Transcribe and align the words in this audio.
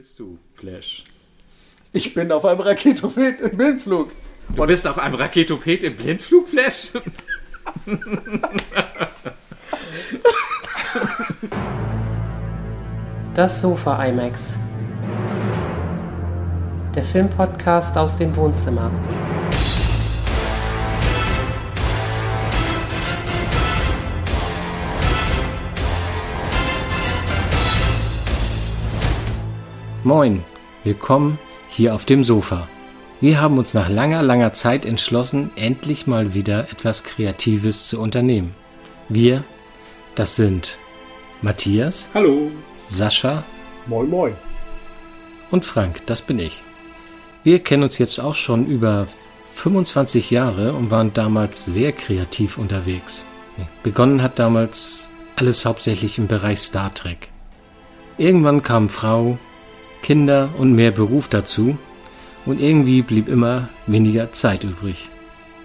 bist 0.00 0.18
du, 0.18 0.38
Flash? 0.54 1.04
Ich 1.92 2.14
bin 2.14 2.32
auf 2.32 2.46
einem 2.46 2.60
Raketoped 2.60 3.38
im 3.42 3.54
Blindflug. 3.54 4.10
Du 4.56 4.66
bist 4.66 4.86
auf 4.86 4.96
einem 4.96 5.16
Raketoped 5.16 5.82
im 5.82 5.94
Blindflug, 5.94 6.48
Flash? 6.48 6.92
Das 13.34 13.60
Sofa 13.60 14.02
IMAX. 14.06 14.56
Der 16.94 17.04
Filmpodcast 17.04 17.98
aus 17.98 18.16
dem 18.16 18.34
Wohnzimmer. 18.36 18.90
Moin, 30.02 30.42
willkommen 30.82 31.38
hier 31.68 31.94
auf 31.94 32.06
dem 32.06 32.24
Sofa. 32.24 32.66
Wir 33.20 33.38
haben 33.38 33.58
uns 33.58 33.74
nach 33.74 33.90
langer, 33.90 34.22
langer 34.22 34.54
Zeit 34.54 34.86
entschlossen, 34.86 35.50
endlich 35.56 36.06
mal 36.06 36.32
wieder 36.32 36.70
etwas 36.70 37.04
Kreatives 37.04 37.86
zu 37.86 38.00
unternehmen. 38.00 38.54
Wir, 39.10 39.44
das 40.14 40.36
sind 40.36 40.78
Matthias, 41.42 42.08
Hallo. 42.14 42.50
Sascha 42.88 43.44
Moin, 43.86 44.08
moin. 44.08 44.34
und 45.50 45.66
Frank, 45.66 46.00
das 46.06 46.22
bin 46.22 46.38
ich. 46.38 46.62
Wir 47.44 47.58
kennen 47.58 47.82
uns 47.82 47.98
jetzt 47.98 48.20
auch 48.20 48.34
schon 48.34 48.64
über 48.66 49.06
25 49.52 50.30
Jahre 50.30 50.72
und 50.72 50.90
waren 50.90 51.12
damals 51.12 51.66
sehr 51.66 51.92
kreativ 51.92 52.56
unterwegs. 52.56 53.26
Begonnen 53.82 54.22
hat 54.22 54.38
damals 54.38 55.10
alles 55.36 55.66
hauptsächlich 55.66 56.16
im 56.16 56.26
Bereich 56.26 56.60
Star 56.60 56.94
Trek. 56.94 57.28
Irgendwann 58.16 58.62
kamen 58.62 58.88
Frau, 58.88 59.38
Kinder 60.02 60.50
und 60.58 60.74
mehr 60.74 60.90
Beruf 60.90 61.28
dazu 61.28 61.76
und 62.46 62.60
irgendwie 62.60 63.02
blieb 63.02 63.28
immer 63.28 63.68
weniger 63.86 64.32
Zeit 64.32 64.64
übrig. 64.64 65.08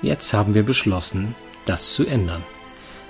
Jetzt 0.02 0.34
haben 0.34 0.54
wir 0.54 0.64
beschlossen, 0.64 1.36
das 1.66 1.94
zu 1.94 2.06
ändern. 2.06 2.44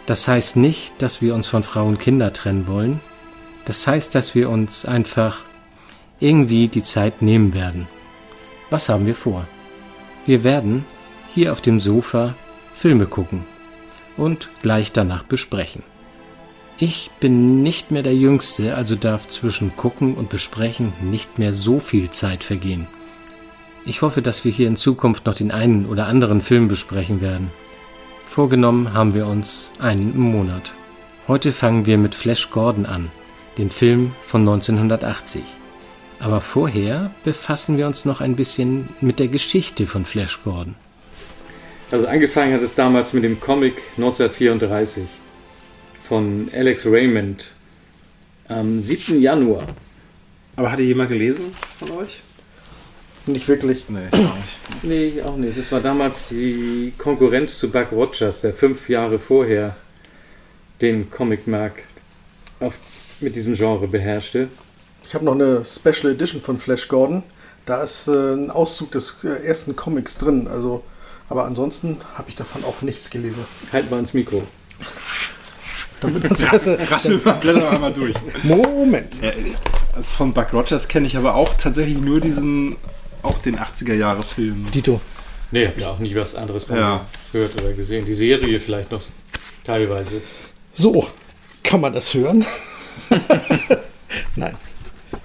Das 0.05 0.27
heißt 0.27 0.55
nicht, 0.55 0.93
dass 1.01 1.21
wir 1.21 1.33
uns 1.33 1.47
von 1.47 1.63
Frau 1.63 1.85
und 1.85 1.99
Kinder 1.99 2.31
trennen 2.31 2.67
wollen. 2.67 2.99
Das 3.65 3.87
heißt, 3.87 4.13
dass 4.13 4.35
wir 4.35 4.49
uns 4.49 4.85
einfach 4.85 5.41
irgendwie 6.19 6.67
die 6.67 6.83
Zeit 6.83 7.21
nehmen 7.21 7.53
werden. 7.53 7.87
Was 8.69 8.89
haben 8.89 9.05
wir 9.05 9.15
vor? 9.15 9.47
Wir 10.25 10.43
werden 10.43 10.85
hier 11.27 11.51
auf 11.51 11.61
dem 11.61 11.79
Sofa 11.79 12.35
Filme 12.73 13.07
gucken 13.07 13.43
und 14.17 14.49
gleich 14.61 14.91
danach 14.91 15.23
besprechen. 15.23 15.83
Ich 16.77 17.09
bin 17.21 17.63
nicht 17.63 17.91
mehr 17.91 18.03
der 18.03 18.15
Jüngste, 18.15 18.75
also 18.75 18.95
darf 18.95 19.29
zwischen 19.29 19.77
Gucken 19.77 20.15
und 20.15 20.27
Besprechen 20.27 20.91
nicht 21.01 21.39
mehr 21.39 21.53
so 21.53 21.79
viel 21.79 22.09
Zeit 22.09 22.43
vergehen. 22.43 22.85
Ich 23.85 24.01
hoffe, 24.01 24.21
dass 24.21 24.43
wir 24.43 24.51
hier 24.51 24.67
in 24.67 24.75
Zukunft 24.75 25.25
noch 25.25 25.35
den 25.35 25.51
einen 25.51 25.85
oder 25.85 26.07
anderen 26.07 26.41
Film 26.41 26.67
besprechen 26.67 27.21
werden. 27.21 27.49
Vorgenommen 28.25 28.93
haben 28.93 29.13
wir 29.13 29.25
uns 29.25 29.71
einen 29.79 30.13
im 30.13 30.19
Monat. 30.19 30.73
Heute 31.29 31.53
fangen 31.53 31.85
wir 31.85 31.97
mit 31.97 32.13
Flash 32.13 32.49
Gordon 32.49 32.85
an, 32.85 33.09
den 33.57 33.69
Film 33.69 34.11
von 34.21 34.41
1980. 34.41 35.43
Aber 36.19 36.41
vorher 36.41 37.11
befassen 37.23 37.77
wir 37.77 37.87
uns 37.87 38.03
noch 38.03 38.19
ein 38.19 38.35
bisschen 38.35 38.89
mit 38.99 39.19
der 39.19 39.29
Geschichte 39.29 39.87
von 39.87 40.03
Flash 40.03 40.41
Gordon. 40.43 40.75
Also 41.89 42.05
angefangen 42.07 42.53
hat 42.53 42.61
es 42.61 42.75
damals 42.75 43.13
mit 43.13 43.23
dem 43.23 43.39
Comic 43.39 43.75
1934 43.95 45.05
von 46.07 46.49
Alex 46.53 46.85
Raymond 46.85 47.55
am 48.47 48.79
7. 48.79 49.19
Januar. 49.19 49.67
Aber 50.55 50.71
hat 50.71 50.79
die 50.79 50.83
jemand 50.83 51.09
gelesen 51.09 51.45
von 51.79 51.91
euch? 51.91 52.21
Nicht 53.25 53.47
wirklich. 53.47 53.85
Nee, 53.89 54.07
gar 54.11 54.19
nicht. 54.35 54.83
Nee, 54.83 55.05
ich 55.07 55.23
auch 55.23 55.35
nicht. 55.35 55.57
Das 55.57 55.71
war 55.71 55.81
damals 55.81 56.29
die 56.29 56.93
Konkurrenz 56.97 57.57
zu 57.57 57.71
Buck 57.71 57.91
Rogers, 57.91 58.41
der 58.41 58.53
fünf 58.53 58.87
Jahre 58.87 59.17
vorher 59.17 59.75
den 60.81 61.09
Comicmarkt 61.09 61.85
auf, 62.59 62.77
mit 63.19 63.35
diesem 63.35 63.55
Genre 63.55 63.88
beherrschte. 63.88 64.49
Ich 65.03 65.15
habe 65.15 65.25
noch 65.25 65.33
eine 65.33 65.65
Special 65.65 66.13
Edition 66.13 66.41
von 66.41 66.59
Flash 66.59 66.88
Gordon. 66.88 67.23
Da 67.65 67.83
ist 67.83 68.07
äh, 68.07 68.33
ein 68.33 68.51
Auszug 68.51 68.91
des 68.91 69.17
äh, 69.23 69.44
ersten 69.44 69.75
Comics 69.75 70.17
drin. 70.17 70.47
Also, 70.47 70.83
aber 71.29 71.45
ansonsten 71.45 71.97
habe 72.13 72.29
ich 72.29 72.35
davon 72.35 72.63
auch 72.63 72.83
nichts 72.83 73.09
gelesen. 73.09 73.44
Halt 73.71 73.89
mal 73.89 73.99
ins 73.99 74.13
Mikro. 74.13 74.44
Besser. 76.51 76.77
Raschel 76.91 77.19
mal, 77.23 77.33
blätter 77.33 77.79
mal 77.79 77.93
durch. 77.93 78.13
Moment. 78.43 79.21
Ja, 79.21 79.29
also 79.95 80.03
von 80.09 80.33
Buck 80.33 80.53
Rogers 80.53 80.88
kenne 80.88 81.07
ich 81.07 81.17
aber 81.17 81.35
auch 81.35 81.53
tatsächlich 81.55 81.97
nur 81.99 82.19
diesen, 82.19 82.75
auch 83.23 83.38
den 83.39 83.57
80er-Jahre-Film. 83.59 84.67
Dito. 84.73 84.99
Nee, 85.51 85.67
hab 85.67 85.79
ja 85.79 85.89
auch 85.91 85.99
nie 85.99 86.15
was 86.15 86.35
anderes 86.35 86.63
von 86.65 86.77
Ja. 86.77 87.05
gehört 87.31 87.61
oder 87.61 87.71
gesehen. 87.73 88.05
Die 88.05 88.13
Serie 88.13 88.59
vielleicht 88.59 88.91
noch 88.91 89.01
teilweise. 89.63 90.21
So, 90.73 91.07
kann 91.63 91.81
man 91.81 91.94
das 91.94 92.13
hören? 92.13 92.45
Nein. 94.35 94.55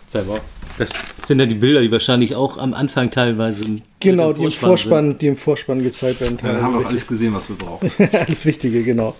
Selber. 0.06 0.40
Das 0.78 0.90
sind 1.26 1.38
ja 1.40 1.46
die 1.46 1.54
Bilder, 1.54 1.80
die 1.82 1.90
wahrscheinlich 1.92 2.34
auch 2.34 2.56
am 2.58 2.72
Anfang 2.74 3.10
teilweise 3.10 3.64
im- 3.64 3.82
Genau, 4.00 4.28
mit 4.28 4.38
die 4.38 4.44
im 4.44 4.50
Vorspann, 4.50 5.18
die 5.18 5.26
im 5.26 5.36
Vorspann 5.36 5.82
gezeigt 5.82 6.20
werden. 6.20 6.38
Ja, 6.42 6.52
dann 6.54 6.62
haben 6.62 6.74
wir 6.74 6.80
auch 6.80 6.88
alles 6.90 7.06
gesehen, 7.06 7.34
was 7.34 7.48
wir 7.50 7.56
brauchen. 7.56 7.90
alles 8.12 8.46
Wichtige, 8.46 8.82
genau. 8.82 9.14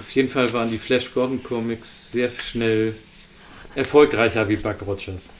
Auf 0.00 0.10
jeden 0.14 0.28
Fall 0.28 0.52
waren 0.52 0.70
die 0.70 0.78
Flash 0.78 1.12
Gordon 1.14 1.42
Comics 1.42 2.10
sehr 2.10 2.30
schnell 2.30 2.94
erfolgreicher 3.74 4.48
wie 4.48 4.56
Buck 4.56 4.76
Rogers. 4.86 5.30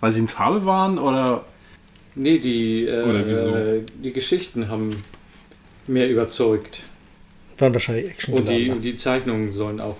Weil 0.00 0.12
sie 0.12 0.20
in 0.20 0.28
Farbe 0.28 0.64
waren 0.64 0.98
oder 0.98 1.44
Nee, 2.18 2.38
die, 2.38 2.84
äh, 2.84 3.82
die 4.02 4.12
Geschichten 4.12 4.68
haben 4.68 5.04
mehr 5.86 6.10
überzeugt. 6.10 6.82
Waren 7.58 7.72
wahrscheinlich 7.72 8.10
Action. 8.10 8.34
Und 8.34 8.48
die, 8.48 8.70
und 8.70 8.82
die 8.82 8.96
Zeichnungen 8.96 9.52
sollen 9.52 9.80
auch 9.80 9.96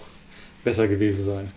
besser 0.65 0.89
gewesen 0.89 1.25
sein. 1.25 1.53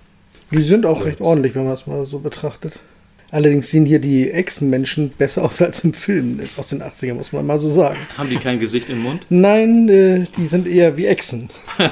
Die 0.52 0.62
sind 0.62 0.86
auch 0.86 1.06
recht 1.06 1.20
ordentlich, 1.20 1.56
wenn 1.56 1.64
man 1.64 1.74
es 1.74 1.88
mal 1.88 2.06
so 2.06 2.20
betrachtet. 2.20 2.84
Allerdings 3.31 3.72
sehen 3.72 3.86
hier 3.86 4.00
die 4.00 4.30
Echsenmenschen 4.30 5.12
besser 5.12 5.44
aus 5.44 5.62
als 5.62 5.86
im 5.86 5.94
Film 5.94 6.42
aus 6.58 6.68
den 6.68 6.84
80ern, 6.84 7.14
muss 7.14 7.31
man 7.31 7.46
mal 7.46 7.58
so 7.58 7.69
sagen. 7.69 7.97
Haben 8.18 8.30
die 8.30 8.36
kein 8.36 8.59
Gesicht 8.59 8.90
im 8.90 9.00
Mund? 9.00 9.25
Nein, 9.30 9.88
äh, 9.88 10.25
die 10.36 10.47
sind 10.47 10.68
eher 10.68 10.97
wie 10.97 11.06
Echsen. 11.06 11.50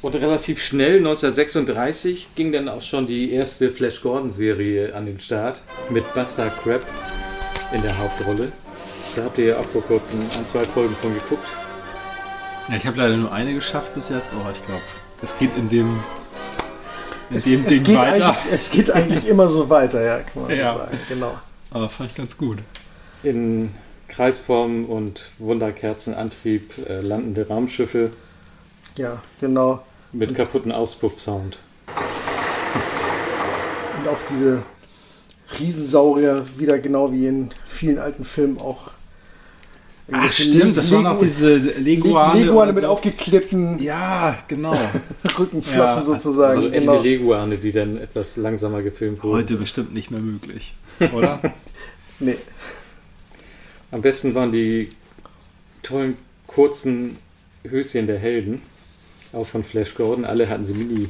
Und 0.00 0.14
relativ 0.14 0.62
schnell, 0.62 0.98
1936, 0.98 2.28
ging 2.34 2.52
dann 2.52 2.68
auch 2.68 2.80
schon 2.80 3.06
die 3.06 3.32
erste 3.32 3.70
Flash 3.70 4.00
Gordon-Serie 4.00 4.94
an 4.94 5.04
den 5.04 5.20
Start 5.20 5.60
mit 5.90 6.04
Buster 6.14 6.50
Crab 6.62 6.86
in 7.74 7.82
der 7.82 7.98
Hauptrolle. 7.98 8.52
Da 9.16 9.24
habt 9.24 9.36
ihr 9.38 9.46
ja 9.46 9.58
auch 9.58 9.66
vor 9.66 9.82
kurzem 9.82 10.20
ein, 10.20 10.46
zwei 10.46 10.64
Folgen 10.64 10.94
von 10.94 11.12
geguckt. 11.12 11.48
Ja, 12.68 12.76
ich 12.76 12.86
habe 12.86 12.98
leider 12.98 13.16
nur 13.16 13.32
eine 13.32 13.52
geschafft 13.52 13.94
bis 13.94 14.08
jetzt, 14.08 14.32
aber 14.32 14.52
ich 14.52 14.62
glaube, 14.64 14.82
es 15.22 15.36
geht 15.38 15.56
in 15.56 15.68
dem, 15.68 16.00
in 17.30 17.36
Es, 17.36 17.44
dem 17.44 17.62
es, 17.62 17.68
Ding 17.68 17.84
geht 17.84 17.96
weiter. 17.96 18.28
eigentlich, 18.36 18.52
es 18.52 18.70
geht 18.70 18.90
eigentlich 18.90 19.26
immer 19.28 19.48
so 19.48 19.68
weiter, 19.68 20.02
ja, 20.04 20.18
kann 20.20 20.42
man 20.42 20.56
Ja. 20.56 20.72
so 20.72 20.78
sagen. 20.78 20.98
Genau. 21.08 21.34
Aber 21.70 21.88
fand 21.88 22.10
ich 22.10 22.16
ganz 22.16 22.36
gut. 22.36 22.58
In 23.22 23.74
Kreisform 24.08 24.84
und 24.86 25.22
Wunderkerzenantrieb 25.38 26.72
äh, 26.88 27.00
landende 27.00 27.48
Raumschiffe 27.48 28.10
Ja, 28.96 29.20
genau. 29.40 29.82
mit 30.12 30.34
kaputten 30.34 30.72
Auspuffsound. 30.72 31.58
Und 33.98 34.08
auch 34.08 34.22
diese 34.30 34.62
Riesensaurier, 35.58 36.44
wieder 36.56 36.78
genau 36.78 37.12
wie 37.12 37.26
in 37.26 37.50
vielen 37.66 37.98
alten 37.98 38.24
Filmen 38.24 38.58
auch. 38.58 38.90
Ach 40.12 40.32
stimmt, 40.32 40.76
das 40.76 40.90
waren 40.92 41.06
auch 41.06 41.18
diese 41.18 41.56
Leguane. 41.56 42.44
Leguane 42.44 42.72
mit 42.72 42.84
so. 42.84 42.90
aufgeklebten 42.90 43.82
Ja, 43.82 44.38
genau. 44.46 44.72
Rückenflossen 45.38 45.78
Ja, 45.78 46.04
sozusagen. 46.04 46.58
Also 46.58 46.70
echte. 46.70 47.02
Leguane, 47.02 47.56
die 47.56 47.72
dann 47.72 48.00
etwas 48.00 48.36
langsamer 48.36 48.82
gefilmt 48.82 49.22
wurden. 49.22 49.34
Heute 49.34 49.56
bestimmt 49.56 49.92
nicht 49.92 50.12
mehr 50.12 50.20
möglich, 50.20 50.74
oder? 51.12 51.40
Nee. 52.20 52.36
Am 53.90 54.00
besten 54.00 54.34
waren 54.34 54.52
die 54.52 54.90
tollen 55.82 56.16
kurzen 56.46 57.16
Höschen 57.64 58.06
der 58.06 58.18
Helden, 58.18 58.62
auch 59.32 59.46
von 59.46 59.64
Flash 59.64 59.94
Gordon. 59.94 60.24
Alle 60.24 60.48
hatten 60.48 60.64
sie 60.64 60.74
Mini. 60.74 61.08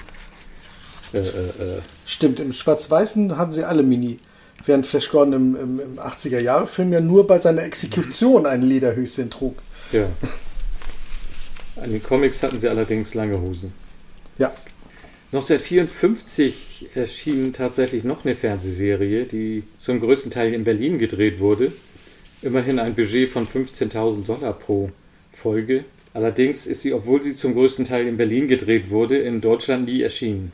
Äh, 1.12 1.18
äh, 1.18 1.22
äh, 1.22 1.80
Stimmt, 2.06 2.40
im 2.40 2.52
Schwarz-Weißen 2.52 3.36
hatten 3.36 3.52
sie 3.52 3.64
alle 3.64 3.82
Mini. 3.82 4.18
Während 4.64 4.86
Flash 4.86 5.10
Gordon 5.10 5.32
im, 5.32 5.56
im, 5.56 5.80
im 5.80 5.98
80er-Jahre-Film 5.98 6.92
ja 6.92 7.00
nur 7.00 7.26
bei 7.26 7.38
seiner 7.38 7.62
Exekution 7.62 8.46
ein 8.46 8.62
Lederhöschen 8.62 9.30
trug. 9.30 9.58
ja. 9.92 10.08
An 11.76 11.90
den 11.90 12.02
Comics 12.02 12.42
hatten 12.42 12.58
sie 12.58 12.68
allerdings 12.68 13.12
lange 13.14 13.38
Hosen. 13.40 13.72
Ja. 14.38 14.52
1954 15.32 16.88
erschien 16.94 17.52
tatsächlich 17.52 18.02
noch 18.02 18.24
eine 18.24 18.34
Fernsehserie, 18.34 19.24
die 19.24 19.64
zum 19.76 20.00
größten 20.00 20.30
Teil 20.30 20.54
in 20.54 20.64
Berlin 20.64 20.98
gedreht 20.98 21.38
wurde. 21.38 21.72
Immerhin 22.40 22.78
ein 22.78 22.94
Budget 22.94 23.28
von 23.28 23.46
15.000 23.46 24.24
Dollar 24.24 24.54
pro 24.54 24.90
Folge. 25.32 25.84
Allerdings 26.14 26.66
ist 26.66 26.80
sie, 26.80 26.94
obwohl 26.94 27.22
sie 27.22 27.34
zum 27.34 27.52
größten 27.52 27.84
Teil 27.84 28.06
in 28.06 28.16
Berlin 28.16 28.48
gedreht 28.48 28.88
wurde, 28.88 29.18
in 29.18 29.42
Deutschland 29.42 29.86
nie 29.86 30.00
erschienen. 30.00 30.52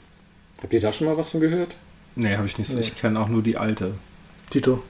Habt 0.60 0.72
ihr 0.72 0.80
da 0.80 0.92
schon 0.92 1.06
mal 1.06 1.16
was 1.16 1.30
von 1.30 1.40
gehört? 1.40 1.76
Nee, 2.14 2.36
habe 2.36 2.46
ich 2.46 2.58
nicht 2.58 2.68
so. 2.70 2.76
Nee. 2.78 2.82
Ich 2.82 2.96
kenne 2.96 3.20
auch 3.20 3.28
nur 3.28 3.42
die 3.42 3.56
alte. 3.56 3.94
Tito. 4.50 4.82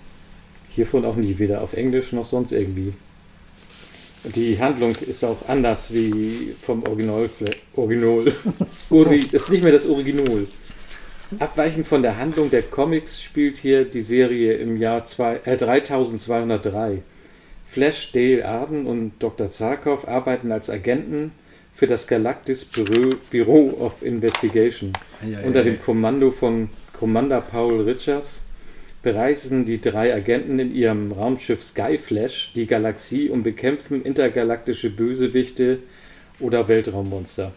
Hiervon 0.68 1.04
auch 1.04 1.16
nie, 1.16 1.38
weder 1.38 1.60
auf 1.60 1.74
Englisch 1.74 2.12
noch 2.12 2.24
sonst 2.24 2.52
irgendwie. 2.52 2.94
Die 4.24 4.58
Handlung 4.60 4.94
ist 4.94 5.24
auch 5.24 5.48
anders 5.48 5.92
wie 5.92 6.54
vom 6.60 6.84
Original. 6.84 7.28
Original. 7.74 8.32
Uri, 8.90 9.20
ist 9.32 9.50
nicht 9.50 9.62
mehr 9.62 9.72
das 9.72 9.86
Original. 9.86 10.46
Abweichend 11.38 11.86
von 11.86 12.02
der 12.02 12.18
Handlung 12.18 12.50
der 12.50 12.62
Comics 12.62 13.22
spielt 13.22 13.56
hier 13.56 13.84
die 13.84 14.02
Serie 14.02 14.54
im 14.54 14.76
Jahr 14.76 15.04
zwei, 15.04 15.40
äh, 15.44 15.56
3203. 15.56 17.02
Flash, 17.68 18.12
Dale 18.12 18.46
Arden 18.46 18.86
und 18.86 19.12
Dr. 19.18 19.48
Zarkov 19.48 20.06
arbeiten 20.06 20.52
als 20.52 20.68
Agenten 20.68 21.32
für 21.74 21.86
das 21.86 22.06
Galactic 22.06 22.70
Bureau, 22.72 23.16
Bureau 23.30 23.70
of 23.80 24.02
Investigation. 24.02 24.92
Unter 25.44 25.64
dem 25.64 25.82
Kommando 25.82 26.30
von 26.30 26.68
Commander 27.02 27.40
Paul 27.40 27.80
Richards 27.80 28.44
bereisen 29.02 29.64
die 29.64 29.80
drei 29.80 30.14
Agenten 30.14 30.60
in 30.60 30.72
ihrem 30.72 31.10
Raumschiff 31.10 31.60
Skyflash 31.60 32.52
die 32.54 32.68
Galaxie 32.68 33.28
und 33.28 33.42
bekämpfen 33.42 34.04
intergalaktische 34.04 34.88
Bösewichte 34.88 35.80
oder 36.38 36.68
Weltraummonster. 36.68 37.50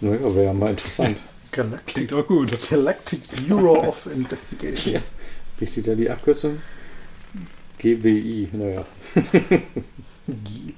Naja, 0.00 0.24
wäre 0.34 0.46
ja 0.46 0.52
mal 0.52 0.70
interessant. 0.70 1.18
Galactic, 1.52 1.94
Klingt 1.94 2.12
auch 2.14 2.26
gut. 2.26 2.50
Galactic 2.68 3.20
Bureau 3.46 3.86
of 3.86 4.08
Investigation. 4.12 4.94
Ja. 4.94 5.00
Wie 5.60 5.64
ist 5.64 5.86
da 5.86 5.94
die 5.94 6.10
Abkürzung? 6.10 6.58
GBI, 7.78 8.48
naja. 8.52 8.84
GB. 9.14 9.60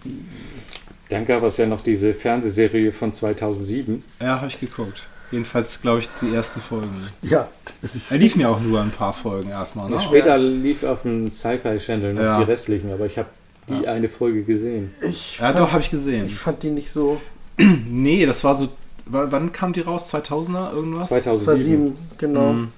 Dann 1.08 1.24
gab 1.24 1.42
es 1.44 1.56
ja 1.56 1.64
noch 1.64 1.80
diese 1.80 2.12
Fernsehserie 2.12 2.92
von 2.92 3.14
2007. 3.14 4.04
Ja, 4.20 4.38
habe 4.38 4.48
ich 4.48 4.60
geguckt. 4.60 5.06
Jedenfalls, 5.32 5.80
glaube 5.80 5.98
ich, 6.00 6.08
die 6.20 6.32
ersten 6.34 6.60
Folgen. 6.60 6.94
Ja, 7.22 7.48
das 7.80 7.96
ist 7.96 8.10
Da 8.12 8.14
liefen 8.16 8.40
ja 8.40 8.48
auch 8.48 8.60
nur 8.60 8.80
ein 8.80 8.90
paar 8.90 9.12
Folgen 9.12 9.50
erstmal. 9.50 9.88
Ne? 9.88 9.96
Ja, 9.96 10.00
später 10.00 10.38
lief 10.38 10.84
auf 10.84 11.02
dem 11.02 11.30
Sci-Fi 11.30 11.78
Channel 11.78 12.14
noch 12.14 12.22
Ja. 12.22 12.38
die 12.38 12.44
restlichen, 12.44 12.92
aber 12.92 13.06
ich 13.06 13.18
habe 13.18 13.28
die 13.68 13.88
eine 13.88 14.08
Folge 14.08 14.42
gesehen. 14.44 14.92
Ich 15.00 15.38
Ja, 15.38 15.46
fand, 15.46 15.58
doch, 15.58 15.70
habe 15.72 15.80
ich 15.80 15.86
ich 15.86 15.90
gesehen. 15.90 16.28
fand 16.28 16.62
die 16.62 16.70
nicht 16.70 16.92
so. 16.92 17.20
Nee, 17.58 18.24
das 18.26 18.44
war 18.44 18.54
so. 18.54 18.68
Wann 19.06 19.50
kam 19.52 19.72
die 19.72 19.80
raus? 19.80 20.12
2000er 20.14 20.72
irgendwas? 20.74 21.08
2007. 21.08 21.96
2007, 21.96 21.96
genau. 22.18 22.52
Mhm. 22.52 22.68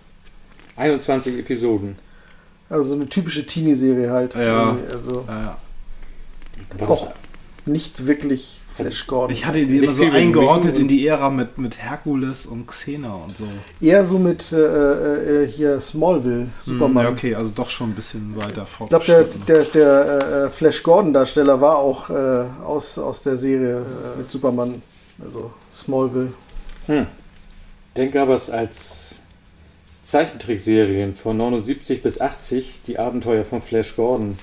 21 0.76 1.38
Episoden. 1.38 1.96
Also 2.70 2.90
so 2.90 2.94
eine 2.94 3.08
typische 3.08 3.44
Teenie-Serie 3.46 4.10
halt. 4.10 4.34
Ja. 4.34 4.76
Also 4.92 5.24
Ja, 5.28 5.58
ja. 6.80 6.86
Auch 6.86 7.12
nicht 7.66 8.06
wirklich 8.06 8.60
Flash 8.76 9.06
Gordon. 9.06 9.34
Ich 9.34 9.46
hatte 9.46 9.64
die 9.64 9.78
immer 9.78 9.94
so 9.94 10.04
eingeordnet 10.04 10.76
in 10.76 10.88
die 10.88 11.06
Ära 11.06 11.30
mit, 11.30 11.58
mit 11.58 11.78
Herkules 11.78 12.46
und 12.46 12.66
Xena 12.66 13.14
und 13.14 13.36
so. 13.36 13.44
Eher 13.80 14.04
so 14.04 14.18
mit 14.18 14.52
äh, 14.52 15.42
äh, 15.42 15.46
hier 15.46 15.80
Smallville, 15.80 16.48
Superman. 16.58 17.04
Ja, 17.04 17.10
okay, 17.10 17.34
also 17.34 17.50
doch 17.54 17.70
schon 17.70 17.90
ein 17.90 17.94
bisschen 17.94 18.36
weiter 18.36 18.66
Ich 18.80 18.88
glaube, 18.88 19.04
der, 19.06 19.24
der, 19.46 19.64
der 19.64 20.46
äh, 20.46 20.50
Flash 20.50 20.82
Gordon-Darsteller 20.82 21.60
war 21.60 21.76
auch 21.76 22.10
äh, 22.10 22.44
aus, 22.64 22.98
aus 22.98 23.22
der 23.22 23.36
Serie 23.36 23.78
äh, 23.78 24.18
mit 24.18 24.30
Superman. 24.30 24.82
Also 25.24 25.52
Smallville. 25.72 26.32
Hm. 26.86 27.06
Denke 27.96 28.20
aber 28.20 28.34
es 28.34 28.50
als 28.50 29.20
Zeichentrickserien 30.02 31.14
von 31.14 31.36
79 31.36 32.02
bis 32.02 32.20
80, 32.20 32.82
die 32.86 32.98
Abenteuer 32.98 33.44
von 33.44 33.62
Flash 33.62 33.96
Gordon. 33.96 34.36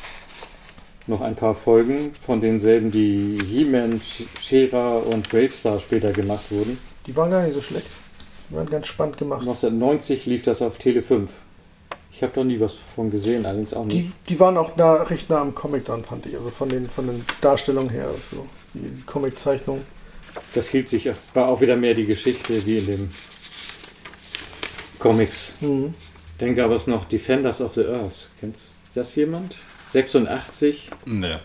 Noch 1.07 1.21
ein 1.21 1.35
paar 1.35 1.55
Folgen 1.55 2.13
von 2.13 2.41
denselben, 2.41 2.91
die 2.91 3.37
He-Man, 3.43 4.01
She-Ra 4.39 4.97
und 4.97 5.29
Bravestar 5.29 5.79
später 5.79 6.11
gemacht 6.11 6.45
wurden. 6.51 6.77
Die 7.07 7.15
waren 7.15 7.31
gar 7.31 7.43
nicht 7.43 7.55
so 7.55 7.61
schlecht. 7.61 7.87
Die 8.49 8.55
waren 8.55 8.69
ganz 8.69 8.87
spannend 8.87 9.17
gemacht. 9.17 9.41
1990 9.41 10.25
lief 10.27 10.43
das 10.43 10.61
auf 10.61 10.77
Tele 10.77 11.01
5. 11.01 11.29
Ich 12.11 12.21
habe 12.21 12.33
da 12.35 12.43
nie 12.43 12.59
was 12.59 12.75
von 12.95 13.09
gesehen, 13.09 13.45
allerdings 13.45 13.73
auch 13.73 13.85
nicht. 13.85 13.97
Die, 13.97 14.11
die 14.29 14.39
waren 14.39 14.57
auch 14.57 14.75
nah, 14.75 14.93
recht 15.03 15.29
nah 15.29 15.41
am 15.41 15.55
Comic 15.55 15.85
dran, 15.85 16.03
fand 16.03 16.27
ich. 16.27 16.35
Also 16.37 16.49
von 16.51 16.69
den, 16.69 16.87
von 16.87 17.07
den 17.07 17.25
Darstellungen 17.41 17.89
her. 17.89 18.09
So. 18.31 18.45
Die, 18.73 18.79
die 18.79 19.01
Comic-Zeichnung. 19.03 19.81
Das 20.53 20.69
hielt 20.69 20.87
sich, 20.87 21.09
war 21.33 21.47
auch 21.47 21.61
wieder 21.61 21.75
mehr 21.75 21.93
die 21.93 22.05
Geschichte 22.05 22.65
wie 22.65 22.77
in 22.77 22.85
den 22.85 23.11
Comics. 24.99 25.55
Mhm. 25.61 25.95
Dann 26.37 26.55
gab 26.55 26.71
es 26.71 26.87
noch 26.87 27.05
Defenders 27.05 27.59
of 27.61 27.73
the 27.73 27.85
Earth. 27.85 28.29
Kennt 28.39 28.59
das 28.93 29.15
jemand? 29.15 29.63
86, 29.91 30.89
Nee. 31.05 31.35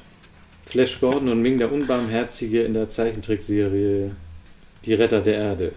Flash 0.66 1.00
Gordon 1.00 1.28
und 1.28 1.42
Ming 1.42 1.58
der 1.58 1.70
Unbarmherzige 1.72 2.62
in 2.62 2.74
der 2.74 2.88
Zeichentrickserie 2.88 4.10
Die 4.84 4.94
Retter 4.94 5.20
der 5.20 5.34
Erde. 5.34 5.72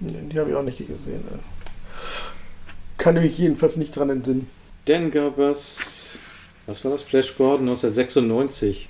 Nee, 0.00 0.12
Die 0.32 0.38
habe 0.38 0.50
ich 0.50 0.56
auch 0.56 0.62
nicht 0.62 0.78
gesehen. 0.78 1.22
Ne. 1.30 1.38
Kann 2.98 3.16
ich 3.16 3.22
mich 3.22 3.38
jedenfalls 3.38 3.76
nicht 3.76 3.94
dran 3.96 4.10
entsinnen. 4.10 4.46
Dann 4.86 5.10
gab 5.10 5.38
es, 5.38 6.18
was 6.66 6.84
war 6.84 6.92
das? 6.92 7.02
Flash 7.02 7.36
Gordon 7.36 7.68
1996. 7.68 8.88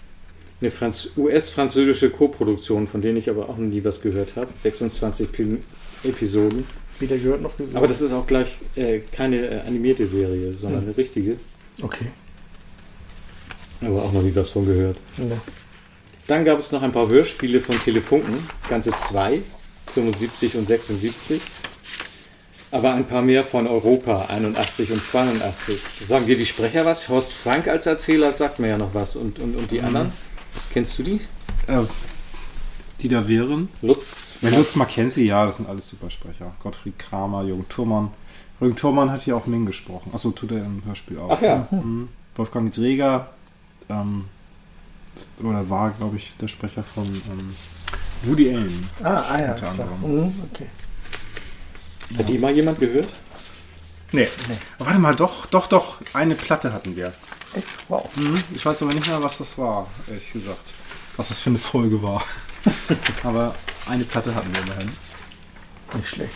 Eine 0.61 0.71
Franz 0.71 1.09
US-französische 1.19 2.09
Koproduktion, 2.09 2.89
von 2.89 3.03
denen 3.03 3.19
ich 3.19 3.29
aber 3.29 3.45
auch 3.51 3.59
noch 3.59 3.67
nie 3.67 3.85
was 3.85 4.01
gehört 4.01 4.37
habe. 4.37 4.49
26 4.59 5.31
Pi- 5.33 5.59
Episoden. 6.03 6.65
Weder 6.99 7.19
gehört 7.19 7.43
noch 7.43 7.55
gesehen. 7.59 7.77
Aber 7.77 7.87
das 7.89 8.01
ist 8.01 8.13
auch 8.13 8.27
gleich 8.27 8.57
äh, 8.75 9.01
keine 9.13 9.37
äh, 9.51 9.61
animierte 9.61 10.07
Serie, 10.07 10.55
sondern 10.55 10.85
eine 10.85 10.97
richtige. 10.97 11.37
Okay. 11.83 12.07
Aber 13.81 14.03
auch 14.03 14.13
noch 14.13 14.23
nie 14.23 14.35
was 14.35 14.51
von 14.51 14.67
gehört. 14.67 14.97
Ne. 15.17 15.41
Dann 16.27 16.45
gab 16.45 16.59
es 16.59 16.73
noch 16.73 16.83
ein 16.83 16.93
paar 16.93 17.09
Hörspiele 17.09 17.61
von 17.61 17.79
Telefunken, 17.79 18.39
ganze 18.69 18.91
zwei, 18.93 19.43
75 19.95 20.57
und 20.57 20.67
76. 20.67 21.41
Aber 22.73 22.95
ein 22.95 23.07
paar 23.07 23.23
mehr 23.23 23.45
von 23.45 23.67
Europa, 23.67 24.27
81 24.29 24.91
und 24.91 25.03
82. 25.03 25.81
Sagen 26.05 26.27
dir 26.27 26.37
die 26.37 26.47
Sprecher 26.47 26.85
was? 26.85 27.09
Horst 27.09 27.33
Frank 27.33 27.69
als 27.69 27.87
Erzähler 27.87 28.35
sagt 28.35 28.59
mir 28.59 28.69
ja 28.69 28.79
noch 28.79 28.93
was. 28.93 29.15
Und, 29.15 29.39
und, 29.39 29.55
und 29.55 29.71
die 29.71 29.81
anderen? 29.81 30.13
Kennst 30.73 30.99
du 30.99 31.05
die? 31.05 31.21
Äh, 31.69 31.83
die 33.01 33.09
da 33.09 33.29
wären. 33.29 33.69
Lutz? 33.83 34.35
Ja, 34.43 34.51
Lutz 34.51 34.75
Mackenzie, 34.75 35.27
ja, 35.27 35.47
das 35.47 35.59
sind 35.59 35.69
alles 35.69 35.87
Supersprecher. 35.89 36.55
Gottfried 36.63 36.99
Kramer, 36.99 37.45
Jürgen 37.45 37.69
Thurmann. 37.69 38.11
Jürgen 38.61 38.77
Thurmann 38.77 39.11
hat 39.13 39.23
hier 39.23 39.37
auch 39.37 39.47
Ming 39.47 39.65
gesprochen. 39.65 40.11
Achso, 40.13 40.31
tut 40.31 40.51
er 40.51 40.59
im 40.59 40.83
Hörspiel 40.85 41.19
auch. 41.19 41.31
Ach 41.31 41.43
ja. 41.43 41.69
Mhm. 41.71 42.09
Wolfgang 42.35 42.75
Dreger, 42.75 43.31
ähm, 43.89 44.25
ist- 45.17 45.29
oder 45.43 45.69
war, 45.69 45.91
glaube 45.91 46.17
ich, 46.17 46.35
der 46.41 46.49
Sprecher 46.49 46.83
von 46.83 47.07
ähm, 47.07 47.55
Woody 48.23 48.55
Allen. 48.55 48.89
Ah, 49.03 49.23
ah 49.29 49.41
ja, 49.41 49.53
Unter 49.53 49.69
anderem. 49.71 50.01
Mhm, 50.03 50.35
okay. 50.53 50.67
Hat 52.19 52.29
die 52.29 52.39
mal 52.39 52.53
jemand 52.53 52.79
gehört? 52.79 53.09
Nee. 54.13 54.29
Aber 54.79 54.87
Warte 54.87 55.01
mal, 55.01 55.15
doch, 55.17 55.47
doch, 55.47 55.67
doch, 55.67 55.99
eine 56.13 56.35
Platte 56.35 56.73
hatten 56.73 56.95
wir. 56.97 57.13
Echt? 57.55 57.67
Wow. 57.89 58.09
Mhm. 58.17 58.43
Ich 58.55 58.65
weiß 58.65 58.83
aber 58.83 58.95
nicht 58.95 59.07
mehr, 59.09 59.23
was 59.23 59.39
das 59.39 59.59
war, 59.59 59.89
ehrlich 60.09 60.33
gesagt. 60.33 60.67
Was 61.17 61.29
das 61.29 61.41
für 61.41 61.51
eine 61.51 61.59
Folge 61.59 62.01
war. 62.03 62.25
aber 63.23 63.55
eine 63.89 64.05
Platte 64.05 64.35
hatten 64.35 64.53
wir 64.55 64.63
immerhin. 64.63 64.93
Nicht 65.95 66.09
schlecht. 66.09 66.33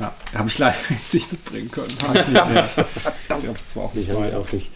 Ja, 0.00 0.12
habe 0.34 0.48
ich 0.48 0.58
leider 0.58 0.76
jetzt 0.90 1.14
nicht 1.14 1.30
mitbringen 1.30 1.70
können. 1.70 1.90
Verdammt, 1.90 2.54
das 3.58 3.76
war 3.76 3.84
auch 3.84 3.94
nicht 3.94 4.08
Ich 4.08 4.14
auch 4.14 4.52
nicht. 4.52 4.70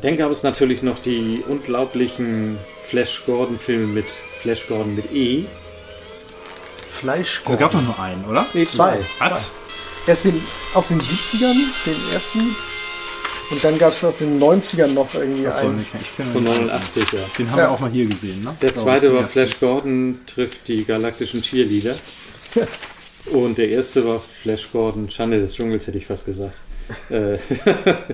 Dann 0.00 0.16
gab 0.16 0.30
es 0.30 0.42
natürlich 0.42 0.82
noch 0.82 0.98
die 0.98 1.42
unglaublichen 1.46 2.58
Flash 2.84 3.22
Gordon 3.26 3.58
Filme 3.58 3.86
mit 3.86 4.06
Flash 4.40 4.66
Gordon 4.68 4.94
mit 4.96 5.12
E. 5.12 5.44
Fleisch. 6.90 7.42
Es 7.48 7.58
gab 7.58 7.70
doch 7.70 7.80
nur 7.82 7.98
einen, 7.98 8.24
oder? 8.24 8.46
Nee, 8.54 8.66
Zwei. 8.66 8.98
Was? 9.18 9.50
Erst 10.06 10.24
den, 10.26 10.42
aus 10.74 10.88
den 10.88 11.00
70ern, 11.00 11.54
den 11.86 12.12
ersten. 12.12 12.56
Und 13.50 13.64
dann 13.64 13.78
gab 13.78 13.92
es 13.92 14.04
aus 14.04 14.18
den 14.18 14.38
90ern 14.40 14.88
noch 14.88 15.14
irgendwie 15.14 15.46
Achso, 15.46 15.68
einen. 15.68 15.86
ich 16.00 16.16
kenne 16.16 16.32
Von 16.32 16.44
den. 16.44 16.54
89, 16.66 17.12
ja. 17.12 17.18
Den 17.38 17.50
haben 17.50 17.58
Ja. 17.58 17.64
wir 17.64 17.70
auch 17.70 17.80
mal 17.80 17.90
hier 17.90 18.06
gesehen, 18.06 18.40
ne? 18.42 18.54
Der 18.60 18.74
zweite 18.74 19.10
war 19.12 19.20
ersten. 19.22 19.32
Flash 19.32 19.58
Gordon 19.60 20.20
trifft 20.26 20.68
die 20.68 20.84
galaktischen 20.84 21.40
Cheerleader. 21.42 21.94
Und 23.32 23.58
der 23.58 23.68
erste 23.70 24.06
war 24.06 24.20
Flash 24.42 24.68
Gordon, 24.72 25.08
Schande 25.10 25.40
des 25.40 25.54
Dschungels, 25.54 25.86
hätte 25.86 25.98
ich 25.98 26.06
fast 26.06 26.26
gesagt. 26.26 26.58
Äh, 27.10 27.38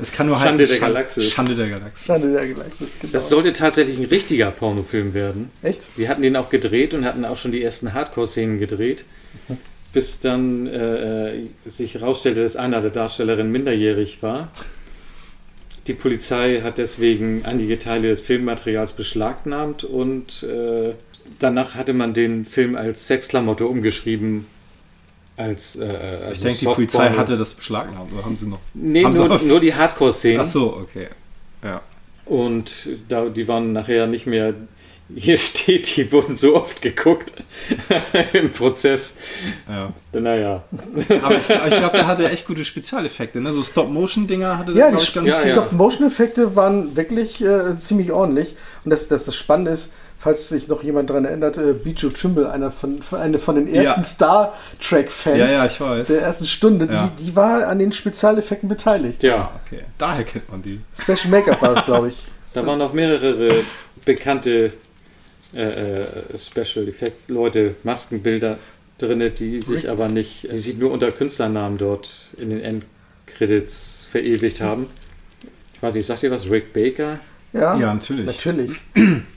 Es 0.00 0.10
kann 0.12 0.26
nur 0.26 0.36
Schande 0.36 0.48
heißen 0.54 0.58
der 0.58 0.66
Schand- 0.66 0.80
Galaxis. 0.80 1.30
Schande 1.30 1.54
der 1.54 1.68
Galaxis. 1.68 2.06
Schande 2.06 2.32
der 2.32 2.46
Galaxis, 2.48 2.88
genau. 3.00 3.12
das 3.12 3.28
sollte 3.28 3.52
tatsächlich 3.52 3.98
ein 3.98 4.04
richtiger 4.06 4.50
Pornofilm 4.50 5.14
werden. 5.14 5.50
Echt? 5.62 5.80
Wir 5.96 6.08
hatten 6.08 6.22
den 6.22 6.36
auch 6.36 6.50
gedreht 6.50 6.94
und 6.94 7.04
hatten 7.04 7.24
auch 7.24 7.36
schon 7.36 7.52
die 7.52 7.62
ersten 7.62 7.92
Hardcore-Szenen 7.92 8.58
gedreht. 8.58 9.04
Bis 9.92 10.18
dann 10.20 10.66
äh, 10.66 11.42
sich 11.66 11.94
herausstellte, 11.94 12.42
dass 12.42 12.56
einer 12.56 12.80
der 12.80 12.90
Darstellerinnen 12.90 13.52
minderjährig 13.52 14.22
war. 14.22 14.50
Die 15.86 15.94
Polizei 15.94 16.60
hat 16.62 16.78
deswegen 16.78 17.44
einige 17.44 17.78
Teile 17.78 18.08
des 18.08 18.22
Filmmaterials 18.22 18.92
beschlagnahmt 18.94 19.84
und 19.84 20.42
äh, 20.42 20.94
danach 21.38 21.74
hatte 21.74 21.92
man 21.92 22.14
den 22.14 22.44
Film 22.44 22.74
als 22.74 23.06
Sexklamotte 23.06 23.66
umgeschrieben. 23.66 24.46
Als, 25.36 25.76
äh, 25.76 25.82
also 26.22 26.32
Ich 26.32 26.40
denke, 26.42 26.58
die. 26.60 26.66
Polizei 26.66 27.10
hatte 27.10 27.36
das 27.36 27.54
beschlagnahmt, 27.54 28.12
oder 28.12 28.24
haben 28.24 28.36
sie 28.36 28.46
noch? 28.46 28.60
Nee, 28.72 29.04
haben 29.04 29.12
sie 29.12 29.26
nur, 29.26 29.38
nur 29.42 29.60
die 29.60 29.74
Hardcore-Szenen. 29.74 30.40
Ach 30.40 30.44
so, 30.44 30.76
okay. 30.76 31.08
Ja. 31.62 31.80
Und 32.24 32.70
da, 33.08 33.26
die 33.28 33.46
waren 33.48 33.72
nachher 33.72 34.06
nicht 34.06 34.26
mehr 34.26 34.54
Hier 35.14 35.36
steht, 35.38 35.96
die 35.96 36.10
wurden 36.12 36.36
so 36.36 36.54
oft 36.56 36.80
geguckt 36.80 37.32
im 38.32 38.50
Prozess. 38.52 39.16
Ja. 39.68 39.92
Naja. 40.18 40.64
Aber 41.22 41.34
ich, 41.38 41.50
ich 41.50 41.78
glaube, 41.78 41.96
der 41.96 42.06
hatte 42.06 42.30
echt 42.30 42.46
gute 42.46 42.64
Spezialeffekte. 42.64 43.40
Ne? 43.40 43.52
So 43.52 43.62
Stop-Motion-Dinger 43.62 44.56
hatte 44.56 44.72
Ja, 44.72 44.90
der, 44.90 44.96
die, 44.96 44.96
glaub 44.96 45.02
ich, 45.02 45.14
ganz 45.14 45.26
die 45.26 45.32
Ja, 45.32 45.46
ja. 45.46 45.52
Stop-Motion-Effekte 45.52 46.56
waren 46.56 46.96
wirklich 46.96 47.44
äh, 47.44 47.76
ziemlich 47.76 48.12
ordentlich. 48.12 48.56
Und 48.84 48.90
das, 48.90 49.08
das, 49.08 49.24
das 49.24 49.36
Spannende 49.36 49.72
ist, 49.72 49.92
falls 50.24 50.48
sich 50.48 50.68
noch 50.68 50.82
jemand 50.82 51.10
daran 51.10 51.26
erinnert, 51.26 51.58
äh, 51.58 51.74
Bijou 51.74 52.08
Trimble, 52.08 52.50
einer 52.50 52.70
von, 52.70 52.96
eine 53.12 53.38
von 53.38 53.56
den 53.56 53.68
ersten 53.68 54.00
Ja. 54.00 54.04
Star 54.04 54.54
Trek-Fans 54.80 55.36
Ja, 55.38 55.46
ja, 55.46 55.66
ich 55.66 55.78
weiß. 55.78 56.08
der 56.08 56.22
ersten 56.22 56.46
Stunde, 56.46 56.88
Ja. 56.90 57.12
die, 57.18 57.24
die 57.26 57.36
war 57.36 57.66
an 57.68 57.78
den 57.78 57.92
Spezialeffekten 57.92 58.66
beteiligt. 58.68 59.22
Ja, 59.22 59.52
Okay, 59.66 59.82
daher 59.98 60.24
kennt 60.24 60.50
man 60.50 60.62
die. 60.62 60.80
Special 60.92 61.28
Make-up 61.30 61.60
war 61.60 61.74
das, 61.74 61.84
glaube 61.90 62.08
ich. 62.08 62.16
da 62.54 62.64
waren 62.66 62.78
noch 62.78 62.94
mehrere 62.94 63.64
bekannte 64.06 64.72
äh, 65.54 65.62
äh, 65.62 66.06
Special 66.38 66.88
Effect 66.88 67.28
Leute, 67.28 67.74
Maskenbilder 67.82 68.56
drin, 68.96 69.30
die 69.38 69.60
sich 69.60 69.90
aber 69.90 70.08
nicht, 70.08 70.44
die 70.50 70.56
sich 70.56 70.78
nur 70.78 70.90
unter 70.90 71.12
Künstlernamen 71.12 71.76
dort 71.76 72.08
in 72.38 72.48
den 72.48 72.60
Endcredits 72.62 74.06
verewigt 74.10 74.60
haben. 74.62 74.86
Ich 75.74 75.82
weiß 75.82 75.94
nicht, 75.94 76.06
sagt 76.06 76.22
ihr 76.22 76.30
was? 76.30 76.50
Rick 76.50 76.72
Baker? 76.72 77.18
Ja, 77.52 77.76
Ja, 77.78 77.92
natürlich. 77.92 78.24
natürlich. 78.26 78.72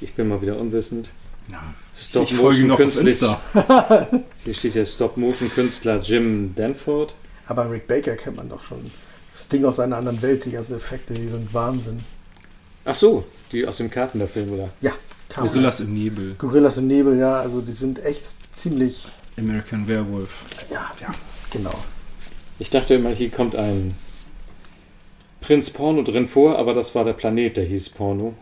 Ich 0.00 0.14
bin 0.14 0.28
mal 0.28 0.40
wieder 0.40 0.58
unwissend. 0.58 1.10
Ja. 1.50 1.74
Stop 1.94 2.30
Motion. 2.32 2.70
Insta. 2.78 3.40
Hier 4.44 4.54
steht 4.54 4.74
ja 4.74 4.86
Stop 4.86 5.16
Motion 5.16 5.50
Künstler 5.50 6.00
Jim 6.00 6.54
Danford. 6.54 7.14
Aber 7.46 7.70
Rick 7.70 7.86
Baker 7.88 8.14
kennt 8.16 8.36
man 8.36 8.48
doch 8.48 8.62
schon. 8.62 8.90
Das 9.32 9.48
Ding 9.48 9.64
aus 9.64 9.80
einer 9.80 9.96
anderen 9.96 10.22
Welt, 10.22 10.44
die 10.44 10.52
ganzen 10.52 10.76
Effekte, 10.76 11.14
die 11.14 11.28
sind 11.28 11.52
Wahnsinn. 11.52 12.00
Ach 12.84 12.94
so, 12.94 13.24
die 13.52 13.66
aus 13.66 13.78
dem 13.78 13.90
Carpenter-Film, 13.90 14.52
oder? 14.52 14.70
Ja, 14.80 14.92
man. 15.36 15.48
Gorillas 15.48 15.80
im 15.80 15.92
Nebel. 15.92 16.34
Gorillas 16.38 16.78
im 16.78 16.86
Nebel, 16.86 17.18
ja, 17.18 17.40
also 17.40 17.60
die 17.60 17.72
sind 17.72 18.04
echt 18.04 18.24
ziemlich, 18.54 19.06
American 19.38 19.86
Werewolf. 19.86 20.30
ja, 20.70 20.90
ja, 21.00 21.08
genau. 21.50 21.74
Ich 22.58 22.70
dachte 22.70 22.94
immer, 22.94 23.10
hier 23.10 23.30
kommt 23.30 23.56
ein 23.56 23.94
Prinz 25.40 25.70
Porno 25.70 26.02
drin 26.02 26.26
vor, 26.26 26.58
aber 26.58 26.74
das 26.74 26.94
war 26.94 27.04
der 27.04 27.14
Planet, 27.14 27.56
der 27.56 27.64
hieß 27.64 27.90
Porno. 27.90 28.34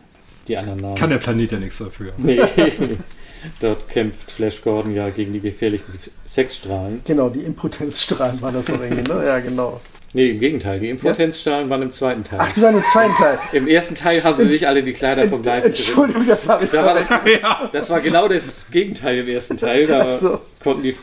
Die 0.49 0.57
anderen 0.57 0.79
Namen. 0.81 0.95
Kann 0.95 1.09
der 1.11 1.17
Planet 1.19 1.51
ja 1.53 1.59
nichts 1.59 1.77
dafür. 1.77 2.11
nee. 2.17 2.41
Dort 3.61 3.87
kämpft 3.89 4.31
Flash 4.31 4.61
Gordon 4.61 4.93
ja 4.93 5.09
gegen 5.09 5.31
die 5.31 5.39
gefährlichen 5.39 5.85
Sexstrahlen. 6.27 7.01
Genau, 7.05 7.29
die 7.29 7.39
Impotenzstrahlen 7.39 8.41
waren 8.41 8.53
das 8.53 8.65
doch 8.65 8.81
irgendwie, 8.81 9.09
ne? 9.09 9.25
Ja, 9.25 9.39
genau. 9.39 9.79
Nee, 10.11 10.31
im 10.31 10.39
Gegenteil. 10.39 10.79
Die 10.79 10.89
Impotenzstrahlen 10.89 11.69
waren 11.69 11.83
im 11.83 11.91
zweiten 11.91 12.23
Teil. 12.23 12.39
Ach, 12.41 12.49
die 12.53 12.61
waren 12.61 12.75
im 12.75 12.83
zweiten 12.83 13.15
Teil. 13.15 13.37
Im 13.53 13.67
ersten 13.67 13.93
Teil 13.95 14.23
haben 14.23 14.35
sie 14.37 14.45
sich 14.45 14.67
alle 14.67 14.81
die 14.81 14.91
Kleider 14.93 15.27
vom 15.27 15.43
Leib. 15.43 15.65
Entschuldigung, 15.65 16.25
das 16.25 16.49
habe 16.49 16.65
ich 16.65 16.71
Da 16.71 16.83
war 16.83 16.95
das, 16.95 17.07
verwechselt. 17.07 17.43
das 17.71 17.89
war 17.91 18.01
genau 18.01 18.27
das 18.27 18.71
Gegenteil 18.71 19.19
im 19.19 19.27
ersten 19.27 19.55
Teil. 19.55 19.85
Da 19.85 20.09
so. 20.09 20.41
konnten 20.63 20.81
die 20.83 20.95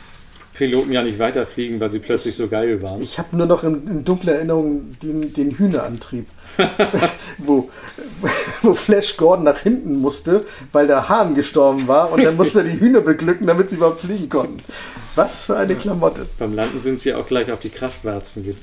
Piloten 0.54 0.90
ja 0.90 1.02
nicht 1.02 1.18
weiterfliegen, 1.18 1.78
weil 1.80 1.90
sie 1.92 2.00
plötzlich 2.00 2.34
so 2.34 2.48
geil 2.48 2.82
waren. 2.82 3.00
Ich 3.00 3.18
habe 3.18 3.36
nur 3.36 3.46
noch 3.46 3.62
in, 3.62 3.86
in 3.86 4.04
dunkler 4.04 4.34
Erinnerung 4.34 4.96
den, 5.02 5.32
den 5.32 5.52
Hühnerantrieb, 5.56 6.26
wo, 7.38 7.70
wo 8.62 8.74
Flash 8.74 9.16
Gordon 9.16 9.44
nach 9.44 9.60
hinten 9.60 10.00
musste, 10.00 10.44
weil 10.72 10.86
der 10.86 11.08
Hahn 11.08 11.34
gestorben 11.34 11.88
war 11.88 12.12
und 12.12 12.22
dann 12.22 12.36
musste 12.36 12.60
er 12.60 12.64
die 12.64 12.80
Hühner 12.80 13.00
beglücken, 13.00 13.46
damit 13.46 13.70
sie 13.70 13.76
überhaupt 13.76 14.00
fliegen 14.00 14.28
konnten. 14.28 14.58
Was 15.14 15.44
für 15.44 15.56
eine 15.56 15.76
Klamotte. 15.76 16.26
Beim 16.38 16.54
Landen 16.54 16.80
sind 16.80 17.00
sie 17.00 17.14
auch 17.14 17.26
gleich 17.26 17.50
auf 17.50 17.60
die 17.60 17.70
Kraftwarzen 17.70 18.54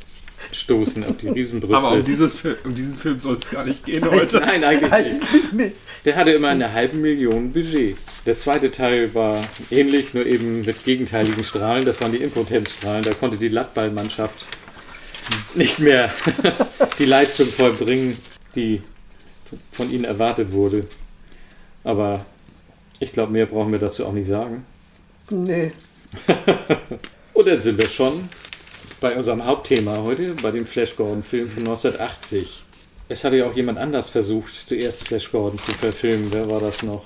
gestoßen, 0.49 1.03
auf 1.03 1.17
die 1.17 1.29
Riesenbrüste. 1.29 1.77
Aber 1.77 1.93
um, 1.93 2.03
dieses 2.03 2.39
Fil 2.39 2.57
um 2.63 2.75
diesen 2.75 2.95
Film 2.95 3.19
soll 3.19 3.37
es 3.41 3.49
gar 3.49 3.65
nicht 3.65 3.85
gehen 3.85 4.09
heute. 4.09 4.39
Nein, 4.39 4.63
eigentlich 4.63 4.81
nicht. 4.81 4.93
Eigentlich 4.93 5.51
nicht. 5.53 5.75
Der 6.05 6.15
hatte 6.15 6.31
immer 6.31 6.49
eine 6.49 6.73
halbe 6.73 6.97
Million 6.97 7.53
Budget. 7.53 7.97
Der 8.25 8.37
zweite 8.37 8.71
Teil 8.71 9.13
war 9.15 9.37
ähnlich, 9.71 10.13
nur 10.13 10.25
eben 10.25 10.61
mit 10.61 10.83
gegenteiligen 10.83 11.43
Strahlen. 11.43 11.85
Das 11.85 12.01
waren 12.01 12.11
die 12.11 12.21
Impotenzstrahlen. 12.21 13.03
Da 13.03 13.13
konnte 13.13 13.37
die 13.37 13.47
Lattballmannschaft 13.47 14.45
nicht 15.55 15.79
mehr 15.79 16.11
die 16.99 17.05
Leistung 17.05 17.47
vollbringen, 17.47 18.17
die 18.55 18.81
von 19.71 19.91
ihnen 19.91 20.05
erwartet 20.05 20.51
wurde. 20.51 20.81
Aber 21.83 22.25
ich 22.99 23.11
glaube, 23.11 23.31
mehr 23.31 23.45
brauchen 23.45 23.71
wir 23.71 23.79
dazu 23.79 24.05
auch 24.05 24.13
nicht 24.13 24.27
sagen. 24.27 24.65
Nee. 25.29 25.71
Und 27.33 27.47
dann 27.47 27.61
sind 27.61 27.77
wir 27.77 27.89
schon 27.89 28.29
bei 29.01 29.15
unserem 29.15 29.45
Hauptthema 29.45 29.97
heute, 29.97 30.33
bei 30.41 30.51
dem 30.51 30.65
Flash 30.65 30.95
Gordon-Film 30.95 31.49
von 31.49 31.63
1980. 31.63 32.63
Es 33.09 33.23
hatte 33.23 33.37
ja 33.37 33.45
auch 33.45 33.55
jemand 33.55 33.77
anders 33.77 34.09
versucht, 34.09 34.53
zuerst 34.67 35.07
Flash 35.07 35.31
Gordon 35.31 35.59
zu 35.59 35.71
verfilmen. 35.71 36.29
Wer 36.31 36.49
war 36.49 36.61
das 36.61 36.83
noch? 36.83 37.05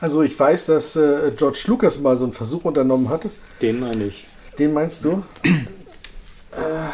Also 0.00 0.22
ich 0.22 0.38
weiß, 0.38 0.66
dass 0.66 0.96
äh, 0.96 1.32
George 1.36 1.62
Lucas 1.66 1.98
mal 1.98 2.16
so 2.16 2.24
einen 2.24 2.32
Versuch 2.32 2.64
unternommen 2.64 3.08
hat. 3.08 3.26
Den 3.62 3.80
meine 3.80 4.06
ich. 4.06 4.26
Den 4.58 4.72
meinst 4.72 5.04
du? 5.04 5.22
äh, 5.44 6.88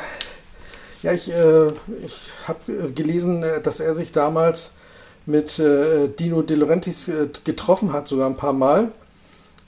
ja, 1.06 1.12
ich, 1.12 1.32
äh, 1.32 1.68
ich 2.04 2.32
habe 2.46 2.92
gelesen, 2.92 3.42
äh, 3.42 3.60
dass 3.62 3.80
er 3.80 3.94
sich 3.94 4.12
damals 4.12 4.74
mit 5.24 5.58
äh, 5.58 6.08
Dino 6.08 6.42
De 6.42 6.56
Laurentiis 6.56 7.08
äh, 7.08 7.28
getroffen 7.44 7.92
hat, 7.92 8.08
sogar 8.08 8.28
ein 8.28 8.36
paar 8.36 8.52
Mal. 8.52 8.90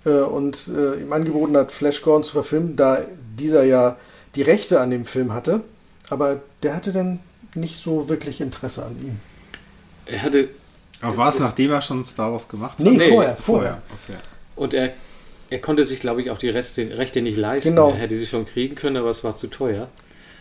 Äh, 0.04 0.10
und 0.20 0.68
äh, 0.76 1.00
ihm 1.00 1.12
angeboten 1.12 1.56
hat, 1.56 1.72
Flash 1.72 2.02
Gordon 2.02 2.22
zu 2.24 2.32
verfilmen, 2.32 2.76
da 2.76 2.98
dieser 3.38 3.64
ja 3.64 3.96
die 4.34 4.42
Rechte 4.42 4.80
an 4.80 4.90
dem 4.90 5.04
Film 5.04 5.32
hatte. 5.32 5.62
Aber 6.10 6.40
der 6.62 6.74
hatte 6.76 6.92
dann 6.92 7.18
nicht 7.54 7.82
so 7.82 8.08
wirklich 8.08 8.40
Interesse 8.40 8.84
an 8.84 8.96
ihm. 9.02 9.20
Er 10.06 10.22
hatte 10.22 10.48
Aber 11.00 11.16
war 11.16 11.28
es 11.30 11.36
Es- 11.36 11.40
nachdem 11.42 11.72
er 11.72 11.82
schon 11.82 12.04
Star 12.04 12.30
Wars 12.32 12.48
gemacht 12.48 12.78
hat? 12.78 12.84
Nee, 12.84 12.96
Nee, 12.96 13.08
vorher, 13.10 13.36
vorher. 13.36 13.82
Okay. 14.04 14.18
und 14.56 14.74
er, 14.74 14.92
er 15.50 15.58
konnte 15.60 15.84
sich, 15.84 16.00
glaube 16.00 16.22
ich, 16.22 16.30
auch 16.30 16.38
die 16.38 16.50
Reste, 16.50 16.96
Rechte 16.98 17.20
nicht 17.20 17.36
leisten. 17.36 17.70
Genau. 17.70 17.90
Er 17.90 17.96
hätte 17.96 18.16
sie 18.16 18.26
schon 18.26 18.46
kriegen 18.46 18.74
können, 18.76 18.96
aber 18.96 19.10
es 19.10 19.24
war 19.24 19.36
zu 19.36 19.48
teuer. 19.48 19.88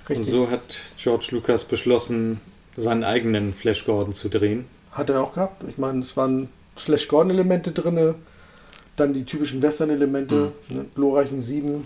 Richtig. 0.10 0.28
Und 0.28 0.32
so 0.32 0.50
hat 0.50 0.62
George 0.98 1.28
Lucas 1.32 1.64
beschlossen, 1.66 2.40
seinen 2.76 3.04
eigenen 3.04 3.54
Flash 3.54 3.86
Gordon 3.86 4.14
zu 4.14 4.30
drehen. 4.30 4.66
Hat 4.92 5.10
er 5.10 5.22
auch 5.22 5.34
gehabt. 5.34 5.64
Ich 5.68 5.78
meine, 5.78 6.00
es 6.00 6.16
waren 6.16 6.50
Flash 6.76 7.08
Gordon-Elemente 7.08 7.72
drin, 7.72 8.16
dann 8.96 9.14
die 9.14 9.26
typischen 9.26 9.62
Western-Elemente, 9.62 10.54
ne, 10.70 10.86
glorreichen 10.96 11.42
Sieben, 11.42 11.86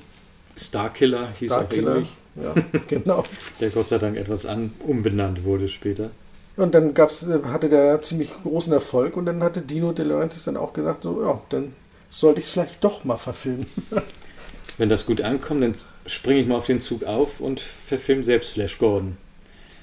Starkiller 0.57 1.27
hieß 1.27 1.51
auch 1.51 1.71
ähnlich, 1.71 2.09
Ja, 2.35 2.53
genau. 2.87 3.23
der 3.59 3.69
Gott 3.69 3.87
sei 3.87 3.97
Dank 3.97 4.17
etwas 4.17 4.45
an, 4.45 4.71
umbenannt 4.85 5.43
wurde 5.43 5.67
später. 5.67 6.11
Und 6.57 6.75
dann 6.75 6.93
gab's, 6.93 7.23
äh, 7.23 7.39
hatte 7.45 7.69
der 7.69 8.01
ziemlich 8.01 8.29
großen 8.43 8.73
Erfolg 8.73 9.17
und 9.17 9.25
dann 9.25 9.43
hatte 9.43 9.61
Dino 9.61 9.91
De 9.93 10.05
Laurentiis 10.05 10.43
dann 10.43 10.57
auch 10.57 10.73
gesagt, 10.73 11.03
so, 11.03 11.21
ja, 11.23 11.41
dann 11.49 11.73
sollte 12.09 12.39
ich 12.39 12.47
es 12.47 12.51
vielleicht 12.51 12.83
doch 12.83 13.03
mal 13.03 13.17
verfilmen. 13.17 13.65
Wenn 14.77 14.89
das 14.89 15.05
gut 15.05 15.21
ankommt, 15.21 15.63
dann 15.63 15.75
springe 16.05 16.41
ich 16.41 16.48
mal 16.48 16.55
auf 16.58 16.67
den 16.67 16.81
Zug 16.81 17.03
auf 17.03 17.39
und 17.39 17.60
verfilme 17.60 18.24
selbst 18.24 18.53
Flash 18.53 18.77
Gordon. 18.77 19.17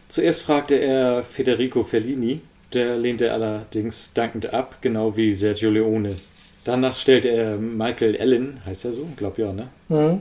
Zuerst 0.08 0.42
fragte 0.42 0.76
er 0.76 1.22
Federico 1.24 1.84
Fellini, 1.84 2.40
der 2.72 2.96
lehnte 2.96 3.32
allerdings 3.32 4.12
dankend 4.14 4.52
ab, 4.52 4.78
genau 4.80 5.16
wie 5.16 5.32
Sergio 5.32 5.70
Leone. 5.70 6.16
Danach 6.64 6.96
stellte 6.96 7.28
er 7.28 7.56
Michael 7.56 8.18
Allen, 8.20 8.60
heißt 8.66 8.84
er 8.86 8.92
so? 8.92 9.06
Glaub 9.16 9.38
ja, 9.38 9.52
ne? 9.52 9.68
Mhm. 9.88 10.20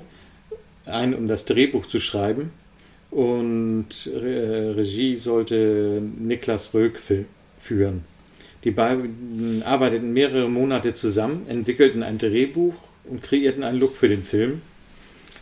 ein, 0.85 1.13
um 1.13 1.27
das 1.27 1.45
Drehbuch 1.45 1.85
zu 1.85 1.99
schreiben. 1.99 2.51
Und 3.11 4.09
äh, 4.13 4.71
Regie 4.71 5.15
sollte 5.15 6.01
Niklas 6.19 6.73
Röck 6.73 6.99
fü- 6.99 7.25
führen. 7.59 8.03
Die 8.63 8.71
beiden 8.71 9.63
arbeiteten 9.65 10.11
mehrere 10.13 10.49
Monate 10.49 10.93
zusammen, 10.93 11.45
entwickelten 11.47 12.03
ein 12.03 12.17
Drehbuch 12.17 12.75
und 13.05 13.23
kreierten 13.23 13.63
einen 13.63 13.79
Look 13.79 13.95
für 13.95 14.09
den 14.09 14.23
Film. 14.23 14.61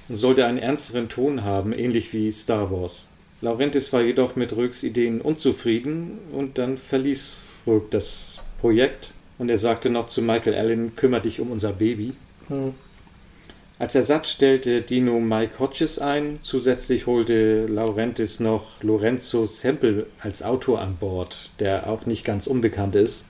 Und 0.08 0.16
sollte 0.16 0.46
einen 0.46 0.58
ernsteren 0.58 1.10
Ton 1.10 1.44
haben, 1.44 1.74
ähnlich 1.74 2.14
wie 2.14 2.32
Star 2.32 2.72
Wars. 2.72 3.08
Laurentis 3.42 3.92
war 3.92 4.02
jedoch 4.02 4.36
mit 4.36 4.56
Röcks 4.56 4.84
Ideen 4.84 5.22
unzufrieden 5.22 6.20
und 6.32 6.58
dann 6.58 6.78
verließ 6.78 7.40
Röck 7.68 7.92
das 7.92 8.40
Projekt. 8.60 9.12
Und 9.38 9.50
er 9.50 9.58
sagte 9.58 9.90
noch 9.90 10.08
zu 10.08 10.22
Michael 10.22 10.56
Allen, 10.56 10.96
kümmere 10.96 11.22
dich 11.22 11.40
um 11.40 11.52
unser 11.52 11.74
Baby. 11.74 12.14
Mhm. 12.48 12.74
Als 13.78 13.94
Ersatz 13.94 14.30
stellte 14.30 14.82
Dino 14.82 15.20
Mike 15.20 15.60
Hodges 15.60 16.00
ein. 16.00 16.40
Zusätzlich 16.44 17.08
holte 17.08 17.66
Laurentis 17.66 18.40
noch 18.40 18.82
Lorenzo 18.82 19.48
Semple 19.48 20.08
als 20.22 20.44
Autor 20.44 20.80
an 20.80 20.96
Bord, 20.98 21.50
der 21.60 21.90
auch 21.90 22.06
nicht 22.06 22.24
ganz 22.24 22.48
unbekannt 22.48 22.96
ist. 22.96 23.26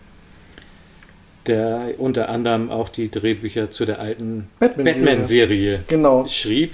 Der 1.47 1.93
unter 1.97 2.29
anderem 2.29 2.71
auch 2.71 2.89
die 2.89 3.11
Drehbücher 3.11 3.69
zu 3.71 3.85
der 3.85 3.99
alten 3.99 4.47
Batman. 4.59 4.85
Batman-Serie 4.85 5.83
Genau. 5.87 6.27
schrieb. 6.27 6.73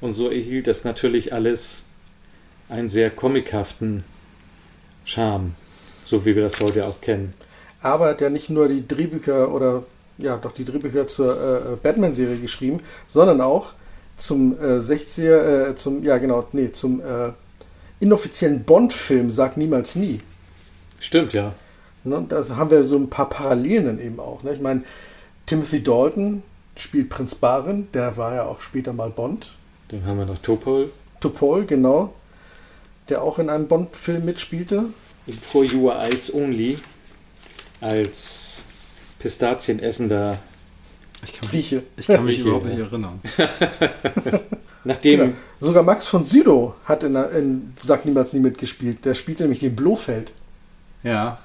Und 0.00 0.14
so 0.14 0.30
erhielt 0.30 0.66
das 0.66 0.84
natürlich 0.84 1.32
alles 1.32 1.84
einen 2.68 2.88
sehr 2.88 3.10
comichaften 3.10 4.04
Charme, 5.04 5.54
so 6.04 6.24
wie 6.24 6.34
wir 6.36 6.42
das 6.42 6.60
heute 6.60 6.86
auch 6.86 7.00
kennen. 7.00 7.34
Aber 7.80 8.06
er 8.06 8.10
hat 8.12 8.20
ja 8.20 8.30
nicht 8.30 8.50
nur 8.50 8.68
die 8.68 8.86
Drehbücher 8.86 9.52
oder 9.52 9.84
ja, 10.18 10.36
doch 10.36 10.52
die 10.52 10.64
Drehbücher 10.64 11.06
zur 11.06 11.34
äh, 11.34 11.76
Batman-Serie 11.82 12.38
geschrieben, 12.38 12.80
sondern 13.06 13.40
auch 13.40 13.72
zum 14.16 14.52
äh, 14.58 14.78
60er, 14.78 15.70
äh, 15.70 15.74
zum, 15.76 16.02
ja 16.02 16.18
genau, 16.18 16.46
nee, 16.52 16.72
zum 16.72 17.00
äh, 17.00 17.32
inoffiziellen 18.00 18.64
Bond-Film 18.64 19.30
Sag 19.30 19.56
niemals 19.56 19.96
nie. 19.96 20.20
Stimmt, 20.98 21.32
ja. 21.32 21.54
Ne? 22.08 22.26
Da 22.28 22.42
haben 22.56 22.70
wir 22.70 22.84
so 22.84 22.96
ein 22.96 23.10
paar 23.10 23.28
Parallelen 23.28 23.86
dann 23.86 24.00
eben 24.00 24.20
auch. 24.20 24.42
Ne? 24.42 24.54
Ich 24.54 24.60
meine, 24.60 24.82
Timothy 25.46 25.82
Dalton 25.82 26.42
spielt 26.76 27.10
Prinz 27.10 27.34
Barin, 27.34 27.88
der 27.92 28.16
war 28.16 28.34
ja 28.34 28.44
auch 28.44 28.60
später 28.60 28.92
mal 28.92 29.10
Bond. 29.10 29.52
Dann 29.88 30.04
haben 30.04 30.18
wir 30.18 30.26
noch 30.26 30.38
Topol. 30.38 30.90
Topol, 31.20 31.64
genau. 31.64 32.14
Der 33.08 33.22
auch 33.22 33.38
in 33.38 33.48
einem 33.48 33.66
Bond-Film 33.66 34.24
mitspielte. 34.24 34.84
In 35.26 35.34
For 35.34 35.64
Your 35.64 35.96
Eyes 35.96 36.32
Only 36.32 36.76
als 37.80 38.64
Pistazienessender. 39.18 40.38
Ich 41.24 41.32
kann 41.32 41.40
mich, 41.42 41.50
Grieche. 41.50 41.82
ich 41.96 42.06
kann 42.06 42.24
mich 42.24 42.36
Grieche, 42.36 42.48
überhaupt 42.48 42.66
ja. 42.66 42.74
nicht 42.74 42.92
erinnern. 42.92 43.20
Nachdem 44.84 45.20
Genau. 45.20 45.32
Sogar 45.60 45.82
Max 45.82 46.06
von 46.06 46.24
Sydow 46.24 46.74
hat 46.84 47.02
in, 47.02 47.16
in 47.16 47.74
Sag 47.82 48.04
niemals 48.04 48.32
nie 48.32 48.40
mitgespielt. 48.40 49.04
Der 49.04 49.14
spielte 49.14 49.42
nämlich 49.42 49.60
den 49.60 49.74
Blofeld. 49.74 50.32
Ja. 51.02 51.38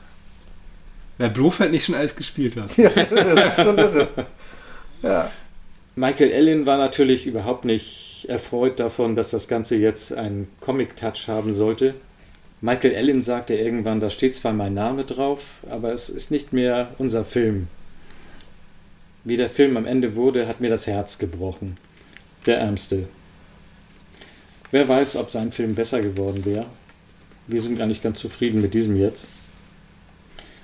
Wer 1.24 1.30
Blofeld 1.30 1.72
nicht 1.72 1.86
schon 1.86 1.96
alles 1.96 2.18
gespielt 2.18 2.58
hat. 2.58 2.78
Ja, 2.78 2.90
das 2.90 3.58
ist 3.58 3.64
schon 3.64 3.78
irre. 3.78 4.10
Ja. 5.02 5.32
Michael 5.96 6.32
Ellen 6.32 6.66
war 6.66 6.78
natürlich 6.78 7.26
überhaupt 7.26 7.64
nicht 7.64 8.26
erfreut 8.28 8.78
davon, 8.78 9.16
dass 9.16 9.32
das 9.32 9.48
Ganze 9.48 9.78
jetzt 9.78 10.12
einen 10.12 10.50
Comic-Touch 10.60 11.30
haben 11.30 11.54
sollte. 11.54 11.94
Michael 12.60 12.94
Ellen 12.94 13.22
sagte 13.22 13.56
irgendwann, 13.56 14.02
da 14.02 14.10
steht 14.10 14.36
zwar 14.36 14.52
mein 14.52 14.74
Name 14.74 15.06
drauf, 15.06 15.62
aber 15.70 15.94
es 15.94 16.10
ist 16.10 16.30
nicht 16.30 16.52
mehr 16.52 16.90
unser 16.98 17.24
Film. 17.24 17.70
Wie 19.24 19.38
der 19.38 19.50
Film 19.50 19.78
am 19.78 19.86
Ende 19.86 20.18
wurde, 20.18 20.46
hat 20.46 20.60
mir 20.60 20.70
das 20.70 20.88
Herz 20.88 21.20
gebrochen. 21.20 21.78
Der 22.46 22.58
Ärmste. 22.58 23.08
Wer 24.72 24.90
weiß, 24.90 25.16
ob 25.16 25.32
sein 25.32 25.54
Film 25.54 25.74
besser 25.74 26.02
geworden 26.02 26.44
wäre. 26.44 26.66
Wir 27.48 27.62
sind 27.62 27.78
gar 27.78 27.88
nicht 27.88 28.04
ganz 28.04 28.20
zufrieden 28.20 28.62
mit 28.62 28.74
diesem 28.74 28.98
jetzt. 28.98 29.28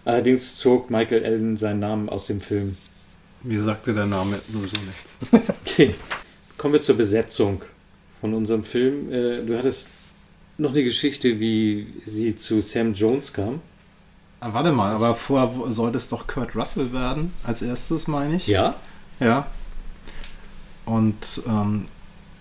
Allerdings 0.10 0.58
zog 0.58 0.90
Michael 0.90 1.24
Ellen 1.24 1.56
seinen 1.56 1.82
Namen 1.82 2.10
aus 2.10 2.26
dem 2.28 2.42
Film. 2.42 2.76
Mir 3.44 3.62
sagte 3.62 3.94
der 3.94 4.08
Name 4.08 4.40
sowieso 4.48 4.78
nichts. 4.86 5.18
Okay. 5.66 5.94
Kommen 6.58 6.74
wir 6.74 6.82
zur 6.82 6.98
Besetzung 6.98 7.62
von 8.20 8.34
unserem 8.34 8.64
Film. 8.64 9.14
Äh, 9.14 9.46
Du 9.46 9.58
hattest 9.58 9.90
noch 10.58 10.72
eine 10.72 10.84
Geschichte, 10.84 11.40
wie 11.40 11.88
sie 12.06 12.36
zu 12.36 12.60
Sam 12.60 12.94
Jones 12.94 13.32
kam. 13.32 13.62
Ah, 14.42 14.50
warte 14.52 14.72
mal, 14.72 14.94
aber 14.96 15.14
vorher 15.16 15.72
sollte 15.72 16.00
es 16.00 16.10
doch 16.10 16.26
Kurt 16.26 16.56
Russell 16.56 16.92
werden, 16.92 17.32
als 17.44 17.62
erstes, 17.62 18.08
meine 18.08 18.38
ich. 18.38 18.48
Ja? 18.48 18.76
Ja. 19.20 19.48
Und 20.86 21.44
ähm, 21.48 21.86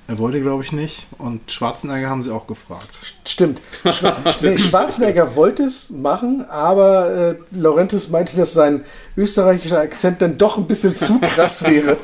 er 0.08 0.18
wollte, 0.18 0.40
glaube 0.40 0.64
ich, 0.64 0.72
nicht. 0.72 1.06
Und 1.18 1.50
Schwarzenegger 1.50 2.08
haben 2.08 2.22
sie 2.22 2.30
auch 2.32 2.46
gefragt. 2.46 2.88
Stimmt. 3.26 3.60
Schwa 3.92 4.16
nee, 4.40 4.56
Schwarzenegger 4.58 5.36
wollte 5.36 5.62
es 5.64 5.90
machen, 5.90 6.44
aber 6.48 7.10
äh, 7.14 7.34
Laurentis 7.56 8.08
meinte, 8.08 8.34
dass 8.36 8.54
sein 8.54 8.84
österreichischer 9.16 9.78
Akzent 9.80 10.22
dann 10.22 10.38
doch 10.38 10.56
ein 10.56 10.66
bisschen 10.66 10.94
zu 10.96 11.20
krass 11.20 11.62
wäre. 11.68 11.98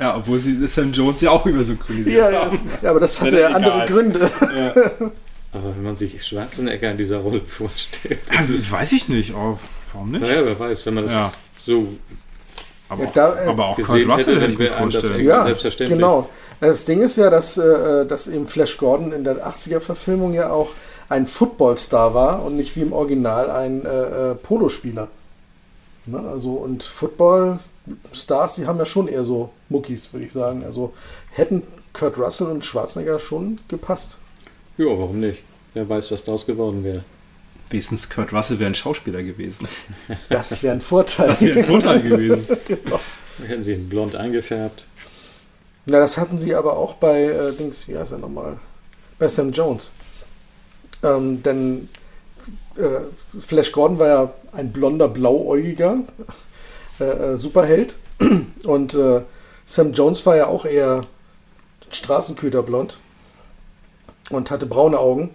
Ja, 0.00 0.16
obwohl 0.16 0.40
sie 0.40 0.66
Sam 0.66 0.92
Jones 0.92 1.20
ja 1.20 1.30
auch 1.30 1.46
übersynchronisiert 1.46 2.16
ja, 2.18 2.30
ja, 2.30 2.44
haben. 2.46 2.60
ja, 2.82 2.90
aber 2.90 3.00
das 3.00 3.20
hatte 3.20 3.40
Ja, 3.40 3.48
andere. 3.50 3.86
Gründe. 3.86 4.30
Aber 5.50 5.74
wenn 5.74 5.82
man 5.82 5.96
sich 5.96 6.22
Schwarzenegger 6.22 6.90
in 6.90 6.98
dieser 6.98 7.18
Rolle 7.18 7.40
vorstellt, 7.46 8.18
das 8.28 8.38
Also, 8.38 8.52
ist. 8.52 8.64
das 8.66 8.70
weiß 8.72 8.92
ich 8.92 9.08
nicht. 9.08 9.34
Oh, 9.34 9.58
warum 9.94 10.10
nicht? 10.10 10.20
Naja, 10.20 10.42
wer 10.44 10.60
weiß, 10.60 10.84
wenn 10.84 10.92
man 10.94 11.04
das 11.04 11.12
Ja. 11.14 11.32
so 11.64 11.88
Aber, 12.90 13.04
Ja, 13.04 13.08
auch, 13.08 13.12
da, 13.14 13.44
äh, 13.44 13.46
aber 13.48 13.66
auch 13.68 13.76
Kurt 13.76 13.86
gesehen 13.86 14.10
Russell 14.10 14.34
hätte, 14.34 14.42
hätte 14.42 14.52
ich 14.52 14.58
mir 14.58 14.72
vorstellen. 14.72 15.20
Ja, 15.24 15.38
Ja, 15.38 15.44
selbstverständlich. 15.44 15.98
genau. 15.98 16.28
Das 16.60 16.84
Ding 16.84 17.00
ist 17.00 17.16
ja, 17.16 17.30
dass, 17.30 17.56
äh, 17.56 18.04
dass 18.06 18.28
eben 18.28 18.48
Flash 18.48 18.76
Gordon 18.78 19.12
in 19.12 19.24
der 19.24 19.46
80er-Verfilmung 19.46 20.34
ja 20.34 20.50
auch 20.50 20.70
ein 21.08 21.26
Footballstar 21.26 22.14
war 22.14 22.44
und 22.44 22.56
nicht 22.56 22.74
wie 22.76 22.80
im 22.80 22.92
Original 22.92 23.50
ein 23.50 23.84
äh, 23.84 24.32
äh, 24.32 24.34
Polospieler. 24.34 25.08
Ne? 26.06 26.18
Also, 26.18 26.52
und 26.52 26.82
Footballstars, 26.82 28.56
die 28.56 28.66
haben 28.66 28.78
ja 28.78 28.86
schon 28.86 29.08
eher 29.08 29.24
so 29.24 29.50
Muckis, 29.68 30.12
würde 30.12 30.26
ich 30.26 30.32
sagen. 30.32 30.64
Also 30.64 30.92
hätten 31.30 31.62
Kurt 31.92 32.18
Russell 32.18 32.48
und 32.48 32.64
Schwarzenegger 32.64 33.18
schon 33.18 33.56
gepasst. 33.68 34.18
Ja, 34.76 34.86
warum 34.86 35.20
nicht? 35.20 35.42
Wer 35.74 35.88
weiß, 35.88 36.10
was 36.10 36.24
daraus 36.24 36.46
geworden 36.46 36.84
wäre. 36.84 37.04
Wenigstens 37.70 38.08
Kurt 38.08 38.32
Russell 38.32 38.58
wäre 38.58 38.70
ein 38.70 38.74
Schauspieler 38.74 39.22
gewesen. 39.22 39.68
Das 40.30 40.62
wäre 40.62 40.74
ein 40.74 40.80
Vorteil. 40.80 41.28
Das 41.28 41.40
wäre 41.42 41.58
ein 41.58 41.64
Vorteil 41.66 42.00
gewesen. 42.00 42.46
Hätten 43.46 43.62
sie 43.62 43.74
ihn 43.74 43.88
blond 43.88 44.16
eingefärbt. 44.16 44.86
Na, 45.90 46.00
das 46.00 46.18
hatten 46.18 46.36
sie 46.36 46.54
aber 46.54 46.76
auch 46.76 46.94
bei 46.94 47.24
äh, 47.24 47.52
Dings, 47.52 47.88
wie 47.88 47.96
heißt 47.96 48.12
er 48.12 48.18
nochmal? 48.18 48.58
Bei 49.18 49.26
Sam 49.26 49.52
Jones. 49.52 49.90
Ähm, 51.02 51.42
denn 51.42 51.88
äh, 52.76 53.40
Flash 53.40 53.72
Gordon 53.72 53.98
war 53.98 54.06
ja 54.06 54.32
ein 54.52 54.70
blonder, 54.70 55.08
blauäugiger 55.08 56.00
äh, 57.00 57.04
äh, 57.04 57.36
Superheld. 57.38 57.96
Und 58.64 58.94
äh, 58.94 59.22
Sam 59.64 59.94
Jones 59.94 60.26
war 60.26 60.36
ja 60.36 60.48
auch 60.48 60.66
eher 60.66 61.06
Straßenköterblond 61.90 63.00
und 64.28 64.50
hatte 64.50 64.66
braune 64.66 64.98
Augen. 64.98 65.30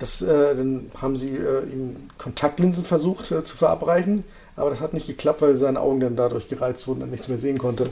Das, 0.00 0.20
äh, 0.20 0.56
dann 0.56 0.90
haben 1.00 1.16
sie 1.16 1.36
äh, 1.36 1.64
ihm 1.72 2.10
Kontaktlinsen 2.18 2.84
versucht 2.84 3.30
äh, 3.30 3.44
zu 3.44 3.56
verabreichen, 3.56 4.24
aber 4.56 4.70
das 4.70 4.80
hat 4.80 4.94
nicht 4.94 5.06
geklappt, 5.06 5.42
weil 5.42 5.56
seine 5.56 5.80
Augen 5.80 6.00
dann 6.00 6.16
dadurch 6.16 6.48
gereizt 6.48 6.88
wurden 6.88 7.02
und 7.02 7.12
nichts 7.12 7.28
mehr 7.28 7.38
sehen 7.38 7.58
konnte. 7.58 7.90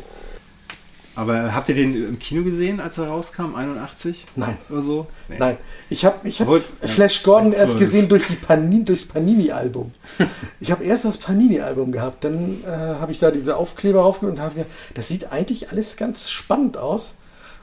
Aber 1.14 1.54
habt 1.54 1.68
ihr 1.68 1.74
den 1.74 2.08
im 2.08 2.18
Kino 2.18 2.42
gesehen, 2.42 2.80
als 2.80 2.96
er 2.96 3.08
rauskam? 3.08 3.54
81 3.54 4.24
Nein. 4.34 4.56
oder 4.70 4.82
so? 4.82 5.06
Nee. 5.28 5.36
Nein, 5.38 5.58
ich 5.90 6.04
habe 6.06 6.26
ich 6.26 6.40
hab 6.40 6.48
Wollt- 6.48 6.64
Flash 6.82 7.22
Gordon 7.22 7.52
erst 7.52 7.78
gesehen 7.78 8.08
durch 8.08 8.24
die 8.24 8.34
Panini, 8.36 8.84
durchs 8.84 9.04
Panini-Album. 9.04 9.92
ich 10.60 10.70
habe 10.70 10.84
erst 10.84 11.04
das 11.04 11.18
Panini-Album 11.18 11.92
gehabt, 11.92 12.24
dann 12.24 12.62
äh, 12.64 12.68
habe 12.68 13.12
ich 13.12 13.18
da 13.18 13.30
diese 13.30 13.56
Aufkleber 13.56 14.00
raufgenommen 14.00 14.38
und 14.38 14.42
habe 14.42 14.54
gedacht, 14.54 14.70
das 14.94 15.08
sieht 15.08 15.32
eigentlich 15.32 15.70
alles 15.70 15.96
ganz 15.98 16.30
spannend 16.30 16.76
aus. 16.78 17.14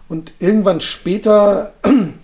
Und 0.08 0.32
irgendwann 0.40 0.82
später 0.82 1.74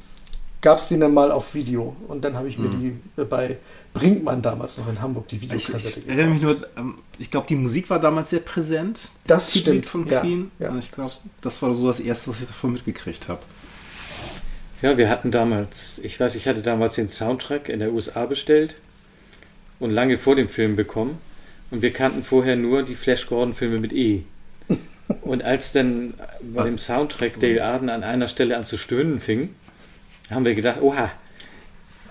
gab 0.65 0.79
es 0.79 0.89
den 0.89 0.99
dann 0.99 1.13
mal 1.13 1.31
auf 1.31 1.53
Video 1.53 1.95
und 2.07 2.25
dann 2.25 2.35
habe 2.35 2.49
ich 2.49 2.57
mir 2.57 2.69
die 2.69 2.97
äh, 3.21 3.23
bei 3.23 3.59
Brinkmann 3.93 4.41
damals 4.41 4.79
noch 4.79 4.89
in 4.89 4.99
Hamburg 4.99 5.27
die 5.27 5.35
Ich, 5.35 5.43
Videokassette 5.43 5.99
ich 5.99 6.07
erinnere 6.07 6.29
mich 6.29 6.41
nur, 6.41 6.57
ähm, 6.75 6.95
ich 7.19 7.29
glaube, 7.29 7.45
die 7.47 7.55
Musik 7.55 7.87
war 7.91 7.99
damals 7.99 8.31
sehr 8.31 8.39
präsent. 8.39 8.99
Das 9.27 9.51
Titellied 9.51 9.85
stimmt, 9.85 10.07
von 10.07 10.11
ja, 10.11 10.21
Queen. 10.21 10.49
ja. 10.57 10.71
Und 10.71 10.79
ich 10.79 10.89
glaube, 10.89 11.11
das 11.41 11.61
war 11.61 11.71
so 11.75 11.85
das 11.85 11.99
Erste, 11.99 12.31
was 12.31 12.41
ich 12.41 12.47
davon 12.47 12.73
mitgekriegt 12.73 13.27
habe. 13.27 13.41
Ja, 14.81 14.97
wir 14.97 15.07
hatten 15.07 15.29
damals, 15.29 15.99
ich 15.99 16.19
weiß, 16.19 16.33
ich 16.33 16.47
hatte 16.47 16.63
damals 16.63 16.95
den 16.95 17.09
Soundtrack 17.09 17.69
in 17.69 17.79
der 17.79 17.93
USA 17.93 18.25
bestellt 18.25 18.73
und 19.77 19.91
lange 19.91 20.17
vor 20.17 20.35
dem 20.35 20.49
Film 20.49 20.75
bekommen. 20.75 21.19
Und 21.69 21.83
wir 21.83 21.93
kannten 21.93 22.23
vorher 22.23 22.55
nur 22.55 22.81
die 22.81 22.95
Flash 22.95 23.27
Gordon-Filme 23.27 23.77
mit 23.77 23.93
E. 23.93 24.23
Und 25.21 25.43
als 25.43 25.73
dann 25.73 26.15
bei 26.41 26.61
Was? 26.61 26.65
dem 26.65 26.79
Soundtrack 26.79 27.39
Dale 27.39 27.63
Arden 27.63 27.89
an 27.89 28.03
einer 28.03 28.27
Stelle 28.27 28.57
an 28.57 28.65
zu 28.65 28.77
stöhnen 28.77 29.19
fing, 29.19 29.49
haben 30.31 30.45
wir 30.45 30.55
gedacht, 30.55 30.77
oha, 30.81 31.11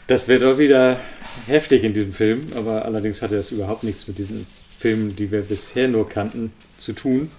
das 0.07 0.29
wird 0.29 0.42
doch 0.42 0.59
wieder 0.59 0.98
heftig 1.46 1.83
in 1.85 1.94
diesem 1.94 2.12
Film. 2.12 2.48
Aber 2.55 2.85
allerdings 2.85 3.22
hatte 3.22 3.37
das 3.37 3.50
überhaupt 3.50 3.83
nichts 3.85 4.07
mit 4.07 4.18
diesen 4.18 4.46
Filmen, 4.79 5.16
die 5.16 5.31
wir 5.31 5.42
bisher 5.42 5.88
nur 5.88 6.09
kannten, 6.09 6.53
zu 6.79 6.92
tun. 6.92 7.31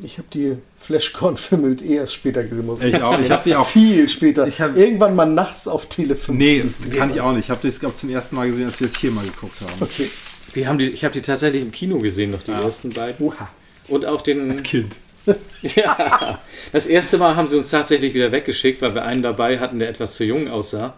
Ich 0.00 0.18
habe 0.18 0.28
die 0.32 0.56
Flash 0.78 1.12
Gordon-Filme 1.12 1.68
mit 1.70 1.82
eh 1.82 1.96
erst 1.96 2.14
später 2.14 2.44
gesehen. 2.44 2.66
Muss 2.66 2.82
Ich 2.84 2.94
auch, 3.02 3.18
ich 3.18 3.30
habe 3.32 3.42
die 3.44 3.56
auch. 3.56 3.66
Viel 3.66 4.08
später. 4.08 4.46
Ich 4.46 4.60
hab- 4.60 4.76
Irgendwann 4.76 5.16
mal 5.16 5.26
nachts 5.26 5.66
auf 5.66 5.86
Tele 5.86 6.14
5. 6.14 6.38
Nee, 6.38 6.64
kann 6.96 7.10
ich 7.10 7.20
auch 7.20 7.32
nicht. 7.32 7.46
Ich 7.46 7.50
habe 7.50 7.66
das 7.66 7.80
glaub, 7.80 7.96
zum 7.96 8.08
ersten 8.10 8.36
Mal 8.36 8.48
gesehen, 8.48 8.66
als 8.68 8.78
wir 8.78 8.86
es 8.86 8.96
hier 8.96 9.10
mal 9.10 9.24
geguckt 9.24 9.60
haben. 9.60 9.72
Okay. 9.80 10.08
Wir 10.54 10.68
haben 10.68 10.78
die, 10.78 10.86
ich 10.86 11.02
habe 11.04 11.12
die 11.14 11.20
tatsächlich 11.22 11.62
im 11.62 11.72
Kino 11.72 11.98
gesehen, 11.98 12.30
noch 12.30 12.42
die 12.42 12.52
Ja. 12.52 12.62
ersten 12.62 12.90
beiden. 12.90 13.26
Oha. 13.26 13.50
Und 13.88 14.06
auch 14.06 14.22
den. 14.22 14.50
Als 14.52 14.62
Kind. 14.62 14.96
Ja, 15.62 16.38
das 16.72 16.86
erste 16.86 17.18
Mal 17.18 17.34
haben 17.34 17.48
sie 17.48 17.56
uns 17.56 17.70
tatsächlich 17.70 18.14
wieder 18.14 18.30
weggeschickt, 18.30 18.80
weil 18.80 18.94
wir 18.94 19.04
einen 19.04 19.22
dabei 19.22 19.58
hatten, 19.58 19.78
der 19.80 19.88
etwas 19.88 20.14
zu 20.14 20.24
jung 20.24 20.48
aussah. 20.48 20.94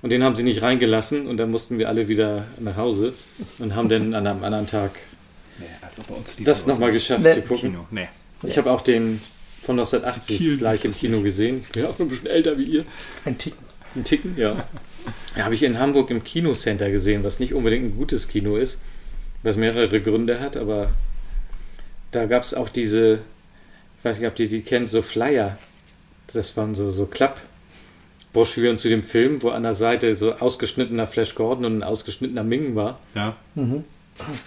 Und 0.00 0.12
den 0.12 0.22
haben 0.22 0.36
sie 0.36 0.44
nicht 0.44 0.62
reingelassen 0.62 1.26
und 1.26 1.38
dann 1.38 1.50
mussten 1.50 1.78
wir 1.78 1.88
alle 1.88 2.06
wieder 2.06 2.46
nach 2.60 2.76
Hause 2.76 3.14
und 3.58 3.74
haben 3.74 3.88
dann 3.88 4.14
an 4.14 4.24
einem 4.26 4.44
anderen 4.44 4.66
Tag 4.68 4.92
Nee, 5.58 5.66
also 5.82 6.02
bei 6.06 6.14
uns 6.14 6.36
lief 6.36 6.46
das 6.46 6.66
nochmal 6.66 6.92
geschafft 6.92 7.22
Nee. 7.24 7.34
zu 7.34 7.42
gucken. 7.42 7.70
Kino. 7.72 7.86
Nee. 7.90 8.08
Ich 8.44 8.58
habe 8.58 8.70
auch 8.70 8.82
den 8.82 9.20
von 9.62 9.76
1980 9.78 10.38
Kiel 10.38 10.56
gleich 10.58 10.84
im 10.84 10.94
Kino 10.94 11.20
gesehen. 11.22 11.62
Ich 11.66 11.72
bin 11.72 11.86
auch 11.86 11.98
ein 11.98 12.08
bisschen 12.08 12.26
älter 12.28 12.58
wie 12.58 12.64
ihr. 12.64 12.84
Ein 13.24 13.38
Ticken. 13.38 13.64
Ein 13.96 14.04
Ticken, 14.04 14.36
ja. 14.36 14.54
ja 15.36 15.44
habe 15.44 15.54
ich 15.54 15.62
in 15.62 15.78
Hamburg 15.78 16.10
im 16.10 16.22
Kinocenter 16.22 16.90
gesehen, 16.90 17.24
was 17.24 17.40
nicht 17.40 17.54
unbedingt 17.54 17.86
ein 17.86 17.96
gutes 17.96 18.28
Kino 18.28 18.56
ist, 18.56 18.78
was 19.42 19.56
mehrere 19.56 20.00
Gründe 20.00 20.38
hat, 20.40 20.56
aber 20.56 20.90
da 22.12 22.26
gab 22.26 22.42
es 22.42 22.54
auch 22.54 22.68
diese, 22.68 23.20
ich 23.98 24.04
weiß 24.04 24.18
nicht, 24.18 24.28
ob 24.28 24.38
ihr 24.38 24.48
die 24.48 24.62
kennt, 24.62 24.88
so 24.90 25.02
Flyer. 25.02 25.58
Das 26.32 26.56
waren 26.56 26.74
so, 26.74 26.90
so 26.90 27.06
Klappbroschüren 27.06 28.78
zu 28.78 28.88
dem 28.88 29.02
Film, 29.02 29.42
wo 29.42 29.50
an 29.50 29.62
der 29.62 29.74
Seite 29.74 30.14
so 30.14 30.34
ausgeschnittener 30.34 31.06
Flash 31.06 31.34
Gordon 31.34 31.64
und 31.64 31.78
ein 31.78 31.82
ausgeschnittener 31.82 32.44
Ming 32.44 32.74
war. 32.74 32.96
Ja. 33.14 33.36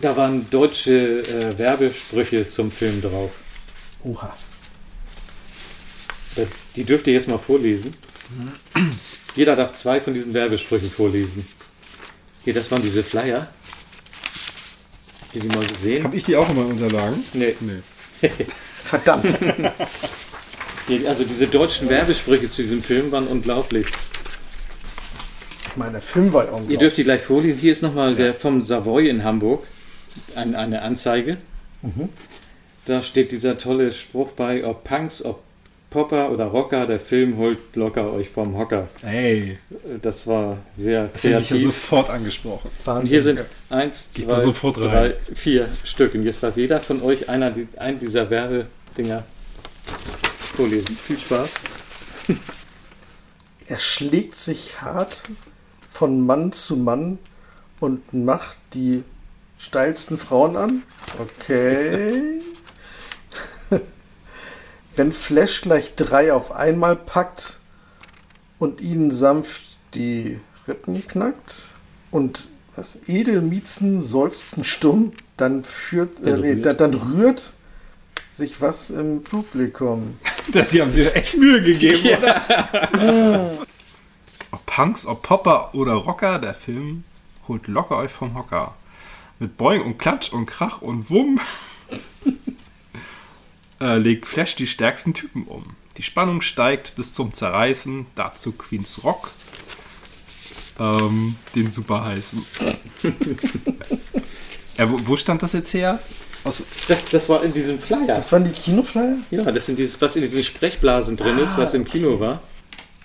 Da 0.02 0.18
waren 0.18 0.50
deutsche 0.50 1.22
äh, 1.22 1.58
Werbesprüche 1.58 2.48
zum 2.48 2.72
Film 2.72 3.02
drauf. 3.02 3.32
Oha. 4.04 4.36
Da, 6.36 6.44
die 6.76 6.84
dürft 6.84 7.08
ihr 7.08 7.14
jetzt 7.14 7.28
mal 7.28 7.38
vorlesen. 7.38 7.94
Jeder 9.36 9.56
darf 9.56 9.74
zwei 9.74 10.02
von 10.02 10.14
diesen 10.14 10.34
Werbesprüchen 10.34 10.90
vorlesen. 10.90 11.48
Hier, 12.44 12.54
das 12.54 12.70
waren 12.72 12.82
diese 12.82 13.04
Flyer. 13.04 13.48
Habt 15.22 15.36
ihr 15.36 15.42
die 15.42 15.48
mal 15.48 15.66
gesehen? 15.66 16.04
Habe 16.04 16.18
ich 16.18 16.24
die 16.24 16.36
auch 16.36 16.50
in 16.50 16.56
meinen 16.56 16.72
Unterlagen? 16.72 17.24
Nee. 17.34 17.56
Nee. 17.60 17.82
Verdammt. 18.90 19.26
Also 21.08 21.24
diese 21.24 21.46
deutschen 21.46 21.88
Werbesprüche 21.88 22.50
zu 22.50 22.64
diesem 22.64 22.82
Film 22.82 23.12
waren 23.12 23.28
unglaublich. 23.28 23.86
Ich 25.68 25.76
meine, 25.78 25.92
der 25.92 26.02
Film 26.02 26.34
war 26.34 26.46
ja 26.46 26.50
Ihr 26.50 26.56
unglaublich. 26.56 26.80
dürft 26.80 26.98
die 26.98 27.04
gleich 27.04 27.22
vorlesen. 27.22 27.60
Hier 27.60 27.72
ist 27.72 27.84
nochmal 27.84 28.16
der 28.16 28.34
vom 28.34 28.64
Savoy 28.64 29.08
in 29.08 29.24
Hamburg. 29.24 29.64
Ein, 30.34 30.56
eine 30.56 30.82
Anzeige. 30.82 31.38
Da 32.86 33.04
steht 33.04 33.32
dieser 33.32 33.60
tolle 33.60 33.92
Spruch 33.92 34.32
bei, 34.32 34.66
ob 34.66 34.84
Punks, 34.84 35.24
ob 35.24 35.44
Popper 35.92 36.32
oder 36.32 36.46
Rocker, 36.46 36.86
der 36.88 37.00
Film 37.00 37.38
holt 37.38 37.58
locker 37.76 38.12
euch 38.12 38.30
vom 38.30 38.58
Hocker. 38.58 38.88
Ey, 39.04 39.58
Das 40.02 40.26
war 40.28 40.58
sehr 40.76 41.10
das 41.14 41.24
hätte 41.24 41.28
ich 41.42 41.50
ja 41.50 41.56
kreativ. 41.58 41.64
sofort 41.66 42.10
angesprochen. 42.10 42.70
Wahnsinn. 42.86 43.02
Und 43.04 43.08
hier 43.10 43.22
sind 43.22 43.44
eins, 43.70 44.12
zwei, 44.12 44.52
drei, 44.74 45.16
vier 45.36 45.68
Stück. 45.84 46.14
Und 46.16 46.24
jetzt 46.26 46.42
darf 46.44 46.58
jeder 46.58 46.80
von 46.80 47.02
euch 47.04 47.30
einer 47.30 47.54
ein 47.78 47.98
dieser 48.00 48.30
Werbedinger 49.00 49.24
vorlesen. 50.56 50.96
Viel 50.96 51.20
Spaß. 51.20 51.52
Er 53.68 53.78
schlägt 53.78 54.34
sich 54.36 54.82
hart 54.82 55.26
von 55.92 56.26
Mann 56.26 56.52
zu 56.52 56.76
Mann 56.76 57.20
und 57.80 58.16
macht 58.16 58.58
die 58.74 59.04
steilsten 59.60 60.18
Frauen 60.18 60.56
an. 60.56 60.82
Okay. 61.20 62.42
Wenn 64.96 65.12
Flash 65.12 65.62
gleich 65.62 65.94
drei 65.94 66.34
auf 66.34 66.52
einmal 66.52 66.96
packt 66.96 67.60
und 68.58 68.82
ihnen 68.82 69.12
sanft 69.12 69.78
die 69.94 70.40
Rippen 70.68 71.08
knackt 71.08 71.68
und 72.10 72.48
was 72.76 72.98
Edelmiezen 73.06 74.02
seufzen 74.02 74.64
stumm, 74.64 75.14
dann 75.38 75.64
führt, 75.64 76.26
äh, 76.26 76.38
nee, 76.38 76.56
dann 76.56 76.96
rührt 76.96 77.54
sich 78.40 78.60
was 78.60 78.90
im 78.90 79.22
Publikum. 79.24 80.18
Die 80.72 80.82
haben 80.82 80.90
sich 80.90 81.16
echt 81.16 81.38
Mühe 81.38 81.62
gegeben, 81.62 82.18
oder? 82.18 83.58
ob 84.52 84.66
Punks, 84.66 85.06
ob 85.06 85.22
Popper 85.22 85.76
oder 85.76 85.94
Rocker, 85.94 86.40
der 86.40 86.56
Film 86.56 87.04
holt 87.48 87.68
locker 87.68 87.98
euch 87.98 88.12
vom 88.12 88.34
Hocker. 88.36 88.76
Mit 89.40 89.58
Boing 89.58 89.82
und 89.82 90.00
Klatsch 90.00 90.34
und 90.34 90.48
Krach 90.48 90.82
und 90.82 91.10
Wumm 91.10 91.40
äh, 93.82 93.98
legt 93.98 94.26
Flash 94.28 94.56
die 94.56 94.68
stärksten 94.68 95.14
Typen 95.14 95.44
um. 95.44 95.76
Die 95.98 96.04
Spannung 96.04 96.42
steigt 96.42 96.96
bis 96.96 97.14
zum 97.14 97.34
Zerreißen, 97.34 98.06
dazu 98.16 98.54
Queens 98.54 99.04
Rock, 99.04 99.32
ähm, 100.80 101.36
den 101.56 101.70
super 101.72 102.06
heißen. 102.06 102.46
äh, 104.78 104.88
wo, 104.88 104.98
wo 105.08 105.18
stand 105.18 105.44
das 105.44 105.54
jetzt 105.54 105.74
her? 105.74 106.00
Aus, 106.44 106.64
Das, 106.88 107.06
das 107.10 107.28
war 107.30 107.44
in 107.44 107.52
diesem 107.52 107.80
Flyer. 107.80 108.08
Das 108.08 108.32
waren 108.32 108.46
die 108.46 108.52
Kinoflyer? 108.52 109.18
Ja, 109.32 109.52
das 109.52 109.66
sind 109.66 109.78
dieses, 109.78 110.00
was 110.02 110.16
in 110.16 110.22
diesen 110.22 110.44
Sprechblasen 110.44 111.18
drin 111.18 111.38
ist, 111.38 111.58
was 111.58 111.74
im 111.74 111.86
Kino 111.86 112.20
war. 112.20 112.42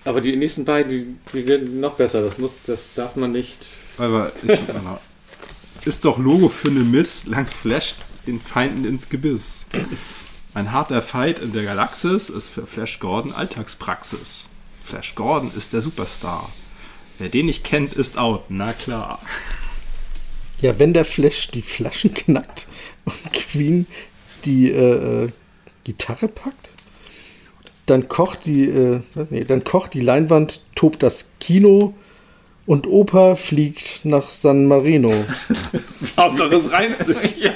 Aber 0.05 0.21
die 0.21 0.37
nächsten 0.37 0.65
beiden, 0.65 0.91
die, 0.91 1.17
die 1.33 1.49
werden 1.49 1.81
noch 1.81 1.95
besser. 1.95 2.23
Das 2.23 2.39
muss, 2.39 2.53
das 2.67 2.91
darf 2.95 3.17
man 3.17 3.33
nicht. 3.33 3.67
Aber 3.99 4.31
ich, 4.43 5.87
ist 5.87 6.05
doch 6.05 6.19
Logo 6.19 6.49
für 6.49 6.69
eine 6.69 6.81
Miss, 6.81 7.27
langt 7.27 7.51
Flash 7.51 7.95
den 8.27 8.41
Feinden 8.41 8.85
ins 8.85 9.09
Gebiss. 9.09 9.67
Ein 10.55 10.73
harter 10.73 11.03
Fight 11.03 11.41
in 11.41 11.53
der 11.53 11.65
Galaxis 11.65 12.31
ist 12.31 12.51
für 12.51 12.67
Flash 12.67 13.01
Gordon 13.01 13.33
Alltagspraxis. 13.33 14.47
Flash 14.83 15.15
Gordon 15.15 15.51
ist 15.57 15.73
der 15.73 15.81
Superstar. 15.81 16.51
Wer 17.19 17.29
den 17.29 17.47
nicht 17.47 17.65
kennt, 17.65 17.95
ist 17.95 18.17
out. 18.17 18.45
Na 18.49 18.73
klar. 18.73 19.21
Ja, 20.61 20.79
wenn 20.79 20.93
der 20.93 21.05
Flash 21.05 21.49
die 21.49 21.63
Flaschen 21.63 22.15
knackt 22.15 22.67
und 23.05 23.33
Queen 23.53 23.87
die 24.45 24.71
äh, 24.71 25.25
äh, 25.25 25.29
Gitarre 25.85 26.29
packt, 26.29 26.71
dann 27.87 28.09
kocht 28.09 28.47
die, 28.47 28.65
äh, 28.65 29.01
nee, 29.31 29.45
dann 29.45 29.65
kocht 29.65 29.95
die 29.95 30.01
Leinwand, 30.01 30.63
tobt 30.75 31.03
das 31.03 31.33
Kino 31.41 31.95
und 32.67 32.87
Opa 32.87 33.37
fliegt 33.37 34.05
nach 34.05 34.31
San 34.31 34.67
Marino. 34.67 35.13
Hauptsache 36.17 36.55
es 36.55 36.73
reimt 36.73 36.99
sich. 36.99 37.51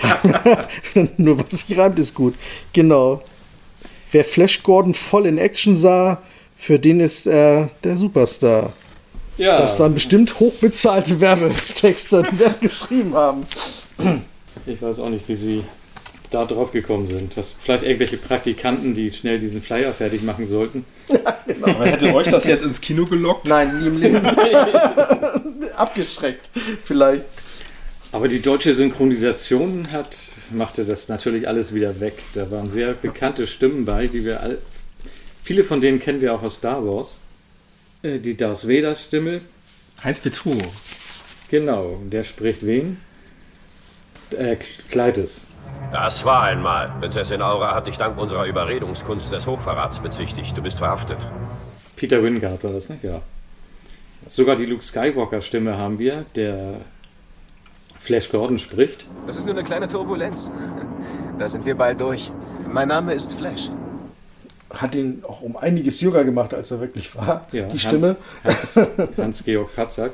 Nur 1.17 1.39
was 1.39 1.61
sich 1.61 1.79
reimt, 1.79 1.99
ist 1.99 2.15
gut. 2.15 2.35
Genau. 2.73 3.23
Wer 4.13 4.25
Flash 4.25 4.63
Gordon 4.63 4.95
voll 4.95 5.27
in 5.27 5.39
Action 5.39 5.77
sah, 5.77 6.23
für 6.57 6.79
den 6.79 7.01
ist 7.01 7.27
er 7.27 7.71
der 7.85 7.97
Superstar. 7.97 8.73
Ja, 9.39 9.57
Das 9.59 9.79
waren 9.79 9.95
bestimmt 9.95 10.41
hochbezahlte 10.41 11.21
Werbetexter, 11.21 12.23
die 12.25 12.37
das 12.37 12.59
geschrieben 12.61 13.15
haben. 13.15 13.47
ich 14.67 14.81
weiß 14.83 14.99
auch 15.01 15.11
nicht, 15.11 15.29
wie 15.29 15.35
sie 15.35 15.65
da 16.31 16.45
drauf 16.45 16.73
gekommen 16.73 17.07
sind. 17.07 17.37
Das 17.37 17.55
vielleicht 17.59 17.85
irgendwelche 17.85 18.19
Praktikanten, 18.19 18.95
die 18.95 19.13
schnell 19.13 19.39
diesen 19.39 19.63
Flyer 19.63 19.93
fertig 19.93 20.23
machen 20.23 20.47
sollten. 20.47 20.85
Aber 21.63 21.87
hätte 21.87 22.13
euch 22.15 22.29
das 22.29 22.45
jetzt 22.45 22.65
ins 22.65 22.81
Kino 22.81 23.07
gelockt? 23.07 23.47
Nein, 23.49 23.79
nie 23.81 23.87
im 23.87 24.01
Leben. 24.01 24.27
Abgeschreckt, 25.77 26.51
vielleicht. 26.85 27.25
Aber 28.13 28.29
die 28.29 28.41
deutsche 28.41 28.75
Synchronisation 28.75 29.87
hat, 29.93 30.17
machte 30.53 30.85
das 30.85 31.09
natürlich 31.09 31.47
alles 31.47 31.75
wieder 31.75 32.01
weg. 32.01 32.15
Da 32.35 32.51
waren 32.51 32.69
sehr 32.69 32.95
bekannte 32.95 33.47
Stimmen 33.47 33.85
bei, 33.85 34.07
die 34.07 34.25
wir 34.25 34.43
all, 34.43 34.59
viele 35.45 35.63
von 35.65 35.81
denen 35.81 35.99
kennen 35.99 36.21
wir 36.21 36.35
auch 36.35 36.43
aus 36.43 36.57
Star 36.57 36.85
Wars. 36.87 37.19
Äh, 38.03 38.19
Die 38.19 38.37
Darth 38.37 38.67
Vader 38.69 38.95
Stimme, 38.95 39.41
Heinz 40.03 40.21
Petru. 40.21 40.57
genau, 41.51 42.01
der 42.05 42.25
spricht 42.25 42.65
wen? 42.65 42.99
Äh, 44.33 44.57
Kleides. 44.91 45.47
Das 45.93 46.25
war 46.25 46.43
einmal. 46.43 46.93
Prinzessin 47.01 47.41
Aura 47.41 47.75
hat 47.75 47.87
dich 47.87 47.97
dank 47.97 48.19
unserer 48.19 48.45
Überredungskunst 48.45 49.33
des 49.33 49.47
Hochverrats 49.47 50.01
bezichtigt. 50.01 50.57
Du 50.57 50.63
bist 50.63 50.79
verhaftet. 50.79 51.31
Peter 51.97 52.23
Wingard 52.23 52.63
war 52.63 52.73
das, 52.73 52.89
ne? 52.91 52.99
Ja. 53.03 53.23
Sogar 54.29 54.57
die 54.57 54.67
Luke 54.67 54.85
Skywalker 54.85 55.41
Stimme 55.41 55.79
haben 55.79 55.99
wir, 55.99 56.27
der 56.35 56.75
Flash 57.99 58.29
Gordon 58.31 58.59
spricht. 58.59 59.07
Das 59.27 59.37
ist 59.37 59.47
nur 59.47 59.55
eine 59.55 59.65
kleine 59.65 59.89
Turbulenz. 59.89 60.51
Da 61.39 61.49
sind 61.49 61.65
wir 61.65 61.75
bald 61.75 62.01
durch. 62.01 62.31
Mein 62.71 62.89
Name 62.89 63.15
ist 63.15 63.33
Flash. 63.35 63.71
Hat 64.71 64.95
ihn 64.95 65.23
auch 65.27 65.41
um 65.41 65.57
einiges 65.57 66.01
jünger 66.03 66.25
gemacht, 66.25 66.53
als 66.53 66.71
er 66.71 66.81
wirklich 66.81 67.17
war. 67.17 67.47
Ja, 67.53 67.63
die 67.65 67.79
Stimme. 67.79 68.17
Hans, 68.45 68.79
Hans-Georg 69.17 69.75
Patzak. 69.75 70.13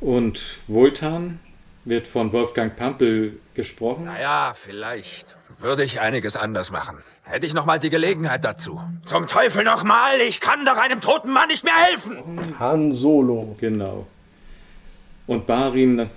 Und 0.00 0.58
Vultan 0.66 1.38
wird 1.86 2.06
von 2.08 2.32
Wolfgang 2.32 2.76
Pampel 2.76 3.38
gesprochen. 3.54 4.04
Naja, 4.04 4.52
vielleicht 4.54 5.36
würde 5.58 5.84
ich 5.84 6.00
einiges 6.00 6.36
anders 6.36 6.70
machen. 6.70 6.98
Hätte 7.22 7.46
ich 7.46 7.54
noch 7.54 7.64
mal 7.64 7.78
die 7.78 7.90
Gelegenheit 7.90 8.44
dazu. 8.44 8.80
Zum 9.04 9.26
Teufel 9.26 9.64
nochmal, 9.64 10.20
ich 10.20 10.40
kann 10.40 10.64
doch 10.66 10.76
einem 10.76 11.00
toten 11.00 11.32
Mann 11.32 11.48
nicht 11.48 11.64
mehr 11.64 11.74
helfen. 11.74 12.18
Han 12.58 12.92
Solo. 12.92 13.56
Genau. 13.58 14.06
Und 15.26 15.46
Barin 15.46 16.10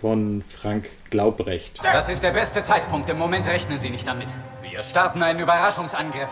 von 0.00 0.42
Frank 0.48 0.88
Glaubrecht. 1.10 1.80
Das 1.84 2.08
ist 2.08 2.22
der 2.22 2.32
beste 2.32 2.62
Zeitpunkt. 2.62 3.08
Im 3.10 3.18
Moment 3.18 3.46
rechnen 3.46 3.78
Sie 3.78 3.90
nicht 3.90 4.06
damit. 4.06 4.28
Wir 4.62 4.82
starten 4.82 5.22
einen 5.22 5.40
Überraschungsangriff. 5.40 6.30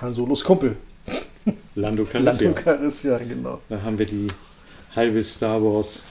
Han 0.00 0.14
Solos 0.14 0.42
Kumpel. 0.42 0.76
Lando 1.46 1.56
Lando 1.74 2.04
Calrissian. 2.04 2.54
Calrissian, 2.54 3.28
genau. 3.28 3.60
Da 3.68 3.82
haben 3.82 3.98
wir 3.98 4.06
die 4.06 4.28
halbe 4.94 5.22
Star 5.22 5.62
Wars 5.62 6.04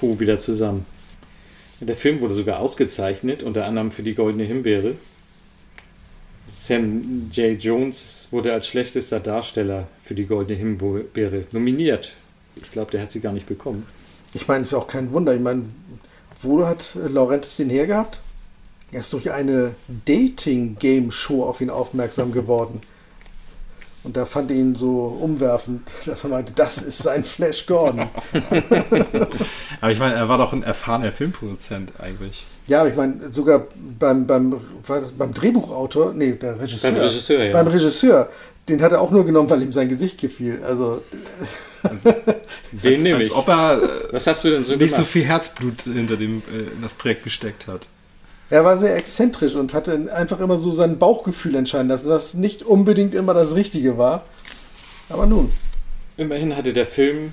Crew 0.00 0.18
wieder 0.18 0.38
zusammen. 0.38 0.86
Der 1.80 1.96
Film 1.96 2.20
wurde 2.20 2.34
sogar 2.34 2.58
ausgezeichnet, 2.58 3.42
unter 3.42 3.66
anderem 3.66 3.92
für 3.92 4.02
die 4.02 4.14
Goldene 4.14 4.44
Himbeere. 4.44 4.94
Sam 6.46 7.30
J. 7.30 7.62
Jones 7.62 8.28
wurde 8.30 8.52
als 8.52 8.66
schlechtester 8.66 9.20
Darsteller 9.20 9.86
für 10.02 10.14
die 10.14 10.26
Goldene 10.26 10.58
Himbeere 10.58 11.44
nominiert. 11.52 12.14
Ich 12.56 12.70
glaube, 12.70 12.90
der 12.90 13.02
hat 13.02 13.12
sie 13.12 13.20
gar 13.20 13.32
nicht 13.32 13.46
bekommen. 13.46 13.86
Ich 14.34 14.48
meine, 14.48 14.64
ist 14.64 14.72
ja 14.72 14.78
auch 14.78 14.86
kein 14.86 15.12
Wunder. 15.12 15.34
Ich 15.34 15.40
meine, 15.40 15.64
wo 16.42 16.66
hat 16.66 16.94
Laurentiis 16.94 17.56
den 17.56 17.70
hergehabt? 17.70 18.20
Er 18.92 19.00
ist 19.00 19.12
durch 19.12 19.30
eine 19.30 19.74
Dating-Game-Show 20.06 21.44
auf 21.44 21.60
ihn 21.60 21.70
aufmerksam 21.70 22.32
geworden. 22.32 22.80
Und 24.02 24.16
da 24.16 24.24
fand 24.24 24.50
er 24.50 24.56
ihn 24.56 24.74
so 24.74 25.18
umwerfend, 25.20 25.82
dass 26.06 26.24
er 26.24 26.30
meinte, 26.30 26.52
das 26.54 26.78
ist 26.78 26.98
sein 26.98 27.24
Flash 27.24 27.66
Gordon. 27.66 28.08
Aber 29.80 29.92
ich 29.92 29.98
meine, 29.98 30.14
er 30.14 30.28
war 30.28 30.38
doch 30.38 30.52
ein 30.52 30.62
erfahrener 30.62 31.12
Filmproduzent 31.12 31.92
eigentlich. 31.98 32.44
Ja, 32.66 32.80
aber 32.80 32.90
ich 32.90 32.96
meine, 32.96 33.32
sogar 33.32 33.66
beim, 33.98 34.26
beim, 34.26 34.60
war 34.86 35.00
das 35.00 35.10
beim 35.12 35.34
Drehbuchautor, 35.34 36.12
nee, 36.12 36.32
der 36.32 36.60
Regisseur. 36.60 36.92
Beim 36.92 37.00
Regisseur, 37.00 37.44
ja. 37.44 37.52
Beim 37.52 37.66
Regisseur, 37.66 38.28
den 38.68 38.80
hat 38.80 38.92
er 38.92 39.00
auch 39.00 39.10
nur 39.10 39.24
genommen, 39.26 39.50
weil 39.50 39.62
ihm 39.62 39.72
sein 39.72 39.88
Gesicht 39.88 40.20
gefiel. 40.20 40.62
Also, 40.62 41.02
Den 42.72 43.02
nehme 43.02 43.18
Als 43.18 43.28
ich. 43.28 43.34
ob 43.34 43.48
er 43.48 43.80
Was 44.12 44.26
hast 44.26 44.44
du 44.44 44.50
denn 44.50 44.64
so 44.64 44.76
nicht 44.76 44.90
so 44.90 44.96
gemacht? 44.98 45.10
viel 45.10 45.24
Herzblut 45.24 45.80
hinter 45.82 46.16
dem, 46.16 46.42
äh, 46.52 46.74
in 46.74 46.82
das 46.82 46.92
Projekt 46.94 47.24
gesteckt 47.24 47.66
hat. 47.66 47.88
Er 48.50 48.64
war 48.64 48.76
sehr 48.76 48.96
exzentrisch 48.96 49.54
und 49.54 49.72
hatte 49.74 50.12
einfach 50.14 50.40
immer 50.40 50.58
so 50.58 50.70
sein 50.70 50.98
Bauchgefühl 50.98 51.54
entscheiden 51.54 51.88
lassen, 51.88 52.08
was 52.08 52.34
nicht 52.34 52.62
unbedingt 52.62 53.14
immer 53.14 53.32
das 53.32 53.54
Richtige 53.54 53.96
war. 53.96 54.24
Aber 55.08 55.26
nun, 55.26 55.50
Immerhin 56.20 56.54
hatte 56.54 56.74
der 56.74 56.86
Film 56.86 57.32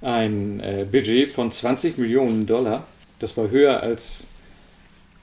ein 0.00 0.60
äh, 0.60 0.86
Budget 0.88 1.32
von 1.32 1.50
20 1.50 1.98
Millionen 1.98 2.46
Dollar. 2.46 2.86
Das 3.18 3.36
war 3.36 3.50
höher 3.50 3.82
als 3.82 4.28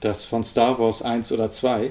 das 0.00 0.26
von 0.26 0.44
Star 0.44 0.78
Wars 0.78 1.00
1 1.00 1.32
oder 1.32 1.50
2 1.50 1.90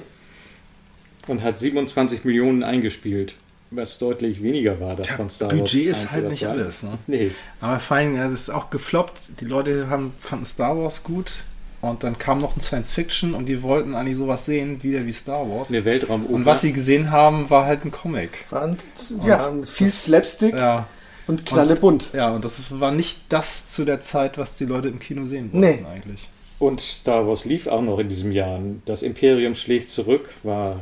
und 1.26 1.42
hat 1.42 1.58
27 1.58 2.24
Millionen 2.24 2.62
eingespielt, 2.62 3.34
was 3.72 3.98
deutlich 3.98 4.44
weniger 4.44 4.78
war, 4.78 4.94
das 4.94 5.08
von 5.08 5.28
Star 5.28 5.50
Wars 5.50 5.58
Budget 5.58 5.86
ist 5.86 6.02
1 6.02 6.10
halt 6.12 6.28
nicht 6.28 6.42
2. 6.42 6.48
alles. 6.48 6.82
Ne? 6.84 6.98
Nee, 7.08 7.30
Aber 7.60 7.80
vor 7.80 7.96
allem, 7.96 8.14
ja, 8.14 8.26
es 8.26 8.32
ist 8.42 8.50
auch 8.52 8.70
gefloppt. 8.70 9.18
Die 9.40 9.46
Leute 9.46 9.88
haben, 9.88 10.12
fanden 10.20 10.44
Star 10.44 10.78
Wars 10.78 11.02
gut 11.02 11.42
und 11.90 12.02
dann 12.04 12.18
kam 12.18 12.40
noch 12.40 12.56
ein 12.56 12.60
Science 12.60 12.92
Fiction 12.92 13.34
und 13.34 13.46
die 13.46 13.62
wollten 13.62 13.94
eigentlich 13.94 14.16
sowas 14.16 14.44
sehen, 14.46 14.82
wieder 14.82 15.04
wie 15.06 15.12
Star 15.12 15.48
Wars. 15.50 15.68
eine 15.68 15.84
Weltraumoper. 15.84 16.32
Und 16.32 16.46
was 16.46 16.60
sie 16.62 16.72
gesehen 16.72 17.10
haben, 17.10 17.48
war 17.50 17.66
halt 17.66 17.84
ein 17.84 17.90
Comic. 17.90 18.30
Waren, 18.50 18.76
ja, 19.24 19.50
mit 19.50 19.68
viel 19.68 19.92
Slapstick 19.92 20.54
Ja, 20.54 20.86
und 21.26 21.46
knallebunt. 21.46 22.10
ja, 22.12 22.30
und 22.30 22.44
das 22.44 22.54
war 22.70 22.90
nicht 22.92 23.18
das 23.28 23.68
zu 23.68 23.84
der 23.84 24.00
Zeit, 24.00 24.36
was 24.38 24.56
die 24.56 24.64
Leute 24.66 24.88
im 24.88 24.98
Kino 24.98 25.26
sehen 25.26 25.52
wollten 25.52 25.60
Nee. 25.60 25.84
eigentlich. 25.90 26.28
Und 26.58 26.80
Star 26.80 27.26
Wars 27.26 27.44
lief 27.44 27.66
auch 27.66 27.82
noch 27.82 27.98
in 27.98 28.08
diesem 28.08 28.30
Jahr. 28.32 28.60
Das 28.86 29.02
Imperium 29.02 29.54
schlägt 29.54 29.90
zurück, 29.90 30.28
war 30.44 30.80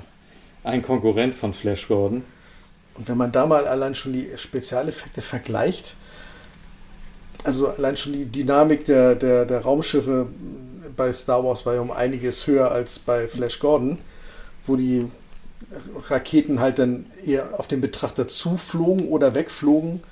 ein 0.65 0.83
Konkurrent 0.83 1.35
von 1.35 1.55
Flash 1.55 1.89
Gordon. 1.89 2.23
Und 2.95 3.09
wenn 3.09 3.17
man 3.17 3.33
da 3.33 3.47
mal 3.47 3.67
allein 3.67 3.95
schon 3.95 4.13
die 4.13 4.29
Spezialeffekte 4.37 5.23
vergleicht, 5.23 5.97
also 7.45 7.67
allein 7.69 7.97
schon 7.97 8.13
die 8.13 8.27
Dynamik 8.27 8.85
der, 8.85 9.15
der, 9.17 9.45
der 9.47 9.61
Raumschiffe 9.63 10.27
bei 10.97 11.13
Star 11.13 11.45
Wars 11.45 11.67
war 11.67 11.75
ja 11.75 11.81
um 11.81 11.91
einiges 11.91 12.47
höher 12.47 12.71
als 12.71 12.99
bei 12.99 13.29
Flash 13.29 13.59
Gordon, 13.59 13.99
wo 14.67 14.77
die 14.77 15.07
Raketen 16.09 16.61
halt 16.61 16.79
dann 16.79 17.07
eher 17.25 17.59
auf 17.59 17.69
den 17.69 17.81
Betrachter 17.81 18.29
zuflogen 18.29 19.09
oder 19.09 19.35
wegflogen 19.35 20.03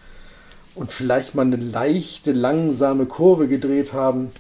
und 0.75 0.93
vielleicht 0.93 1.35
mal 1.35 1.43
eine 1.43 1.57
leichte, 1.57 2.33
langsame 2.33 3.07
Kurve 3.07 3.49
gedreht 3.49 3.93
haben. 3.93 4.31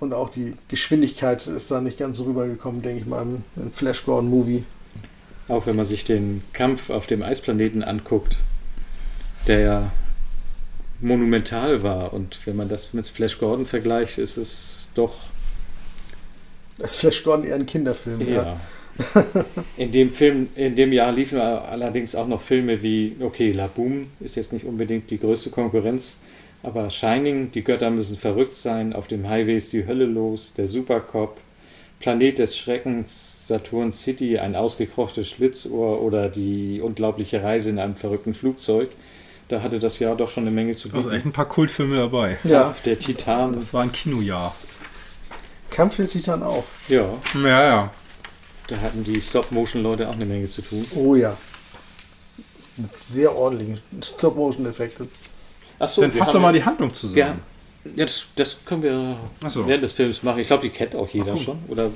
Und 0.00 0.14
auch 0.14 0.30
die 0.30 0.54
Geschwindigkeit 0.68 1.46
ist 1.46 1.70
da 1.70 1.80
nicht 1.80 1.98
ganz 1.98 2.16
so 2.16 2.24
rübergekommen, 2.24 2.80
denke 2.80 3.02
ich 3.02 3.06
mal, 3.06 3.22
im, 3.22 3.70
Flash 3.70 4.04
Gordon 4.04 4.30
Movie. 4.30 4.64
Auch 5.48 5.66
wenn 5.66 5.76
man 5.76 5.84
sich 5.84 6.04
den 6.04 6.42
Kampf 6.52 6.88
auf 6.90 7.06
dem 7.06 7.22
Eisplaneten 7.22 7.84
anguckt, 7.84 8.38
der 9.46 9.60
ja 9.60 9.92
monumental 11.00 11.82
war. 11.82 12.14
Und 12.14 12.38
wenn 12.46 12.56
man 12.56 12.68
das 12.68 12.94
mit 12.94 13.06
Flash 13.06 13.38
Gordon 13.38 13.66
vergleicht, 13.66 14.16
ist 14.18 14.38
es 14.38 14.88
doch 14.94 15.14
Das 16.80 16.92
ist 16.92 16.96
Flash 16.98 17.22
Gordon 17.22 17.46
eher 17.46 17.54
ein 17.56 17.66
Kinderfilm. 17.66 18.20
Ja. 18.32 18.58
In 19.76 19.92
dem 19.92 20.12
Film, 20.12 20.48
in 20.56 20.74
dem 20.76 20.92
Jahr 20.92 21.10
liefen 21.12 21.38
allerdings 21.40 22.14
auch 22.14 22.26
noch 22.28 22.40
Filme 22.42 22.82
wie, 22.82 23.16
okay, 23.20 23.52
La 23.52 23.66
Boom 23.66 24.08
ist 24.20 24.36
jetzt 24.36 24.52
nicht 24.52 24.64
unbedingt 24.66 25.10
die 25.10 25.18
größte 25.18 25.50
Konkurrenz, 25.50 26.18
aber 26.62 26.90
Shining, 26.90 27.50
die 27.52 27.64
Götter 27.64 27.90
müssen 27.90 28.18
verrückt 28.18 28.52
sein, 28.54 28.92
auf 28.92 29.06
dem 29.06 29.28
Highway 29.28 29.56
ist 29.56 29.72
die 29.72 29.86
Hölle 29.86 30.04
los, 30.04 30.52
der 30.54 30.66
Supercop, 30.68 31.38
Planet 32.00 32.38
des 32.40 32.56
Schreckens, 32.58 33.46
Saturn 33.48 33.92
City, 33.92 34.38
ein 34.38 34.54
ausgekrochtes 34.54 35.28
Schlitzohr 35.28 36.02
oder 36.02 36.28
die 36.28 36.80
unglaubliche 36.82 37.42
Reise 37.42 37.70
in 37.70 37.78
einem 37.78 37.96
verrückten 37.96 38.34
Flugzeug. 38.34 38.90
Da 39.48 39.62
hatte 39.62 39.78
das 39.78 39.98
Jahr 39.98 40.14
doch 40.14 40.28
schon 40.28 40.44
eine 40.44 40.50
Menge 40.50 40.76
zu 40.76 40.88
Also 40.92 41.08
bieten. 41.08 41.16
echt 41.16 41.26
ein 41.26 41.32
paar 41.32 41.48
Kultfilme 41.48 41.96
dabei. 41.96 42.38
Ja, 42.44 42.68
Auf 42.70 42.82
der 42.82 42.98
Titan, 42.98 43.54
Das 43.54 43.72
war 43.74 43.82
ein 43.82 43.92
Kinojahr. 43.92 44.54
Kampf 45.70 45.96
der 45.96 46.08
Titan 46.08 46.42
auch. 46.42 46.64
ja, 46.88 47.06
Ja, 47.34 47.64
ja. 47.64 47.90
da 48.68 48.76
hatten 48.80 49.04
die 49.04 49.20
Stop-Motion-Leute 49.20 50.08
auch 50.08 50.14
eine 50.14 50.26
Menge 50.26 50.48
zu 50.48 50.62
tun. 50.62 50.86
Oh 50.94 51.14
ja. 51.14 51.36
Mit 52.76 52.96
sehr 52.96 53.34
ordentlichen 53.34 53.80
Stop-Motion-Effekten. 54.02 55.08
Achso, 55.78 56.00
Dann 56.02 56.12
fass 56.12 56.32
doch 56.32 56.40
mal 56.40 56.52
die 56.52 56.64
Handlung 56.64 56.94
zusammen. 56.94 57.16
Ja, 57.16 57.36
ja 57.96 58.04
das, 58.04 58.26
das 58.36 58.58
können 58.64 58.82
wir 58.82 59.16
so. 59.48 59.66
während 59.66 59.82
des 59.82 59.92
Films 59.92 60.22
machen. 60.22 60.40
Ich 60.40 60.46
glaube, 60.46 60.62
die 60.62 60.70
kennt 60.70 60.94
auch 60.94 61.08
jeder 61.08 61.36
schon. 61.36 61.58
Oder 61.68 61.90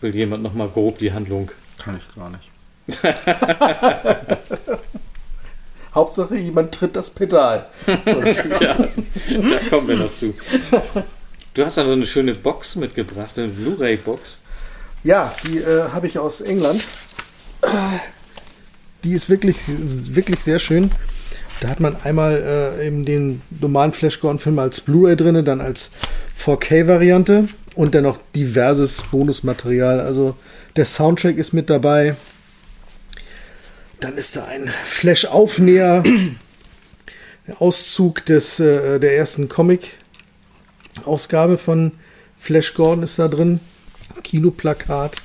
will 0.00 0.14
jemand 0.14 0.42
noch 0.42 0.52
mal 0.54 0.68
grob 0.68 0.98
die 0.98 1.12
Handlung? 1.12 1.50
Kann 1.78 1.98
ich 1.98 2.14
gar 2.14 2.30
nicht. 2.30 2.48
Hauptsache, 5.94 6.36
jemand 6.36 6.74
tritt 6.74 6.96
das 6.96 7.10
Pedal. 7.10 7.66
Ja, 8.60 8.76
da 9.48 9.58
kommen 9.70 9.88
wir 9.88 9.96
noch 9.96 10.12
zu. 10.12 10.34
Du 11.54 11.66
hast 11.66 11.76
da 11.76 11.84
so 11.84 11.92
eine 11.92 12.06
schöne 12.06 12.34
Box 12.34 12.76
mitgebracht, 12.76 13.36
eine 13.36 13.48
Blu-ray-Box. 13.48 14.38
ja, 15.04 15.34
die 15.46 15.58
äh, 15.58 15.90
habe 15.90 16.06
ich 16.06 16.18
aus 16.18 16.40
England. 16.40 16.82
Die 19.04 19.12
ist 19.12 19.28
wirklich, 19.28 19.56
wirklich 19.66 20.40
sehr 20.40 20.58
schön. 20.58 20.90
Da 21.60 21.68
hat 21.68 21.78
man 21.78 21.94
einmal 21.96 22.42
äh, 22.80 22.86
eben 22.86 23.04
den 23.04 23.42
normalen 23.60 23.92
Flash 23.92 24.20
Gordon-Film 24.20 24.58
als 24.58 24.80
Blu-ray 24.80 25.14
drin, 25.14 25.44
dann 25.44 25.60
als 25.60 25.90
4K-Variante 26.42 27.48
und 27.74 27.94
dann 27.94 28.04
noch 28.04 28.18
diverses 28.34 29.02
Bonusmaterial. 29.10 30.00
Also 30.00 30.36
der 30.76 30.86
Soundtrack 30.86 31.36
ist 31.36 31.52
mit 31.52 31.68
dabei. 31.68 32.16
Dann 34.00 34.16
ist 34.16 34.36
da 34.36 34.46
ein 34.46 34.70
Flash-Aufnäher, 34.84 36.02
der 37.46 37.60
Auszug 37.60 38.24
des, 38.24 38.58
äh, 38.58 38.98
der 38.98 39.16
ersten 39.18 39.48
Comic-Ausgabe 40.94 41.58
von 41.58 41.92
Flash 42.38 42.74
Gordon 42.74 43.04
ist 43.04 43.18
da 43.18 43.28
drin. 43.28 43.60
Kinoplakat. 44.22 45.16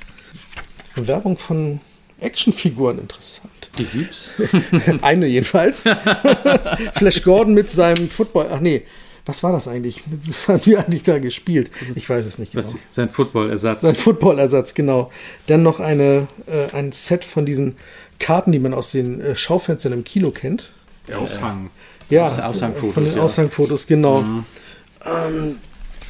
Werbung 0.96 1.38
von 1.38 1.80
Actionfiguren 2.20 2.98
interessant. 2.98 3.70
Die 3.78 3.84
gibt's. 3.84 4.30
Eine 5.02 5.26
jedenfalls. 5.26 5.84
Flash 6.94 7.22
Gordon 7.22 7.54
mit 7.54 7.70
seinem 7.70 8.08
Football. 8.08 8.48
Ach 8.50 8.60
nee, 8.60 8.82
was 9.26 9.42
war 9.42 9.52
das 9.52 9.68
eigentlich? 9.68 10.02
Was 10.26 10.48
haben 10.48 10.62
die 10.62 10.76
eigentlich 10.76 11.02
da 11.02 11.18
gespielt? 11.18 11.70
Ich 11.94 12.08
weiß 12.08 12.24
es 12.26 12.38
nicht 12.38 12.52
genau. 12.52 12.64
Was, 12.64 12.74
sein 12.90 13.08
Football-Ersatz. 13.08 13.82
Sein 13.82 13.94
Footballersatz, 13.94 14.74
genau. 14.74 15.12
Dann 15.46 15.62
noch 15.62 15.80
eine, 15.80 16.28
äh, 16.46 16.74
ein 16.74 16.92
Set 16.92 17.24
von 17.24 17.46
diesen 17.46 17.76
Karten, 18.18 18.52
die 18.52 18.58
man 18.58 18.74
aus 18.74 18.90
den 18.90 19.20
äh, 19.20 19.36
Schaufenstern 19.36 19.92
im 19.92 20.02
Kino 20.02 20.30
kennt. 20.30 20.72
Der 21.06 21.18
Aushang. 21.20 21.70
Ja, 22.10 22.26
Aus 22.26 22.36
den 22.36 22.44
Aushangfotos, 22.44 22.94
von 22.94 23.04
den 23.04 23.16
ja. 23.16 23.22
Aushangfotos, 23.22 23.86
genau. 23.86 24.24
Ähm, 25.08 25.56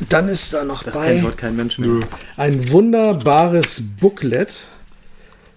dann 0.09 0.29
ist 0.29 0.53
da 0.53 0.65
noch 0.65 0.83
Das 0.85 0.95
bei 0.97 1.09
kennt 1.15 1.25
heute 1.27 1.37
kein 1.37 1.57
Mensch 1.57 1.79
mehr. 1.79 2.01
ein 2.37 2.71
wunderbares 2.71 3.83
Booklet 4.01 4.55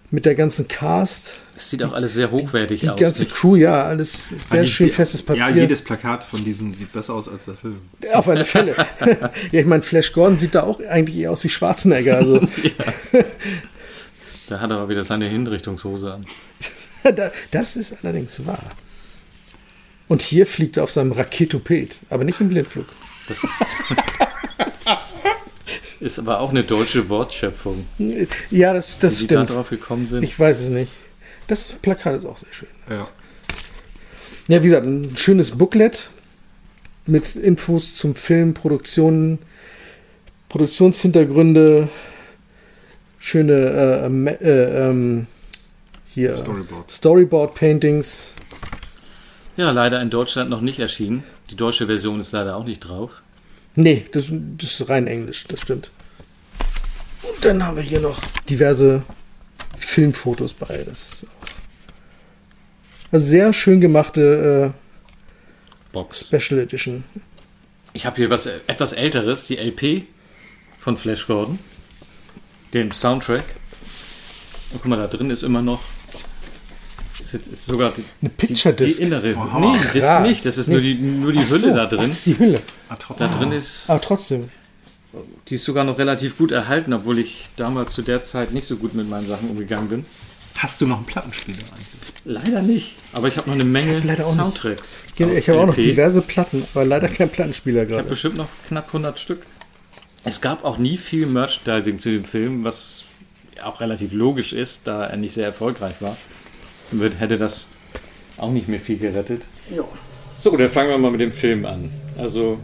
mit 0.09 0.25
der 0.25 0.35
ganzen 0.35 0.67
Cast, 0.67 1.37
Das 1.55 1.69
sieht 1.69 1.83
auch 1.83 1.93
alles 1.93 2.13
sehr 2.15 2.31
hochwertig 2.31 2.81
die 2.81 2.89
aus. 2.89 2.99
ganze 2.99 3.23
nicht? 3.23 3.33
Crew, 3.35 3.55
ja, 3.55 3.83
alles 3.85 4.29
sehr 4.29 4.37
Eigentlich 4.49 4.73
schön 4.73 4.87
die- 4.87 4.91
festes 4.93 5.21
Papier. 5.23 5.41
Ja, 5.41 5.49
jedes 5.49 5.81
Plakat 5.83 6.23
von 6.23 6.43
diesen 6.43 6.73
sieht 6.73 6.91
besser 6.91 7.13
aus 7.13 7.29
als 7.29 7.45
der 7.45 7.53
Film. 7.53 7.79
Auf 8.13 8.27
alle 8.27 8.43
Fälle. 8.43 8.75
ja, 9.51 9.59
ich 9.59 9.65
meine, 9.65 9.83
Flash 9.83 10.11
Gordon 10.11 10.37
sieht 10.39 10.55
da 10.55 10.63
auch 10.63 10.81
eigentlich 10.89 11.17
eher 11.17 11.31
aus 11.31 11.43
wie 11.43 11.49
Schwarzenegger. 11.49 12.17
Also, 12.17 12.41
Da 14.49 14.59
hat 14.59 14.69
er 14.69 14.77
aber 14.77 14.89
wieder 14.89 15.05
seine 15.05 15.27
Hinrichtungshose 15.29 16.13
an. 16.15 16.25
da- 17.15 17.31
das 17.51 17.77
ist 17.77 17.95
allerdings 18.03 18.45
wahr. 18.45 18.59
Und 20.09 20.21
hier 20.21 20.45
fliegt 20.45 20.75
er 20.75 20.83
auf 20.83 20.91
seinem 20.91 21.13
Raketoped, 21.13 21.99
aber 22.09 22.25
nicht 22.25 22.41
im 22.41 22.49
Blindflug. 22.49 22.85
Das 23.27 23.43
ist, 23.43 23.51
ist 25.99 26.19
aber 26.19 26.39
auch 26.39 26.49
eine 26.49 26.63
deutsche 26.63 27.07
Wortschöpfung. 27.09 27.85
Ja, 28.49 28.73
das, 28.73 28.99
das 28.99 29.17
Wie 29.21 29.27
die 29.27 29.33
da 29.33 29.43
stimmt. 29.43 29.57
drauf 29.57 29.69
gekommen 29.69 30.07
sind. 30.07 30.23
Ich 30.23 30.37
weiß 30.39 30.59
es 30.59 30.69
nicht. 30.69 30.93
Das 31.47 31.69
Plakat 31.81 32.15
ist 32.15 32.25
auch 32.25 32.37
sehr 32.37 32.51
schön. 32.51 32.69
Ja. 32.89 33.07
Ja, 34.47 34.63
wie 34.63 34.67
gesagt, 34.67 34.85
ein 34.85 35.15
schönes 35.15 35.51
Booklet 35.51 36.09
mit 37.05 37.35
Infos 37.35 37.93
zum 37.95 38.15
Film, 38.15 38.53
Produktionen, 38.53 39.39
Produktionshintergründe, 40.49 41.89
schöne 43.19 43.53
äh, 43.53 44.05
ähm, 44.05 44.27
äh, 44.27 44.33
ähm, 44.39 45.27
hier 46.05 46.35
Storyboard. 46.35 46.91
Storyboard 46.91 47.55
Paintings. 47.55 48.33
ja, 49.55 49.71
leider 49.71 50.01
in 50.01 50.09
Deutschland 50.09 50.49
noch 50.49 50.61
nicht 50.61 50.79
erschienen. 50.79 51.23
Die 51.51 51.55
deutsche 51.57 51.85
Version 51.85 52.19
ist 52.19 52.31
leider 52.31 52.55
auch 52.55 52.63
nicht 52.63 52.79
drauf. 52.79 53.21
Nee, 53.75 54.05
das, 54.13 54.31
das 54.57 54.79
ist 54.79 54.89
rein 54.89 55.07
Englisch, 55.07 55.45
das 55.47 55.61
stimmt. 55.61 55.91
Und 57.23 57.45
dann 57.45 57.65
haben 57.65 57.75
wir 57.75 57.83
hier 57.83 57.99
noch 57.99 58.19
diverse 58.49 59.03
Filmfotos 59.77 60.53
bei. 60.53 60.83
Das 60.83 61.01
ist 61.13 61.25
auch 61.25 63.13
also 63.13 63.25
sehr 63.27 63.51
schön 63.51 63.81
gemachte 63.81 64.73
Box. 65.91 66.21
äh, 66.21 66.39
Special 66.39 66.61
Edition. 66.61 67.03
Ich 67.91 68.05
habe 68.05 68.15
hier 68.15 68.29
was 68.29 68.45
äh, 68.45 68.59
etwas 68.67 68.93
älteres, 68.93 69.47
die 69.47 69.57
LP 69.57 70.05
von 70.79 70.95
Flash 70.95 71.27
Gordon. 71.27 71.59
Den 72.73 72.93
Soundtrack. 72.93 73.43
Und 74.71 74.81
guck 74.81 74.85
mal, 74.85 74.95
da 74.95 75.07
drin 75.07 75.29
ist 75.29 75.43
immer 75.43 75.61
noch. 75.61 75.83
Ist, 77.33 77.45
jetzt- 77.45 77.47
ist 77.53 77.65
sogar 77.65 77.91
die, 77.91 78.03
Eine 78.21 78.29
Picture 78.29 78.73
die, 78.73 78.83
Disc. 78.85 78.97
die 78.97 79.03
innere. 79.03 79.35
Wow. 79.35 79.47
Nee, 79.59 79.77
die 79.77 79.91
Disc 79.93 80.07
Krass. 80.07 80.27
nicht. 80.27 80.45
Das 80.45 80.57
ist 80.57 80.67
nur 80.67 80.81
die, 80.81 80.95
nur 80.95 81.31
die 81.31 81.39
Ach 81.39 81.49
Hülle 81.49 81.59
so, 81.59 81.73
da 81.73 81.83
ach, 81.85 81.89
drin. 81.89 81.99
Das 82.01 82.09
ist 82.09 82.25
die 82.25 82.37
Hülle. 82.39 82.59
Ah, 82.89 82.95
trotzdem. 82.99 83.31
Da 83.31 83.37
drin 83.37 83.51
ist. 83.53 83.83
Aber 83.89 84.01
trotzdem. 84.01 84.49
Die 85.49 85.55
ist 85.55 85.63
sogar 85.65 85.83
noch 85.83 85.97
relativ 85.97 86.37
gut 86.37 86.51
erhalten, 86.51 86.93
obwohl 86.93 87.19
ich 87.19 87.49
damals 87.57 87.93
zu 87.93 88.01
der 88.01 88.23
Zeit 88.23 88.53
nicht 88.53 88.65
so 88.65 88.77
gut 88.77 88.93
mit 88.93 89.09
meinen 89.09 89.27
Sachen 89.27 89.49
umgegangen 89.49 89.89
bin. 89.89 90.05
Hast 90.57 90.79
du 90.81 90.87
noch 90.87 90.97
einen 90.97 91.05
Plattenspieler 91.05 91.57
eigentlich? 91.57 92.13
Leider 92.23 92.61
nicht. 92.61 92.95
Aber 93.13 93.27
ich 93.27 93.37
habe 93.37 93.47
noch 93.49 93.55
eine 93.55 93.63
Menge 93.65 93.99
leider 94.01 94.25
auch 94.25 94.31
nicht. 94.31 94.41
Soundtracks. 94.41 95.03
Ich 95.17 95.49
habe 95.49 95.59
auch 95.59 95.65
noch 95.67 95.75
diverse 95.75 96.21
Platten, 96.21 96.63
aber 96.73 96.85
leider 96.85 97.07
kein 97.09 97.29
Plattenspieler 97.29 97.83
Ich 97.83 97.87
habe 97.87 97.95
gerade. 97.95 98.09
bestimmt 98.09 98.37
noch 98.37 98.47
knapp 98.67 98.87
100 98.87 99.19
Stück. 99.19 99.41
Es 100.23 100.39
gab 100.39 100.63
auch 100.63 100.77
nie 100.77 100.97
viel 100.97 101.25
Merchandising 101.25 101.97
zu 101.99 102.09
dem 102.09 102.25
Film, 102.25 102.63
was 102.63 103.03
auch 103.63 103.79
relativ 103.81 104.13
logisch 104.13 104.53
ist, 104.53 104.81
da 104.85 105.05
er 105.05 105.17
nicht 105.17 105.33
sehr 105.33 105.45
erfolgreich 105.45 105.95
war. 105.99 106.15
Wird, 106.91 107.19
hätte 107.19 107.37
das 107.37 107.69
auch 108.37 108.51
nicht 108.51 108.67
mehr 108.67 108.79
viel 108.79 108.97
gerettet. 108.97 109.43
Ja. 109.69 109.83
So, 110.37 110.55
dann 110.57 110.69
fangen 110.69 110.89
wir 110.89 110.97
mal 110.97 111.11
mit 111.11 111.21
dem 111.21 111.31
Film 111.31 111.65
an. 111.65 111.91
Also 112.17 112.59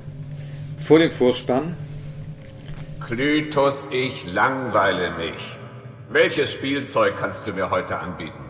vor 0.79 0.99
dem 0.99 1.11
Vorspann. 1.11 1.75
Klytus, 3.05 3.87
ich 3.91 4.25
langweile 4.25 5.11
mich. 5.11 5.57
Welches 6.09 6.51
Spielzeug 6.51 7.15
kannst 7.17 7.47
du 7.47 7.53
mir 7.53 7.69
heute 7.69 7.99
anbieten? 7.99 8.43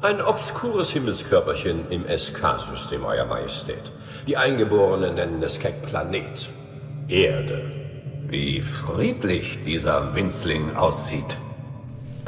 Ein 0.00 0.20
obskures 0.20 0.90
Himmelskörperchen 0.90 1.90
im 1.90 2.04
SK-System, 2.06 3.04
Euer 3.04 3.26
Majestät. 3.26 3.92
Die 4.26 4.36
Eingeborenen 4.36 5.16
nennen 5.16 5.42
es 5.42 5.58
keck 5.58 5.82
Planet. 5.82 6.50
Erde. 7.08 7.72
Wie 8.28 8.62
friedlich 8.62 9.64
dieser 9.64 10.14
Winzling 10.14 10.76
aussieht. 10.76 11.38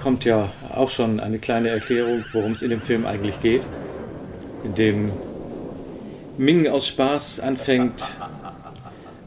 Kommt 0.02 0.24
ja 0.24 0.50
auch 0.72 0.90
schon 0.90 1.20
eine 1.20 1.38
kleine 1.38 1.68
Erklärung, 1.68 2.24
worum 2.32 2.52
es 2.52 2.62
in 2.62 2.70
dem 2.70 2.82
Film 2.82 3.06
eigentlich 3.06 3.40
geht. 3.40 3.62
In 4.64 4.74
dem 4.74 5.12
Ming 6.38 6.68
aus 6.68 6.86
Spaß 6.88 7.40
anfängt, 7.40 8.02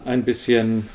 ein 0.06 0.24
bisschen, 0.24 0.90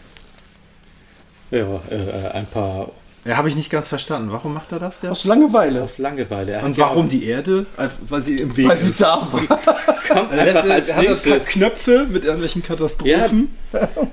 ja, 1.50 1.80
äh, 1.90 2.28
ein 2.34 2.46
paar 2.46 2.90
Ja, 3.24 3.36
habe 3.36 3.48
ich 3.48 3.56
nicht 3.56 3.70
ganz 3.70 3.88
verstanden. 3.88 4.32
Warum 4.32 4.54
macht 4.54 4.72
er 4.72 4.78
das 4.78 5.04
Aus 5.04 5.18
jetzt? 5.18 5.24
Langeweile. 5.24 5.82
aus 5.82 5.98
Langeweile. 5.98 6.52
Er 6.52 6.64
Und 6.64 6.76
ja 6.76 6.84
warum 6.86 7.06
auch- 7.06 7.08
die 7.10 7.26
Erde? 7.26 7.66
Weil 8.08 8.22
sie 8.22 8.38
im 8.38 8.56
Weg 8.56 8.68
Weil 8.68 8.78
sie 8.78 8.90
ist. 8.90 9.00
da 9.00 9.26
war. 9.30 9.40
kommt 10.08 10.32
einfach 10.32 10.44
lässt- 10.64 10.70
als 10.70 10.94
hat 10.96 11.02
nächstes. 11.04 11.46
Knöpfe 11.48 12.06
mit 12.10 12.24
irgendwelchen 12.24 12.62
Katastrophen. 12.62 13.48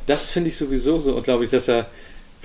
Das 0.05 0.27
finde 0.27 0.49
ich 0.49 0.57
sowieso 0.57 0.99
so 0.99 1.15
unglaublich, 1.15 1.49
dass 1.49 1.67
er 1.67 1.85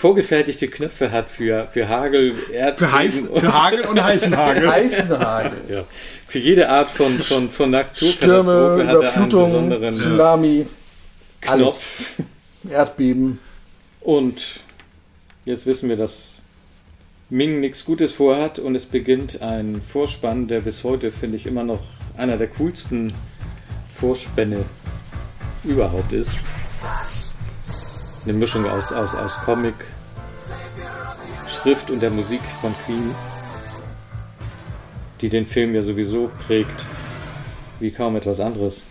vorgefertigte 0.00 0.66
Knöpfe 0.68 1.12
hat 1.12 1.28
für, 1.30 1.68
für 1.72 1.86
Hagel, 1.86 2.34
Erdbeben 2.50 2.88
Für, 2.88 2.92
heißen, 2.92 3.28
und- 3.28 3.40
für 3.40 3.52
Hagel 3.52 3.80
und 3.82 4.02
heißen 4.02 4.34
Hagel. 4.34 4.66
Eisenhagel. 4.68 5.58
ja. 5.70 5.84
Für 6.26 6.38
jede 6.38 6.70
Art 6.70 6.90
von, 6.90 7.18
von, 7.18 7.50
von 7.50 7.68
Stürme, 7.94 8.52
Naturkatastrophe 8.52 8.70
hat 8.72 8.78
er 8.78 8.80
einen 8.80 8.96
Überflutungen, 8.96 9.52
besonderen 9.68 9.92
Tsunami, 9.94 10.66
alles. 11.46 11.62
Knopf. 11.64 12.12
Erdbeben. 12.70 13.38
Und 14.00 14.60
jetzt 15.44 15.66
wissen 15.66 15.90
wir, 15.90 15.96
dass 15.96 16.36
Ming 17.28 17.60
nichts 17.60 17.84
Gutes 17.84 18.12
vorhat 18.12 18.58
und 18.58 18.74
es 18.74 18.86
beginnt 18.86 19.42
ein 19.42 19.82
Vorspann, 19.86 20.48
der 20.48 20.60
bis 20.62 20.82
heute, 20.82 21.12
finde 21.12 21.36
ich, 21.36 21.44
immer 21.46 21.62
noch 21.64 21.80
einer 22.16 22.38
der 22.38 22.46
coolsten 22.48 23.12
Vorspänne 24.00 24.64
überhaupt 25.62 26.12
ist. 26.14 26.30
Eine 28.24 28.35
Mischung 28.35 28.66
aus, 28.66 28.92
aus, 28.92 29.14
aus 29.14 29.37
Comic, 29.44 29.74
Schrift 31.48 31.90
und 31.90 32.00
der 32.00 32.11
Musik 32.11 32.42
von 32.61 32.74
Queen, 32.85 33.14
die 35.20 35.30
den 35.30 35.46
Film 35.46 35.74
ja 35.74 35.83
sowieso 35.83 36.30
prägt, 36.46 36.87
wie 37.78 37.90
kaum 37.90 38.16
etwas 38.16 38.40
anderes. 38.40 38.85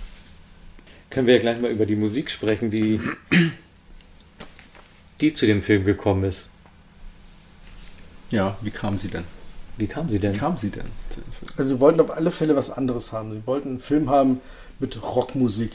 Können 1.10 1.28
wir 1.28 1.36
ja 1.36 1.42
gleich 1.42 1.62
mal 1.62 1.70
über 1.70 1.86
die 1.86 1.96
Musik 1.96 2.32
sprechen, 2.32 2.72
wie 2.72 3.00
die 5.22 5.34
zu 5.34 5.46
dem 5.46 5.62
Film 5.62 5.86
gekommen 5.86 6.24
ist. 6.24 6.50
Ja, 8.32 8.58
wie 8.62 8.72
kam 8.72 8.98
sie 8.98 9.10
denn? 9.10 9.24
Wie 9.78 9.88
kam 9.88 10.10
sie 10.10 10.20
denn? 10.20 10.34
Wie 10.34 10.38
kam 10.38 10.58
sie 10.58 10.72
denn? 10.72 10.86
Also 11.56 11.76
sie 11.76 11.80
wollten 11.80 12.02
auf 12.02 12.12
alle 12.12 12.32
Fälle 12.32 12.56
was 12.56 12.70
anderes 12.70 13.13
haben. 13.13 13.32
Sie 13.34 13.46
wollten 13.46 13.70
einen 13.70 13.80
Film 13.80 14.10
haben 14.10 14.42
mit 14.80 15.02
Rockmusik, 15.02 15.72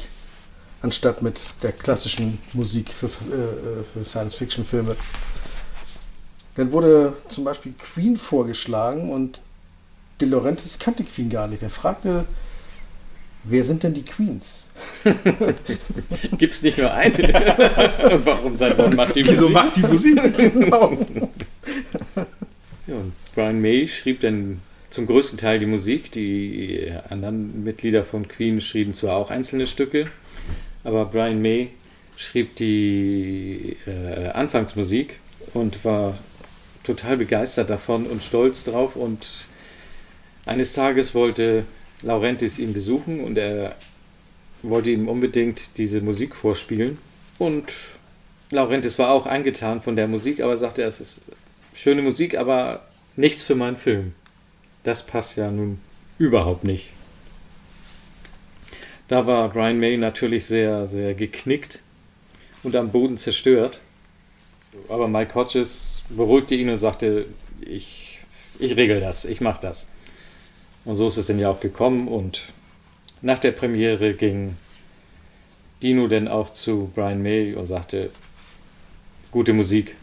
anstatt 0.84 1.22
mit 1.22 1.50
der 1.62 1.72
klassischen 1.72 2.38
Musik 2.52 2.92
für, 2.92 3.06
äh, 3.06 3.82
für 3.92 4.04
Science-Fiction-Filme. 4.04 4.96
Dann 6.54 6.70
wurde 6.70 7.16
zum 7.28 7.42
Beispiel 7.44 7.72
Queen 7.78 8.16
vorgeschlagen 8.16 9.10
und 9.10 9.40
De 10.20 10.28
Laurentiis 10.28 10.78
kannte 10.78 11.02
Queen 11.02 11.28
gar 11.28 11.48
nicht. 11.48 11.62
Er 11.64 11.70
fragte, 11.70 12.24
wer 13.42 13.64
sind 13.64 13.82
denn 13.82 13.94
die 13.94 14.04
Queens? 14.04 14.68
Gibt 16.38 16.54
es 16.54 16.62
nicht 16.62 16.78
nur 16.78 16.92
eine? 16.92 17.14
Warum 18.24 18.56
sein 18.56 18.76
Mann 18.76 18.94
macht 18.94 19.16
die 19.16 19.26
Wieso 19.26 19.48
Musik? 19.48 19.54
macht 19.54 19.76
die 19.76 19.82
Musik? 19.82 20.38
genau. 20.52 20.96
Ja, 22.86 22.94
und 22.94 23.12
Brian 23.34 23.60
May 23.60 23.88
schrieb 23.88 24.20
dann 24.20 24.60
zum 24.90 25.06
größten 25.06 25.38
Teil 25.38 25.58
die 25.58 25.66
Musik. 25.66 26.12
Die 26.12 26.92
anderen 27.10 27.64
Mitglieder 27.64 28.04
von 28.04 28.28
Queen 28.28 28.60
schrieben 28.60 28.94
zwar 28.94 29.16
auch 29.16 29.30
einzelne 29.30 29.66
Stücke, 29.66 30.06
aber 30.84 31.06
Brian 31.06 31.42
May 31.42 31.70
schrieb 32.16 32.56
die 32.56 33.76
äh, 33.86 34.28
Anfangsmusik 34.28 35.18
und 35.52 35.84
war 35.84 36.16
total 36.84 37.16
begeistert 37.16 37.70
davon 37.70 38.06
und 38.06 38.22
stolz 38.22 38.64
drauf. 38.64 38.94
Und 38.94 39.28
eines 40.46 40.74
Tages 40.74 41.14
wollte 41.14 41.64
Laurentis 42.02 42.58
ihn 42.58 42.72
besuchen 42.72 43.24
und 43.24 43.38
er 43.38 43.74
wollte 44.62 44.90
ihm 44.90 45.08
unbedingt 45.08 45.76
diese 45.78 46.00
Musik 46.00 46.36
vorspielen. 46.36 46.98
Und 47.38 47.72
Laurentis 48.50 48.98
war 48.98 49.10
auch 49.10 49.26
angetan 49.26 49.82
von 49.82 49.96
der 49.96 50.06
Musik, 50.06 50.40
aber 50.40 50.56
sagte, 50.56 50.82
es 50.82 51.00
ist 51.00 51.22
schöne 51.74 52.02
Musik, 52.02 52.38
aber 52.38 52.86
nichts 53.16 53.42
für 53.42 53.54
meinen 53.54 53.76
Film. 53.76 54.12
Das 54.84 55.04
passt 55.04 55.36
ja 55.36 55.50
nun 55.50 55.80
überhaupt 56.18 56.64
nicht. 56.64 56.90
Da 59.08 59.26
war 59.26 59.50
Brian 59.50 59.78
May 59.78 59.96
natürlich 59.96 60.46
sehr, 60.46 60.86
sehr 60.88 61.14
geknickt 61.14 61.80
und 62.62 62.74
am 62.74 62.90
Boden 62.90 63.18
zerstört. 63.18 63.80
Aber 64.88 65.08
Mike 65.08 65.34
Hodges 65.34 66.02
beruhigte 66.08 66.54
ihn 66.54 66.70
und 66.70 66.78
sagte, 66.78 67.26
ich, 67.60 68.20
ich 68.58 68.76
regel 68.76 69.00
das, 69.00 69.24
ich 69.24 69.40
mach 69.40 69.58
das. 69.58 69.88
Und 70.84 70.96
so 70.96 71.08
ist 71.08 71.16
es 71.16 71.26
dann 71.26 71.38
ja 71.38 71.50
auch 71.50 71.60
gekommen 71.60 72.08
und 72.08 72.52
nach 73.22 73.38
der 73.38 73.52
Premiere 73.52 74.14
ging 74.14 74.56
Dino 75.82 76.08
dann 76.08 76.28
auch 76.28 76.52
zu 76.52 76.90
Brian 76.94 77.22
May 77.22 77.54
und 77.54 77.66
sagte, 77.66 78.10
gute 79.30 79.52
Musik, 79.52 79.96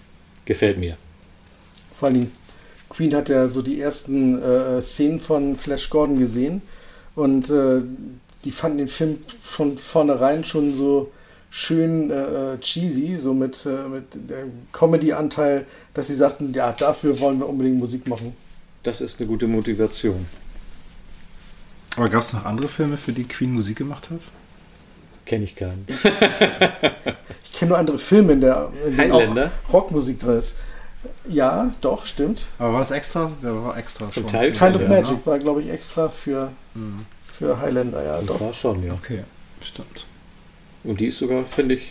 gefällt 0.45 0.77
mir. 0.77 0.97
Vor 1.97 2.09
allem 2.09 2.31
Queen 2.89 3.15
hat 3.15 3.29
ja 3.29 3.47
so 3.47 3.61
die 3.61 3.79
ersten 3.79 4.41
äh, 4.41 4.81
Szenen 4.81 5.19
von 5.19 5.55
Flash 5.55 5.89
Gordon 5.89 6.19
gesehen 6.19 6.61
und 7.15 7.49
äh, 7.49 7.81
die 8.43 8.51
fanden 8.51 8.79
den 8.79 8.87
Film 8.87 9.19
von 9.41 9.77
vornherein 9.77 10.43
schon 10.45 10.75
so 10.75 11.11
schön 11.49 12.09
äh, 12.09 12.57
cheesy, 12.59 13.17
so 13.17 13.33
mit, 13.33 13.65
äh, 13.65 13.87
mit 13.87 14.13
dem 14.13 14.51
Comedy-Anteil, 14.71 15.65
dass 15.93 16.07
sie 16.07 16.15
sagten, 16.15 16.53
ja, 16.53 16.71
dafür 16.71 17.19
wollen 17.19 17.39
wir 17.39 17.47
unbedingt 17.49 17.77
Musik 17.77 18.07
machen. 18.07 18.35
Das 18.83 19.01
ist 19.01 19.19
eine 19.19 19.27
gute 19.27 19.47
Motivation. 19.47 20.25
Aber 21.97 22.07
gab 22.09 22.21
es 22.21 22.31
noch 22.33 22.45
andere 22.45 22.69
Filme, 22.69 22.97
für 22.97 23.11
die 23.11 23.25
Queen 23.25 23.53
Musik 23.53 23.77
gemacht 23.77 24.09
hat? 24.09 24.21
Kenne 25.25 25.43
ich 25.43 25.55
keinen. 25.55 25.85
Ich 27.43 27.59
kenne 27.59 27.69
nur 27.69 27.77
andere 27.77 27.99
Filme, 27.99 28.33
in, 28.33 28.41
der, 28.41 28.71
in 28.87 28.97
denen 28.97 29.13
Highlander? 29.13 29.51
auch 29.67 29.73
Rockmusik 29.73 30.17
drin 30.19 30.37
ist. 30.37 30.55
Ja, 31.27 31.71
doch, 31.81 32.05
stimmt. 32.05 32.45
Aber 32.57 32.73
war 32.73 32.79
das 32.79 32.91
extra? 32.91 33.29
Ja, 33.43 33.63
war 33.63 33.77
extra 33.77 34.09
Zum 34.09 34.23
schon. 34.23 34.31
Teil 34.31 34.51
Kind 34.51 34.75
of 34.75 34.81
Ja, 34.83 34.87
Magic 34.87 35.25
war, 35.25 35.37
glaube 35.37 35.61
ich, 35.61 35.69
extra 35.69 36.09
für, 36.09 36.51
für 37.41 37.59
Highlander, 37.59 38.03
ja, 38.03 38.21
doch. 38.21 38.39
War 38.39 38.53
schon, 38.53 38.85
ja. 38.85 38.93
Okay, 38.93 39.23
stimmt. 39.61 40.05
Und 40.83 40.99
die 40.99 41.07
ist 41.07 41.17
sogar, 41.17 41.43
finde 41.45 41.75
ich, 41.75 41.87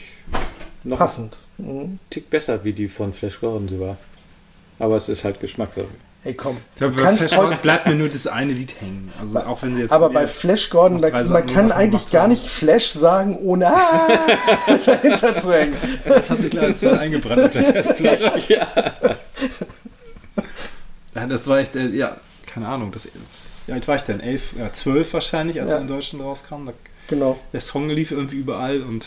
noch 0.84 0.98
Passend. 0.98 1.38
Mhm. 1.58 1.98
Tick 2.08 2.30
besser, 2.30 2.64
wie 2.64 2.72
die 2.72 2.88
von 2.88 3.12
Flash 3.12 3.40
Gordon 3.40 3.68
sie 3.68 3.80
war. 3.80 3.96
Aber 4.78 4.96
es 4.96 5.08
ist 5.08 5.24
halt 5.24 5.40
Geschmackssache. 5.40 5.86
Ey, 6.22 6.34
komm. 6.34 6.56
Ich 6.74 6.78
glaube, 6.78 6.96
Du 6.96 7.02
kannst 7.02 7.22
Flash 7.22 7.32
heute- 7.32 7.46
Gordon 7.48 7.62
bleibt 7.62 7.86
mir 7.86 7.94
nur 7.94 8.08
das 8.08 8.26
eine 8.26 8.52
Lied 8.52 8.80
hängen. 8.80 9.12
Also 9.20 9.38
auch 9.40 9.62
wenn 9.62 9.74
sie 9.74 9.80
jetzt 9.82 9.92
Aber 9.92 10.10
bei 10.10 10.26
Flash 10.28 10.70
Gordon, 10.70 11.00
da, 11.02 11.22
man 11.24 11.46
kann 11.46 11.72
eigentlich 11.72 12.10
gar 12.10 12.28
nicht 12.28 12.48
Flash 12.48 12.88
sagen, 12.90 13.36
ohne 13.36 13.66
ah, 13.68 14.08
dahinter 14.86 15.34
zu 15.34 15.52
hängen. 15.52 15.76
das 16.04 16.30
hat 16.30 16.40
sich 16.40 16.52
leider 16.52 16.76
zu 16.76 16.98
eingebrannt 16.98 17.42
auf 17.44 17.52
der 17.52 17.64
Festplatte. 17.64 18.42
ja. 18.48 18.66
Ja, 21.14 21.26
das 21.26 21.46
war 21.46 21.58
echt, 21.58 21.74
äh, 21.76 21.88
ja, 21.88 22.16
keine 22.46 22.68
Ahnung. 22.68 22.92
Das, 22.92 23.08
wie 23.70 23.74
alt 23.74 23.86
war 23.88 23.96
ich 23.96 24.02
denn? 24.02 24.20
Elf, 24.20 24.52
ja, 24.58 24.72
zwölf 24.72 25.12
wahrscheinlich, 25.14 25.60
als 25.60 25.70
Ja. 25.70 25.76
er 25.76 25.82
in 25.82 25.88
Deutschland 25.88 26.24
rauskam. 26.24 26.66
Da, 26.66 26.72
Genau. 27.06 27.38
der 27.52 27.60
Song 27.60 27.88
lief 27.88 28.10
irgendwie 28.10 28.36
überall 28.36 28.82
und 28.82 29.06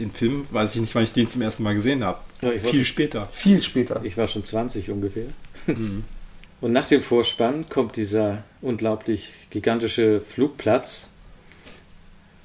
den 0.00 0.10
Film 0.12 0.44
weiß 0.50 0.74
ich 0.74 0.80
nicht, 0.80 0.94
wann 0.94 1.04
ich 1.04 1.12
den 1.12 1.28
zum 1.28 1.40
ersten 1.42 1.62
Mal 1.62 1.74
gesehen 1.74 2.02
habe. 2.04 2.18
Ja, 2.40 2.50
Viel 2.50 2.60
schon- 2.60 2.84
später. 2.84 3.26
Viel 3.32 3.62
später. 3.62 4.00
Ich 4.04 4.16
war 4.16 4.26
schon 4.28 4.44
20 4.44 4.90
ungefähr. 4.90 5.26
Und 5.66 6.72
nach 6.72 6.88
dem 6.88 7.02
Vorspann 7.02 7.68
kommt 7.68 7.96
dieser 7.96 8.44
unglaublich 8.60 9.30
gigantische 9.50 10.20
Flugplatz, 10.20 11.08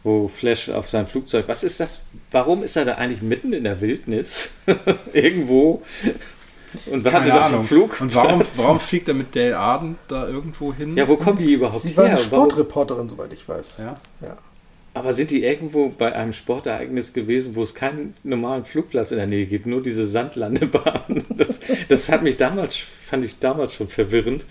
wo 0.04 0.28
Flash 0.28 0.70
auf 0.70 0.90
seinem 0.90 1.08
Flugzeug. 1.08 1.48
Was 1.48 1.64
ist 1.64 1.80
das? 1.80 2.04
Warum 2.32 2.64
ist 2.64 2.76
er 2.78 2.86
da 2.86 2.96
eigentlich 2.96 3.22
mitten 3.22 3.54
in 3.54 3.64
der 3.64 3.82
Wildnis? 3.82 4.52
Irgendwo 5.14 5.82
Und 6.92 7.04
Keine 7.06 7.26
den 7.26 7.34
Ahnung. 7.34 7.66
Flug. 7.66 8.00
Und 8.02 8.14
warum, 8.14 8.42
warum 8.58 8.80
fliegt 8.80 9.08
er 9.08 9.14
mit 9.14 9.36
Dale 9.36 9.58
Arden 9.58 9.98
da 10.08 10.28
irgendwo 10.28 10.74
hin? 10.74 10.98
Ja, 10.98 11.08
wo 11.08 11.16
kommen 11.16 11.38
die 11.38 11.54
überhaupt 11.54 11.82
Sie 11.82 11.96
war 11.96 12.06
her? 12.08 12.18
eine 12.18 12.32
Warum- 12.32 12.50
Sportreporterin, 12.50 13.10
soweit 13.10 13.32
ich 13.34 13.48
weiß. 13.48 13.78
Ja. 13.80 14.00
ja. 14.22 14.38
Aber 14.94 15.14
sind 15.14 15.30
die 15.32 15.44
irgendwo 15.44 15.90
bei 15.90 16.14
einem 16.14 16.34
Sportereignis 16.34 17.14
gewesen, 17.14 17.56
wo 17.56 17.62
es 17.62 17.76
keinen 17.76 18.16
normalen 18.24 18.66
Flugplatz 18.66 19.12
in 19.12 19.18
der 19.18 19.28
Nähe 19.28 19.46
gibt, 19.46 19.66
nur 19.68 19.82
diese 19.84 20.08
Sandlandebahn? 20.08 21.24
Das, 21.38 21.60
das 21.88 22.10
hat 22.10 22.24
mich 22.24 22.36
damals, 22.38 22.76
fand 22.76 23.24
ich 23.24 23.38
damals 23.40 23.76
schon 23.76 23.90
verwirrend. 23.90 24.46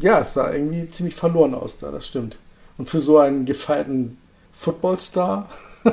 Ja, 0.00 0.20
es 0.20 0.34
sah 0.34 0.52
irgendwie 0.52 0.88
ziemlich 0.88 1.14
verloren 1.14 1.54
aus 1.54 1.76
da, 1.76 1.90
das 1.92 2.06
stimmt. 2.06 2.38
Und 2.76 2.90
für 2.90 3.00
so 3.00 3.18
einen 3.18 3.44
gefeierten 3.44 4.18
Footballstar. 4.58 5.48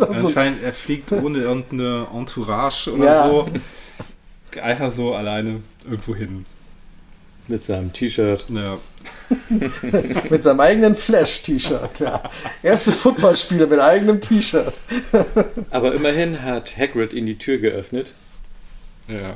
Anscheinend, 0.00 0.62
er 0.62 0.72
fliegt 0.72 1.12
ohne 1.12 1.38
irgendeine 1.38 2.08
Entourage 2.12 2.92
oder 2.92 3.04
Ja. 3.04 3.28
so. 3.28 3.48
Einfach 4.62 4.90
so 4.90 5.14
alleine 5.14 5.60
irgendwo 5.84 6.14
hin. 6.14 6.44
Mit 7.46 7.62
seinem 7.64 7.92
T-Shirt. 7.92 8.46
Ja. 8.48 8.78
mit 10.30 10.42
seinem 10.42 10.60
eigenen 10.60 10.96
Flash-T-Shirt. 10.96 12.00
Ja. 12.00 12.22
Erste 12.62 12.92
Footballspieler 12.92 13.66
mit 13.66 13.78
eigenem 13.80 14.20
T-Shirt. 14.20 14.74
Aber 15.70 15.94
immerhin 15.94 16.42
hat 16.42 16.76
Hagrid 16.76 17.14
ihm 17.14 17.26
die 17.26 17.38
Tür 17.38 17.58
geöffnet. 17.58 18.12
Ja. 19.06 19.34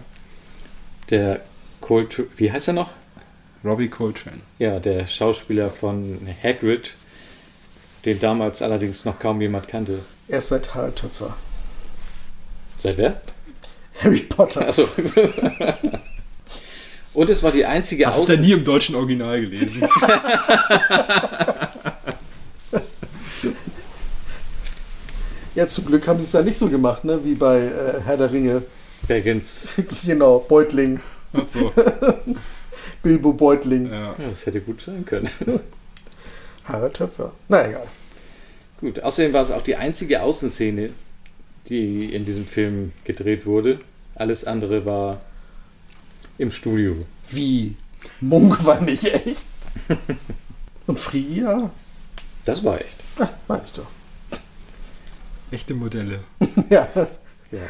Der 1.10 1.40
Colt, 1.80 2.22
wie 2.36 2.50
heißt 2.52 2.68
er 2.68 2.74
noch? 2.74 2.90
Robbie 3.64 3.88
Coltrane. 3.88 4.40
Ja, 4.58 4.80
der 4.80 5.06
Schauspieler 5.06 5.70
von 5.70 6.18
Hagrid, 6.42 6.94
den 8.04 8.18
damals 8.18 8.62
allerdings 8.62 9.04
noch 9.04 9.18
kaum 9.18 9.40
jemand 9.40 9.68
kannte. 9.68 10.00
Erst 10.28 10.48
seit 10.48 10.74
Harald 10.74 10.96
Töpfer. 10.96 11.36
Seit 12.78 12.96
wer? 12.98 13.20
Harry 14.02 14.20
Potter. 14.20 14.68
Achso. 14.68 14.88
Und 17.14 17.28
es 17.28 17.42
war 17.42 17.52
die 17.52 17.66
einzige 17.66 18.06
Hast 18.06 18.20
du 18.22 18.26
denn 18.26 18.40
nie 18.40 18.52
im 18.52 18.64
deutschen 18.64 18.94
Original 18.96 19.40
gelesen? 19.40 19.86
Ja, 25.54 25.66
zum 25.66 25.84
Glück 25.84 26.08
haben 26.08 26.18
sie 26.18 26.24
es 26.24 26.32
ja 26.32 26.40
nicht 26.42 26.56
so 26.56 26.68
gemacht, 26.68 27.04
ne? 27.04 27.22
wie 27.24 27.34
bei 27.34 27.58
äh, 27.58 28.00
Herr 28.04 28.16
der 28.16 28.32
Ringe. 28.32 28.62
Baggins. 29.06 29.68
genau, 30.06 30.38
Beutling. 30.38 31.00
Ach 31.34 31.44
so. 31.52 31.70
Bilbo 33.02 33.32
Beutling. 33.34 33.90
Ja. 33.90 34.14
Ja, 34.18 34.28
das 34.30 34.46
hätte 34.46 34.60
gut 34.60 34.80
sein 34.80 35.04
können. 35.04 35.28
Harald 36.72 36.94
Töpfer. 36.94 37.32
Na 37.48 37.68
egal. 37.68 37.86
Gut, 38.80 39.00
außerdem 39.00 39.32
war 39.32 39.42
es 39.42 39.50
auch 39.50 39.62
die 39.62 39.76
einzige 39.76 40.22
Außenszene, 40.22 40.90
die 41.68 42.12
in 42.12 42.24
diesem 42.24 42.46
Film 42.46 42.92
gedreht 43.04 43.46
wurde. 43.46 43.80
Alles 44.14 44.44
andere 44.44 44.84
war 44.84 45.20
im 46.38 46.50
Studio. 46.50 46.96
Wie? 47.30 47.76
Mungo 48.20 48.64
war 48.64 48.80
nicht 48.80 49.06
echt. 49.06 49.44
Und 50.86 50.98
Frigia? 50.98 51.70
Das 52.44 52.64
war 52.64 52.80
echt. 52.80 52.96
Ach, 53.18 53.30
meine 53.46 53.62
ich 53.64 53.72
doch. 53.72 53.86
Echte 55.50 55.74
Modelle. 55.74 56.20
ja. 56.70 56.88
Ja. 57.52 57.60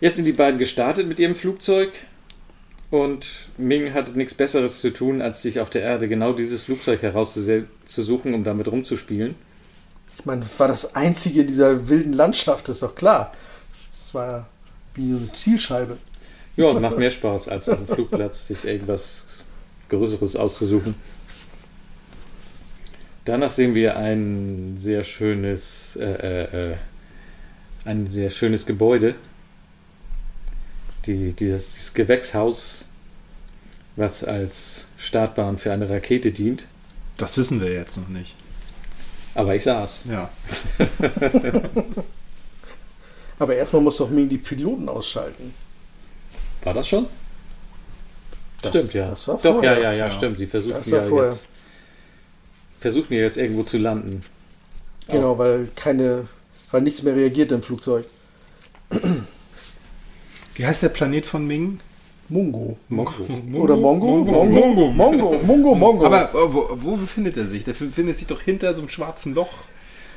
Jetzt 0.00 0.16
sind 0.16 0.24
die 0.24 0.32
beiden 0.32 0.58
gestartet 0.58 1.06
mit 1.06 1.18
ihrem 1.18 1.36
Flugzeug 1.36 1.92
und 2.92 3.26
Ming 3.56 3.94
hatte 3.94 4.12
nichts 4.12 4.34
Besseres 4.34 4.82
zu 4.82 4.92
tun, 4.92 5.22
als 5.22 5.40
sich 5.40 5.60
auf 5.60 5.70
der 5.70 5.80
Erde 5.80 6.08
genau 6.08 6.34
dieses 6.34 6.62
Flugzeug 6.62 7.00
herauszusuchen, 7.00 8.34
um 8.34 8.44
damit 8.44 8.70
rumzuspielen. 8.70 9.34
Ich 10.18 10.26
meine, 10.26 10.44
war 10.58 10.68
das 10.68 10.94
einzige 10.94 11.40
in 11.40 11.46
dieser 11.46 11.88
wilden 11.88 12.12
Landschaft, 12.12 12.68
ist 12.68 12.82
doch 12.82 12.94
klar. 12.94 13.32
Es 13.90 14.12
war 14.12 14.46
wie 14.94 15.10
eine 15.10 15.32
Zielscheibe. 15.32 15.96
Ja, 16.56 16.66
und 16.66 16.82
macht 16.82 16.98
mehr 16.98 17.10
Spaß, 17.10 17.48
als 17.48 17.66
auf 17.70 17.78
dem 17.78 17.86
Flugplatz 17.86 18.48
sich 18.48 18.62
irgendwas 18.66 19.24
Größeres 19.88 20.36
auszusuchen. 20.36 20.94
Danach 23.24 23.50
sehen 23.50 23.74
wir 23.74 23.96
ein 23.96 24.76
sehr 24.78 25.02
schönes, 25.02 25.96
äh, 25.96 26.04
äh, 26.04 26.72
äh, 26.72 26.76
ein 27.86 28.10
sehr 28.10 28.28
schönes 28.28 28.66
Gebäude. 28.66 29.14
Die, 31.06 31.32
dieses, 31.32 31.74
dieses 31.74 31.94
Gewächshaus, 31.94 32.86
was 33.96 34.22
als 34.24 34.86
Startbahn 34.98 35.58
für 35.58 35.72
eine 35.72 35.88
Rakete 35.90 36.30
dient. 36.32 36.66
Das 37.16 37.36
wissen 37.36 37.60
wir 37.60 37.72
jetzt 37.72 37.96
noch 37.96 38.08
nicht. 38.08 38.34
Aber 39.34 39.54
ich 39.54 39.64
saß. 39.64 40.02
Ja. 40.08 40.30
Aber 43.38 43.54
erstmal 43.56 43.82
muss 43.82 43.96
doch 43.96 44.10
Ming 44.10 44.28
die 44.28 44.38
Piloten 44.38 44.88
ausschalten. 44.88 45.54
War 46.62 46.74
das 46.74 46.88
schon? 46.88 47.06
Das- 48.60 48.70
stimmt, 48.70 48.94
ja. 48.94 49.06
das 49.08 49.26
war 49.26 49.34
Doch, 49.36 49.54
vorher. 49.54 49.74
ja, 49.74 49.80
ja, 49.80 49.92
ja, 49.92 50.04
Ja. 50.06 50.10
stimmt. 50.10 50.38
Sie 50.38 50.46
versuchen 50.46 50.80
ja 50.86 51.02
vorher. 51.02 51.30
jetzt, 51.32 51.48
versuchen 52.78 53.12
ja 53.14 53.20
jetzt 53.20 53.36
irgendwo 53.36 53.64
zu 53.64 53.78
landen. 53.78 54.22
Genau, 55.08 55.36
weil 55.36 55.68
keine, 55.74 56.28
weil 56.70 56.82
nichts 56.82 57.02
mehr 57.02 57.16
reagiert 57.16 57.50
im 57.50 57.62
Flugzeug. 57.62 58.06
Wie 60.54 60.66
heißt 60.66 60.82
der 60.82 60.88
Planet 60.90 61.26
von 61.26 61.46
Ming? 61.46 61.80
Mungo. 62.28 62.76
Mongo. 62.88 63.12
Oder 63.54 63.76
Mongo? 63.76 64.06
Mongo. 64.18 64.44
Mongo. 64.44 64.90
Mongo. 64.92 65.38
Mongo. 65.44 65.74
Mongo. 65.74 66.06
Aber 66.06 66.30
äh, 66.30 66.34
wo, 66.52 66.68
wo 66.76 66.96
befindet 66.96 67.36
er 67.36 67.46
sich? 67.46 67.64
Der 67.64 67.72
befindet 67.72 68.16
sich 68.16 68.26
doch 68.26 68.40
hinter 68.40 68.72
so 68.74 68.80
einem 68.80 68.88
schwarzen 68.88 69.34
Loch. 69.34 69.50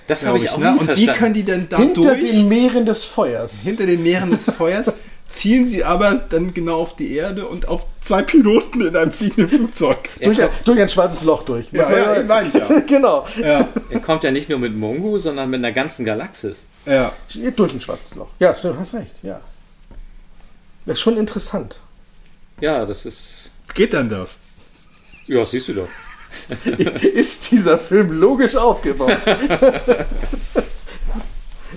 Das 0.07 0.25
habe 0.25 0.37
ich 0.37 0.49
auch 0.51 0.57
ne? 0.59 0.71
Und 0.71 0.81
wie 0.81 0.85
verstanden. 0.85 1.19
können 1.19 1.33
die 1.33 1.43
denn 1.43 1.67
da 1.69 1.77
Hinter 1.77 2.01
durch? 2.15 2.19
den 2.31 2.47
Meeren 2.47 2.85
des 2.85 3.03
Feuers. 3.05 3.61
hinter 3.63 3.85
den 3.87 4.03
Meeren 4.03 4.29
des 4.29 4.45
Feuers 4.51 4.93
zielen 5.27 5.65
sie 5.65 5.83
aber 5.83 6.13
dann 6.29 6.53
genau 6.53 6.79
auf 6.79 6.95
die 6.95 7.15
Erde 7.15 7.47
und 7.47 7.67
auf 7.67 7.81
zwei 8.01 8.21
Piloten 8.21 8.81
in 8.81 8.95
einem 8.95 9.11
fliegenden 9.11 9.49
Flugzeug. 9.49 9.97
Durch, 10.23 10.41
ein- 10.41 10.49
durch 10.63 10.79
ein 10.79 10.87
schwarzes 10.89 11.23
Loch 11.23 11.41
durch. 11.43 11.65
Ja, 11.71 11.89
ja, 12.17 12.23
meine 12.23 12.47
ich 12.47 12.53
ja. 12.53 12.79
genau. 12.87 13.25
Ja, 13.41 13.67
Er 13.89 13.99
kommt 13.99 14.23
ja 14.23 14.29
nicht 14.29 14.47
nur 14.47 14.59
mit 14.59 14.77
Mongo, 14.77 15.17
sondern 15.17 15.49
mit 15.49 15.57
einer 15.65 15.73
ganzen 15.73 16.05
Galaxis. 16.05 16.65
ja. 16.85 17.11
Durch 17.55 17.73
ein 17.73 17.81
schwarzes 17.81 18.13
Loch. 18.15 18.27
Ja, 18.39 18.53
stimmt, 18.55 18.79
hast 18.79 18.93
recht. 18.93 19.11
Ja. 19.23 19.41
Das 20.85 20.97
ist 20.97 21.01
schon 21.01 21.17
interessant. 21.17 21.81
Ja, 22.61 22.85
das 22.85 23.05
ist. 23.05 23.51
Geht 23.73 23.93
denn 23.93 24.09
das? 24.09 24.37
Ja, 25.27 25.45
siehst 25.45 25.67
du 25.69 25.73
doch. 25.73 25.89
ist 26.65 27.51
dieser 27.51 27.77
Film 27.79 28.11
logisch 28.11 28.55
aufgebaut? 28.55 29.17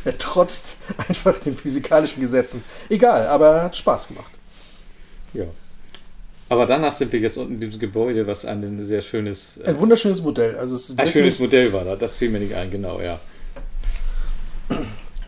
er 0.04 0.18
trotzt 0.18 0.78
einfach 1.08 1.38
den 1.40 1.56
physikalischen 1.56 2.20
Gesetzen. 2.20 2.62
Egal, 2.88 3.26
aber 3.26 3.56
er 3.56 3.62
hat 3.64 3.76
Spaß 3.76 4.08
gemacht. 4.08 4.32
Ja. 5.32 5.44
Aber 6.50 6.66
danach 6.66 6.94
sind 6.94 7.12
wir 7.12 7.20
jetzt 7.20 7.36
unten 7.36 7.54
in 7.54 7.60
diesem 7.60 7.78
Gebäude, 7.78 8.26
was 8.26 8.44
ein 8.44 8.84
sehr 8.84 9.02
schönes. 9.02 9.58
Äh, 9.58 9.68
Ein 9.68 9.80
wunderschönes 9.80 10.22
Modell. 10.22 10.56
Also 10.56 10.74
es 10.76 10.90
ist 10.90 10.98
ein 10.98 11.08
schönes 11.08 11.38
Modell 11.38 11.72
war 11.72 11.84
da, 11.84 11.96
das 11.96 12.16
fiel 12.16 12.30
mir 12.30 12.40
nicht 12.40 12.54
ein, 12.54 12.70
genau, 12.70 13.00
ja. 13.00 13.20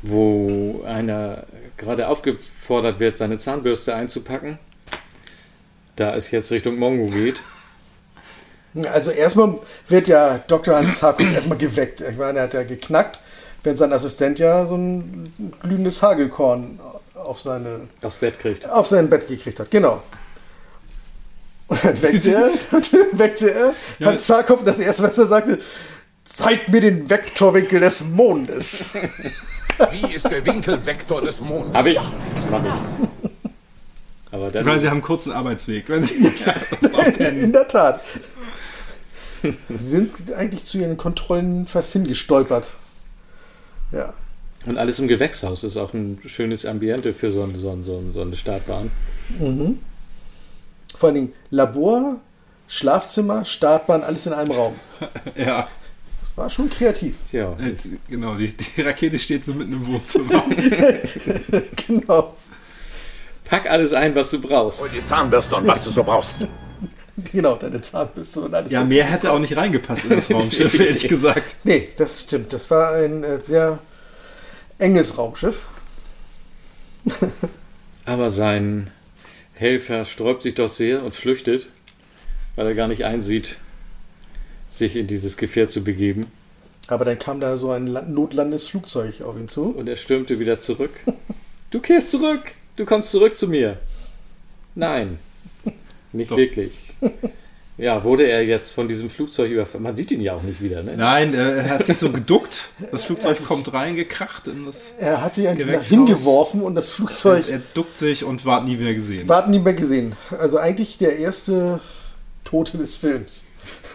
Wo 0.02 0.82
einer 0.86 1.44
gerade 1.80 2.08
aufgefordert 2.08 3.00
wird, 3.00 3.16
seine 3.16 3.38
Zahnbürste 3.38 3.94
einzupacken. 3.94 4.58
Da 5.96 6.14
es 6.14 6.30
jetzt 6.30 6.50
Richtung 6.52 6.78
Mongo 6.78 7.10
geht. 7.10 7.40
also 8.92 9.10
erstmal 9.10 9.58
wird 9.88 10.06
ja 10.06 10.38
Dr. 10.46 10.76
Hans 10.76 11.00
Sarkov 11.00 11.32
erstmal 11.32 11.58
geweckt. 11.58 12.00
Ich 12.02 12.16
meine, 12.16 12.38
er 12.38 12.44
hat 12.44 12.54
ja 12.54 12.62
geknackt, 12.62 13.20
während 13.62 13.78
sein 13.78 13.92
Assistent 13.92 14.38
ja 14.38 14.66
so 14.66 14.76
ein 14.76 15.52
glühendes 15.62 16.02
Hagelkorn 16.02 16.78
auf, 17.14 17.40
seine, 17.40 17.88
Aufs 18.02 18.16
Bett 18.16 18.38
kriegt. 18.38 18.68
auf 18.68 18.86
sein 18.86 19.10
Bett 19.10 19.26
gekriegt 19.26 19.58
hat. 19.58 19.70
Genau. 19.70 20.02
Und 21.66 21.84
dann 21.84 22.02
weckte 22.02 22.32
er, 22.32 22.50
weckte 23.18 23.50
er 23.52 23.74
Hans 24.06 24.26
Sarkov, 24.26 24.64
das 24.64 24.80
erste, 24.80 25.02
was 25.02 25.18
er 25.18 25.26
sagte, 25.26 25.58
zeig 26.24 26.68
mir 26.68 26.80
den 26.80 27.08
Vektorwinkel 27.08 27.80
des 27.80 28.04
Mondes. 28.04 28.92
Wie 29.90 30.14
ist 30.14 30.30
der 30.30 30.44
Winkelvektor 30.44 31.20
des 31.20 31.40
Mondes? 31.40 31.72
Hab 31.74 31.86
ich. 31.86 31.98
Hab 31.98 32.64
ich. 32.64 33.30
Aber 34.32 34.50
dann. 34.50 34.64
Weil 34.66 34.80
sie 34.80 34.86
haben 34.86 34.94
einen 34.94 35.02
kurzen 35.02 35.32
Arbeitsweg. 35.32 35.88
Wenn 35.88 36.04
sie 36.04 36.14
In 37.18 37.52
der 37.52 37.66
Tat. 37.68 38.00
Sie 39.42 39.52
sind 39.78 40.32
eigentlich 40.32 40.64
zu 40.64 40.78
ihren 40.78 40.96
Kontrollen 40.96 41.66
fast 41.66 41.92
hingestolpert. 41.92 42.76
Ja. 43.92 44.12
Und 44.66 44.76
alles 44.76 44.98
im 44.98 45.08
Gewächshaus 45.08 45.64
ist 45.64 45.76
auch 45.78 45.94
ein 45.94 46.20
schönes 46.26 46.66
Ambiente 46.66 47.14
für 47.14 47.32
so, 47.32 47.42
ein, 47.42 47.58
so, 47.58 47.76
so, 47.82 47.96
ein, 47.96 48.12
so 48.12 48.20
eine 48.20 48.36
Startbahn. 48.36 48.90
Vor 50.94 51.08
allen 51.08 51.14
Dingen 51.14 51.32
Labor, 51.50 52.20
Schlafzimmer, 52.68 53.46
Startbahn, 53.46 54.02
alles 54.02 54.26
in 54.26 54.34
einem 54.34 54.50
Raum. 54.50 54.74
ja, 55.36 55.66
war 56.36 56.50
schon 56.50 56.70
kreativ. 56.70 57.14
Ja. 57.32 57.52
äh, 57.58 57.74
genau, 58.08 58.34
die, 58.34 58.52
die 58.52 58.82
Rakete 58.82 59.18
steht 59.18 59.44
so 59.44 59.52
mitten 59.52 59.72
im 59.72 59.86
Wohnzimmer. 59.86 60.44
genau. 61.86 62.36
Pack 63.44 63.68
alles 63.70 63.92
ein, 63.92 64.14
was 64.14 64.30
du 64.30 64.40
brauchst. 64.40 64.82
Und 64.82 64.92
die 64.92 65.02
Zahnbürste 65.02 65.56
und 65.56 65.66
was 65.66 65.84
du 65.84 65.90
so 65.90 66.04
brauchst. 66.04 66.36
Genau, 67.32 67.56
deine 67.56 67.80
Zahnbürste 67.80 68.40
und 68.42 68.54
alles. 68.54 68.72
ja, 68.72 68.84
mehr 68.84 69.04
hätte 69.04 69.32
auch 69.32 69.40
nicht 69.40 69.56
reingepasst 69.56 70.04
in 70.04 70.10
das 70.10 70.30
Raumschiff, 70.32 70.78
ehrlich 70.78 71.08
gesagt. 71.08 71.56
Nee, 71.64 71.88
das 71.96 72.22
stimmt. 72.22 72.52
Das 72.52 72.70
war 72.70 72.94
ein 72.94 73.24
äh, 73.24 73.40
sehr 73.42 73.80
enges 74.78 75.18
Raumschiff. 75.18 75.66
Aber 78.04 78.30
sein 78.30 78.90
Helfer 79.54 80.04
sträubt 80.04 80.42
sich 80.42 80.54
doch 80.54 80.68
sehr 80.68 81.02
und 81.02 81.14
flüchtet, 81.14 81.68
weil 82.56 82.66
er 82.66 82.74
gar 82.74 82.88
nicht 82.88 83.04
einsieht, 83.04 83.58
sich 84.70 84.96
in 84.96 85.06
dieses 85.06 85.36
Gefährt 85.36 85.70
zu 85.70 85.82
begeben. 85.84 86.26
Aber 86.88 87.04
dann 87.04 87.18
kam 87.18 87.40
da 87.40 87.56
so 87.56 87.70
ein 87.70 87.86
La- 87.86 88.02
notlandendes 88.02 88.66
Flugzeug 88.68 89.20
auf 89.22 89.36
ihn 89.36 89.48
zu. 89.48 89.64
Und 89.76 89.88
er 89.88 89.96
stürmte 89.96 90.38
wieder 90.40 90.58
zurück. 90.58 90.92
Du 91.70 91.80
kehrst 91.80 92.10
zurück! 92.12 92.52
Du 92.76 92.84
kommst 92.86 93.10
zurück 93.10 93.36
zu 93.36 93.46
mir! 93.48 93.78
Nein, 94.74 95.18
nicht 96.12 96.30
Doch. 96.30 96.36
wirklich. 96.36 96.72
Ja, 97.76 98.04
wurde 98.04 98.24
er 98.24 98.44
jetzt 98.44 98.72
von 98.72 98.88
diesem 98.88 99.08
Flugzeug 99.08 99.50
überfallen? 99.50 99.82
Man 99.84 99.96
sieht 99.96 100.10
ihn 100.10 100.20
ja 100.20 100.34
auch 100.34 100.42
nicht 100.42 100.60
wieder, 100.62 100.82
ne? 100.82 100.96
Nein, 100.96 101.32
er 101.34 101.68
hat 101.70 101.86
sich 101.86 101.96
so 101.98 102.10
geduckt. 102.10 102.68
Das 102.92 103.04
Flugzeug 103.04 103.42
kommt 103.46 103.72
rein, 103.72 103.96
gekracht 103.96 104.46
in 104.48 104.66
das. 104.66 104.94
Er 104.98 105.22
hat 105.22 105.34
sich 105.34 105.48
eigentlich 105.48 105.66
nach 105.68 105.82
hingeworfen 105.84 106.60
und 106.62 106.74
das 106.74 106.90
Flugzeug 106.90 107.48
Er 107.48 107.60
duckt 107.74 107.96
sich 107.96 108.22
und 108.24 108.44
ward 108.44 108.64
nie 108.64 108.78
wieder 108.78 108.92
gesehen. 108.94 109.28
war 109.28 109.46
nie 109.48 109.58
mehr 109.60 109.74
gesehen. 109.74 110.14
Also 110.38 110.58
eigentlich 110.58 110.98
der 110.98 111.18
erste 111.18 111.80
Tote 112.44 112.78
des 112.78 112.96
Films. 112.96 113.44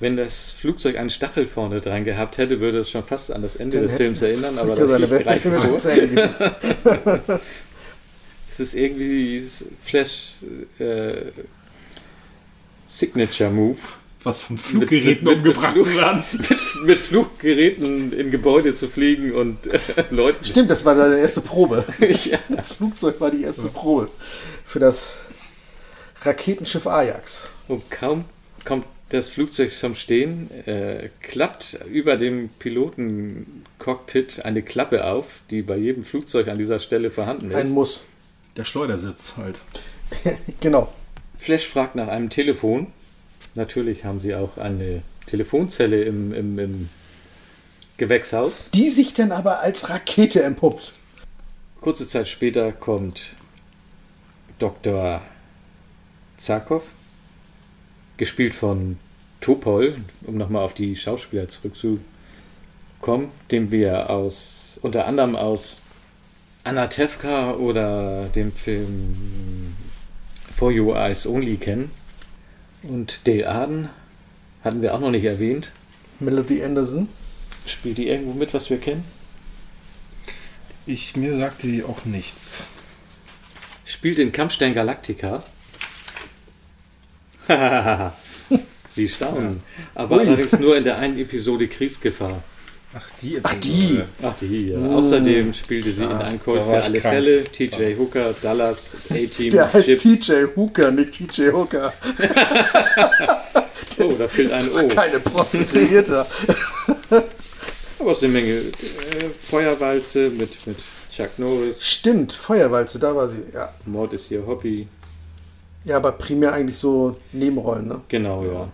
Wenn 0.00 0.16
das 0.16 0.50
Flugzeug 0.50 0.98
einen 0.98 1.10
Stachel 1.10 1.46
vorne 1.46 1.80
dran 1.80 2.04
gehabt 2.04 2.38
hätte, 2.38 2.60
würde 2.60 2.78
es 2.78 2.90
schon 2.90 3.04
fast 3.04 3.30
an 3.32 3.42
das 3.42 3.56
Ende 3.56 3.78
Dann 3.78 3.86
des 3.86 3.96
Films 3.96 4.22
erinnern, 4.22 4.58
aber 4.58 4.74
das 4.74 4.98
liegt 4.98 5.22
gleich 5.22 5.40
vor. 5.42 7.40
Es 8.48 8.60
ist 8.60 8.74
irgendwie 8.74 9.44
Flash 9.84 10.44
äh, 10.78 11.32
Signature 12.86 13.50
Move. 13.50 13.78
Was 14.22 14.38
von 14.40 14.56
Fluggeräten 14.56 15.26
umgebracht 15.28 15.72
Flug- 15.72 15.84
zu 15.84 15.96
werden. 15.96 16.24
Mit, 16.32 16.58
mit 16.84 16.98
Fluggeräten 17.00 18.12
in 18.12 18.30
Gebäude 18.30 18.72
zu 18.72 18.88
fliegen 18.88 19.32
und 19.32 19.66
äh, 19.66 19.78
Leuten. 20.10 20.42
Stimmt, 20.44 20.70
das 20.70 20.84
war 20.84 20.94
seine 20.96 21.18
erste 21.18 21.40
Probe. 21.42 21.84
Ja. 22.24 22.38
Das 22.48 22.72
Flugzeug 22.72 23.20
war 23.20 23.30
die 23.32 23.42
erste 23.42 23.68
Probe 23.68 24.08
für 24.64 24.78
das 24.78 25.26
Raketenschiff 26.22 26.86
Ajax. 26.86 27.50
Und 27.68 27.90
kaum 27.90 28.24
kommt 28.64 28.86
das 29.14 29.28
Flugzeug 29.28 29.70
zum 29.70 29.94
Stehen, 29.94 30.50
äh, 30.66 31.08
klappt 31.20 31.78
über 31.90 32.16
dem 32.16 32.48
Pilotencockpit 32.58 34.44
eine 34.44 34.62
Klappe 34.62 35.04
auf, 35.04 35.40
die 35.50 35.62
bei 35.62 35.76
jedem 35.76 36.02
Flugzeug 36.02 36.48
an 36.48 36.58
dieser 36.58 36.80
Stelle 36.80 37.10
vorhanden 37.10 37.50
ist. 37.50 37.56
Ein 37.56 37.70
Muss. 37.70 38.06
Der 38.56 38.64
Schleudersitz 38.64 39.34
halt. 39.36 39.60
Genau. 40.60 40.92
Flash 41.38 41.66
fragt 41.66 41.94
nach 41.94 42.08
einem 42.08 42.30
Telefon. 42.30 42.88
Natürlich 43.54 44.04
haben 44.04 44.20
sie 44.20 44.34
auch 44.34 44.58
eine 44.58 45.02
Telefonzelle 45.26 46.02
im, 46.02 46.32
im, 46.32 46.58
im 46.58 46.88
Gewächshaus. 47.96 48.68
Die 48.74 48.88
sich 48.88 49.14
dann 49.14 49.30
aber 49.32 49.60
als 49.60 49.90
Rakete 49.90 50.42
entpuppt. 50.42 50.94
Kurze 51.80 52.08
Zeit 52.08 52.28
später 52.28 52.72
kommt 52.72 53.36
Dr. 54.58 55.22
Zarkov, 56.36 56.82
gespielt 58.16 58.54
von 58.54 58.98
Topol, 59.44 59.96
um 60.22 60.36
nochmal 60.36 60.64
auf 60.64 60.72
die 60.72 60.96
Schauspieler 60.96 61.50
zurückzukommen, 61.50 63.30
den 63.50 63.70
wir 63.70 64.08
aus 64.08 64.78
unter 64.80 65.06
anderem 65.06 65.36
aus 65.36 65.82
Anatevka 66.64 67.52
oder 67.52 68.24
dem 68.34 68.52
Film 68.52 69.76
For 70.56 70.72
Your 70.72 70.96
Eyes 70.96 71.26
Only 71.26 71.58
kennen. 71.58 71.90
Und 72.84 73.26
Dale 73.26 73.46
Arden 73.46 73.90
hatten 74.62 74.80
wir 74.80 74.94
auch 74.94 75.00
noch 75.00 75.10
nicht 75.10 75.26
erwähnt. 75.26 75.72
Melody 76.20 76.64
Anderson. 76.64 77.10
Spielt 77.66 77.98
die 77.98 78.08
irgendwo 78.08 78.32
mit, 78.32 78.54
was 78.54 78.70
wir 78.70 78.78
kennen? 78.78 79.04
Ich, 80.86 81.16
mir 81.16 81.36
sagte 81.36 81.66
die 81.66 81.84
auch 81.84 82.06
nichts. 82.06 82.68
Spielt 83.84 84.18
in 84.18 84.32
Kampfstein 84.32 84.72
Galactica. 84.72 85.42
Sie 88.94 89.08
staunen. 89.08 89.60
Aber 89.94 90.16
Ui. 90.16 90.20
allerdings 90.26 90.58
nur 90.58 90.76
in 90.76 90.84
der 90.84 90.98
einen 90.98 91.18
Episode 91.18 91.66
Kriegsgefahr. 91.68 92.42
Ach, 92.96 93.06
die 93.20 93.40
Ach, 93.42 93.54
die. 93.54 94.00
Ach, 94.22 94.34
die, 94.36 94.68
ja. 94.70 94.78
Außerdem 94.78 95.52
spielte 95.52 95.90
sie 95.90 96.04
in 96.04 96.12
einem 96.12 96.40
Cold 96.40 96.60
da 96.62 96.66
war 96.68 96.74
für 96.76 96.82
alle 96.84 97.00
krank. 97.00 97.14
Fälle, 97.14 97.44
TJ 97.44 97.98
Hooker, 97.98 98.34
Dallas, 98.40 98.96
A-Team, 99.10 99.50
Der 99.50 99.72
heißt 99.72 99.88
Chips. 99.88 100.02
TJ 100.02 100.32
Hooker, 100.54 100.90
nicht 100.92 101.12
TJ 101.12 101.50
Hooker. 101.52 101.92
Oh, 103.96 104.12
da 104.18 104.26
fehlt 104.26 104.52
ein 104.52 104.68
O. 104.72 104.88
Keine 104.88 105.20
Prostituierte. 105.20 106.26
Aber 108.00 108.10
es 108.10 108.18
ist 108.18 108.24
eine 108.24 108.32
Menge 108.32 108.50
äh, 108.54 108.72
Feuerwalze 109.40 110.30
mit, 110.30 110.66
mit 110.66 110.76
Chuck 111.14 111.30
Norris. 111.38 111.86
Stimmt, 111.86 112.32
Feuerwalze, 112.32 112.98
da 112.98 113.14
war 113.14 113.28
sie. 113.28 113.36
Ja. 113.54 113.72
Mord 113.86 114.12
ist 114.12 114.32
ihr 114.32 114.44
Hobby. 114.46 114.88
ja, 115.84 115.96
aber 115.96 116.10
primär 116.10 116.52
eigentlich 116.52 116.76
so 116.76 117.16
Nebenrollen, 117.32 117.86
ne? 117.86 118.00
Genau, 118.08 118.44
ja. 118.44 118.68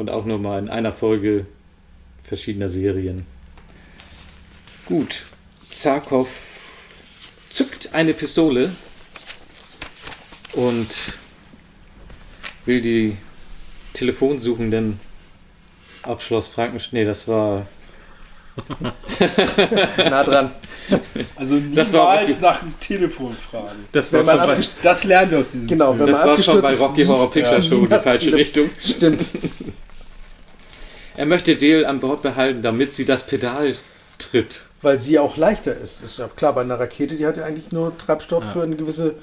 Und 0.00 0.08
auch 0.08 0.24
nur 0.24 0.38
mal 0.38 0.58
in 0.58 0.70
einer 0.70 0.94
Folge 0.94 1.44
verschiedener 2.22 2.70
Serien. 2.70 3.26
Gut. 4.86 5.26
Zarkov 5.70 6.30
zückt 7.50 7.92
eine 7.92 8.14
Pistole 8.14 8.74
und 10.54 10.88
will 12.64 12.80
die 12.80 13.18
Telefonsuchenden 13.92 14.98
auf 16.02 16.22
Schloss 16.22 16.48
Frankenstein. 16.48 17.00
Nee, 17.00 17.04
das 17.04 17.28
war. 17.28 17.66
Nah 19.98 20.24
dran. 20.24 20.52
Also 21.36 21.56
niemals 21.56 21.92
Das 21.92 22.40
nach 22.40 22.60
dem 22.60 22.80
Telefon 22.80 23.34
fragen. 23.34 23.86
Das 23.92 24.10
war, 24.14 24.22
man 24.22 24.38
schon, 24.38 24.46
bei, 24.46 24.60
Das 24.82 25.04
lernen 25.04 25.30
wir 25.30 25.38
aus 25.40 25.50
diesem 25.50 25.68
Genau, 25.68 25.88
Film. 25.88 25.98
wenn 26.00 26.06
das 26.06 26.20
man 26.20 26.28
war 26.28 26.42
schon 26.42 26.62
bei 26.62 26.74
Rocky 26.74 27.04
Horror 27.04 27.30
Picture 27.30 27.56
ja, 27.56 27.62
Show 27.62 27.84
die 27.86 27.94
falsche. 27.94 28.32
Richtung. 28.32 28.70
Stimmt. 28.80 29.26
Er 31.16 31.26
möchte 31.26 31.56
Dale 31.56 31.88
an 31.88 32.00
Bord 32.00 32.22
behalten, 32.22 32.62
damit 32.62 32.92
sie 32.92 33.04
das 33.04 33.26
Pedal 33.26 33.76
tritt. 34.18 34.62
Weil 34.82 35.00
sie 35.00 35.18
auch 35.18 35.36
leichter 35.36 35.76
ist. 35.76 36.02
Ist 36.02 36.18
ja 36.18 36.28
klar, 36.28 36.54
bei 36.54 36.62
einer 36.62 36.78
Rakete, 36.78 37.16
die 37.16 37.26
hat 37.26 37.36
ja 37.36 37.44
eigentlich 37.44 37.72
nur 37.72 37.96
Treibstoff 37.98 38.44
für 38.52 38.62
eine 38.62 38.76
gewisse 38.76 39.16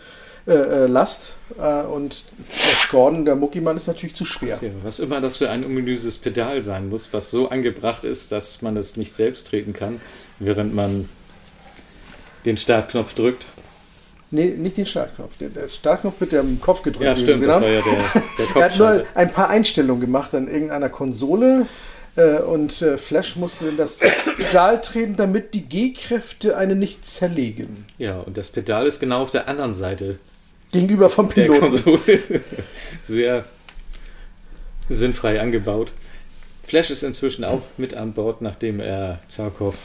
äh, 0.45 0.51
äh, 0.53 0.88
Last. 0.88 1.33
Äh, 1.57 1.81
und 1.83 2.23
der 2.39 2.89
Gordon, 2.91 3.25
der 3.25 3.35
Muckimann, 3.35 3.77
ist 3.77 3.88
natürlich 3.88 4.15
zu 4.15 4.25
schwer. 4.25 4.59
Ja, 4.61 4.69
was 4.83 4.99
immer 4.99 5.19
das 5.19 5.38
für 5.38 5.49
ein 5.49 5.65
ominöses 5.65 6.17
Pedal 6.17 6.63
sein 6.63 6.89
muss, 6.89 7.09
was 7.11 7.31
so 7.31 7.49
angebracht 7.49 8.03
ist, 8.03 8.31
dass 8.31 8.61
man 8.61 8.77
es 8.77 8.97
nicht 8.97 9.15
selbst 9.15 9.49
treten 9.49 9.73
kann, 9.73 9.99
während 10.39 10.75
man 10.75 11.09
den 12.45 12.57
Startknopf 12.57 13.13
drückt. 13.13 13.45
Nee, 14.30 14.47
nicht 14.57 14.75
den 14.78 14.86
Startknopf. 14.86 15.38
Der, 15.38 15.49
der 15.49 15.67
Startknopf 15.67 16.19
wird 16.19 16.34
ja 16.34 16.41
im 16.41 16.59
Kopf 16.59 16.82
gedrückt. 16.84 17.05
Ja, 17.05 17.15
stimmt, 17.15 17.43
das 17.43 17.49
haben. 17.55 17.61
war 17.63 17.69
ja 17.69 17.82
der, 17.82 18.21
der 18.38 18.55
Er 18.61 18.69
hat 18.69 18.78
nur 18.78 19.03
ein 19.15 19.32
paar 19.32 19.49
Einstellungen 19.49 20.01
gemacht 20.01 20.36
an 20.36 20.47
irgendeiner 20.47 20.89
Konsole. 20.89 21.65
äh, 22.17 22.39
Und 22.39 22.82
äh, 22.82 22.97
Flash 22.97 23.38
musste 23.38 23.69
in 23.69 23.78
das 23.78 23.99
Pedal 24.36 24.82
treten, 24.82 25.15
damit 25.15 25.53
die 25.53 25.61
G-Kräfte 25.61 26.57
einen 26.57 26.78
nicht 26.78 27.05
zerlegen. 27.05 27.86
Ja, 27.97 28.19
und 28.19 28.36
das 28.38 28.49
Pedal 28.49 28.86
ist 28.86 28.99
genau 28.99 29.21
auf 29.21 29.30
der 29.32 29.47
anderen 29.47 29.73
Seite 29.73 30.19
Gegenüber 30.73 31.09
vom 31.09 31.28
der 31.34 31.43
Piloten. 31.43 31.59
Konsole. 31.61 32.19
Sehr 33.07 33.45
sinnfrei 34.89 35.39
angebaut. 35.39 35.93
Flash 36.63 36.89
ist 36.91 37.03
inzwischen 37.03 37.45
auch 37.45 37.61
mit 37.78 37.93
an 37.93 38.11
Bord, 38.11 38.41
nachdem 38.41 38.82
er 38.82 39.19
Zarkov 39.30 39.78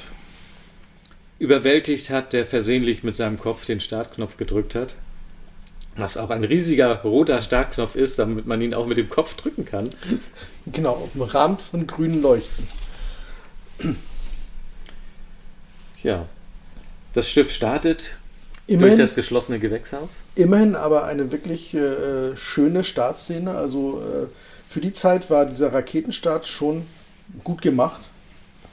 überwältigt 1.42 2.08
hat, 2.10 2.32
der 2.32 2.46
versehentlich 2.46 3.02
mit 3.02 3.16
seinem 3.16 3.36
Kopf 3.36 3.66
den 3.66 3.80
Startknopf 3.80 4.36
gedrückt 4.36 4.76
hat. 4.76 4.94
Was 5.96 6.16
auch 6.16 6.30
ein 6.30 6.44
riesiger 6.44 7.02
roter 7.02 7.42
Startknopf 7.42 7.96
ist, 7.96 8.20
damit 8.20 8.46
man 8.46 8.62
ihn 8.62 8.74
auch 8.74 8.86
mit 8.86 8.96
dem 8.96 9.08
Kopf 9.08 9.34
drücken 9.34 9.64
kann. 9.64 9.90
Genau, 10.66 11.10
umrahmt 11.12 11.60
von 11.60 11.88
grünen 11.88 12.22
Leuchten. 12.22 12.68
Ja. 16.04 16.26
Das 17.12 17.28
Schiff 17.28 17.50
startet 17.50 18.16
Immerhin, 18.68 18.96
durch 18.96 19.08
das 19.08 19.16
geschlossene 19.16 19.58
Gewächshaus. 19.58 20.10
immerhin 20.36 20.76
aber 20.76 21.04
eine 21.06 21.32
wirklich 21.32 21.74
äh, 21.74 22.36
schöne 22.36 22.84
Startszene. 22.84 23.50
Also 23.50 24.00
äh, 24.00 24.26
für 24.72 24.80
die 24.80 24.92
Zeit 24.92 25.28
war 25.28 25.44
dieser 25.46 25.72
Raketenstart 25.72 26.46
schon 26.46 26.86
gut 27.42 27.60
gemacht. 27.62 28.02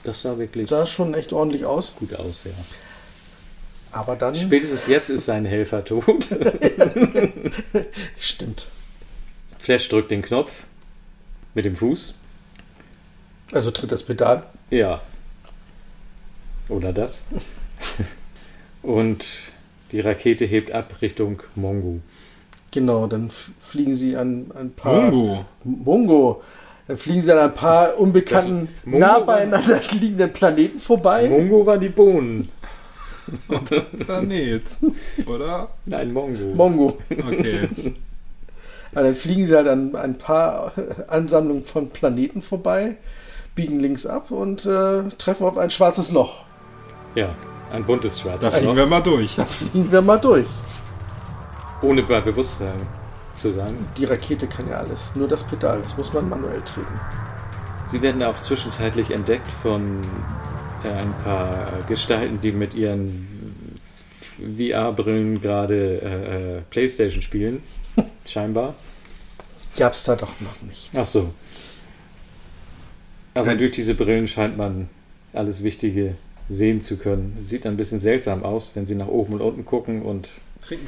Das 0.04 0.22
sah 0.22 0.38
wirklich 0.38 0.68
Sah 0.68 0.86
schon 0.86 1.14
echt 1.14 1.32
ordentlich 1.32 1.64
aus. 1.64 1.94
gut 1.96 2.14
aus, 2.14 2.44
ja. 2.44 2.52
Aber 3.92 4.16
dann. 4.16 4.34
Spätestens 4.34 4.86
jetzt 4.86 5.10
ist 5.10 5.26
sein 5.26 5.44
Helfer 5.44 5.84
tot. 5.84 6.28
Stimmt. 8.18 8.68
Flash 9.58 9.88
drückt 9.88 10.10
den 10.10 10.22
Knopf 10.22 10.50
mit 11.54 11.64
dem 11.64 11.76
Fuß. 11.76 12.14
Also 13.52 13.70
tritt 13.72 13.92
das 13.92 14.02
Pedal. 14.04 14.44
Ja. 14.70 15.02
Oder 16.68 16.92
das. 16.92 17.24
Und 18.82 19.26
die 19.92 20.00
Rakete 20.00 20.44
hebt 20.44 20.72
ab 20.72 21.02
Richtung 21.02 21.42
Mongo. 21.56 22.00
Genau, 22.70 23.08
dann 23.08 23.32
fliegen 23.60 23.96
sie 23.96 24.16
an 24.16 24.52
ein 24.54 24.72
paar. 24.72 25.10
Mongo. 25.10 25.44
Mongo. 25.64 26.42
Dann 26.90 26.96
fliegen 26.96 27.22
sie 27.22 27.32
an 27.32 27.38
ein 27.38 27.54
paar 27.54 27.96
unbekannten, 27.98 28.68
Mongo 28.84 28.98
nah 28.98 29.20
beieinander 29.20 29.80
liegenden 29.92 30.32
Planeten 30.32 30.80
vorbei. 30.80 31.28
Mongo 31.28 31.64
war 31.64 31.78
die 31.78 31.88
Bohnen. 31.88 32.48
Planet, 34.04 34.64
oder? 35.24 35.68
Nein, 35.86 36.12
Mongo. 36.12 36.52
Mongo. 36.52 36.98
Okay. 37.08 37.68
Aber 38.92 39.04
dann 39.04 39.14
fliegen 39.14 39.46
sie 39.46 39.54
halt 39.54 39.68
an 39.68 39.94
ein 39.94 40.18
paar 40.18 40.72
Ansammlungen 41.06 41.64
von 41.64 41.90
Planeten 41.90 42.42
vorbei, 42.42 42.96
biegen 43.54 43.78
links 43.78 44.04
ab 44.04 44.32
und 44.32 44.66
äh, 44.66 45.04
treffen 45.16 45.46
auf 45.46 45.58
ein 45.58 45.70
schwarzes 45.70 46.10
Loch. 46.10 46.42
Ja, 47.14 47.36
ein 47.72 47.84
buntes 47.84 48.18
schwarzes 48.18 48.40
Da 48.40 48.50
fliegen 48.50 48.66
Loch. 48.66 48.76
wir 48.78 48.86
mal 48.86 49.00
durch. 49.00 49.36
Da 49.36 49.44
fliegen 49.44 49.92
wir 49.92 50.02
mal 50.02 50.18
durch. 50.18 50.46
Ohne 51.82 52.02
bei 52.02 52.20
Bewusstsein 52.20 52.99
zu 53.40 53.52
sein. 53.52 53.86
Die 53.96 54.04
Rakete 54.04 54.46
kann 54.46 54.68
ja 54.68 54.76
alles, 54.76 55.12
nur 55.14 55.28
das 55.28 55.44
Pedal, 55.44 55.80
das 55.82 55.96
muss 55.96 56.12
man 56.12 56.28
manuell 56.28 56.60
treten. 56.62 57.00
Sie 57.88 58.02
werden 58.02 58.22
auch 58.22 58.40
zwischenzeitlich 58.40 59.10
entdeckt 59.10 59.50
von 59.50 60.02
äh, 60.84 60.88
ein 60.88 61.14
paar 61.24 61.82
Gestalten, 61.88 62.40
die 62.40 62.52
mit 62.52 62.74
ihren 62.74 63.78
VR-Brillen 64.38 65.40
gerade 65.40 66.00
äh, 66.00 66.58
äh, 66.58 66.60
Playstation 66.70 67.22
spielen. 67.22 67.62
Scheinbar. 68.26 68.74
Gab's 69.76 70.04
da 70.04 70.16
doch 70.16 70.40
noch 70.40 70.62
nicht. 70.62 70.90
Ach 70.94 71.06
so. 71.06 71.32
Aber 73.34 73.54
durch 73.54 73.72
diese 73.72 73.94
Brillen 73.94 74.28
scheint 74.28 74.56
man 74.56 74.88
alles 75.32 75.62
Wichtige 75.62 76.16
sehen 76.48 76.80
zu 76.80 76.96
können. 76.96 77.38
Sieht 77.40 77.64
ein 77.66 77.76
bisschen 77.76 78.00
seltsam 78.00 78.44
aus, 78.44 78.72
wenn 78.74 78.86
sie 78.86 78.96
nach 78.96 79.06
oben 79.06 79.34
und 79.34 79.40
unten 79.40 79.64
gucken 79.64 80.02
und 80.02 80.30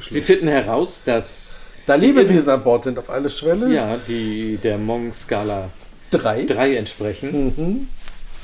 sie 0.07 0.21
finden 0.21 0.47
heraus, 0.47 1.03
dass 1.05 1.59
Da 1.85 1.95
Lebewesen 1.95 2.49
an 2.49 2.63
Bord 2.63 2.83
sind 2.85 2.97
auf 2.97 3.09
alle 3.09 3.29
Schwelle. 3.29 3.73
ja, 3.73 3.97
die 3.97 4.57
der 4.57 4.77
Monk-Skala 4.77 5.69
Drei. 6.11 6.45
3 6.45 6.75
entsprechen. 6.77 7.53
Mhm. 7.57 7.87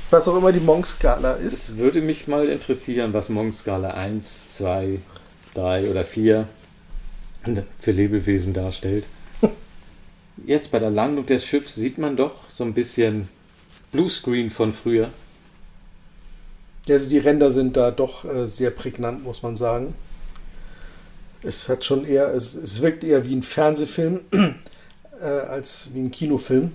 Was 0.09 0.27
auch 0.27 0.37
immer 0.37 0.51
die 0.51 0.59
Monk-Skala 0.59 1.33
ist. 1.33 1.69
Es 1.69 1.77
würde 1.77 2.01
mich 2.01 2.27
mal 2.27 2.49
interessieren, 2.49 3.13
was 3.13 3.29
Monk-Skala 3.29 3.91
1, 3.91 4.49
2, 4.57 4.99
3 5.53 5.89
oder 5.89 6.03
4 6.03 6.47
für 7.79 7.91
Lebewesen 7.91 8.53
darstellt. 8.53 9.05
Jetzt 10.45 10.71
bei 10.71 10.79
der 10.79 10.89
Landung 10.89 11.25
des 11.25 11.45
Schiffs 11.45 11.75
sieht 11.75 11.97
man 11.97 12.17
doch 12.17 12.49
so 12.49 12.63
ein 12.63 12.73
bisschen 12.73 13.29
Bluescreen 13.91 14.49
von 14.49 14.73
früher. 14.73 15.09
Also 16.89 17.07
die 17.07 17.19
Ränder 17.19 17.51
sind 17.51 17.77
da 17.77 17.91
doch 17.91 18.25
äh, 18.25 18.47
sehr 18.47 18.71
prägnant, 18.71 19.23
muss 19.23 19.43
man 19.43 19.55
sagen. 19.55 19.93
Es 21.41 21.69
hat 21.69 21.85
schon 21.85 22.05
eher, 22.05 22.33
es, 22.33 22.55
es 22.55 22.81
wirkt 22.81 23.03
eher 23.03 23.25
wie 23.25 23.35
ein 23.35 23.43
Fernsehfilm 23.43 24.21
äh, 25.21 25.23
als 25.23 25.89
wie 25.93 25.99
ein 25.99 26.11
Kinofilm. 26.11 26.73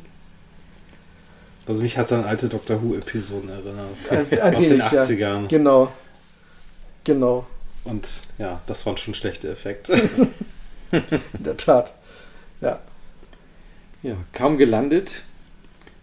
Also 1.67 1.83
mich 1.83 1.97
hat 1.97 2.07
es 2.07 2.13
an 2.13 2.25
alte 2.25 2.49
Doctor 2.49 2.83
Who-Episoden 2.83 3.49
erinnert. 3.49 3.89
Ein 4.11 4.55
aus 4.57 4.63
den 4.63 4.71
wenig, 4.71 4.93
ja. 4.93 5.03
80ern. 5.03 5.49
Genau. 5.49 5.93
Genau, 7.05 7.47
Und 7.85 8.09
ja, 8.39 8.63
das 8.67 8.87
waren 8.87 8.97
schon 8.97 9.15
schlechte 9.15 9.51
Effekte. 9.51 9.93
in 10.91 11.03
der 11.39 11.57
Tat. 11.59 11.93
Ja. 12.63 12.81
Ja, 14.03 14.17
kaum 14.33 14.57
gelandet, 14.57 15.25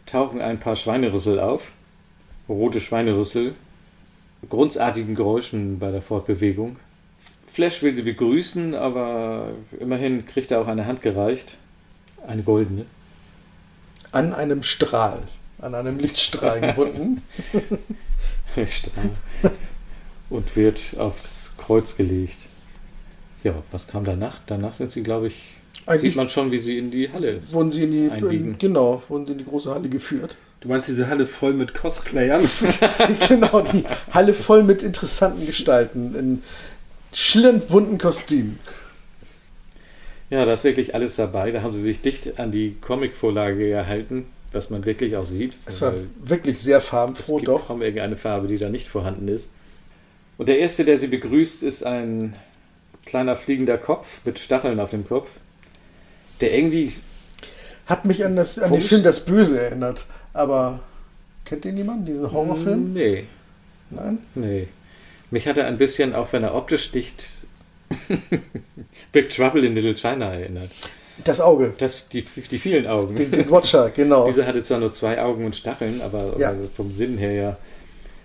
tauchen 0.05 0.41
ein 0.41 0.59
paar 0.59 0.76
Schweinerüssel 0.76 1.39
auf. 1.39 1.72
Rote 2.47 2.82
Schweinerüssel. 2.82 3.55
Grundartigen 4.47 5.16
Geräuschen 5.16 5.80
bei 5.80 5.91
der 5.91 6.01
Fortbewegung. 6.03 6.78
Flash 7.52 7.84
will 7.84 7.95
sie 7.95 8.02
begrüßen, 8.04 8.76
aber 8.76 9.49
immerhin 9.80 10.26
kriegt 10.26 10.52
er 10.52 10.62
auch 10.62 10.68
eine 10.68 10.86
Hand 10.86 11.02
gereicht. 11.02 11.58
Eine 12.26 12.43
goldene. 12.43 12.86
An 14.12 14.34
einem 14.34 14.64
Strahl, 14.64 15.28
an 15.60 15.76
einem 15.76 15.99
Lichtstrahl 15.99 16.62
gebunden. 16.68 17.22
Strahl. 18.68 19.12
Und 20.30 20.56
wird 20.56 20.80
aufs 20.97 21.56
Kreuz 21.58 21.95
gelegt. 21.97 22.38
Ja, 23.43 23.54
was 23.72 23.88
kam 23.88 24.04
danach? 24.04 24.39
Danach 24.45 24.74
sind 24.74 24.91
sie, 24.91 25.04
glaube 25.04 25.28
ich, 25.28 25.36
Eigentlich- 25.86 26.02
sieht 26.12 26.16
man 26.16 26.30
schon, 26.30 26.52
wie 26.52 26.60
sie 26.60 26.78
in 26.78 26.91
die 26.91 27.12
Halle 27.12 27.41
wurden 27.52 27.72
sie 27.72 27.84
in 27.84 27.91
die, 27.91 28.10
einbiegen. 28.12 28.58
genau, 28.60 29.02
wurden 29.10 29.26
sie 29.26 29.32
in 29.34 29.39
die 29.39 29.45
große 29.45 29.74
Halle 29.74 29.89
geführt. 29.89 30.38
Du 30.60 30.68
meinst 30.70 30.88
diese 30.88 31.08
Halle 31.08 31.26
voll 31.26 31.54
mit 31.54 31.74
Cosplayern? 31.74 32.47
genau, 33.28 33.62
die 33.62 33.84
Halle 34.12 34.36
voll 34.36 34.62
mit 34.64 34.84
interessanten 34.84 35.47
Gestalten 35.47 36.14
in 36.14 36.43
schillernd 37.14 37.68
bunten 37.68 37.97
Kostümen. 37.97 38.59
Ja, 40.30 40.45
da 40.45 40.53
ist 40.53 40.64
wirklich 40.64 40.95
alles 40.95 41.18
dabei. 41.18 41.51
Da 41.51 41.62
haben 41.62 41.74
sie 41.74 41.82
sich 41.82 42.01
dicht 42.01 42.39
an 42.39 42.51
die 42.51 42.78
Comicvorlage 42.80 43.68
gehalten, 43.70 44.26
was 44.53 44.70
man 44.70 44.86
wirklich 44.86 45.18
auch 45.18 45.26
sieht. 45.26 45.57
Es 45.66 45.82
war 45.82 45.93
wirklich 46.24 46.57
sehr 46.59 46.78
es 46.78 46.86
farbenfroh, 46.86 47.38
gibt 47.38 47.47
doch. 47.49 47.68
kaum 47.68 47.82
irgendeine 47.82 48.16
Farbe, 48.16 48.47
die 48.47 48.57
da 48.57 48.70
nicht 48.70 48.88
vorhanden 48.88 49.28
ist. 49.28 49.49
Und 50.38 50.47
der 50.47 50.59
erste, 50.59 50.86
der 50.86 50.97
sie 50.97 51.07
begrüßt, 51.07 51.64
ist 51.64 51.84
ein 51.86 52.36
kleiner 53.05 53.36
fliegender 53.36 53.78
Kopf 53.78 54.22
mit 54.26 54.39
Stacheln 54.39 54.80
auf 54.80 54.91
dem 54.91 55.05
Kopf, 55.05 55.30
der 56.39 56.53
irgendwie 56.57 56.93
Hat 57.88 58.05
mich 58.05 58.24
an, 58.24 58.36
das, 58.38 58.57
an 58.57 58.72
den. 58.72 58.82
Film 58.82 59.03
Das 59.03 59.26
Böse 59.26 59.59
erinnert. 59.62 60.05
Aber 60.34 60.80
kennt 61.43 61.66
den 61.66 61.76
jemand, 61.78 62.07
diesen 62.07 62.32
Horrorfilm? 62.32 62.93
Nee, 62.93 63.26
Nein? 63.89 64.20
nee. 64.36 64.68
Mich 65.32 65.47
hat 65.47 65.57
er 65.57 65.65
ein 65.67 65.77
bisschen, 65.77 66.13
auch 66.13 66.32
wenn 66.34 66.43
er 66.43 66.53
optisch 66.55 66.93
nicht 66.93 67.23
Big 69.11 69.29
Trouble 69.29 69.65
in 69.65 69.75
Little 69.75 69.95
China 69.95 70.34
erinnert. 70.34 70.71
Das 71.23 71.41
Auge, 71.41 71.73
Das, 71.77 72.07
die, 72.09 72.23
die 72.23 72.57
vielen 72.57 72.88
Augen. 72.88 73.15
den, 73.15 73.32
den 73.32 73.49
Watcher, 73.51 73.89
genau. 73.91 74.25
Diese 74.27 74.45
hatte 74.47 74.63
zwar 74.63 74.79
nur 74.79 74.91
zwei 74.91 75.21
Augen 75.21 75.45
und 75.45 75.55
Stacheln, 75.55 76.01
aber 76.01 76.36
Ja. 76.38 76.49
also 76.49 76.67
vom 76.73 76.93
Sinn 76.93 77.17
her 77.17 77.32
ja. 77.34 77.57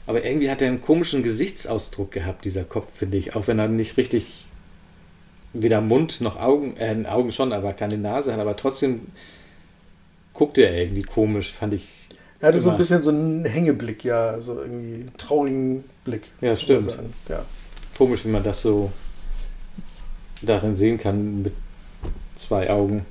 Aber 0.07 0.24
irgendwie 0.24 0.50
hat 0.50 0.62
er 0.62 0.68
einen 0.68 0.80
komischen 0.82 1.22
Gesichtsausdruck 1.22 2.12
gehabt, 2.12 2.44
dieser 2.44 2.64
Kopf, 2.64 2.86
finde 2.94 3.18
ich. 3.18 3.34
Auch 3.34 3.48
wenn 3.48 3.59
er 3.59 3.68
nicht 3.68 3.96
richtig 3.96 4.44
weder 5.52 5.80
Mund 5.80 6.20
noch 6.20 6.40
Augen, 6.40 6.76
äh, 6.78 7.04
Augen 7.09 7.32
schon, 7.32 7.52
aber 7.52 7.72
keine 7.72 7.98
Nase 7.98 8.32
hat, 8.32 8.40
aber 8.40 8.57
trotzdem 8.57 9.07
guckte 10.32 10.62
er 10.62 10.80
irgendwie 10.80 11.02
komisch, 11.02 11.52
fand 11.52 11.74
ich. 11.74 11.88
Er 12.41 12.49
hatte 12.49 12.61
so 12.61 12.68
ein 12.68 12.74
immer. 12.74 12.78
bisschen 12.78 13.03
so 13.03 13.11
einen 13.11 13.45
Hängeblick, 13.45 14.05
ja, 14.05 14.41
so 14.41 14.61
irgendwie 14.61 14.95
einen 14.95 15.12
traurigen 15.16 15.84
Blick. 16.05 16.30
Ja, 16.41 16.55
stimmt. 16.57 16.95
Ja. 17.28 17.45
Komisch, 17.97 18.24
wie 18.24 18.28
man 18.28 18.43
das 18.43 18.62
so 18.62 18.91
darin 20.43 20.76
sehen 20.76 20.99
kann 20.99 21.43
mit 21.43 21.55
zwei 22.34 22.68
Augen. 22.70 23.07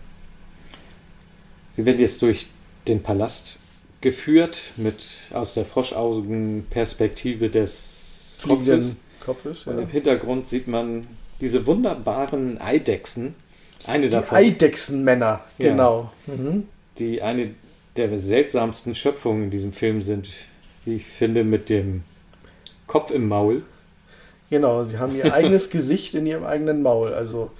Sie 1.72 1.86
werden 1.86 2.00
jetzt 2.00 2.22
durch 2.22 2.48
den 2.88 3.02
Palast 3.02 3.60
geführt 4.02 4.74
mit 4.78 5.04
aus 5.34 5.56
der 5.56 5.66
Froschaugenperspektive 5.66 7.50
des 7.50 8.38
Kopfes. 8.48 8.96
Kopfes, 9.20 9.66
ja. 9.66 9.72
im 9.80 9.88
Hintergrund 9.88 10.48
sieht 10.48 10.68
man 10.68 11.08
diese 11.42 11.66
wunderbaren 11.66 12.62
Eidechsen. 12.62 13.34
Eine 13.88 14.06
Die 14.06 14.12
davon, 14.12 14.38
Eidechsenmänner, 14.38 15.42
Ja. 15.58 15.70
genau. 15.72 16.12
Mhm. 16.28 16.68
die 17.00 17.22
eine 17.22 17.56
der 17.98 18.18
seltsamsten 18.20 18.96
Schöpfungen 18.96 19.44
in 19.46 19.52
diesem 19.52 19.72
Film 19.72 20.02
sind, 20.02 20.28
wie 20.84 20.96
ich 20.96 21.06
finde, 21.06 21.44
mit 21.44 21.70
dem 21.70 22.04
Kopf 22.88 23.12
im 23.12 23.28
Maul. 23.28 23.64
Genau, 24.50 24.84
sie 24.84 24.98
haben 25.00 25.16
ihr 25.16 25.34
eigenes 25.34 25.70
Gesicht 25.70 26.14
in 26.16 26.26
ihrem 26.28 26.46
eigenen 26.46 26.82
Maul. 26.82 27.14
Also 27.14 27.52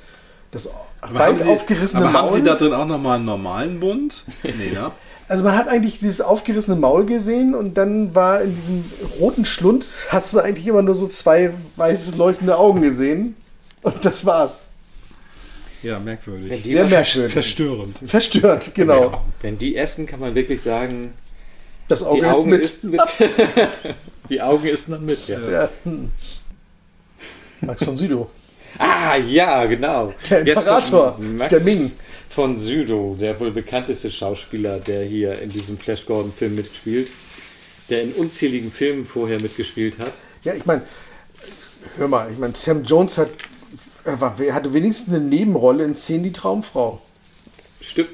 das 0.52 0.70
Aber 1.02 1.20
weit 1.20 1.40
Sie- 1.40 1.50
aufgerissene 1.50 2.04
aber 2.04 2.12
Maul. 2.12 2.22
haben 2.30 2.36
Sie 2.36 2.44
da 2.44 2.56
drin 2.56 2.74
auch 2.74 2.86
nochmal 2.88 3.16
einen 3.18 3.26
normalen 3.26 3.80
Mund? 3.80 4.24
Nee, 4.44 4.72
ne? 4.74 4.92
Also 5.28 5.44
man 5.44 5.58
hat 5.58 5.68
eigentlich 5.70 5.98
dieses 5.98 6.22
aufgerissene 6.22 6.76
Maul 6.78 7.04
gesehen 7.08 7.56
und 7.56 7.80
dann 7.80 8.14
war 8.14 8.44
in 8.44 8.54
diesem 8.54 8.86
roten 9.20 9.44
Schlund, 9.44 9.84
hast 10.10 10.32
du 10.36 10.40
eigentlich 10.40 10.68
immer 10.68 10.84
nur 10.84 10.94
so 10.94 11.08
zwei 11.08 11.52
weißes 11.78 12.16
leuchtende 12.16 12.56
Augen 12.60 12.84
gesehen. 12.84 13.36
Und 13.82 14.06
das 14.06 14.28
war's. 14.28 14.74
Ja, 15.86 15.98
Wenn 15.98 16.04
merkwürdig. 16.06 16.64
die, 16.64 16.72
Sehr 16.72 16.86
merkwürdig. 16.88 17.32
Verstörend. 17.34 17.96
Verstört, 18.06 18.72
genau. 18.74 19.24
wenn 19.42 19.58
die 19.58 19.76
essen, 19.76 20.06
kann 20.06 20.20
man 20.20 20.34
wirklich 20.34 20.62
sagen, 20.62 21.14
Das 21.88 22.00
die 22.00 22.06
Auge 22.06 22.28
ist 22.32 22.46
mit. 22.46 22.62
isst 22.62 22.84
mit. 22.86 23.02
die 24.30 24.42
Augen 24.42 24.66
isst 24.68 24.90
man 24.90 25.06
mit, 25.06 25.28
ja. 25.28 25.40
Ja. 25.50 25.70
Max 27.62 27.84
von 27.84 27.98
Südow. 27.98 28.28
Ah, 28.78 29.16
ja, 29.18 29.66
genau. 29.66 30.14
Der 30.30 30.40
Imperator, 30.46 31.18
Max 31.20 31.50
der 31.50 31.62
Ming. 31.62 31.92
von 32.30 32.60
Südow, 32.60 33.18
der 33.18 33.40
wohl 33.40 33.52
bekannteste 33.52 34.12
Schauspieler, 34.12 34.80
der 34.80 35.04
hier 35.06 35.40
in 35.42 35.50
diesem 35.50 35.78
Flash 35.78 36.06
Gordon-Film 36.06 36.56
mitspielt, 36.56 37.08
der 37.90 38.02
in 38.02 38.12
unzähligen 38.14 38.72
Filmen 38.72 39.06
vorher 39.06 39.40
mitgespielt 39.40 40.00
hat. 40.00 40.14
Ja, 40.44 40.54
ich 40.54 40.66
meine, 40.66 40.82
hör 41.98 42.08
mal, 42.08 42.30
ich 42.32 42.38
meine, 42.38 42.56
Sam 42.56 42.84
Jones 42.84 43.18
hat, 43.18 43.30
er 44.06 44.22
war, 44.22 44.40
er 44.40 44.54
hatte 44.54 44.74
wenigstens 44.74 45.14
eine 45.14 45.24
Nebenrolle 45.24 45.84
in 45.84 45.96
Szenen 45.96 46.24
die 46.24 46.32
Traumfrau. 46.34 47.02
Stimmt. 47.82 48.10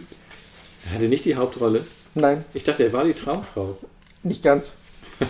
Er 0.88 0.94
hatte 0.96 1.08
nicht 1.10 1.26
die 1.26 1.36
Hauptrolle. 1.36 1.86
Nein, 2.16 2.44
Ich 2.54 2.64
dachte, 2.64 2.84
er 2.84 2.94
war 2.94 3.04
die 3.06 3.14
Traumfrau. 3.14 3.78
nicht 4.24 4.44
ganz. 4.44 4.76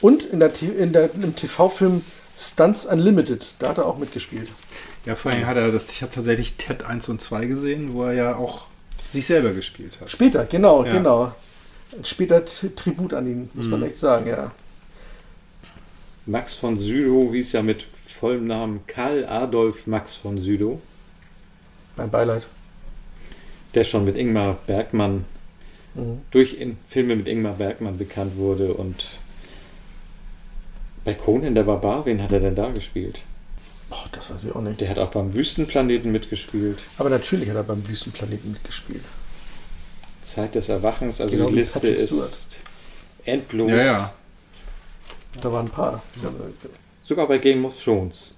Und 0.00 0.24
in 0.24 0.40
der, 0.40 0.52
in 0.62 0.92
der, 0.92 1.10
im 1.14 1.34
TV-Film 1.34 2.02
Stunts 2.36 2.84
Unlimited, 2.86 3.54
da 3.58 3.68
hat 3.68 3.78
er 3.78 3.86
auch 3.86 3.96
mitgespielt. 3.98 4.48
Ja, 5.06 5.14
vor 5.14 5.32
allem 5.32 5.46
hat 5.46 5.56
er 5.56 5.70
das, 5.70 5.90
ich 5.90 6.02
habe 6.02 6.12
tatsächlich 6.12 6.54
Ted 6.54 6.82
1 6.82 7.08
und 7.08 7.20
2 7.22 7.46
gesehen, 7.46 7.94
wo 7.94 8.04
er 8.04 8.12
ja 8.12 8.36
auch 8.36 8.66
sich 9.12 9.26
selber 9.26 9.52
gespielt 9.52 9.98
hat. 10.00 10.10
Später, 10.10 10.44
genau, 10.46 10.84
Ja. 10.84 10.90
Mhm. 10.92 10.96
genau. 10.96 11.32
Später 12.02 12.44
Tribut 12.44 13.14
an 13.14 13.26
ihn, 13.26 13.50
muss 13.54 13.66
man 13.66 13.82
echt 13.84 13.98
sagen, 14.00 14.26
ja. 14.26 14.50
Max 16.26 16.54
von 16.54 16.76
Südow 16.76 17.32
hieß 17.32 17.52
ja 17.52 17.62
mit 17.62 17.86
vollem 18.18 18.46
Namen 18.46 18.80
Karl 18.86 19.26
Adolf 19.26 19.86
Max 19.86 20.14
von 20.14 20.38
Südow. 20.38 20.80
Mein 21.96 22.10
Beileid. 22.10 22.46
Der 23.74 23.84
schon 23.84 24.04
mit 24.04 24.16
Ingmar 24.16 24.58
Bergmann, 24.66 25.24
Mhm. 25.94 26.22
durch 26.32 26.54
in 26.54 26.76
Filme 26.88 27.14
mit 27.16 27.28
Ingmar 27.28 27.54
Bergmann 27.54 27.98
bekannt 27.98 28.36
wurde 28.36 28.74
und 28.74 29.04
bei 31.04 31.14
Conan 31.14 31.54
der 31.54 31.62
Barbar, 31.64 32.04
wen 32.06 32.20
hat 32.22 32.32
er 32.32 32.40
denn 32.40 32.54
da 32.56 32.70
gespielt? 32.70 33.20
Boah, 33.90 34.04
das 34.10 34.32
weiß 34.32 34.44
ich 34.44 34.54
auch 34.54 34.62
nicht. 34.62 34.80
Der 34.80 34.88
hat 34.88 34.98
auch 34.98 35.10
beim 35.10 35.34
Wüstenplaneten 35.34 36.10
mitgespielt. 36.10 36.78
Aber 36.98 37.10
natürlich 37.10 37.48
hat 37.50 37.56
er 37.56 37.62
beim 37.62 37.86
Wüstenplaneten 37.86 38.52
mitgespielt. 38.52 39.04
Zeit 40.22 40.54
des 40.54 40.68
Erwachens, 40.68 41.20
also 41.20 41.36
Genau 41.36 41.50
die 41.50 41.56
Liste 41.56 41.86
ist 41.88 42.60
endlos. 43.24 43.70
Ja, 43.70 43.76
ja. 43.76 44.14
Da 45.40 45.52
waren 45.52 45.66
ein 45.66 45.70
paar. 45.70 46.02
Sogar 47.04 47.28
bei 47.28 47.38
Game 47.38 47.64
of 47.64 47.82
Thrones. 47.82 48.34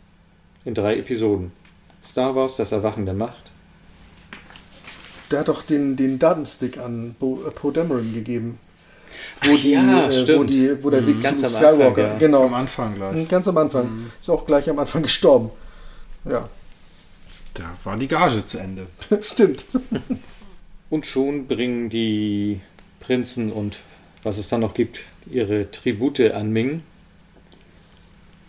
In 0.64 0.74
drei 0.74 0.98
Episoden. 0.98 1.52
Star 2.02 2.34
Wars, 2.34 2.56
das 2.56 2.72
Erwachen 2.72 3.04
der 3.04 3.14
Macht. 3.14 3.42
Der 5.30 5.40
hat 5.40 5.48
doch 5.48 5.62
den, 5.62 5.96
den 5.96 6.18
Datenstick 6.18 6.78
an 6.78 7.14
Bo, 7.18 7.42
äh, 7.46 7.50
Poe 7.50 7.72
Dameron 7.72 8.12
gegeben. 8.14 8.58
Wo, 9.42 9.52
Ach 9.54 9.60
die, 9.60 9.70
ja, 9.72 10.10
äh, 10.10 10.38
wo, 10.38 10.44
die, 10.44 10.84
wo 10.84 10.90
der 10.90 11.02
Mhm. 11.02 11.06
Weg 11.08 11.22
Ganz 11.22 11.42
Luke 11.42 11.46
am 11.48 11.54
Anfang, 11.56 11.74
Skywalker. 11.74 12.08
ja. 12.08 12.18
Genau. 12.18 12.44
Am 12.44 12.54
Anfang 12.54 12.94
gleich. 12.96 13.14
Mhm, 13.16 13.28
Ganz 13.28 13.48
am 13.48 13.56
Anfang. 13.58 14.10
Ist 14.20 14.28
auch 14.30 14.46
gleich 14.46 14.68
am 14.70 14.78
Anfang 14.78 15.02
gestorben. 15.02 15.50
Ja, 16.24 16.48
Da 17.54 17.64
war 17.84 17.96
die 17.96 18.08
Gage 18.08 18.44
zu 18.46 18.58
Ende. 18.58 18.86
stimmt. 19.22 19.64
Und 20.90 21.06
schon 21.06 21.46
bringen 21.46 21.88
die 21.88 22.60
Prinzen 23.00 23.52
und 23.52 23.78
was 24.22 24.38
es 24.38 24.48
dann 24.48 24.60
noch 24.60 24.74
gibt, 24.74 25.00
ihre 25.30 25.70
Tribute 25.70 26.32
an 26.32 26.50
Ming. 26.52 26.82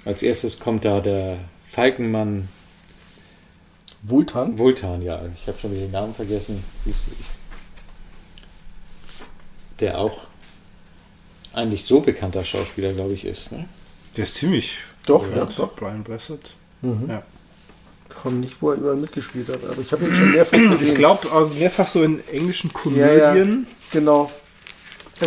Als 0.08 0.24
erstes 0.24 0.58
kommt 0.60 0.86
da 0.86 1.02
der 1.02 1.38
Falkenmann 1.70 2.48
Vultan? 4.04 4.58
Vultan, 4.58 5.02
ja. 5.02 5.22
Ich 5.36 5.48
habe 5.50 5.60
schon 5.60 5.72
wieder 5.72 5.82
den 5.82 5.92
Namen 5.92 6.14
vergessen. 6.14 6.64
Siehst 6.86 7.00
du, 7.08 7.12
ich- 7.12 7.26
Der 9.82 10.00
auch 10.00 10.22
eigentlich 11.52 11.84
so 11.86 12.00
bekannter 12.00 12.46
Schauspieler, 12.46 12.94
glaube 12.94 13.14
ich, 13.14 13.26
ist. 13.26 13.52
Ne? 13.52 13.68
Der 14.16 14.24
ist 14.24 14.36
ziemlich. 14.36 14.78
Doch, 15.06 15.30
ja, 15.36 15.44
doch. 15.46 15.76
Brian 15.76 16.04
Blessed. 16.06 16.56
Mhm. 16.82 17.10
Ja. 17.10 17.24
Komm 18.22 18.40
nicht, 18.40 18.62
wo 18.62 18.72
er 18.72 18.78
überall 18.78 18.96
mitgespielt 18.96 19.50
hat, 19.50 19.64
aber 19.70 19.82
ich 19.82 19.92
habe 19.92 20.06
ihn 20.06 20.16
schon 20.16 20.32
mehrfach 20.32 20.58
gesehen. 20.58 20.88
Ich 20.90 20.96
glaube, 20.96 21.30
also 21.32 21.54
mehrfach 21.54 21.86
so 21.88 22.02
in 22.04 22.26
englischen 22.30 22.72
ja, 22.96 23.12
ja, 23.12 23.30
Komödien. 23.32 23.68
genau. 23.92 24.32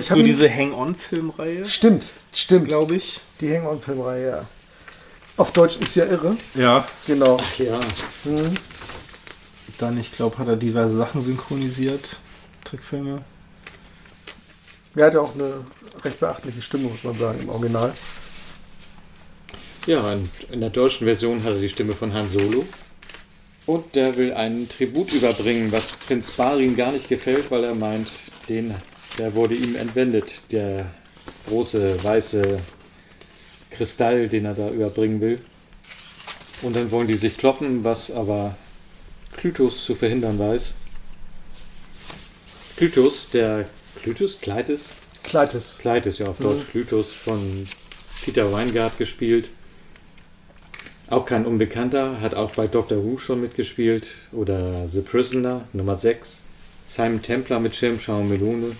So 0.08 0.22
diese 0.22 0.48
Hang-On-Filmreihe. 0.48 1.66
Stimmt, 1.68 2.12
stimmt. 2.32 2.68
Glaube 2.68 2.96
ich. 2.96 3.20
Die 3.42 3.54
Hang-On-Filmreihe, 3.54 4.26
ja. 4.30 4.46
Auf 5.40 5.52
Deutsch 5.52 5.78
ist 5.78 5.96
ja 5.96 6.04
irre. 6.04 6.36
Ja. 6.54 6.84
Genau. 7.06 7.38
Ach 7.40 7.58
ja. 7.58 7.80
Mhm. 8.24 8.58
Dann, 9.78 9.98
ich 9.98 10.12
glaube, 10.12 10.36
hat 10.36 10.48
er 10.48 10.56
diverse 10.56 10.94
Sachen 10.94 11.22
synchronisiert. 11.22 12.18
Trickfilme. 12.62 13.22
Er 14.96 15.06
hat 15.06 15.14
ja 15.14 15.20
auch 15.20 15.34
eine 15.34 15.64
recht 16.04 16.20
beachtliche 16.20 16.60
Stimme, 16.60 16.90
muss 16.90 17.04
man 17.04 17.16
sagen, 17.16 17.40
im 17.40 17.48
Original. 17.48 17.94
Ja, 19.86 20.12
in, 20.12 20.28
in 20.50 20.60
der 20.60 20.68
deutschen 20.68 21.06
Version 21.06 21.42
hat 21.42 21.54
er 21.54 21.60
die 21.60 21.70
Stimme 21.70 21.94
von 21.94 22.12
Han 22.12 22.28
Solo. 22.28 22.66
Und 23.64 23.94
der 23.94 24.18
will 24.18 24.34
einen 24.34 24.68
Tribut 24.68 25.10
überbringen, 25.10 25.72
was 25.72 25.92
Prinz 25.92 26.32
Barin 26.32 26.76
gar 26.76 26.92
nicht 26.92 27.08
gefällt, 27.08 27.50
weil 27.50 27.64
er 27.64 27.74
meint, 27.74 28.08
den, 28.50 28.74
der 29.16 29.34
wurde 29.34 29.54
ihm 29.54 29.74
entwendet, 29.74 30.42
der 30.52 30.90
große 31.48 32.04
weiße 32.04 32.60
Kristall, 33.80 34.28
den 34.28 34.44
er 34.44 34.52
da 34.52 34.68
überbringen 34.68 35.22
will. 35.22 35.38
Und 36.60 36.76
dann 36.76 36.90
wollen 36.90 37.08
die 37.08 37.14
sich 37.14 37.38
kloppen, 37.38 37.82
was 37.82 38.10
aber 38.10 38.54
Klytus 39.38 39.86
zu 39.86 39.94
verhindern 39.94 40.38
weiß. 40.38 40.74
Klytus, 42.76 43.30
der 43.30 43.66
Klytus, 44.02 44.38
Kleitis? 44.42 44.90
Kleitis. 45.22 45.76
Kleitis, 45.78 46.18
ja, 46.18 46.26
auf 46.26 46.40
Mhm. 46.40 46.44
Deutsch 46.44 46.64
Klytus 46.70 47.12
von 47.14 47.66
Peter 48.22 48.52
Weingart 48.52 48.98
gespielt. 48.98 49.48
Auch 51.08 51.24
kein 51.24 51.46
Unbekannter, 51.46 52.20
hat 52.20 52.34
auch 52.34 52.50
bei 52.50 52.66
Doctor 52.66 53.02
Who 53.02 53.16
schon 53.16 53.40
mitgespielt. 53.40 54.08
Oder 54.30 54.88
The 54.88 55.00
Prisoner, 55.00 55.64
Nummer 55.72 55.96
6. 55.96 56.42
Simon 56.84 57.22
Templar 57.22 57.60
mit 57.60 57.74
Schirmschau 57.74 58.18
und 58.18 58.28
Melone. 58.28 58.72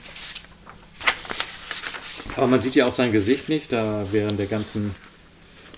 Aber 2.36 2.46
man 2.46 2.60
sieht 2.60 2.74
ja 2.74 2.86
auch 2.86 2.92
sein 2.92 3.12
Gesicht 3.12 3.48
nicht, 3.48 3.72
da 3.72 4.06
während 4.12 4.38
der 4.38 4.46
ganzen, 4.46 4.94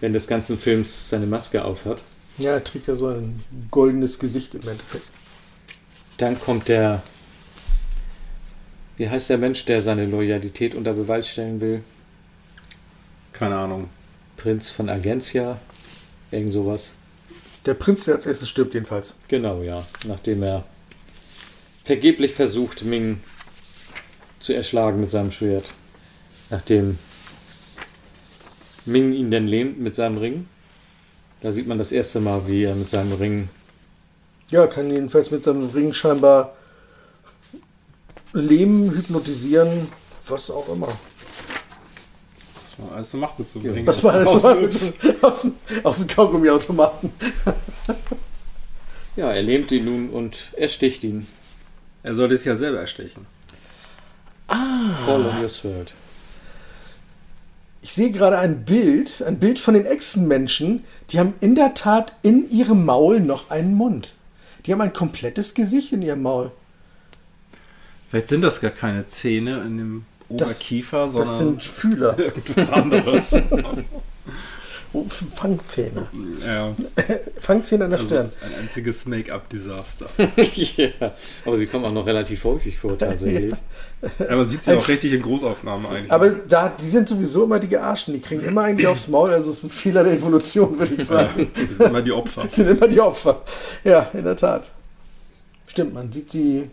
während 0.01 0.15
des 0.15 0.27
ganzen 0.27 0.59
Films 0.59 1.09
seine 1.09 1.27
Maske 1.27 1.65
aufhat. 1.65 2.03
Ja, 2.39 2.53
er 2.53 2.65
trägt 2.65 2.87
ja 2.87 2.97
so 2.97 3.09
ein 3.09 3.43
goldenes 3.71 4.19
Gesicht 4.19 4.55
im 4.55 4.63
Endeffekt. 4.63 5.07
Dann 6.19 6.39
kommt 6.39 6.69
der, 6.69 7.03
wie 8.97 9.09
heißt 9.09 9.31
der 9.31 9.39
Mensch, 9.39 9.65
der 9.65 9.83
seine 9.83 10.07
Loyalität 10.07 10.75
unter 10.75 10.93
Beweis 10.93 11.29
stellen 11.29 11.61
will? 11.61 11.83
Keine 13.33 13.57
Ahnung. 13.57 13.89
Prinz 14.37 14.71
von 14.71 14.89
Agencia, 14.89 15.59
irgend 16.31 16.53
sowas. 16.53 16.91
Der 17.67 17.75
Prinz, 17.75 18.05
der 18.05 18.17
als 18.17 18.27
erstes 18.27 18.49
stirbt, 18.49 18.75
jedenfalls. 18.75 19.15
Genau, 19.29 19.63
ja. 19.63 19.87
Nachdem 20.07 20.43
er 20.43 20.65
vergeblich 21.85 22.35
versucht, 22.35 22.85
Ming 22.85 23.21
zu 24.41 24.53
erschlagen 24.53 25.01
mit 25.01 25.11
seinem 25.11 25.31
Schwert. 25.33 25.73
Nachdem 26.53 26.99
Ming 28.85 29.13
ihn 29.15 29.31
dann 29.31 29.47
lähmt 29.47 29.81
mit 29.81 29.95
seinem 29.95 30.19
Ring. 30.19 30.47
Da 31.41 31.51
sieht 31.51 31.67
man 31.67 31.79
das 31.79 31.93
erste 31.93 32.21
Mal, 32.21 32.47
wie 32.47 32.65
er 32.65 32.75
mit 32.75 32.91
seinem 32.91 33.15
Ring. 33.15 33.49
Ja, 34.51 34.67
kann 34.67 34.91
jedenfalls 34.91 35.31
mit 35.31 35.43
seinem 35.43 35.71
Ring 35.71 35.95
scheinbar 35.95 36.55
lähmen, 38.35 38.91
hypnotisieren, 38.91 39.89
was 40.29 40.51
auch 40.51 40.69
immer. 40.69 40.89
Was 40.89 42.79
man 42.79 42.91
alles 42.97 43.11
so 43.11 43.17
macht 43.17 43.39
mit 43.39 43.49
so 43.49 43.59
einem 43.59 43.69
Ja. 43.69 43.73
Ring. 43.75 43.87
Was 43.87 44.05
war 44.05 44.19
das 44.19 44.29
Aus- 44.29 44.43
so 44.43 44.49
aus, 44.49 44.95
aus, 45.23 45.47
aus 45.85 45.99
dem 46.01 46.09
Kaugummiautomaten? 46.09 47.13
Ja, 49.17 49.33
er 49.33 49.43
lähmt 49.43 49.71
ihn 49.73 49.87
nun 49.87 50.11
und 50.11 50.53
ersticht 50.57 51.03
ihn. 51.05 51.27
Er 52.03 52.15
sollte 52.15 52.35
es 52.35 52.45
ja 52.45 52.57
selber 52.57 52.81
erstechen. 52.81 53.25
Fall 54.49 55.25
on 55.27 55.41
your 55.43 55.49
sword. 55.49 55.95
Ich 57.85 57.93
sehe 57.95 58.13
gerade 58.13 58.39
ein 58.39 58.65
Bild, 58.65 59.23
ein 59.27 59.39
Bild 59.41 59.59
von 59.59 59.75
den 59.75 59.87
Echsenmenschen. 59.87 60.85
Die 61.11 61.19
haben 61.19 61.35
in 61.41 61.55
der 61.57 61.75
Tat 61.75 62.15
in 62.23 62.49
ihrem 62.49 62.85
Maul 62.85 63.19
noch 63.21 63.51
einen 63.51 63.75
Mund. 63.75 64.15
Die 64.65 64.73
haben 64.73 64.81
ein 64.81 64.93
komplettes 64.93 65.55
Gesicht 65.55 65.93
in 65.93 66.01
ihrem 66.03 66.23
Maul. 66.23 66.53
Vielleicht 68.09 68.29
sind 68.29 68.43
das 68.43 68.61
gar 68.61 68.71
keine 68.71 69.09
Zähne 69.09 69.63
in 69.63 69.79
dem 69.79 70.05
Das- 70.29 70.51
Oberkiefer, 70.51 71.09
sondern 71.09 71.27
Das 71.27 71.39
sind 71.39 71.63
Fühler. 71.65 72.19
irgendwas 72.19 72.71
anderes. 72.71 73.33
Oh, 74.95 75.07
Fangzähne. 75.35 76.07
ja. 76.47 76.75
Fangzähne 77.39 77.85
an 77.85 77.91
der 77.93 77.99
Also 78.01 78.09
Stirn. 78.15 78.31
ein 78.45 78.63
einziges 78.63 79.07
Make-up-Desaster. 79.07 80.07
ja, 80.77 81.13
aber 81.47 81.57
sie 81.57 81.67
kommen 81.67 81.85
auch 81.87 81.93
noch 81.93 82.05
relativ 82.07 82.45
häufig 82.45 82.77
vor, 82.79 82.99
tatsächlich. 82.99 83.55
Ja, 84.19 84.37
man 84.37 84.49
sieht 84.49 84.65
sie 84.65 84.77
auch 84.77 84.87
richtig 84.89 85.13
in 85.15 85.23
Großaufnahmen 85.23 85.87
eigentlich. 85.87 86.13
Aber 86.13 86.29
da, 86.31 86.69
die 86.79 86.85
sind 86.89 87.09
sowieso 87.09 87.45
immer 87.45 87.59
die 87.59 87.69
Gearschten. 87.69 88.13
Die 88.13 88.21
kriegen 88.21 88.43
immer 88.43 88.63
eigentlich 88.63 88.87
aufs 88.87 89.09
Maul. 89.09 89.31
Also 89.33 89.51
es 89.51 89.59
ist 89.59 89.65
ein 89.65 89.71
Fehler 89.71 90.05
der 90.05 90.13
Evolution, 90.15 90.79
würde 90.79 90.95
ich 90.95 91.05
sagen. 91.07 91.51
das 91.55 91.77
sind 91.79 91.87
immer 91.89 92.03
die 92.03 92.13
Opfer. 92.13 92.43
Das 92.43 92.55
sind 92.57 92.69
immer 92.69 92.89
die 92.89 93.01
Opfer. 93.01 93.43
Ja, 93.85 94.11
in 94.13 94.25
der 94.25 94.37
Tat. 94.37 94.71
Stimmt, 95.69 95.95
man 95.95 96.13
sieht 96.13 96.31
sie 96.31 96.69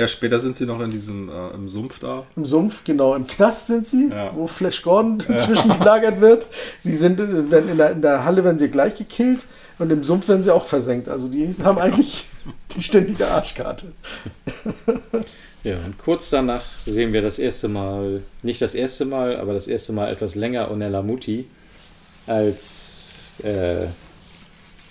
Ja, 0.00 0.08
später 0.08 0.40
sind 0.40 0.56
sie 0.56 0.64
noch 0.64 0.80
in 0.80 0.90
diesem 0.90 1.28
äh, 1.28 1.50
im 1.54 1.68
Sumpf 1.68 1.98
da. 1.98 2.24
im 2.34 2.46
Sumpf, 2.46 2.84
genau. 2.84 3.14
Im 3.14 3.26
Knast 3.26 3.66
sind 3.66 3.86
sie, 3.86 4.08
Ja. 4.08 4.30
wo 4.34 4.46
Flash 4.46 4.80
Gordon 4.82 5.18
inzwischen 5.28 5.68
gelagert 5.78 6.22
wird. 6.22 6.46
Sie 6.78 6.96
sind 6.96 7.20
äh, 7.20 7.50
werden 7.50 7.68
in, 7.68 7.76
der, 7.76 7.90
in 7.92 8.00
der 8.00 8.24
Halle 8.24 8.42
werden 8.42 8.58
sie 8.58 8.70
gleich 8.70 8.94
gekillt 8.94 9.46
und 9.78 9.90
im 9.92 10.02
Sumpf 10.02 10.26
werden 10.28 10.42
sie 10.42 10.54
auch 10.54 10.64
versenkt. 10.66 11.10
Also 11.10 11.28
die 11.28 11.54
haben 11.62 11.78
eigentlich 11.78 12.24
die 12.74 12.80
ständige 12.82 13.28
Arschkarte. 13.28 13.92
Ja, 15.64 15.76
und 15.84 15.98
kurz 15.98 16.30
danach 16.30 16.64
sehen 16.86 17.12
wir 17.12 17.20
das 17.20 17.38
erste 17.38 17.68
Mal, 17.68 18.22
nicht 18.42 18.62
das 18.62 18.74
erste 18.74 19.04
Mal, 19.04 19.36
aber 19.36 19.52
das 19.52 19.68
erste 19.68 19.92
Mal 19.92 20.10
etwas 20.10 20.34
länger 20.34 20.70
Onella 20.70 21.02
Muti 21.02 21.46
als 22.26 23.34
äh, 23.42 23.84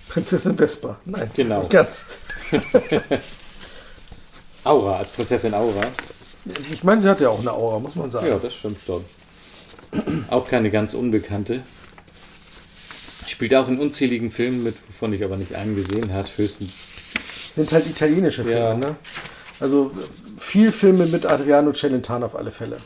Prinzessin 0.08 0.56
Vespa. 0.56 1.00
Nein, 1.06 1.32
Genau. 1.34 1.66
ganz. 1.68 2.06
Aura, 4.64 4.98
als 4.98 5.12
Prinzessin 5.12 5.54
Aura. 5.54 5.84
Ich 6.72 6.84
meine, 6.84 7.02
sie 7.02 7.10
hat 7.10 7.20
ja 7.20 7.30
auch 7.30 7.40
eine 7.40 7.52
Aura, 7.52 7.80
muss 7.80 7.96
man 7.96 8.10
sagen. 8.12 8.28
Ja, 8.28 8.38
das 8.38 8.54
stimmt 8.54 8.78
schon. 8.86 9.04
Auch 10.30 10.48
keine 10.48 10.70
ganz 10.72 10.94
unbekannte. 10.94 11.64
Spielt 13.28 13.54
auch 13.56 13.68
in 13.68 13.80
unzähligen 13.80 14.32
Filmen 14.32 14.64
mit, 14.64 14.76
wovon 14.88 15.14
ich 15.14 15.24
aber 15.24 15.38
nicht 15.38 15.56
einen 15.56 15.76
gesehen 15.76 16.14
habe, 16.14 16.28
höchstens. 16.36 16.90
Sind 17.52 17.72
halt 17.72 17.88
italienische 17.88 18.44
Filme, 18.44 18.60
Ja. 18.60 18.74
ne? 18.76 18.96
Also 19.60 19.92
viel 20.38 20.72
Filme 20.72 21.06
mit 21.06 21.26
Adriano 21.26 21.74
Celentano 21.74 22.26
auf 22.28 22.36
alle 22.36 22.52
Fälle. 22.52 22.78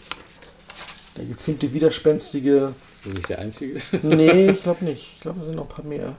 Der 1.18 1.26
geziemte, 1.26 1.72
widerspenstige. 1.74 2.74
Ist 2.96 3.06
das 3.06 3.14
nicht 3.14 3.30
der 3.30 3.40
einzige? 3.40 3.82
Nee, 4.02 4.50
ich 4.52 4.64
glaube 4.64 4.84
nicht. 4.86 5.12
Ich 5.16 5.20
glaube, 5.22 5.40
es 5.42 5.46
sind 5.46 5.56
noch 5.56 5.64
ein 5.70 5.70
paar 5.76 5.86
mehr. 5.86 6.16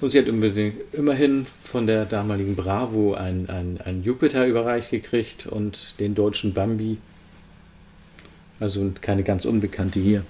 Und 0.00 0.10
sie 0.10 0.18
hat 0.18 0.26
immerhin 0.26 1.46
von 1.62 1.86
der 1.86 2.04
damaligen 2.04 2.54
Bravo 2.54 3.14
ein, 3.14 3.48
ein, 3.48 3.80
ein 3.82 4.02
Jupiter 4.02 4.46
überreicht 4.46 4.90
gekriegt 4.90 5.46
und 5.46 5.98
den 5.98 6.14
deutschen 6.14 6.52
Bambi. 6.52 6.98
Also 8.60 8.92
keine 9.00 9.22
ganz 9.22 9.44
unbekannte 9.44 9.98
hier. 9.98 10.22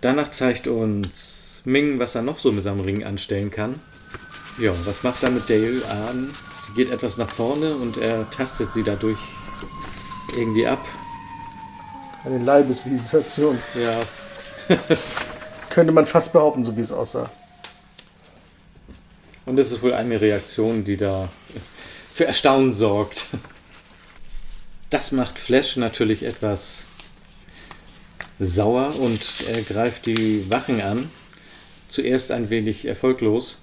Danach 0.00 0.30
zeigt 0.30 0.66
uns 0.66 1.62
Ming, 1.64 1.98
was 1.98 2.14
er 2.14 2.22
noch 2.22 2.38
so 2.38 2.52
mit 2.52 2.64
seinem 2.64 2.80
Ring 2.80 3.04
anstellen 3.04 3.50
kann. 3.50 3.76
Ja, 4.58 4.72
was 4.84 5.02
macht 5.02 5.22
er 5.22 5.30
mit 5.30 5.48
Dale 5.48 5.82
an? 5.88 6.30
Sie 6.66 6.74
geht 6.74 6.92
etwas 6.92 7.16
nach 7.16 7.30
vorne 7.30 7.74
und 7.74 7.98
er 7.98 8.28
tastet 8.30 8.72
sie 8.72 8.82
dadurch 8.82 9.18
irgendwie 10.36 10.66
ab. 10.66 10.84
Eine 12.24 12.38
Leibesvisitation. 12.38 13.58
Ja, 13.74 14.00
es 14.00 14.24
Könnte 15.70 15.92
man 15.92 16.06
fast 16.06 16.32
behaupten, 16.32 16.64
so 16.64 16.76
wie 16.76 16.80
es 16.80 16.92
aussah. 16.92 17.30
Und 19.46 19.58
es 19.58 19.70
ist 19.70 19.82
wohl 19.82 19.94
eine 19.94 20.20
Reaktion, 20.20 20.84
die 20.84 20.96
da 20.96 21.28
für 22.12 22.26
Erstaunen 22.26 22.72
sorgt. 22.72 23.26
Das 24.90 25.12
macht 25.12 25.38
Flash 25.38 25.76
natürlich 25.76 26.24
etwas 26.24 26.84
sauer 28.38 28.94
und 28.98 29.20
er 29.48 29.62
greift 29.62 30.06
die 30.06 30.50
Wachen 30.50 30.80
an. 30.80 31.10
Zuerst 31.88 32.30
ein 32.32 32.50
wenig 32.50 32.84
erfolglos, 32.84 33.58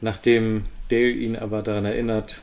nachdem 0.00 0.66
Dale 0.90 1.10
ihn 1.10 1.36
aber 1.36 1.62
daran 1.62 1.86
erinnert, 1.86 2.42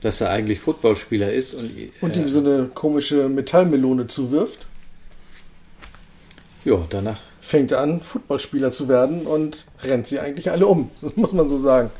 dass 0.00 0.20
er 0.20 0.30
eigentlich 0.30 0.60
Footballspieler 0.60 1.32
ist 1.32 1.54
und, 1.54 1.70
Und 2.00 2.16
ihm 2.16 2.28
so 2.28 2.38
eine 2.38 2.70
komische 2.72 3.28
Metallmelone 3.28 4.06
zuwirft. 4.06 4.66
ja, 6.64 6.86
danach 6.90 7.18
Fängt 7.44 7.72
er 7.72 7.80
an, 7.80 8.00
Footballspieler 8.00 8.70
zu 8.70 8.88
werden 8.88 9.26
und 9.26 9.66
rennt 9.82 10.06
sie 10.06 10.20
eigentlich 10.20 10.50
alle 10.52 10.66
um. 10.66 10.90
Das 11.02 11.10
muss 11.16 11.32
man 11.32 11.48
so 11.48 11.58
sagen. 11.58 11.90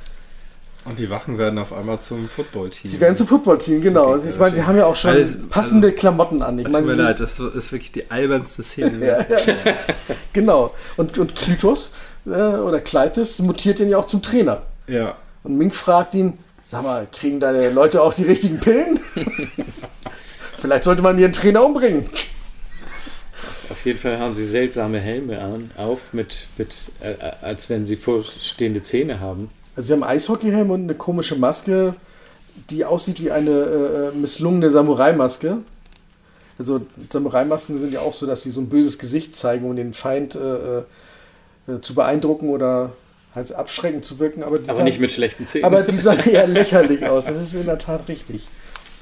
Und 0.84 0.98
die 0.98 1.10
Wachen 1.10 1.36
werden 1.38 1.58
auf 1.58 1.72
einmal 1.72 2.00
zum 2.00 2.28
Footballteam. 2.28 2.90
Sie 2.90 3.00
werden 3.00 3.14
zum 3.16 3.26
Footballteam, 3.26 3.80
genau. 3.82 4.14
Okay, 4.14 4.30
Ich 4.30 4.38
meine, 4.38 4.54
sie 4.54 4.62
haben 4.64 4.76
ja 4.78 4.86
auch 4.86 4.96
schon 4.96 5.10
Also- 5.10 5.34
passende 5.50 5.92
Klamotten 5.92 6.42
an. 6.42 6.58
Ich 6.58 6.64
Tut 6.64 6.72
meine, 6.72 6.86
mir 6.86 6.94
sie 6.96 7.02
leid, 7.02 7.20
das 7.20 7.38
ist 7.38 7.70
wirklich 7.72 7.92
die 7.92 8.10
albernste 8.10 8.62
Szene. 8.62 8.98
Ja, 9.06 9.18
ja. 9.20 9.54
genau. 10.32 10.72
Und, 10.96 11.18
und 11.18 11.34
Klytos 11.36 11.92
äh, 12.26 12.30
oder 12.30 12.80
Kleitis 12.80 13.38
mutiert 13.40 13.80
ihn 13.80 13.88
ja 13.90 13.98
auch 13.98 14.06
zum 14.06 14.22
Trainer. 14.22 14.62
Ja. 14.86 15.16
Und 15.44 15.56
Mink 15.56 15.74
fragt 15.74 16.14
ihn, 16.14 16.38
sag 16.64 16.82
mal, 16.84 17.06
kriegen 17.12 17.38
deine 17.40 17.70
Leute 17.70 18.00
auch 18.02 18.14
die 18.14 18.24
richtigen 18.24 18.58
Pillen? 18.60 18.98
Vielleicht 20.58 20.84
sollte 20.84 21.02
man 21.02 21.18
ihren 21.18 21.32
Trainer 21.32 21.64
umbringen. 21.64 22.08
Auf 23.82 23.86
jeden 23.86 23.98
Fall 23.98 24.16
haben 24.20 24.36
sie 24.36 24.44
seltsame 24.46 25.00
Helme 25.00 25.40
an, 25.40 25.72
auf, 25.76 26.12
mit, 26.12 26.46
mit, 26.56 26.72
äh, 27.00 27.14
als 27.44 27.68
wenn 27.68 27.84
sie 27.84 27.96
vorstehende 27.96 28.80
Zähne 28.80 29.18
haben. 29.18 29.50
Also 29.74 29.88
sie 29.88 29.92
haben 29.94 30.04
Eishockeyhelm 30.04 30.70
und 30.70 30.84
eine 30.84 30.94
komische 30.94 31.34
Maske, 31.34 31.94
die 32.70 32.84
aussieht 32.84 33.20
wie 33.20 33.32
eine 33.32 33.50
äh, 33.50 33.54
äh, 33.54 34.12
misslungene 34.14 34.70
Samurai-Maske. 34.70 35.58
Also 36.60 36.82
Samurai-Masken 37.10 37.76
sind 37.76 37.92
ja 37.92 38.02
auch 38.02 38.14
so, 38.14 38.24
dass 38.24 38.44
sie 38.44 38.50
so 38.50 38.60
ein 38.60 38.68
böses 38.68 39.00
Gesicht 39.00 39.34
zeigen, 39.36 39.68
um 39.68 39.74
den 39.74 39.94
Feind 39.94 40.36
äh, 40.36 40.78
äh, 40.78 41.80
zu 41.80 41.96
beeindrucken 41.96 42.50
oder 42.50 42.92
halt 43.34 43.52
abschreckend 43.52 44.04
zu 44.04 44.20
wirken. 44.20 44.44
Aber, 44.44 44.60
die 44.60 44.68
Aber 44.68 44.76
sahen- 44.76 44.84
nicht 44.84 45.00
mit 45.00 45.10
schlechten 45.10 45.44
Zähnen. 45.48 45.64
Aber 45.64 45.82
die 45.82 45.96
sahen 45.96 46.20
eher 46.24 46.46
lächerlich 46.46 47.04
aus. 47.06 47.26
Das 47.26 47.36
ist 47.36 47.54
in 47.56 47.66
der 47.66 47.78
Tat 47.78 48.06
richtig. 48.06 48.46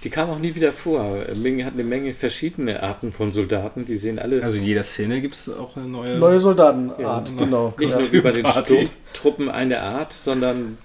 Die 0.04 0.10
kamen 0.10 0.30
auch 0.30 0.38
nie 0.38 0.54
wieder 0.54 0.72
vor. 0.72 1.14
Ming 1.34 1.64
hat 1.64 1.74
eine 1.74 1.84
Menge 1.84 2.14
verschiedene 2.14 2.82
Arten 2.82 3.12
von 3.12 3.32
Soldaten. 3.32 3.84
Die 3.84 3.96
sehen 3.98 4.18
alle. 4.18 4.42
Also 4.42 4.56
in 4.56 4.64
jeder 4.64 4.82
Szene 4.84 5.20
gibt 5.20 5.34
es 5.34 5.48
auch 5.48 5.76
eine 5.76 5.86
neue. 5.86 6.18
Neue 6.18 6.40
Soldatenart, 6.40 6.98
Ja, 7.00 7.24
genau. 7.38 7.74
Nicht 7.78 7.90
Ja. 7.90 7.98
nur 7.98 8.08
über 8.10 8.32
den 8.32 8.44
Party. 8.44 8.88
Sturmtruppen 9.12 9.50
eine 9.50 9.80
Art, 9.82 10.12
sondern 10.12 10.78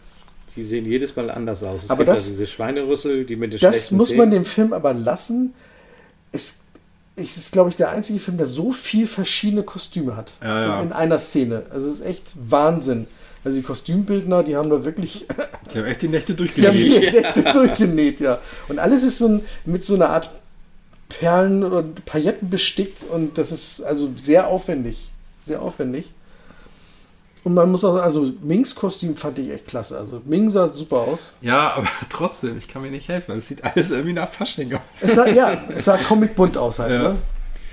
sie 0.48 0.64
sehen 0.64 0.86
jedes 0.86 1.16
Mal 1.16 1.30
anders 1.30 1.64
aus. 1.64 1.84
Es 1.86 1.90
Aber 1.90 2.00
gibt 2.04 2.10
das- 2.10 2.26
also 2.26 2.32
diese 2.32 2.48
Schweinerüssel, 2.48 3.26
die 3.26 3.36
mit 3.38 3.54
den 3.54 3.60
Das 3.62 3.92
muss 3.92 4.14
man 4.14 4.32
dem 4.32 4.44
Film 4.46 4.74
aber 4.74 4.94
lassen. 4.94 5.54
Es 6.32 6.62
es 7.18 7.38
ist, 7.38 7.54
glaube 7.54 7.70
ich, 7.70 7.78
der 7.78 7.92
einzige 7.92 8.20
Film, 8.20 8.36
der 8.36 8.46
so 8.46 8.74
viel 8.74 9.08
verschiedene 9.08 9.64
Kostüme 9.64 10.18
hat. 10.18 10.34
Ja, 10.44 10.62
ja. 10.66 10.80
In, 10.82 10.88
in 10.88 10.92
einer 10.94 11.18
Szene. 11.18 11.64
Also 11.72 11.88
es 11.88 12.02
ist 12.02 12.06
echt 12.06 12.36
Wahnsinn. 12.50 13.08
Also 13.46 13.58
die 13.60 13.64
Kostümbildner, 13.64 14.44
die 14.44 14.56
haben 14.58 14.70
da 14.70 14.84
wirklich, 14.84 15.26
Die 15.74 15.78
haben 15.80 15.86
echt 15.86 16.02
die 16.02 16.08
Nächte 16.10 16.34
die 16.34 16.48
haben 16.68 16.74
die. 16.76 16.90
Nächte 17.12 17.44
durchgenäht, 17.54 18.20
ja. 18.20 18.40
Und 18.68 18.80
alles 18.80 19.04
ist 19.04 19.20
so 19.20 19.28
ein, 19.28 19.42
mit 19.66 19.84
so 19.84 19.96
einer 19.96 20.10
Art 20.10 20.32
Perlen 21.08 21.64
und 21.64 22.04
Pailletten 22.06 22.50
bestickt 22.50 23.04
und 23.10 23.38
das 23.38 23.52
ist 23.52 23.82
also 23.84 24.10
sehr 24.20 24.48
aufwendig. 24.48 25.10
Sehr 25.40 25.62
aufwendig. 25.62 26.12
Und 27.44 27.54
man 27.54 27.70
muss 27.70 27.86
auch, 27.86 27.96
also 27.98 28.32
Mings 28.42 28.74
Kostüm 28.74 29.16
fand 29.16 29.38
ich 29.38 29.52
echt 29.52 29.68
klasse. 29.68 29.96
Also 30.00 30.20
Ming 30.26 30.50
sah 30.50 30.74
super 30.74 31.02
aus. 31.02 31.32
Ja, 31.42 31.74
aber 31.76 31.88
trotzdem, 32.10 32.58
ich 32.58 32.68
kann 32.68 32.82
mir 32.82 32.90
nicht 32.90 33.08
helfen. 33.08 33.38
Es 33.38 33.48
sieht 33.48 33.64
alles 33.64 33.92
irgendwie 33.92 34.14
nach 34.14 34.28
Fasching 34.28 34.74
aus. 34.74 34.82
Es 35.00 35.14
sah, 35.14 35.28
ja, 35.28 35.56
es 35.70 35.86
sah 35.86 35.98
comicbunt 35.98 36.58
aus 36.58 36.80
halt, 36.80 36.92
Ja. 36.92 37.10
ne? 37.14 37.16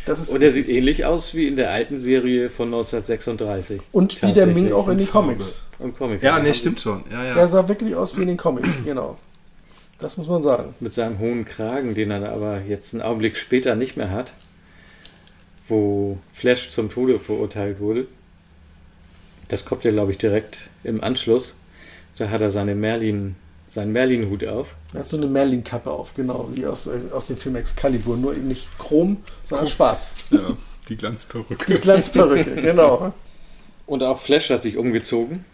Das 0.04 0.20
ist 0.20 0.34
Und 0.34 0.42
er 0.42 0.50
sieht 0.50 0.68
ähnlich 0.68 1.04
aus 1.04 1.34
wie 1.34 1.46
in 1.46 1.56
der 1.56 1.70
alten 1.70 1.98
Serie 1.98 2.50
von 2.50 2.66
1936. 2.66 3.80
Und 3.92 4.20
wie 4.22 4.32
der 4.32 4.46
Ming 4.48 4.72
auch 4.72 4.88
in 4.88 4.98
den. 4.98 5.08
Comics. 5.08 5.62
Und 5.78 5.96
Comics. 5.96 6.22
Ja, 6.22 6.38
nee, 6.40 6.54
stimmt 6.54 6.80
schon. 6.80 7.04
Ja, 7.10 7.22
Der 7.22 7.36
ja. 7.36 7.48
sah 7.48 7.68
wirklich 7.68 7.94
aus 7.94 8.16
wie 8.16 8.22
in 8.22 8.28
den 8.28 8.36
Comics, 8.36 8.80
genau. 8.84 9.16
Das 10.00 10.16
muss 10.16 10.26
man 10.26 10.42
sagen. 10.42 10.74
Mit 10.80 10.92
seinem 10.92 11.20
hohen 11.20 11.44
Kragen, 11.44 11.94
den 11.94 12.10
er 12.10 12.32
aber 12.32 12.60
jetzt 12.62 12.92
einen 12.92 13.02
Augenblick 13.02 13.36
später 13.36 13.76
nicht 13.76 13.96
mehr 13.96 14.10
hat, 14.10 14.32
wo 15.68 16.18
Flash 16.32 16.70
zum 16.70 16.90
Tode 16.90 17.20
verurteilt 17.20 17.78
wurde. 17.78 18.08
Das 19.48 19.64
kommt 19.64 19.84
ja, 19.84 19.92
glaube 19.92 20.10
ich, 20.10 20.18
direkt 20.18 20.70
im 20.82 21.04
Anschluss. 21.04 21.54
Da 22.16 22.30
hat 22.30 22.40
er 22.40 22.50
seine 22.50 22.74
Merlin, 22.74 23.36
seinen 23.72 23.92
Merlin-Hut 23.92 24.46
auf. 24.46 24.74
Er 24.92 25.00
hat 25.00 25.08
so 25.08 25.16
eine 25.16 25.26
Merlin-Kappe 25.26 25.90
auf, 25.90 26.12
genau, 26.14 26.50
wie 26.52 26.66
aus, 26.66 26.86
äh, 26.86 27.00
aus 27.10 27.28
dem 27.28 27.38
Film 27.38 27.56
Excalibur. 27.56 28.18
Nur 28.18 28.36
eben 28.36 28.46
nicht 28.46 28.68
chrom, 28.78 29.18
sondern 29.44 29.66
schwarz. 29.66 30.14
ja. 30.30 30.56
Die 30.88 30.96
Glanzperücke. 30.96 31.64
Die 31.66 31.78
Glanzperücke, 31.78 32.56
genau. 32.56 33.14
Und 33.86 34.02
auch 34.02 34.18
Flash 34.18 34.50
hat 34.50 34.62
sich 34.62 34.76
umgezogen. 34.76 35.44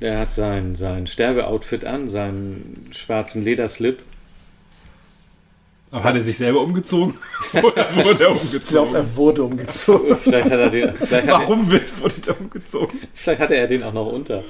Der 0.00 0.18
hat 0.18 0.32
sein, 0.32 0.74
sein 0.74 1.06
Sterbeoutfit 1.06 1.84
an, 1.84 2.08
seinen 2.08 2.88
schwarzen 2.90 3.44
Lederslip. 3.44 4.02
Aber 5.94 6.04
hat 6.04 6.16
er 6.16 6.24
sich 6.24 6.36
selber 6.36 6.60
umgezogen? 6.60 7.16
Oder 7.52 7.94
wurde 7.94 8.24
er 8.24 8.32
Ich 8.34 8.66
glaube, 8.66 8.88
umgezogen? 8.90 8.94
er 8.96 9.16
wurde 9.16 9.42
umgezogen. 9.44 10.16
Vielleicht 10.18 10.50
hat 10.50 10.58
er 10.58 10.70
den, 10.70 10.94
vielleicht 10.96 11.12
hat, 11.12 11.24
er, 11.24 11.32
Warum 11.32 11.70
wird- 11.70 12.00
wurde 12.02 12.14
der 12.20 12.40
umgezogen? 12.40 13.00
vielleicht 13.14 13.40
hatte 13.40 13.54
er 13.54 13.66
den 13.68 13.82
auch 13.84 13.92
noch 13.92 14.06
unter. 14.06 14.42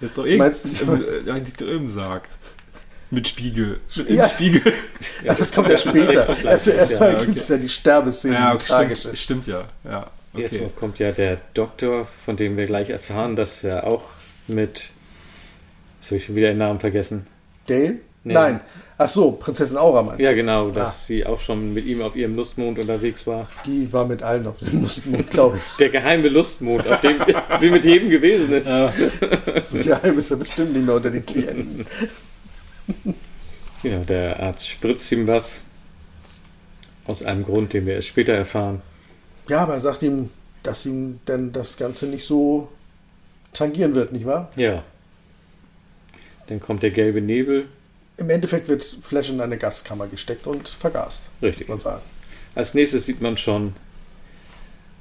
Das 0.00 0.10
ist 0.10 0.18
doch 0.18 0.24
irgend, 0.26 0.38
Meinst 0.40 0.82
du- 0.82 1.64
im, 1.64 1.68
im 1.68 1.88
Sarg. 1.88 2.28
Mit 3.10 3.26
Spiegel. 3.28 3.80
Im 4.06 4.14
Ja. 4.16 4.28
Spiegel. 4.28 4.72
Ja, 5.24 5.34
das 5.34 5.50
kommt 5.52 5.68
ja 5.70 5.78
später. 5.78 6.24
kommt 6.26 6.44
Erst, 6.44 6.66
erstmal 6.68 7.12
ja, 7.14 7.18
gibt 7.18 7.36
es 7.36 7.48
ja 7.48 7.56
die 7.58 7.68
Sterbeszene, 7.68 8.34
Ja, 8.34 8.52
die 8.54 8.64
tragische. 8.66 9.00
stimmt, 9.16 9.44
stimmt 9.44 9.46
ja. 9.48 9.64
ja. 9.84 10.10
Okay. 10.34 10.42
Erstmal 10.42 10.70
kommt 10.70 10.98
ja 10.98 11.12
der 11.12 11.38
Doktor, 11.54 12.06
von 12.24 12.36
dem 12.36 12.56
wir 12.56 12.66
gleich 12.66 12.90
erfahren, 12.90 13.34
dass 13.36 13.64
er 13.64 13.86
auch 13.86 14.04
mit. 14.46 14.90
Jetzt 16.00 16.06
habe 16.10 16.16
ich 16.16 16.24
schon 16.24 16.34
wieder 16.36 16.48
den 16.48 16.58
Namen 16.58 16.80
vergessen. 16.80 17.26
Dale? 17.66 17.98
Nee. 18.24 18.34
Nein. 18.34 18.60
Ach 19.04 19.08
so, 19.08 19.32
Prinzessin 19.32 19.76
Aura 19.78 20.00
meinst 20.02 20.20
du? 20.20 20.24
Ja, 20.24 20.32
genau, 20.32 20.70
dass 20.70 20.88
Ah. 20.88 21.04
sie 21.06 21.26
auch 21.26 21.40
schon 21.40 21.72
mit 21.74 21.86
ihm 21.86 22.02
auf 22.02 22.14
ihrem 22.14 22.36
Lustmond 22.36 22.78
unterwegs 22.78 23.26
war. 23.26 23.48
Die 23.66 23.92
war 23.92 24.06
mit 24.06 24.22
allen 24.22 24.46
auf 24.46 24.58
dem 24.60 24.80
Mustermond, 24.80 25.28
glaube 25.28 25.56
ich. 25.56 25.76
Der 25.78 25.88
geheime 25.88 26.28
Lustmond, 26.28 26.86
auf 26.86 27.00
dem 27.00 27.16
sie 27.58 27.70
mit 27.70 27.84
jedem 27.84 28.10
gewesen 28.10 28.52
ist. 28.54 28.68
So 29.70 29.78
geheim 29.78 30.18
ist 30.18 30.30
er 30.30 30.36
bestimmt 30.36 30.72
nicht 30.72 30.86
mehr 30.86 30.94
unter 30.94 31.10
den 31.10 31.26
Klienten. 31.26 31.84
Ja, 33.82 33.98
der 33.98 34.38
Arzt 34.40 34.68
spritzt 34.68 35.10
ihm 35.12 35.26
was. 35.26 35.62
Aus 37.08 37.24
einem 37.24 37.44
Grund, 37.44 37.72
den 37.72 37.84
wir 37.86 37.94
erst 37.94 38.08
später 38.08 38.32
erfahren. 38.34 38.80
Ja, 39.48 39.58
aber 39.64 39.74
er 39.74 39.80
sagt 39.80 40.04
ihm, 40.04 40.30
dass 40.62 40.86
ihm 40.86 41.18
denn 41.26 41.50
das 41.50 41.76
Ganze 41.76 42.06
nicht 42.06 42.24
so 42.24 42.68
tangieren 43.52 43.96
wird, 43.96 44.12
nicht 44.12 44.24
wahr? 44.26 44.50
Ja. 44.54 44.84
Dann 46.46 46.60
kommt 46.60 46.84
der 46.84 46.90
gelbe 46.92 47.20
Nebel. 47.20 47.66
Im 48.22 48.30
Endeffekt 48.30 48.68
wird 48.68 48.86
Flash 49.00 49.30
in 49.30 49.40
eine 49.40 49.58
Gaskammer 49.58 50.06
gesteckt 50.06 50.46
und 50.46 50.68
vergast, 50.68 51.22
Richtig. 51.42 51.68
man 51.68 51.80
sagen. 51.80 52.02
Als 52.54 52.72
nächstes 52.72 53.04
sieht 53.04 53.20
man 53.20 53.36
schon 53.36 53.74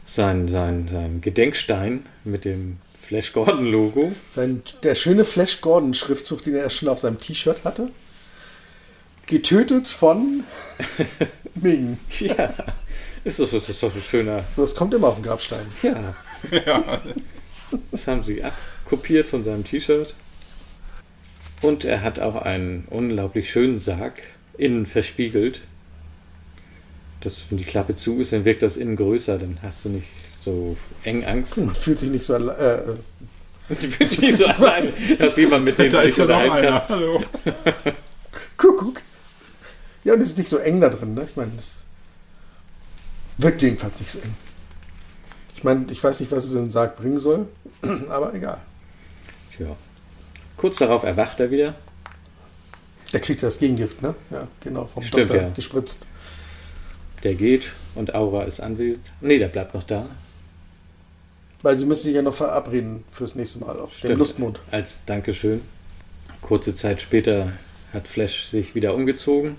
sein, 0.07 0.47
sein, 0.47 0.87
sein 0.87 1.21
Gedenkstein 1.21 2.07
mit 2.23 2.45
dem 2.45 2.77
Flash 2.99 3.31
Gordon 3.33 3.67
Logo. 3.67 4.11
Sein, 4.27 4.63
der 4.81 4.95
schöne 4.95 5.23
Flash 5.23 5.61
Gordon-Schriftzug, 5.61 6.41
den 6.41 6.55
er 6.55 6.67
schon 6.71 6.89
auf 6.89 6.97
seinem 6.97 7.19
T-Shirt 7.19 7.63
hatte. 7.63 7.91
Getötet 9.27 9.87
von 9.87 10.43
Ming. 11.53 11.99
Ja. 12.09 12.51
Ist 13.23 13.39
doch, 13.39 13.53
ist 13.53 13.83
doch 13.83 13.93
ein 13.93 14.01
schöner. 14.01 14.43
So, 14.49 14.63
es 14.63 14.73
kommt 14.73 14.95
immer 14.95 15.09
auf 15.09 15.15
den 15.15 15.25
Grabstein. 15.25 15.67
Ja. 15.83 16.15
Das 17.91 18.07
haben 18.07 18.23
sie 18.23 18.43
abkopiert 18.43 19.27
von 19.27 19.43
seinem 19.43 19.63
T-Shirt. 19.63 20.15
Und 21.61 21.85
er 21.85 22.01
hat 22.01 22.19
auch 22.19 22.35
einen 22.35 22.85
unglaublich 22.89 23.49
schönen 23.49 23.79
Sarg, 23.79 24.21
innen 24.57 24.85
verspiegelt. 24.85 25.61
Das, 27.21 27.43
wenn 27.49 27.59
die 27.59 27.63
Klappe 27.63 27.95
zu 27.95 28.19
ist, 28.19 28.33
dann 28.33 28.45
wirkt 28.45 28.63
das 28.63 28.77
innen 28.77 28.95
größer, 28.95 29.37
dann 29.37 29.59
hast 29.61 29.85
du 29.85 29.89
nicht 29.89 30.07
so 30.43 30.75
eng 31.03 31.23
Angst. 31.23 31.57
Man 31.57 31.75
fühlt 31.75 31.99
sich 31.99 32.09
nicht 32.09 32.23
so 32.23 32.33
äh, 32.35 32.95
Du 33.69 33.75
fühlst 33.75 34.13
dich 34.13 34.21
nicht 34.21 34.37
so 34.37 34.45
allein, 34.45 34.91
dass 35.17 35.37
jemand 35.37 35.63
mit 35.63 35.77
dem 35.77 35.91
Da 35.91 36.01
ist 36.01 36.17
ja 36.17 36.25
noch 36.25 36.43
unterhalten 36.43 36.67
einer. 36.67 36.89
Hallo. 36.89 37.23
Kuckuck. 38.57 39.01
Ja, 40.03 40.13
und 40.13 40.21
es 40.21 40.29
ist 40.29 40.37
nicht 40.37 40.49
so 40.49 40.57
eng 40.57 40.81
da 40.81 40.89
drin, 40.89 41.13
ne? 41.13 41.25
Ich 41.29 41.35
meine, 41.35 41.51
es 41.57 41.85
wirkt 43.37 43.61
jedenfalls 43.61 43.99
nicht 43.99 44.11
so 44.11 44.19
eng. 44.19 44.35
Ich 45.55 45.63
meine, 45.63 45.85
ich 45.89 46.03
weiß 46.03 46.19
nicht, 46.19 46.31
was 46.31 46.45
es 46.45 46.53
in 46.53 46.63
den 46.63 46.69
Sarg 46.69 46.97
bringen 46.97 47.19
soll, 47.19 47.47
aber 48.09 48.33
egal. 48.33 48.61
Ja. 49.59 49.75
Kurz 50.61 50.77
darauf 50.77 51.01
erwacht 51.01 51.39
er 51.39 51.49
wieder. 51.49 51.73
Er 53.11 53.19
kriegt 53.19 53.41
das 53.41 53.57
Gegengift, 53.57 54.03
ne? 54.03 54.13
Ja, 54.29 54.47
genau, 54.59 54.85
vom 54.85 55.01
Stimmt, 55.01 55.31
Doktor 55.31 55.47
ja. 55.47 55.49
gespritzt. 55.49 56.05
Der 57.23 57.33
geht 57.33 57.71
und 57.95 58.13
Aura 58.13 58.43
ist 58.43 58.59
anwesend. 58.59 59.11
Nee, 59.21 59.39
der 59.39 59.47
bleibt 59.47 59.73
noch 59.73 59.81
da. 59.81 60.05
Weil 61.63 61.79
sie 61.79 61.87
müssen 61.87 62.03
sich 62.03 62.13
ja 62.13 62.21
noch 62.21 62.35
verabreden 62.35 63.03
fürs 63.09 63.33
nächste 63.33 63.57
Mal 63.57 63.79
auf 63.79 63.89
dem 63.89 63.97
Stimmt. 63.97 64.19
Lustmond. 64.19 64.59
Als 64.69 64.99
Dankeschön. 65.07 65.61
Kurze 66.41 66.75
Zeit 66.75 67.01
später 67.01 67.53
hat 67.91 68.07
Flash 68.07 68.45
sich 68.45 68.75
wieder 68.75 68.93
umgezogen. 68.93 69.57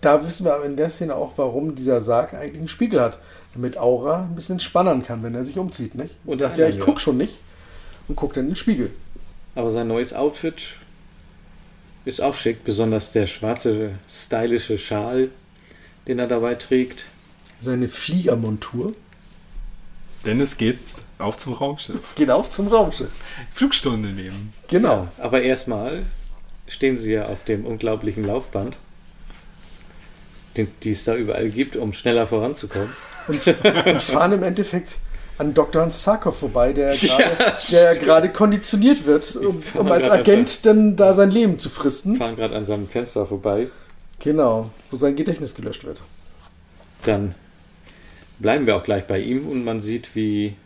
Da 0.00 0.24
wissen 0.24 0.46
wir 0.46 0.54
aber 0.54 0.64
in 0.64 0.76
der 0.76 0.88
Szene 0.88 1.14
auch, 1.14 1.34
warum 1.36 1.74
dieser 1.74 2.00
Sarg 2.00 2.32
eigentlich 2.32 2.60
einen 2.60 2.68
Spiegel 2.68 3.02
hat. 3.02 3.18
Damit 3.52 3.76
Aura 3.76 4.22
ein 4.22 4.36
bisschen 4.36 4.58
spannern 4.58 5.02
kann, 5.02 5.22
wenn 5.22 5.34
er 5.34 5.44
sich 5.44 5.58
umzieht, 5.58 5.96
nicht? 5.96 6.14
Und 6.24 6.38
sagt, 6.38 6.56
ja, 6.56 6.64
ich 6.64 6.72
anderen, 6.72 6.86
guck 6.86 6.94
ja. 6.94 7.00
schon 7.00 7.18
nicht. 7.18 7.40
Und 8.08 8.16
guckt 8.16 8.38
dann 8.38 8.44
in 8.44 8.50
den 8.52 8.56
Spiegel. 8.56 8.90
Aber 9.56 9.70
sein 9.70 9.88
neues 9.88 10.12
Outfit 10.12 10.76
ist 12.04 12.20
auch 12.20 12.34
schick, 12.34 12.62
besonders 12.62 13.10
der 13.10 13.26
schwarze, 13.26 13.92
stylische 14.08 14.78
Schal, 14.78 15.30
den 16.06 16.18
er 16.20 16.28
dabei 16.28 16.54
trägt. 16.54 17.06
Seine 17.58 17.88
Fliegermontur. 17.88 18.92
Denn 20.26 20.40
es 20.40 20.58
geht 20.58 20.78
auf 21.18 21.38
zum 21.38 21.54
Raumschiff. 21.54 21.98
Es 22.02 22.14
geht 22.14 22.30
auf 22.30 22.50
zum 22.50 22.68
Raumschiff. 22.68 23.10
Flugstunde 23.54 24.10
nehmen. 24.10 24.52
Genau. 24.68 25.08
Aber 25.18 25.40
erstmal 25.40 26.04
stehen 26.68 26.98
sie 26.98 27.14
ja 27.14 27.26
auf 27.26 27.42
dem 27.44 27.64
unglaublichen 27.64 28.24
Laufband, 28.24 28.76
den, 30.58 30.68
die 30.82 30.90
es 30.90 31.04
da 31.04 31.16
überall 31.16 31.48
gibt, 31.48 31.76
um 31.76 31.94
schneller 31.94 32.26
voranzukommen. 32.26 32.92
Und, 33.26 33.46
und 33.86 34.02
fahren 34.02 34.32
im 34.32 34.42
Endeffekt 34.42 34.98
an 35.38 35.54
Dr. 35.54 35.82
Hans 35.82 36.02
Sarkov 36.02 36.38
vorbei, 36.38 36.72
der 36.72 36.94
Ja, 37.68 37.94
gerade 37.94 38.30
konditioniert 38.30 39.04
wird, 39.06 39.36
um, 39.36 39.62
um 39.74 39.92
als 39.92 40.08
Agent 40.08 40.64
dann 40.66 40.96
da 40.96 41.12
sein 41.12 41.30
Leben 41.30 41.58
zu 41.58 41.68
fristen. 41.68 42.16
Fahren 42.16 42.36
gerade 42.36 42.56
an 42.56 42.64
seinem 42.64 42.88
Fenster 42.88 43.26
vorbei. 43.26 43.68
Genau, 44.18 44.70
wo 44.90 44.96
sein 44.96 45.14
Gedächtnis 45.16 45.54
gelöscht 45.54 45.84
wird. 45.84 46.02
Dann 47.04 47.34
bleiben 48.38 48.66
wir 48.66 48.76
auch 48.76 48.84
gleich 48.84 49.06
bei 49.06 49.20
ihm 49.20 49.46
und 49.46 49.64
man 49.64 49.80
sieht, 49.80 50.14
wie 50.14 50.56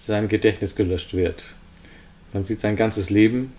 sein 0.00 0.28
Gedächtnis 0.28 0.74
gelöscht 0.74 1.14
wird. 1.14 1.54
Man 2.32 2.44
sieht 2.44 2.60
sein 2.60 2.76
ganzes 2.76 3.10
Leben 3.10 3.52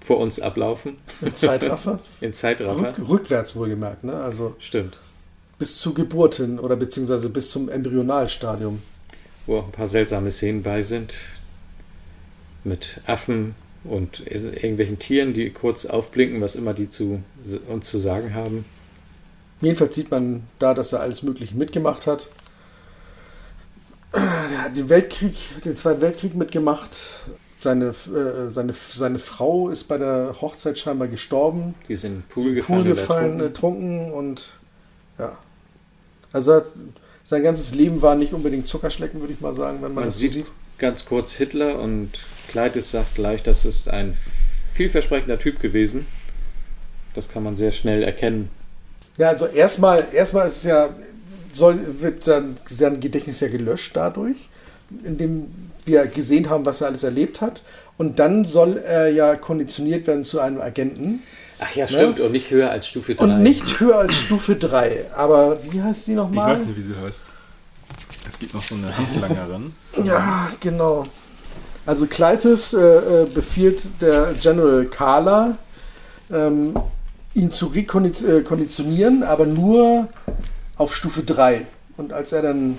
vor 0.00 0.18
uns 0.18 0.40
ablaufen. 0.40 0.96
In 1.20 1.34
Zeitraffer. 1.34 2.00
In 2.20 2.32
Zeitraffer. 2.32 2.98
Rück, 2.98 3.08
rückwärts 3.08 3.54
wohlgemerkt, 3.54 4.04
ne? 4.04 4.14
Also 4.14 4.56
Stimmt. 4.58 4.96
bis 5.58 5.78
zur 5.78 5.94
Geburt 5.94 6.36
hin 6.36 6.58
oder 6.58 6.76
beziehungsweise 6.76 7.28
bis 7.28 7.50
zum 7.50 7.68
Embryonalstadium. 7.68 8.82
Wo 9.46 9.58
auch 9.58 9.66
ein 9.66 9.72
paar 9.72 9.88
seltsame 9.88 10.30
Szenen 10.30 10.62
bei 10.62 10.82
sind. 10.82 11.14
Mit 12.64 13.00
Affen 13.06 13.54
und 13.84 14.20
irgendwelchen 14.20 14.98
Tieren, 14.98 15.34
die 15.34 15.50
kurz 15.50 15.86
aufblinken, 15.86 16.40
was 16.40 16.54
immer 16.54 16.74
die 16.74 16.88
zu, 16.88 17.22
uns 17.68 17.88
zu 17.88 17.98
sagen 17.98 18.34
haben. 18.34 18.64
Jedenfalls 19.60 19.94
sieht 19.94 20.10
man 20.10 20.44
da, 20.58 20.74
dass 20.74 20.92
er 20.92 21.00
alles 21.00 21.22
Mögliche 21.22 21.56
mitgemacht 21.56 22.06
hat. 22.06 22.28
Er 24.12 24.64
hat 24.64 24.76
den 24.76 24.88
Weltkrieg, 24.88 25.36
den 25.64 25.76
Zweiten 25.76 26.00
Weltkrieg 26.00 26.34
mitgemacht. 26.34 26.96
Seine, 27.58 27.86
äh, 27.86 28.48
seine, 28.48 28.74
seine 28.74 29.18
Frau 29.20 29.68
ist 29.68 29.84
bei 29.84 29.96
der 29.96 30.34
Hochzeit 30.40 30.78
scheinbar 30.78 31.08
gestorben. 31.08 31.74
Die 31.88 31.96
sind 31.96 32.10
in 32.10 32.18
den 32.18 32.22
Pool 32.28 32.44
Pool 32.44 32.54
gefallen. 32.54 32.84
gefallen, 32.84 33.32
und 33.34 33.40
ertrunken 33.40 34.12
und 34.12 34.58
ja. 35.18 35.38
Also 36.32 36.54
hat, 36.54 36.72
sein 37.24 37.42
ganzes 37.42 37.74
Leben 37.74 38.02
war 38.02 38.14
nicht 38.14 38.32
unbedingt 38.32 38.66
Zuckerschlecken, 38.68 39.20
würde 39.20 39.32
ich 39.32 39.40
mal 39.40 39.54
sagen, 39.54 39.76
wenn 39.76 39.94
man, 39.94 39.94
Man 39.94 40.04
das 40.06 40.14
so 40.14 40.20
sieht 40.20 40.32
sieht. 40.32 40.46
ganz 40.78 41.04
kurz 41.04 41.32
Hitler 41.32 41.78
und 41.78 42.10
Kleitis 42.48 42.90
sagt 42.90 43.14
gleich, 43.14 43.42
das 43.42 43.64
ist 43.64 43.88
ein 43.88 44.16
vielversprechender 44.74 45.38
Typ 45.38 45.60
gewesen. 45.60 46.06
Das 47.14 47.28
kann 47.28 47.42
man 47.42 47.56
sehr 47.56 47.72
schnell 47.72 48.02
erkennen. 48.02 48.48
Ja, 49.18 49.28
also 49.28 49.46
erstmal, 49.46 50.06
erstmal 50.14 50.48
ist 50.48 50.64
ja, 50.64 50.88
soll, 51.52 51.78
wird 52.00 52.24
sein, 52.24 52.56
sein 52.64 52.98
Gedächtnis 53.00 53.40
ja 53.40 53.48
gelöscht 53.48 53.94
dadurch, 53.94 54.48
indem 55.04 55.46
wir 55.84 56.06
gesehen 56.06 56.48
haben, 56.48 56.64
was 56.64 56.80
er 56.80 56.86
alles 56.88 57.02
erlebt 57.04 57.40
hat. 57.40 57.62
Und 57.98 58.18
dann 58.18 58.44
soll 58.44 58.78
er 58.78 59.10
ja 59.10 59.36
konditioniert 59.36 60.06
werden 60.06 60.24
zu 60.24 60.40
einem 60.40 60.60
Agenten. 60.60 61.22
Ach 61.64 61.74
ja, 61.76 61.86
stimmt. 61.86 62.18
Und 62.20 62.32
nicht 62.32 62.50
höher 62.50 62.70
als 62.70 62.88
Stufe 62.88 63.14
3. 63.14 63.24
Und 63.24 63.42
nicht 63.42 63.78
höher 63.78 63.96
als 63.96 64.16
Stufe 64.16 64.56
3. 64.56 65.06
Aber 65.14 65.58
wie 65.70 65.80
heißt 65.80 66.06
sie 66.06 66.12
Ich 66.12 66.16
nochmal? 66.16 66.56
weiß 66.56 66.66
nicht, 66.66 66.76
wie 66.78 66.82
sie 66.82 66.94
heißt. 67.00 67.22
Es 68.28 68.38
gibt 68.38 68.54
noch 68.54 68.62
so 68.62 68.74
eine 68.74 68.96
Handlangerin. 68.96 69.74
Ja, 70.04 70.48
genau. 70.60 71.04
Also 71.84 72.06
Clytus 72.06 72.72
äh, 72.72 72.80
äh, 72.80 73.26
befiehlt 73.26 73.86
der 74.00 74.32
General 74.40 74.84
Kala, 74.86 75.58
ähm, 76.32 76.74
ihn 77.34 77.50
zu 77.50 77.66
rekonditionieren, 77.66 79.22
aber 79.22 79.46
nur 79.46 80.08
auf 80.78 80.94
Stufe 80.94 81.22
3. 81.22 81.66
Und 81.96 82.12
als 82.12 82.32
er 82.32 82.42
dann 82.42 82.78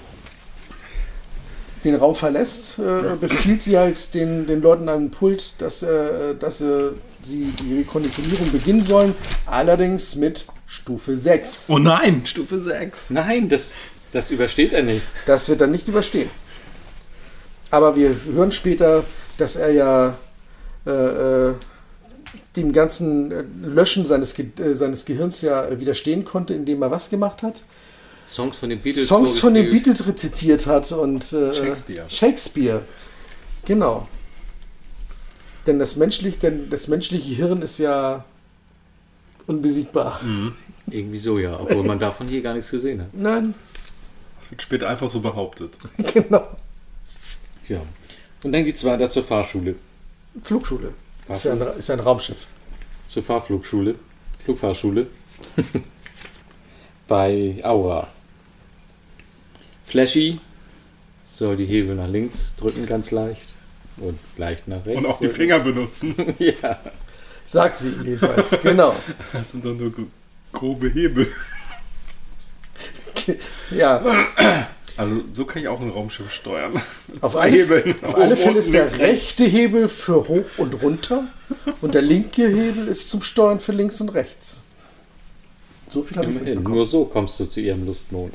den 1.84 1.96
Raum 1.96 2.16
verlässt, 2.16 2.80
äh, 2.80 3.16
befiehlt 3.20 3.62
sie 3.62 3.78
halt 3.78 4.14
den, 4.14 4.48
den 4.48 4.62
Leuten 4.62 4.90
am 4.90 5.12
Pult, 5.12 5.54
dass, 5.60 5.84
äh, 5.84 6.34
dass 6.40 6.62
äh, 6.62 6.92
sie 7.26 7.54
die 7.60 7.78
Rekonditionierung 7.80 8.52
beginnen 8.52 8.84
sollen, 8.84 9.16
allerdings 9.46 10.16
mit 10.16 10.46
Stufe 10.66 11.16
6. 11.16 11.70
Oh 11.70 11.80
nein, 11.80 12.22
Stufe 12.26 12.60
6. 12.60 13.10
Nein, 13.10 13.50
das, 13.50 13.72
das 14.12 14.32
übersteht 14.32 14.74
er 14.74 14.84
nicht. 14.84 15.02
Das 15.26 15.50
wird 15.50 15.62
dann 15.62 15.72
nicht 15.72 15.88
überstehen. 15.88 16.30
Aber 17.72 17.96
wir 17.96 18.16
hören 18.32 18.52
später, 18.52 19.04
dass 19.38 19.56
er 19.56 19.72
ja 19.72 20.18
äh, 20.86 20.92
äh, 20.92 21.54
dem 22.56 22.72
ganzen 22.72 23.32
äh, 23.32 23.44
Löschen 23.64 24.06
seines, 24.06 24.36
Ge 24.36 24.48
äh, 24.60 24.74
seines 24.74 25.06
Gehirns 25.06 25.42
ja 25.42 25.66
äh, 25.66 25.80
widerstehen 25.80 26.26
konnte, 26.26 26.54
indem 26.54 26.82
er 26.84 26.92
was 26.92 27.10
gemacht 27.10 27.42
hat? 27.42 27.64
Songs 28.26 28.58
von 28.58 28.70
den 28.70 28.80
Beatles. 28.80 29.08
Songs 29.08 29.40
von 29.40 29.54
den. 29.54 29.70
Beatles 29.70 30.08
rezitiert 30.08 30.68
hat 30.68 30.92
und 30.92 31.34
äh, 31.34 31.54
Shakespeare. 31.54 32.06
Shakespeare. 32.10 32.82
Genau. 33.66 34.08
Denn 35.66 35.80
das, 35.80 35.96
menschlich, 35.96 36.40
denn 36.40 36.70
das 36.70 36.88
menschliche 36.88 37.34
Hirn 37.34 37.62
ist 37.62 37.78
ja 37.78 38.26
unbesiegbar. 39.48 40.20
Irgendwie 40.90 41.20
so, 41.20 41.40
ja. 41.40 41.60
Obwohl 41.60 41.84
man 41.84 42.00
davon 42.00 42.28
hier 42.28 42.42
gar 42.42 42.54
nichts 42.54 42.72
gesehen 42.72 43.02
hat. 43.02 43.14
Nein, 43.14 43.54
Das 44.42 44.52
wird 44.52 44.62
später 44.62 44.90
einfach 44.90 45.08
so 45.10 45.22
behauptet. 45.22 45.72
genau. 45.98 46.48
Ja. 47.68 47.82
Und 48.44 48.52
dann 48.52 48.66
geht's 48.66 48.84
weiter 48.84 49.10
zur 49.10 49.24
Fahrschule. 49.24 49.76
Flugschule. 50.42 50.94
Ist 51.30 51.46
ja, 51.46 51.54
ein, 51.54 51.62
ist 51.78 51.88
ja 51.88 51.96
ein 51.96 52.02
Raumschiff. 52.02 52.48
Zur 53.08 53.24
Fahrflugschule. 53.24 53.96
Flugfahrschule. 54.44 55.08
Bei 57.08 57.62
Aura. 57.64 58.08
Flashy 59.86 60.40
soll 61.32 61.56
die 61.56 61.66
Hebel 61.66 61.96
nach 61.96 62.10
links 62.10 62.56
drücken, 62.58 62.86
ganz 62.86 63.12
leicht. 63.12 63.54
Und 63.98 64.18
leicht 64.38 64.68
nach 64.68 64.86
rechts. 64.86 65.00
Und 65.00 65.06
auch 65.06 65.20
die. 65.20 65.30
Finger 65.30 65.60
benutzen. 65.60 66.16
ja. 66.40 66.80
Sagt 67.46 67.78
sie 67.78 67.90
jedenfalls. 68.04 68.58
genau. 68.62 68.96
Das 69.34 69.52
sind 69.52 69.64
dann 69.66 69.78
so 69.78 69.90
gro- 69.92 70.08
grobe 70.52 70.90
Hebel. 70.90 71.28
Ja, 73.72 74.04
Also 74.98 75.24
so 75.34 75.46
kann 75.46 75.62
ich 75.62 75.68
auch 75.68 75.80
ein 75.80 75.90
Raumschiff 75.90 76.32
steuern. 76.32 76.82
auf 77.22 77.36
alle, 77.36 77.52
Hebeln. 77.52 77.96
auf 78.04 78.16
alle 78.16 78.36
Fälle 78.38 78.60
ist 78.60 78.74
der 78.74 78.92
rechte 79.00 79.44
Hebel 79.46 79.88
für 79.90 80.28
hoch 80.28 80.46
und 80.58 80.74
runter 80.82 81.24
und 81.82 81.94
der 81.96 82.02
linke 82.02 82.48
Hebel 82.48 82.88
ist 82.88 83.10
zum 83.10 83.22
Steuern 83.22 83.60
für 83.60 83.72
links 83.72 84.02
und 84.02 84.10
rechts. 84.10 84.60
So 85.92 86.04
viel 86.04 86.18
habe 86.18 86.32
ich. 86.32 86.60
Nur 86.60 86.86
so 86.86 87.06
kommst 87.06 87.40
du 87.40 87.46
zu 87.46 87.60
ihrem 87.62 87.86
Lustmond. 87.86 88.34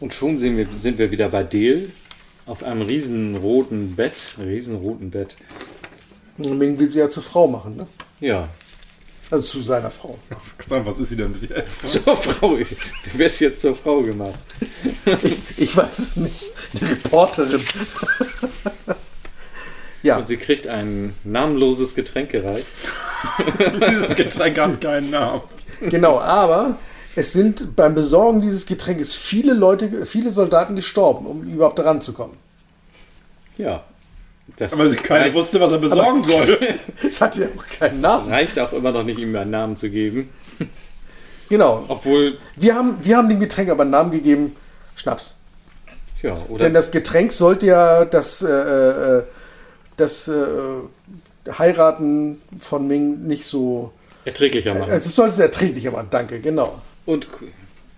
Und 0.00 0.14
schon 0.14 0.38
sind 0.38 0.56
wir, 0.56 0.66
sind 0.78 0.98
wir 0.98 1.10
wieder 1.10 1.28
bei 1.28 1.42
Dale 1.42 1.88
auf 2.46 2.62
einem 2.62 2.82
riesenroten 2.82 3.94
Bett. 3.96 4.12
Riesenroten 4.38 5.10
Bett. 5.10 5.36
Und 6.38 6.58
Ming 6.58 6.78
will 6.78 6.90
sie 6.90 6.98
ja 7.00 7.08
zur 7.08 7.22
Frau 7.22 7.46
machen, 7.46 7.76
ne? 7.76 7.86
Ja. 8.20 8.48
Also 9.30 9.44
zu 9.44 9.62
seiner 9.62 9.90
Frau. 9.90 10.18
Sagen, 10.66 10.84
was 10.84 10.98
ist 10.98 11.08
sie 11.08 11.16
denn 11.16 11.32
bis 11.32 11.48
jetzt? 11.48 11.88
Zur 12.04 12.16
Frau. 12.16 12.54
Du 12.56 13.18
wirst 13.18 13.40
jetzt 13.40 13.62
zur 13.62 13.74
Frau 13.74 14.02
gemacht. 14.02 14.38
Ich 15.56 15.74
weiß 15.74 15.98
es 15.98 16.16
nicht. 16.16 16.50
Die 16.74 16.84
Reporterin. 16.84 17.64
ja, 20.02 20.18
Und 20.18 20.28
sie 20.28 20.36
kriegt 20.36 20.66
ein 20.66 21.14
namenloses 21.24 21.94
Getränk 21.94 22.30
gereicht. 22.30 22.66
Dieses 23.90 24.14
Getränk 24.14 24.58
hat 24.58 24.80
keinen 24.82 25.10
Namen. 25.10 25.42
genau. 25.80 26.20
Aber 26.20 26.76
Es 27.14 27.32
sind 27.32 27.76
beim 27.76 27.94
Besorgen 27.94 28.40
dieses 28.40 28.64
Getränkes 28.66 29.14
viele 29.14 29.52
Leute, 29.52 30.06
viele 30.06 30.30
Soldaten 30.30 30.76
gestorben, 30.76 31.26
um 31.26 31.42
überhaupt 31.42 31.78
daran 31.78 32.00
zu 32.00 32.12
kommen. 32.12 32.36
Ja. 33.58 33.84
Das 34.56 34.72
Aber 34.72 34.88
sie 34.88 34.96
keiner 34.96 35.32
wusste, 35.34 35.60
was 35.60 35.72
er 35.72 35.78
besorgen 35.78 36.22
soll. 36.22 36.58
Es 37.08 37.20
hat 37.20 37.36
ja 37.36 37.46
auch 37.56 37.78
keinen 37.78 38.00
Namen. 38.00 38.28
reicht 38.28 38.58
auch 38.58 38.72
immer 38.72 38.90
noch 38.90 39.04
nicht, 39.04 39.18
ihm 39.18 39.34
einen 39.36 39.50
Namen 39.50 39.76
zu 39.76 39.88
geben. 39.88 40.30
Genau. 41.48 41.84
Obwohl, 41.88 42.38
Wir 42.56 42.74
haben, 42.74 42.96
wir 43.02 43.16
haben 43.16 43.28
dem 43.28 43.40
Getränk 43.40 43.70
aber 43.70 43.82
einen 43.82 43.90
Namen 43.92 44.10
gegeben: 44.10 44.56
Schnaps. 44.94 45.36
ja, 46.22 46.36
oder 46.48 46.64
Denn 46.64 46.74
das 46.74 46.90
Getränk 46.90 47.32
sollte 47.32 47.66
ja 47.66 48.04
das, 48.04 48.42
äh, 48.42 48.48
äh, 48.50 49.22
das 49.96 50.28
äh, 50.28 50.34
Heiraten 51.58 52.40
von 52.58 52.86
Ming 52.88 53.22
nicht 53.22 53.44
so. 53.44 53.92
erträglicher 54.24 54.74
machen. 54.74 54.90
Es 54.90 55.14
sollte 55.14 55.32
es 55.34 55.38
erträglicher 55.38 55.92
machen, 55.92 56.08
danke, 56.10 56.40
genau. 56.40 56.80
Und 57.04 57.30
ku- 57.32 57.46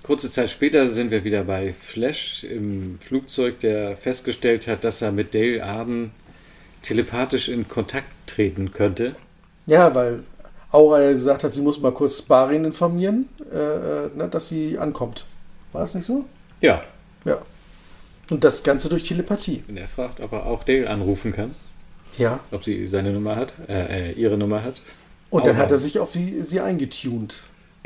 kurze 0.02 0.30
Zeit 0.30 0.50
später 0.50 0.88
sind 0.88 1.11
wir 1.11 1.24
wieder 1.24 1.44
bei 1.44 1.72
Flash 1.78 2.44
im 2.44 2.98
Flugzeug, 3.00 3.61
der 3.61 3.96
festgestellt 3.96 4.66
hat, 4.66 4.84
dass 4.84 5.02
er 5.02 5.12
mit 5.12 5.34
Dale 5.34 5.62
Arden 5.64 6.11
telepathisch 6.82 7.48
in 7.48 7.68
Kontakt 7.68 8.07
treten 8.26 8.72
könnte. 8.72 9.14
Ja, 9.66 9.94
weil 9.94 10.20
Aura 10.70 11.00
ja 11.02 11.12
gesagt 11.12 11.44
hat, 11.44 11.55
sie 11.55 11.62
muss 11.62 11.80
mal 11.80 11.92
kurz 11.92 12.20
Barin 12.22 12.64
informieren, 12.64 13.28
äh, 13.52 13.57
äh, 13.57 14.11
ne, 14.14 14.28
dass 14.28 14.48
sie 14.48 14.76
ankommt. 14.78 15.24
War 15.72 15.82
das 15.82 15.94
nicht 15.94 16.07
so? 16.07 16.24
Ja. 16.61 16.82
Ja. 17.24 17.38
Und 18.30 18.42
das 18.44 18.62
Ganze 18.62 18.88
durch 18.88 19.05
Telepathie. 19.05 19.62
Und 19.68 19.76
er 19.76 19.88
fragt, 19.88 20.20
ob 20.20 20.32
er 20.32 20.46
auch 20.46 20.64
Dale 20.64 20.88
anrufen 20.90 21.32
kann, 21.32 21.55
Ja. 22.18 22.40
ob 22.50 22.64
sie 22.64 22.86
seine 22.88 23.12
Nummer 23.12 23.36
hat, 23.36 23.52
äh, 23.68 24.11
äh, 24.11 24.12
ihre 24.12 24.36
Nummer 24.36 24.62
hat. 24.62 24.76
Und 25.30 25.46
dann 25.46 25.57
Aura. 25.57 25.62
hat 25.64 25.70
er 25.70 25.78
sich 25.78 25.98
auf 25.98 26.12
sie, 26.12 26.42
sie 26.42 26.61
eingetunt. 26.61 27.36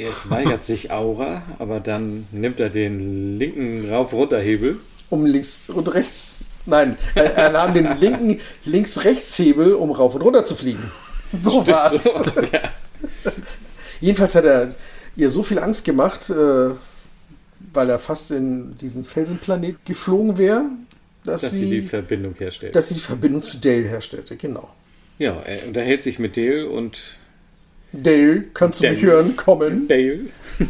Es 0.01 0.31
weigert 0.31 0.65
sich 0.65 0.93
Aura, 0.93 1.43
aber 1.59 1.81
dann 1.81 2.29
nimmt 2.31 2.61
er 2.61 2.71
den 2.71 3.37
linken 3.37 3.91
Rauf-Runter-Hebel. 3.91 4.79
Um 5.11 5.27
links 5.27 5.71
und 5.71 5.93
rechts. 5.93 6.49
Nein, 6.67 6.97
er, 7.17 7.35
er 7.35 7.51
nahm 7.51 7.75
den 7.75 7.99
linken 7.99 8.41
Links-Rechts-Hebel, 8.65 9.73
um 9.73 9.91
rauf 9.91 10.15
und 10.15 10.23
runter 10.23 10.45
zu 10.45 10.55
fliegen. 10.55 10.91
So 11.37 11.67
war's. 11.67 12.07
ja. 12.51 12.63
Jedenfalls 14.01 14.35
hat 14.35 14.47
er 14.47 14.75
ihr 15.15 15.29
so 15.29 15.43
viel 15.43 15.59
Angst 15.59 15.85
gemacht, 15.85 16.31
äh, 16.31 16.71
weil 17.75 17.91
er 17.91 17.99
fast 17.99 18.31
in 18.31 18.79
diesen 18.79 19.05
Felsenplanet 19.05 19.85
geflogen 19.85 20.39
wäre, 20.39 20.65
dass, 21.25 21.43
dass 21.43 21.51
sie 21.51 21.69
die 21.69 21.83
Verbindung 21.83 22.35
herstellt. 22.39 22.75
dass 22.75 22.89
sie 22.89 22.95
die 22.95 23.01
Verbindung 23.01 23.43
zu 23.43 23.59
Dale 23.59 23.87
herstellte. 23.87 24.39
Genau. 24.39 24.71
ja, 25.19 25.39
er 25.41 25.67
unterhält 25.67 26.03
sich 26.03 26.19
mit 26.19 26.39
Dale 26.39 26.67
und 26.67 27.18
Dale, 27.93 28.43
kannst 28.55 28.81
du 28.81 28.89
mich 28.89 29.01
Dale. 29.01 29.13
hören? 29.13 29.37
Kommen. 29.37 29.89
Dale. 29.89 30.21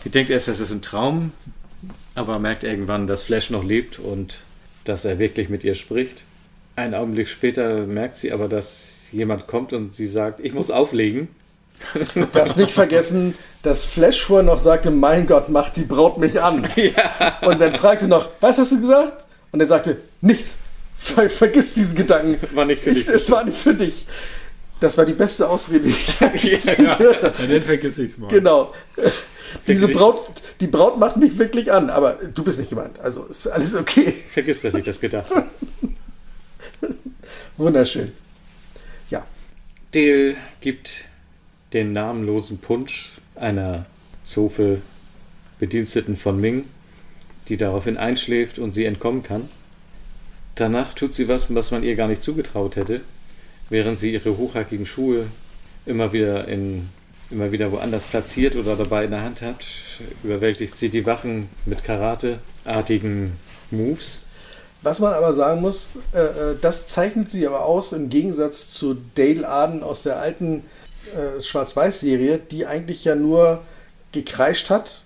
Sie 0.00 0.10
denkt 0.10 0.30
erst, 0.30 0.48
das 0.48 0.60
ist 0.60 0.70
ein 0.70 0.82
Traum, 0.82 1.32
aber 2.14 2.38
merkt 2.38 2.64
irgendwann, 2.64 3.06
dass 3.06 3.24
Flash 3.24 3.50
noch 3.50 3.64
lebt 3.64 3.98
und 3.98 4.40
dass 4.84 5.04
er 5.04 5.18
wirklich 5.18 5.48
mit 5.48 5.62
ihr 5.62 5.74
spricht. 5.74 6.22
Einen 6.76 6.94
Augenblick 6.94 7.28
später 7.28 7.86
merkt 7.86 8.16
sie 8.16 8.32
aber, 8.32 8.48
dass 8.48 9.08
jemand 9.12 9.46
kommt 9.46 9.72
und 9.72 9.92
sie 9.92 10.06
sagt, 10.06 10.40
ich 10.42 10.54
muss 10.54 10.70
auflegen. 10.70 11.28
Darfst 12.32 12.56
nicht 12.56 12.72
vergessen, 12.72 13.34
dass 13.62 13.84
Flash 13.84 14.22
vorher 14.24 14.44
noch 14.44 14.58
sagte, 14.58 14.90
mein 14.90 15.26
Gott, 15.26 15.48
macht 15.48 15.76
die 15.76 15.84
Braut 15.84 16.18
mich 16.18 16.40
an. 16.40 16.68
Und 17.42 17.60
dann 17.60 17.74
fragt 17.74 18.00
sie 18.00 18.08
noch, 18.08 18.28
was 18.40 18.58
hast 18.58 18.72
du 18.72 18.80
gesagt? 18.80 19.24
Und 19.52 19.60
er 19.60 19.66
sagte, 19.66 19.96
nichts. 20.20 20.58
Ver 20.98 21.30
vergiss 21.30 21.72
diesen 21.72 21.96
Gedanken. 21.96 22.38
War 22.54 22.66
nicht 22.66 22.82
für 22.82 22.90
ich, 22.90 23.06
dich. 23.06 23.14
Es 23.14 23.30
war 23.30 23.44
nicht 23.44 23.58
für 23.58 23.74
dich. 23.74 24.04
Das 24.80 24.96
war 24.96 25.04
die 25.04 25.12
beste 25.12 25.48
Ausrede, 25.48 25.80
die 25.80 25.90
ich 25.90 26.20
Ja, 26.64 26.74
gehört 26.74 27.22
habe. 27.22 27.34
Ja, 27.42 27.46
dann 27.48 27.62
vergiss 27.62 27.98
ich's 27.98 28.18
mal. 28.18 28.28
Genau. 28.28 28.72
Diese. 29.68 29.88
Braut, 29.88 30.42
die 30.60 30.66
Braut 30.66 30.98
macht 30.98 31.16
mich 31.16 31.38
wirklich 31.38 31.70
an, 31.72 31.90
aber 31.90 32.18
du 32.34 32.42
bist 32.42 32.58
nicht 32.58 32.70
gemeint. 32.70 32.98
Also 33.00 33.24
ist 33.24 33.46
alles 33.46 33.74
okay. 33.76 34.10
Vergiss, 34.12 34.62
dass 34.62 34.74
ich 34.74 34.84
das 34.84 35.00
gedacht 35.00 35.30
habe. 35.30 35.48
Wunderschön. 37.56 38.12
Ja. 39.10 39.26
Dale 39.92 40.36
gibt 40.60 41.04
den 41.72 41.92
namenlosen 41.92 42.58
Punsch 42.58 43.12
einer 43.34 43.86
Zofe 44.24 44.80
Bediensteten 45.58 46.16
von 46.16 46.40
Ming, 46.40 46.64
die 47.48 47.56
daraufhin 47.56 47.96
einschläft 47.96 48.58
und 48.58 48.72
sie 48.72 48.86
entkommen 48.86 49.22
kann. 49.22 49.48
Danach 50.54 50.94
tut 50.94 51.12
sie 51.12 51.28
was, 51.28 51.52
was 51.54 51.70
man 51.70 51.82
ihr 51.82 51.96
gar 51.96 52.08
nicht 52.08 52.22
zugetraut 52.22 52.76
hätte, 52.76 53.02
während 53.70 53.98
sie 53.98 54.12
ihre 54.12 54.36
hochhackigen 54.36 54.86
Schuhe 54.86 55.26
immer 55.86 56.12
wieder 56.12 56.46
in 56.46 56.88
immer 57.30 57.52
wieder 57.52 57.70
woanders 57.70 58.04
platziert 58.04 58.56
oder 58.56 58.76
dabei 58.76 59.04
in 59.04 59.12
der 59.12 59.22
Hand 59.22 59.40
hat, 59.42 59.64
überwältigt 60.22 60.76
sie 60.76 60.88
die 60.88 61.06
Wachen 61.06 61.48
mit 61.64 61.84
Karate-artigen 61.84 63.36
Moves. 63.70 64.20
Was 64.82 64.98
man 64.98 65.12
aber 65.12 65.32
sagen 65.32 65.60
muss, 65.60 65.92
äh, 66.12 66.20
äh, 66.20 66.56
das 66.60 66.86
zeichnet 66.86 67.30
sie 67.30 67.46
aber 67.46 67.64
aus 67.64 67.92
im 67.92 68.08
Gegensatz 68.08 68.70
zu 68.70 68.96
Dale 69.14 69.46
Arden 69.46 69.82
aus 69.82 70.02
der 70.02 70.18
alten 70.18 70.64
äh, 71.14 71.40
Schwarz-Weiß-Serie, 71.42 72.38
die 72.38 72.66
eigentlich 72.66 73.04
ja 73.04 73.14
nur 73.14 73.62
gekreischt 74.12 74.70
hat, 74.70 75.02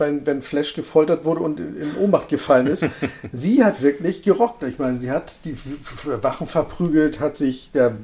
wenn, 0.00 0.26
wenn 0.26 0.42
Flash 0.42 0.74
gefoltert 0.74 1.24
wurde 1.24 1.40
und 1.42 1.60
in, 1.60 1.76
in 1.76 1.96
Ohnmacht 1.96 2.28
gefallen 2.28 2.66
ist. 2.66 2.88
sie 3.32 3.62
hat 3.64 3.82
wirklich 3.82 4.22
gerockt. 4.22 4.62
Ich 4.64 4.78
meine, 4.78 5.00
sie 5.00 5.10
hat 5.10 5.44
die 5.44 5.56
Wachen 6.04 6.46
verprügelt, 6.46 7.20
hat 7.20 7.36
sich 7.36 7.70
der 7.72 7.96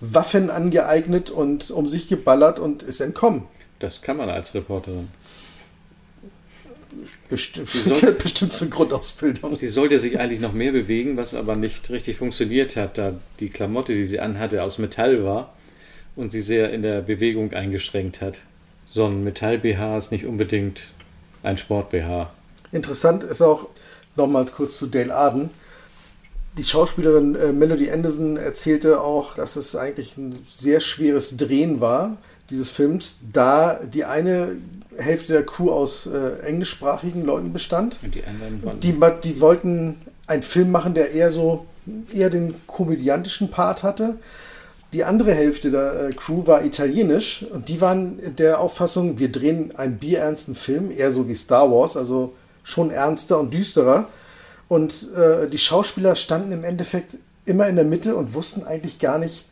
Waffen 0.00 0.50
angeeignet 0.50 1.30
und 1.30 1.70
um 1.70 1.88
sich 1.88 2.08
geballert 2.08 2.58
und 2.58 2.82
ist 2.82 3.00
entkommen. 3.00 3.44
Das 3.78 4.02
kann 4.02 4.16
man 4.16 4.28
als 4.28 4.54
Reporterin. 4.54 5.08
Bestimmt, 7.28 7.68
soll- 7.70 8.12
bestimmt 8.22 8.52
zur 8.52 8.68
Grundausbildung. 8.68 9.56
Sie 9.56 9.68
sollte 9.68 9.98
sich 9.98 10.20
eigentlich 10.20 10.40
noch 10.40 10.52
mehr 10.52 10.72
bewegen, 10.72 11.16
was 11.16 11.34
aber 11.34 11.56
nicht 11.56 11.90
richtig 11.90 12.18
funktioniert 12.18 12.76
hat, 12.76 12.98
da 12.98 13.14
die 13.40 13.48
Klamotte, 13.48 13.94
die 13.94 14.04
sie 14.04 14.20
anhatte, 14.20 14.62
aus 14.62 14.78
Metall 14.78 15.24
war 15.24 15.54
und 16.16 16.30
sie 16.30 16.42
sehr 16.42 16.70
in 16.70 16.82
der 16.82 17.00
Bewegung 17.00 17.52
eingeschränkt 17.52 18.20
hat. 18.20 18.40
So 18.92 19.06
ein 19.06 19.24
Metall-BH 19.24 19.98
ist 19.98 20.12
nicht 20.12 20.24
unbedingt 20.26 20.82
ein 21.44 21.58
Sport-BH. 21.58 22.30
Interessant 22.72 23.22
ist 23.24 23.42
auch, 23.42 23.68
nochmal 24.16 24.46
kurz 24.46 24.78
zu 24.78 24.86
Dale 24.86 25.14
Arden. 25.14 25.50
Die 26.56 26.64
Schauspielerin 26.64 27.34
äh, 27.34 27.52
Melody 27.52 27.90
Anderson 27.90 28.36
erzählte 28.36 29.00
auch, 29.00 29.34
dass 29.34 29.56
es 29.56 29.74
eigentlich 29.74 30.16
ein 30.16 30.38
sehr 30.52 30.80
schweres 30.80 31.36
Drehen 31.36 31.80
war, 31.80 32.16
dieses 32.50 32.70
Films, 32.70 33.16
da 33.32 33.80
die 33.82 34.04
eine 34.04 34.56
Hälfte 34.96 35.32
der 35.32 35.44
Crew 35.44 35.70
aus 35.70 36.06
äh, 36.06 36.38
englischsprachigen 36.46 37.24
Leuten 37.24 37.52
bestand. 37.52 37.98
Und 38.02 38.14
die 38.14 38.22
anderen. 38.24 38.80
Die, 38.80 38.94
die 39.24 39.40
wollten 39.40 40.02
einen 40.26 40.42
Film 40.42 40.70
machen, 40.70 40.94
der 40.94 41.10
eher 41.10 41.32
so, 41.32 41.66
eher 42.12 42.30
den 42.30 42.54
komödiantischen 42.66 43.50
Part 43.50 43.82
hatte. 43.82 44.18
Die 44.94 45.02
andere 45.02 45.32
Hälfte 45.34 45.72
der 45.72 46.08
äh, 46.08 46.12
Crew 46.12 46.46
war 46.46 46.64
italienisch 46.64 47.44
und 47.52 47.68
die 47.68 47.80
waren 47.80 48.36
der 48.36 48.60
Auffassung, 48.60 49.18
wir 49.18 49.30
drehen 49.30 49.74
einen 49.76 49.98
bierernsten 49.98 50.54
Film, 50.54 50.92
eher 50.92 51.10
so 51.10 51.26
wie 51.28 51.34
Star 51.34 51.68
Wars, 51.70 51.96
also 51.96 52.32
schon 52.62 52.90
ernster 52.90 53.40
und 53.40 53.52
düsterer. 53.52 54.08
Und 54.68 55.08
äh, 55.16 55.48
die 55.48 55.58
Schauspieler 55.58 56.14
standen 56.14 56.52
im 56.52 56.62
Endeffekt 56.62 57.18
immer 57.44 57.66
in 57.68 57.74
der 57.74 57.84
Mitte 57.84 58.14
und 58.14 58.34
wussten 58.34 58.62
eigentlich 58.62 59.00
gar 59.00 59.18
nicht, 59.18 59.44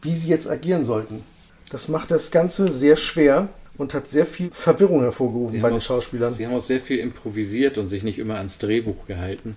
wie 0.00 0.14
sie 0.14 0.30
jetzt 0.30 0.48
agieren 0.50 0.84
sollten. 0.84 1.22
Das 1.70 1.88
macht 1.88 2.10
das 2.10 2.30
Ganze 2.30 2.70
sehr 2.70 2.96
schwer 2.96 3.48
und 3.76 3.92
hat 3.92 4.08
sehr 4.08 4.24
viel 4.26 4.50
Verwirrung 4.52 5.02
hervorgerufen 5.02 5.56
sie 5.56 5.60
bei 5.60 5.68
den 5.68 5.78
auch- 5.78 5.82
Schauspielern. 5.82 6.32
Sie 6.34 6.46
haben 6.46 6.54
auch 6.54 6.62
sehr 6.62 6.80
viel 6.80 6.98
improvisiert 6.98 7.76
und 7.76 7.88
sich 7.88 8.02
nicht 8.04 8.18
immer 8.18 8.36
ans 8.36 8.56
Drehbuch 8.56 9.06
gehalten. 9.06 9.54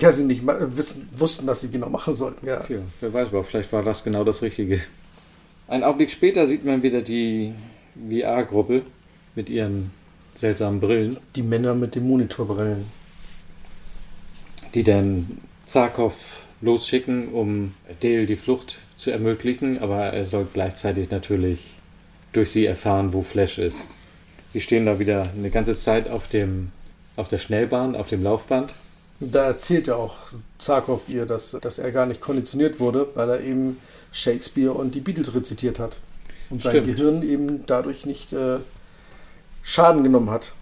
Ja, 0.00 0.12
sie 0.12 0.24
nicht 0.24 0.42
wissen, 0.46 1.08
wussten, 1.16 1.46
was 1.46 1.60
sie 1.60 1.70
genau 1.70 1.88
machen 1.88 2.14
sollten. 2.14 2.46
Ja. 2.46 2.64
Ja, 2.68 2.78
wer 3.00 3.12
weiß, 3.12 3.28
aber 3.28 3.44
vielleicht 3.44 3.72
war 3.72 3.82
das 3.82 4.04
genau 4.04 4.24
das 4.24 4.42
Richtige. 4.42 4.80
Ein 5.66 5.82
Augenblick 5.82 6.10
später 6.10 6.46
sieht 6.46 6.64
man 6.64 6.82
wieder 6.82 7.02
die 7.02 7.52
VR-Gruppe 8.08 8.82
mit 9.34 9.50
ihren 9.50 9.90
seltsamen 10.34 10.80
Brillen. 10.80 11.18
Die 11.36 11.42
Männer 11.42 11.74
mit 11.74 11.94
den 11.94 12.06
Monitorbrillen. 12.06 12.86
die 14.74 14.84
dann 14.84 15.38
Zarkov 15.66 16.44
losschicken, 16.60 17.28
um 17.28 17.74
Dale 18.00 18.26
die 18.26 18.36
Flucht 18.36 18.78
zu 18.96 19.10
ermöglichen, 19.10 19.78
aber 19.78 20.04
er 20.06 20.24
soll 20.24 20.46
gleichzeitig 20.52 21.10
natürlich 21.10 21.60
durch 22.32 22.50
sie 22.50 22.66
erfahren, 22.66 23.12
wo 23.12 23.22
Flash 23.22 23.58
ist. 23.58 23.78
Sie 24.52 24.60
stehen 24.60 24.86
da 24.86 24.98
wieder 24.98 25.30
eine 25.36 25.50
ganze 25.50 25.76
Zeit 25.76 26.08
auf 26.10 26.28
dem 26.28 26.72
auf 27.16 27.28
der 27.28 27.38
Schnellbahn, 27.38 27.96
auf 27.96 28.08
dem 28.08 28.22
Laufband. 28.22 28.72
Da 29.20 29.46
erzählt 29.46 29.88
ja 29.88 29.96
auch 29.96 30.16
Zarkov 30.58 31.08
ihr, 31.08 31.26
dass, 31.26 31.56
dass 31.60 31.78
er 31.78 31.90
gar 31.90 32.06
nicht 32.06 32.20
konditioniert 32.20 32.78
wurde, 32.78 33.08
weil 33.14 33.30
er 33.30 33.40
eben 33.40 33.78
Shakespeare 34.12 34.72
und 34.72 34.94
die 34.94 35.00
Beatles 35.00 35.34
rezitiert 35.34 35.78
hat. 35.78 35.98
Und 36.50 36.62
sein 36.62 36.72
Stimmt. 36.72 36.86
Gehirn 36.86 37.22
eben 37.22 37.66
dadurch 37.66 38.06
nicht 38.06 38.32
äh, 38.32 38.58
Schaden 39.62 40.02
genommen 40.02 40.30
hat. 40.30 40.52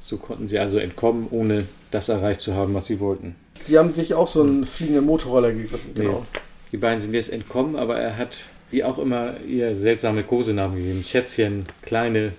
So 0.00 0.16
konnten 0.16 0.48
sie 0.48 0.58
also 0.58 0.78
entkommen, 0.78 1.28
ohne 1.30 1.66
das 1.90 2.08
erreicht 2.08 2.40
zu 2.40 2.54
haben, 2.54 2.74
was 2.74 2.86
sie 2.86 3.00
wollten. 3.00 3.36
Sie 3.62 3.78
haben 3.78 3.92
sich 3.92 4.14
auch 4.14 4.28
so 4.28 4.42
einen 4.42 4.66
fliegenden 4.66 5.04
Motorroller 5.04 5.52
gegriffen. 5.52 5.94
Genau. 5.94 6.26
Nee. 6.32 6.40
Die 6.72 6.76
beiden 6.76 7.00
sind 7.02 7.14
jetzt 7.14 7.30
entkommen, 7.30 7.76
aber 7.76 7.98
er 7.98 8.16
hat 8.16 8.36
sie 8.70 8.84
auch 8.84 8.98
immer 8.98 9.40
ihr 9.40 9.76
seltsame 9.76 10.24
Kosenamen 10.24 10.76
gegeben. 10.76 11.04
Schätzchen, 11.04 11.66
Kleine. 11.82 12.32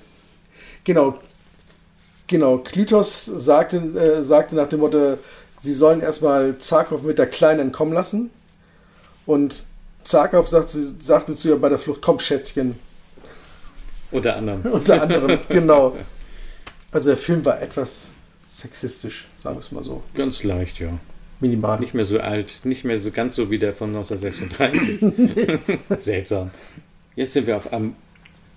Genau. 0.83 1.19
Genau. 2.31 2.59
Klytos 2.59 3.25
sagte, 3.25 3.77
äh, 3.77 4.23
sagte 4.23 4.55
nach 4.55 4.67
dem 4.69 4.79
Motto, 4.79 5.17
sie 5.61 5.73
sollen 5.73 5.99
erstmal 5.99 6.57
Zarkov 6.57 7.03
mit 7.03 7.19
der 7.19 7.27
Kleinen 7.27 7.59
entkommen 7.59 7.93
lassen. 7.93 8.29
Und 9.25 9.65
Zarkov 10.03 10.47
sagte, 10.47 10.77
sagte 10.81 11.35
zu 11.35 11.49
ihr 11.49 11.57
bei 11.57 11.67
der 11.67 11.77
Flucht, 11.77 12.01
komm 12.01 12.19
Schätzchen. 12.19 12.75
Unter 14.11 14.37
anderem. 14.37 14.61
Unter 14.71 15.01
anderem, 15.01 15.37
genau. 15.49 15.95
Also 16.93 17.09
der 17.09 17.17
Film 17.17 17.43
war 17.43 17.61
etwas 17.61 18.11
sexistisch, 18.47 19.27
sagen 19.35 19.57
wir 19.57 19.59
es 19.59 19.71
mal 19.73 19.83
so. 19.83 20.01
Ganz 20.15 20.43
leicht, 20.43 20.79
ja. 20.79 20.97
Minimal. 21.41 21.79
Nicht 21.81 21.93
mehr 21.93 22.05
so 22.05 22.17
alt, 22.19 22.61
nicht 22.63 22.85
mehr 22.85 22.97
so 22.99 23.11
ganz 23.11 23.35
so 23.35 23.51
wie 23.51 23.59
der 23.59 23.73
von 23.73 23.89
1936. 23.93 25.69
Seltsam. 26.01 26.51
Jetzt 27.15 27.33
sind 27.33 27.45
wir 27.45 27.57
auf 27.57 27.71
Am 27.73 27.93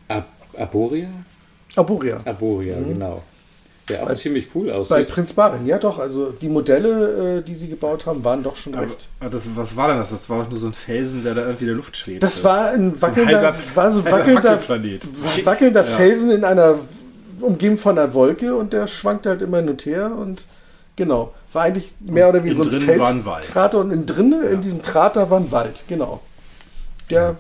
Ab 0.06 0.28
Aboria? 0.56 1.09
Aboria. 1.74 2.20
Aboria, 2.24 2.76
Mhm. 2.78 2.88
genau. 2.88 3.22
Der 3.89 4.02
auch 4.02 4.06
Bei- 4.09 4.15
ziemlich 4.15 4.48
cool 4.55 4.69
Bei 4.69 4.74
aussieht. 4.74 5.09
Prinz 5.09 5.32
Barin, 5.35 5.66
ja 5.66 5.77
doch. 5.78 5.98
Also 5.98 6.31
die 6.31 6.48
Modelle, 6.48 7.39
äh, 7.39 7.43
die 7.43 7.55
sie 7.55 7.69
gebaut 7.69 8.06
haben, 8.06 8.24
waren 8.24 8.43
doch 8.43 8.56
schon 8.56 8.74
Aber, 8.74 8.85
recht. 8.86 9.09
aber 9.20 9.31
das, 9.31 9.43
was 9.55 9.77
war 9.77 9.89
denn 9.89 9.98
das? 9.98 10.11
Das 10.11 10.31
war 10.31 10.43
doch 10.43 10.51
nur 10.51 10.59
so 10.59 10.66
ein 10.69 10.73
Felsen, 10.73 11.23
der 11.23 11.35
da 11.35 11.43
irgendwie 11.43 11.65
in 11.65 11.69
der 11.69 11.77
Luft 11.77 11.94
schwebt. 11.97 12.23
Das 12.23 12.43
war 12.44 12.70
ein 12.70 13.01
wackelnder, 13.02 13.40
halber- 13.43 13.55
war 13.74 13.90
so 13.93 13.98
ein 14.01 14.05
halber 14.12 14.19
wackelnder, 14.19 14.59
wackelnder 15.44 15.81
Ja. 15.81 15.86
Felsen 15.86 16.31
in 16.31 16.44
einer 16.44 16.77
umgeben 17.40 17.77
von 17.77 17.98
einer 17.98 18.15
Wolke 18.15 18.55
und 18.56 18.73
der 18.73 18.86
schwankte 18.86 19.28
halt 19.28 19.43
immer 19.43 19.59
hin 19.59 19.69
und 19.69 19.85
her 19.85 20.12
und 20.16 20.44
genau. 20.97 21.35
War 21.52 21.65
eigentlich 21.65 21.93
mehr 22.01 22.28
oder 22.31 22.43
weniger 22.43 22.65
so 22.65 22.70
ein 22.70 22.74
ein. 22.74 23.23
Felskrater 23.23 23.78
und 23.81 23.90
in 23.93 24.06
drin, 24.06 24.35
in 24.51 24.61
diesem 24.62 24.81
Krater 24.82 25.28
war 25.31 25.39
ein 25.39 25.52
Wald, 25.52 25.85
genau. 25.89 26.20
Der, 27.11 27.36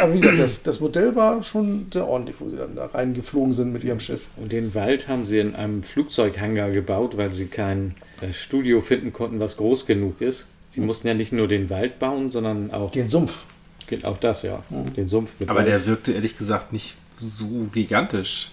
aber 0.00 0.14
wie 0.14 0.20
gesagt, 0.20 0.38
das, 0.38 0.62
das 0.62 0.80
Modell 0.80 1.16
war 1.16 1.42
schon 1.42 1.86
sehr 1.92 2.06
ordentlich, 2.06 2.36
wo 2.40 2.50
sie 2.50 2.56
dann 2.56 2.76
da 2.76 2.86
reingeflogen 2.86 3.54
sind 3.54 3.72
mit 3.72 3.84
ihrem 3.84 4.00
Schiff. 4.00 4.28
Und 4.36 4.52
den 4.52 4.74
Wald 4.74 5.08
haben 5.08 5.24
sie 5.24 5.38
in 5.38 5.54
einem 5.54 5.82
Flugzeughangar 5.82 6.70
gebaut, 6.70 7.16
weil 7.16 7.32
sie 7.32 7.46
kein 7.46 7.94
äh, 8.20 8.32
Studio 8.32 8.82
finden 8.82 9.12
konnten, 9.12 9.40
was 9.40 9.56
groß 9.56 9.86
genug 9.86 10.20
ist. 10.20 10.46
Sie 10.70 10.80
mussten 10.80 11.06
ja 11.06 11.14
nicht 11.14 11.32
nur 11.32 11.48
den 11.48 11.70
Wald 11.70 11.98
bauen, 11.98 12.30
sondern 12.30 12.70
auch. 12.70 12.90
Den 12.90 13.08
Sumpf. 13.08 13.44
Geht 13.86 14.04
auch 14.04 14.18
das, 14.18 14.42
ja. 14.42 14.62
Mhm. 14.70 14.94
Den 14.94 15.08
Sumpf 15.08 15.32
mit 15.38 15.48
Aber 15.48 15.60
Wald. 15.60 15.68
der 15.68 15.86
wirkte 15.86 16.12
ehrlich 16.12 16.36
gesagt 16.36 16.72
nicht 16.72 16.94
so 17.20 17.68
gigantisch, 17.72 18.50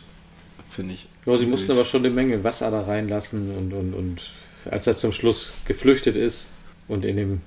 finde 0.69 0.93
ich. 0.93 1.07
Ja, 1.25 1.37
sie 1.37 1.45
mussten 1.45 1.71
aber 1.71 1.85
schon 1.85 2.05
eine 2.05 2.13
Menge 2.13 2.43
Wasser 2.43 2.71
da 2.71 2.81
reinlassen 2.81 3.55
und, 3.57 3.73
und, 3.73 3.93
und 3.93 4.31
als 4.69 4.87
er 4.87 4.95
zum 4.95 5.11
Schluss 5.11 5.53
geflüchtet 5.65 6.15
ist 6.15 6.47
und 6.87 7.05
in 7.05 7.17
dem 7.17 7.41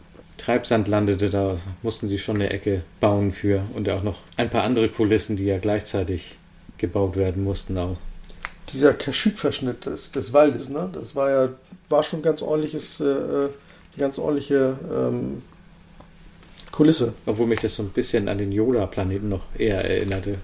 Treibsand 0.45 0.89
landete, 0.89 1.31
da 1.31 1.57
mussten 1.83 2.09
sie 2.09 2.19
schon 2.19 2.37
eine 2.37 2.51
Ecke 2.51 2.83
bauen 3.01 3.31
für 3.33 3.63
und 3.75 3.89
auch 3.89 4.03
noch 4.03 4.17
ein 4.37 4.51
paar 4.51 4.65
andere 4.65 4.89
Kulissen, 4.89 5.37
die 5.37 5.45
ja 5.45 5.59
gleichzeitig 5.59 6.37
gebaut 6.79 7.15
werden 7.17 7.45
mussten 7.45 7.79
auch. 7.79 7.97
Dieser 8.71 8.93
Kaschüb-Verschnitt 8.95 9.87
des, 9.87 10.11
des 10.13 10.33
Waldes, 10.33 10.69
ne? 10.69 10.89
Das 10.93 11.15
war 11.15 11.31
ja, 11.31 11.49
war 11.89 12.03
schon 12.03 12.23
ganz 12.23 12.43
ordentliches, 12.43 13.01
äh, 13.01 13.05
äh, 13.05 13.49
ganz 13.99 14.19
ordentliche 14.19 14.77
ähm, 14.93 15.43
Kulisse. 16.71 17.13
Obwohl 17.27 17.47
mich 17.47 17.61
das 17.61 17.75
so 17.77 17.83
ein 17.83 17.91
bisschen 17.91 18.29
an 18.29 18.39
den 18.39 18.51
Yoda-Planeten 18.53 19.29
noch 19.29 19.43
eher 19.59 19.85
erinnerte. 19.85 20.39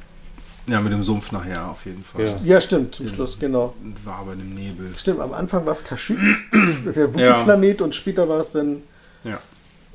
Ja, 0.66 0.80
mit 0.80 0.92
dem 0.92 1.02
Sumpf 1.02 1.32
nachher 1.32 1.70
auf 1.70 1.86
jeden 1.86 2.04
Fall. 2.04 2.26
Ja. 2.26 2.36
Ja, 2.44 2.60
stimmt, 2.60 2.94
zum 2.94 3.06
Den- 3.06 3.14
Schluss, 3.14 3.38
genau. 3.38 3.74
War 4.04 4.16
aber 4.18 4.34
im 4.34 4.50
Nebel. 4.50 4.90
Stimmt, 4.98 5.20
am 5.20 5.32
Anfang 5.32 5.64
war 5.64 5.72
es 5.72 5.82
Kaschüb, 5.84 6.18
der 6.84 6.92
Ja. 6.94 7.14
Wookiee-Planet 7.14 7.80
und 7.82 7.94
später 7.94 8.28
war 8.28 8.40
es 8.40 8.52
dann, 8.52 8.82
Ja. 9.24 9.38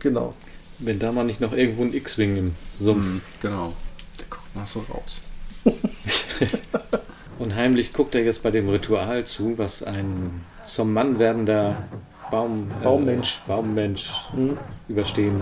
Genau. 0.04 0.34
Wenn 0.80 1.00
da 1.00 1.12
mal 1.12 1.24
nicht 1.24 1.42
noch 1.42 1.54
irgendwo 1.54 1.84
ein 1.84 1.94
X-Wing 1.94 2.38
im 2.38 2.56
Sumpf. 2.80 3.06
Mhm, 3.06 3.22
genau. 3.42 3.74
Der 4.20 4.26
guckt 4.30 4.56
noch 4.56 4.68
so 4.68 4.80
raus. 4.94 5.22
Und 7.40 7.56
heimlich 7.56 7.94
guckt 7.94 8.16
er 8.16 8.24
jetzt 8.24 8.44
bei 8.44 8.52
dem 8.52 8.70
Ritual 8.70 9.26
zu, 9.26 9.58
was 9.58 9.82
ein 9.84 10.42
zum 10.66 10.94
Mann 10.94 11.20
werdender 11.20 11.84
Baum, 12.32 12.72
äh, 12.80 12.84
Baummensch. 12.84 13.42
Baummensch 13.48 14.10
Mhm. 14.36 14.58
überstehen, 14.88 15.42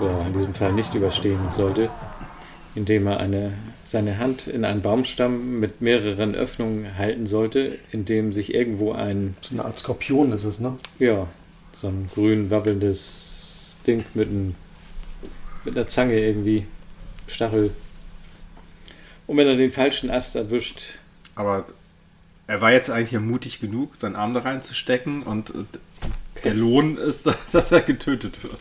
oder 0.00 0.26
in 0.26 0.32
diesem 0.34 0.54
Fall 0.54 0.72
nicht 0.72 0.94
überstehen 0.94 1.38
sollte, 1.54 1.90
indem 2.74 3.06
er 3.06 3.18
eine, 3.20 3.52
seine 3.84 4.18
Hand 4.18 4.46
in 4.46 4.64
einen 4.64 4.82
Baumstamm 4.82 5.58
mit 5.60 5.80
mehreren 5.80 6.34
Öffnungen 6.34 6.96
halten 6.96 7.26
sollte, 7.26 7.78
in 7.90 8.04
dem 8.04 8.32
sich 8.32 8.54
irgendwo 8.54 8.92
ein, 8.92 9.36
So 9.42 9.54
eine 9.54 9.64
Art 9.64 9.78
Skorpion 9.78 10.32
ist 10.32 10.44
es, 10.44 10.58
ne? 10.60 10.76
ja, 10.98 11.26
so 11.74 11.88
ein 11.88 12.08
grün 12.14 12.50
wabbelndes 12.50 13.21
Ding 13.82 14.04
mit, 14.14 14.30
einem, 14.30 14.54
mit 15.64 15.76
einer 15.76 15.86
Zange 15.86 16.18
irgendwie, 16.18 16.66
Stachel. 17.26 17.70
Und 19.26 19.36
wenn 19.36 19.46
er 19.46 19.56
den 19.56 19.72
falschen 19.72 20.10
Ast 20.10 20.36
erwischt, 20.36 20.98
Aber 21.34 21.66
er 22.46 22.60
war 22.60 22.72
jetzt 22.72 22.90
eigentlich 22.90 23.12
ja 23.12 23.20
mutig 23.20 23.60
genug, 23.60 23.94
seinen 23.98 24.16
Arm 24.16 24.34
da 24.34 24.40
reinzustecken 24.40 25.22
und 25.22 25.50
äh, 25.50 25.64
der 26.44 26.54
Lohn 26.54 26.96
ist, 26.98 27.26
dass 27.52 27.72
er 27.72 27.80
getötet 27.80 28.42
wird. 28.42 28.58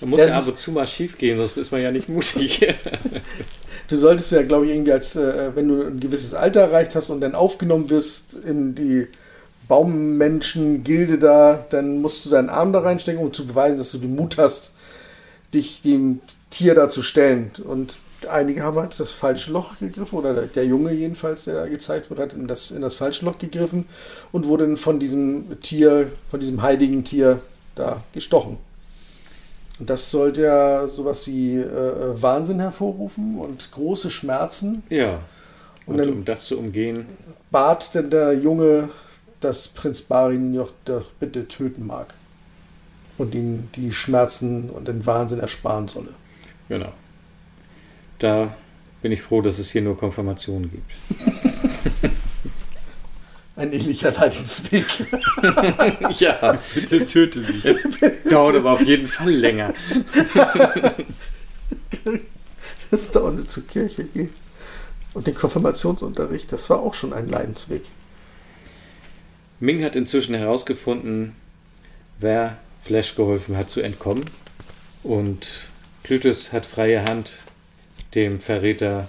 Da 0.00 0.06
muss 0.06 0.18
Ja, 0.18 0.26
ja, 0.26 0.38
es 0.38 0.44
ab 0.44 0.50
und 0.52 0.58
zu 0.58 0.72
mal 0.72 0.86
schief 0.86 1.18
gehen, 1.18 1.38
sonst 1.38 1.56
ist 1.56 1.72
man 1.72 1.80
ja 1.80 1.90
nicht 1.90 2.08
mutig. 2.08 2.66
Du 3.88 3.96
solltest 3.96 4.32
ja, 4.32 4.42
glaube 4.42 4.64
ich, 4.64 4.72
irgendwie 4.72 4.92
als, 4.92 5.14
äh, 5.14 5.54
wenn 5.54 5.68
du 5.68 5.86
ein 5.86 6.00
gewisses 6.00 6.32
Alter 6.32 6.60
erreicht 6.60 6.94
hast 6.94 7.10
und 7.10 7.20
dann 7.20 7.34
aufgenommen 7.34 7.90
wirst 7.90 8.34
in 8.34 8.74
die 8.74 9.08
Baummenschen-Gilde 9.68 11.18
da, 11.18 11.66
dann 11.70 12.00
musst 12.00 12.24
du 12.26 12.30
deinen 12.30 12.48
Arm 12.50 12.72
da 12.72 12.80
reinstecken, 12.80 13.22
um 13.22 13.32
zu 13.32 13.46
beweisen, 13.46 13.78
dass 13.78 13.92
du 13.92 13.98
den 13.98 14.14
Mut 14.14 14.36
hast, 14.38 14.72
dich 15.52 15.82
dem 15.82 16.20
Tier 16.50 16.74
da 16.74 16.88
zu 16.88 17.02
stellen. 17.02 17.50
Und 17.64 17.98
einige 18.28 18.62
haben 18.62 18.78
halt 18.78 18.98
das 18.98 19.12
falsche 19.12 19.52
Loch 19.52 19.78
gegriffen, 19.78 20.18
oder 20.18 20.34
der, 20.34 20.64
Junge 20.66 20.92
jedenfalls, 20.92 21.44
der 21.44 21.54
da 21.54 21.66
gezeigt 21.66 22.10
wurde, 22.10 22.22
hat 22.22 22.32
in 22.32 22.46
das, 22.46 22.70
in 22.70 22.80
das 22.80 22.94
falsche 22.94 23.24
Loch 23.24 23.38
gegriffen 23.38 23.86
und 24.32 24.46
wurde 24.46 24.66
dann 24.66 24.76
von 24.76 24.98
diesem 25.00 25.60
Tier, 25.60 26.10
von 26.30 26.40
diesem 26.40 26.62
heiligen 26.62 27.04
Tier 27.04 27.40
da 27.74 28.02
gestochen. 28.12 28.58
Und 29.80 29.90
das 29.90 30.10
sollte 30.10 30.42
ja 30.42 30.86
sowas 30.86 31.26
wie 31.26 31.56
äh, 31.56 32.22
Wahnsinn 32.22 32.60
hervorrufen 32.60 33.38
und 33.38 33.70
große 33.72 34.10
Schmerzen. 34.10 34.82
ja. 34.88 35.20
Und 35.86 35.96
Und, 35.96 35.98
dann- 35.98 36.08
um 36.14 36.24
das 36.24 36.46
zu 36.46 36.58
umgehen, 36.58 37.04
Bat 37.50 37.94
denn 37.94 38.08
der 38.08 38.32
Junge, 38.32 38.88
dass 39.44 39.68
Prinz 39.68 40.00
Barin 40.00 40.54
doch, 40.54 40.72
doch 40.84 41.10
bitte 41.20 41.46
töten 41.46 41.86
mag. 41.86 42.14
Und 43.18 43.34
ihm 43.34 43.68
die 43.76 43.92
Schmerzen 43.92 44.70
und 44.70 44.88
den 44.88 45.06
Wahnsinn 45.06 45.38
ersparen 45.38 45.86
solle. 45.86 46.14
genau. 46.68 46.92
Da 48.18 48.56
bin 49.02 49.12
ich 49.12 49.22
froh, 49.22 49.42
dass 49.42 49.58
es 49.58 49.70
hier 49.70 49.82
nur 49.82 49.98
Konfirmationen 49.98 50.70
gibt. 50.70 50.90
Ein 53.56 53.72
ähnlicher 53.72 54.10
Leidensweg. 54.12 54.86
ja, 56.18 56.58
Bitte 56.74 57.04
töte 57.04 57.40
mich. 57.40 57.62
dauert 58.30 58.56
aber 58.56 58.72
auf 58.72 58.82
jeden 58.82 59.06
Fall 59.06 59.30
länger. 59.30 59.74
Das 62.90 63.10
dauernde 63.12 63.46
zur 63.46 63.64
Kirche 63.66 64.04
gehen. 64.04 64.32
Und 65.12 65.28
den 65.28 65.34
Konfirmationsunterricht, 65.34 66.50
das 66.50 66.68
war 66.70 66.80
auch 66.80 66.94
schon 66.94 67.12
ein 67.12 67.28
Leidensweg. 67.28 67.82
Ming 69.60 69.84
hat 69.84 69.96
inzwischen 69.96 70.34
herausgefunden, 70.34 71.34
wer 72.18 72.58
Flash 72.82 73.14
geholfen 73.14 73.56
hat 73.56 73.70
zu 73.70 73.80
entkommen. 73.80 74.24
Und 75.02 75.48
Clytus 76.02 76.52
hat 76.52 76.66
freie 76.66 77.04
Hand, 77.04 77.38
dem 78.14 78.40
Verräter 78.40 79.08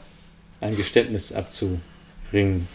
ein 0.62 0.76
Geständnis 0.76 1.34
abzuringen. 1.34 2.68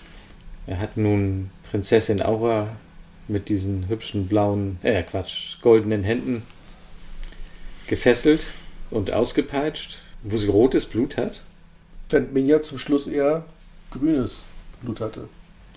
Er 0.66 0.78
hat 0.78 0.96
nun 0.96 1.50
Prinzessin 1.70 2.22
Aura 2.22 2.76
mit 3.28 3.48
diesen 3.48 3.88
hübschen 3.88 4.28
blauen, 4.28 4.78
äh 4.82 5.02
Quatsch, 5.02 5.60
goldenen 5.62 6.04
Händen 6.04 6.42
gefesselt 7.86 8.46
und 8.90 9.12
ausgepeitscht, 9.12 9.98
wo 10.22 10.36
sie 10.36 10.48
rotes 10.48 10.86
Blut 10.86 11.16
hat. 11.16 11.40
Während 12.08 12.32
Minja 12.32 12.62
zum 12.62 12.78
Schluss 12.78 13.06
eher 13.06 13.44
grünes 13.90 14.44
Blut 14.82 15.00
hatte. 15.00 15.28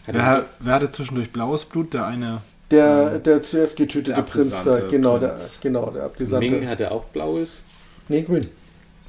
Wer, 0.06 0.46
wer 0.60 0.74
hatte 0.74 0.92
zwischendurch 0.92 1.32
blaues 1.32 1.66
Blut? 1.66 1.94
Der 1.94 2.06
eine. 2.06 2.42
Der, 2.72 3.20
der 3.20 3.44
zuerst 3.44 3.78
getötete 3.78 4.14
der 4.16 4.22
Prinz 4.24 4.64
da, 4.64 4.80
genau, 4.90 5.18
Prinz. 5.18 5.60
der, 5.62 5.72
genau, 5.72 5.92
der 5.92 6.04
Abgesandte. 6.04 6.50
Ming 6.50 6.68
hatte 6.68 6.92
auch 6.92 7.04
blaues. 7.06 7.64
nee, 8.08 8.22
grün. 8.22 8.50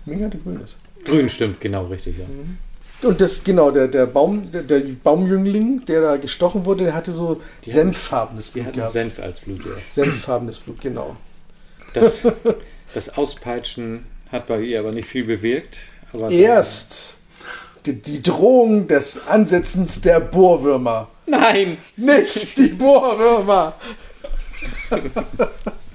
Ming 0.04 0.22
hatte 0.24 0.38
grünes. 0.38 0.76
Grün 1.04 1.28
stimmt, 1.28 1.60
genau 1.60 1.86
richtig, 1.86 2.16
ja. 2.18 2.24
Und 3.08 3.20
das, 3.20 3.42
genau, 3.44 3.70
der, 3.70 3.88
der 3.88 4.06
Baum, 4.06 4.50
der, 4.50 4.62
der 4.62 4.80
Baumjüngling, 5.02 5.84
der 5.86 6.00
da 6.00 6.16
gestochen 6.16 6.64
wurde, 6.64 6.84
der 6.84 6.94
hatte 6.94 7.12
so 7.12 7.40
Die 7.64 7.70
senffarbenes 7.70 8.54
Wir 8.54 8.62
Blut 8.62 8.66
hatten 8.66 8.76
gehabt. 8.76 8.92
Senf 8.92 9.20
als 9.20 9.40
Blut, 9.40 9.60
ja. 9.64 9.72
Senffarbenes 9.86 10.58
Blut, 10.58 10.80
genau. 10.80 11.16
Das, 11.92 12.22
das 12.94 13.16
Auspeitschen 13.16 14.06
hat 14.30 14.46
bei 14.46 14.60
ihr 14.60 14.78
aber 14.80 14.92
nicht 14.92 15.08
viel 15.08 15.24
bewirkt. 15.24 15.78
Aber 16.12 16.30
Erst 16.30 17.18
die, 17.86 18.01
die 18.01 18.23
Drohung 18.23 18.86
des 18.86 19.27
Ansetzens 19.28 20.01
der 20.01 20.20
Bohrwürmer. 20.20 21.09
Nein! 21.27 21.78
Nicht 21.97 22.59
die 22.59 22.69
Bohrwürmer! 22.69 23.74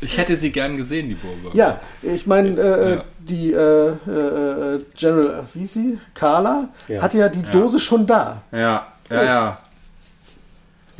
Ich 0.01 0.17
hätte 0.17 0.37
sie 0.37 0.51
gern 0.51 0.77
gesehen, 0.77 1.09
die 1.09 1.15
Burger. 1.15 1.55
Ja, 1.55 1.79
ich 2.01 2.25
meine, 2.25 2.49
äh, 2.57 2.95
Ja. 2.95 3.03
die 3.19 3.51
äh, 3.53 3.87
äh, 4.07 4.75
äh, 4.75 4.81
General, 4.97 5.45
wie 5.53 5.63
ist 5.63 5.73
sie? 5.73 5.99
Carla, 6.13 6.69
Ja. 6.87 7.01
hatte 7.01 7.17
ja 7.17 7.27
die 7.29 7.41
Ja. 7.41 7.49
Dose 7.49 7.79
schon 7.79 8.07
da. 8.07 8.41
Ja. 8.51 8.87
Ja, 9.09 9.23
ja. 9.23 9.57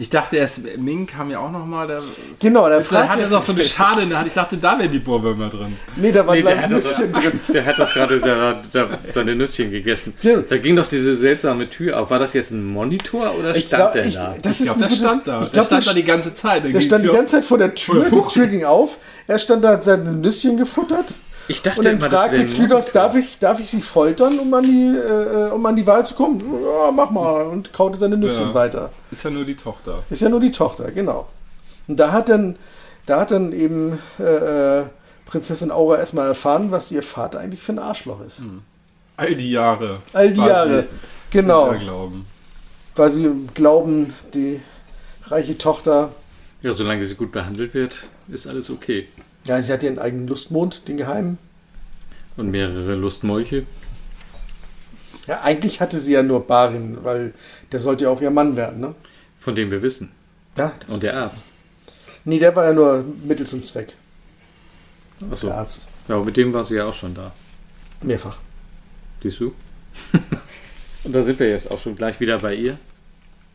Ich 0.02 0.10
dachte 0.10 0.38
erst, 0.38 0.78
Ming 0.78 1.06
kam 1.06 1.30
ja 1.30 1.40
auch 1.40 1.52
nochmal. 1.52 2.00
Genau, 2.40 2.70
der 2.70 2.78
Jetzt 2.78 2.90
hat 2.94 3.06
fragt 3.08 3.20
er 3.22 3.28
doch 3.28 3.44
so 3.44 3.52
eine 3.52 3.66
Schale 3.66 4.04
in 4.04 4.10
der 4.10 4.20
Hand. 4.20 4.28
Ich 4.30 4.34
dachte, 4.34 4.56
da 4.56 4.80
wären 4.80 4.90
die 4.92 5.00
Bohrwürmer 5.00 5.50
drin. 5.50 5.76
Nee, 5.98 6.14
da 6.14 6.26
war 6.26 6.36
Nee, 6.36 6.42
gleich 6.42 6.70
Nüsschen 6.70 7.12
drin. 7.12 7.40
der 7.54 7.66
hat 7.66 7.78
doch 7.78 7.94
gerade 7.94 8.20
da, 8.22 8.62
da, 8.72 8.88
seine 9.12 9.36
Nüsschen 9.36 9.70
gegessen. 9.72 10.14
Da 10.50 10.58
ging 10.58 10.78
doch 10.78 10.88
diese 10.88 11.18
seltsame 11.18 11.70
Tür 11.70 12.00
auf. 12.00 12.10
War 12.12 12.20
das 12.20 12.32
jetzt 12.32 12.52
ein 12.52 12.64
Monitor 12.66 13.36
oder 13.38 13.54
Ich 13.54 13.66
stand 13.66 13.82
glaub, 13.82 13.94
der 13.94 14.06
ich- 14.06 14.16
da? 14.16 14.36
das 14.42 14.60
Ich 14.62 14.66
glaube, 14.68 14.80
der 14.80 14.90
stand 14.92 15.28
da. 15.28 15.40
ich 15.42 15.46
Der 15.50 15.52
glaub, 15.52 15.66
stand 15.66 15.86
der 15.86 15.94
da 15.94 16.00
die 16.00 16.06
ganze 16.06 16.34
Zeit. 16.34 16.64
Der 16.74 16.82
stand 16.82 17.04
die 17.04 17.10
ganze 17.10 17.36
Zeit 17.36 17.46
vor 17.46 17.58
der 17.58 17.76
Tür, 17.76 18.06
die 18.10 18.22
Tür 18.34 18.48
ging 18.48 18.64
auf, 18.64 19.00
er 19.28 19.38
stand 19.38 19.66
da, 19.66 19.74
hat 19.74 19.84
seine 19.84 20.14
Nüsschen 20.14 20.56
gefuttert. 20.56 21.16
Ich 21.50 21.62
dachte 21.62 21.80
und 21.80 21.86
dann 21.86 21.98
immer, 21.98 22.10
fragte 22.10 22.46
Klytos, 22.46 22.92
darf 22.92 23.16
ich, 23.16 23.40
darf 23.40 23.60
ich 23.60 23.70
sie 23.70 23.82
foltern, 23.82 24.40
um 24.40 24.54
an, 24.54 24.64
die, 24.64 24.96
äh, 24.96 25.50
um 25.52 25.66
an 25.66 25.76
die 25.76 25.86
Wahl 25.88 26.06
zu 26.06 26.14
kommen? 26.16 26.40
Ja, 26.64 26.92
mach 26.92 27.10
mal. 27.10 27.48
Und 27.48 27.74
kaute 27.74 27.98
seine 27.98 28.18
Nüsschen 28.18 28.50
Ja. 28.50 28.54
weiter. 28.54 28.92
Ist 29.12 29.24
ja 29.24 29.30
nur 29.30 29.46
die 29.46 29.56
Tochter. 29.56 30.04
Ist 30.10 30.22
ja 30.22 30.30
nur 30.30 30.40
die 30.40 30.52
Tochter, 30.52 30.92
genau. 30.92 31.28
Und 31.88 32.00
da 32.00 32.12
hat 32.12 32.30
dann, 32.30 32.56
da 33.08 33.20
hat 33.22 33.32
dann 33.32 33.52
eben 33.52 33.98
äh, 34.20 34.80
äh, 34.82 34.86
Prinzessin 35.26 35.72
Aura 35.72 35.98
erstmal 35.98 36.28
erfahren, 36.28 36.72
was 36.72 36.92
ihr 36.92 37.04
Vater 37.04 37.40
eigentlich 37.40 37.62
für 37.62 37.74
ein 37.74 37.80
Arschloch 37.80 38.22
ist. 38.26 38.42
All 39.18 39.36
die 39.36 39.52
Jahre. 39.52 40.00
All 40.14 40.32
die 40.32 40.40
Jahre. 40.42 40.82
sie 40.84 40.88
Genau. 41.32 41.72
mit 41.72 41.82
Irrglauben. 41.82 42.26
Weil 42.96 43.10
sie 43.12 43.30
glauben, 43.54 44.14
die 44.34 44.62
reiche 45.28 45.58
Tochter, 45.58 46.12
Ja, 46.62 46.74
solange 46.74 47.04
sie 47.06 47.16
gut 47.16 47.32
behandelt 47.32 47.74
wird, 47.74 48.08
ist 48.28 48.46
alles 48.48 48.70
okay. 48.70 49.08
Ja, 49.50 49.60
sie 49.64 49.74
hat 49.74 49.82
ihren 49.82 49.98
eigenen 49.98 50.28
Lustmond, 50.28 50.88
den 50.88 50.98
geheimen. 50.98 51.40
Und 52.38 52.52
mehrere 52.52 52.94
Lustmolche. 52.94 53.66
Ja, 55.26 55.42
eigentlich 55.42 55.82
hatte 55.82 55.98
sie 55.98 56.14
ja 56.14 56.22
nur 56.22 56.46
Barin, 56.46 57.00
weil 57.04 57.34
der 57.72 57.80
sollte 57.80 58.04
ja 58.04 58.12
auch 58.12 58.22
ihr 58.22 58.30
Mann 58.30 58.56
werden, 58.56 58.80
ne? 58.80 58.94
Von 59.40 59.56
dem 59.56 59.72
wir 59.72 59.82
wissen. 59.82 60.12
Ja, 60.56 60.72
das 60.80 60.94
Und 60.94 61.02
der 61.02 61.18
Arzt. 61.18 61.46
Nee, 62.26 62.38
der 62.38 62.56
war 62.56 62.66
ja 62.66 62.74
nur 62.74 63.04
Mittel 63.24 63.48
zum 63.48 63.64
Zweck. 63.64 63.96
Achso. 65.32 65.48
Der 65.48 65.58
Arzt. 65.58 65.88
Ja, 66.08 66.16
aber 66.16 66.26
mit 66.26 66.38
dem 66.38 66.54
war 66.54 66.64
sie 66.64 66.76
ja 66.76 66.86
auch 66.86 66.94
schon 66.94 67.16
da. 67.16 67.32
Mehrfach. 68.02 68.38
Siehst 69.24 69.40
du? 69.40 69.54
Und 71.04 71.16
da 71.16 71.24
sind 71.24 71.40
wir 71.40 71.50
jetzt 71.50 71.72
auch 71.72 71.80
schon 71.80 71.96
gleich 71.96 72.20
wieder 72.20 72.38
bei 72.38 72.54
ihr. 72.54 72.78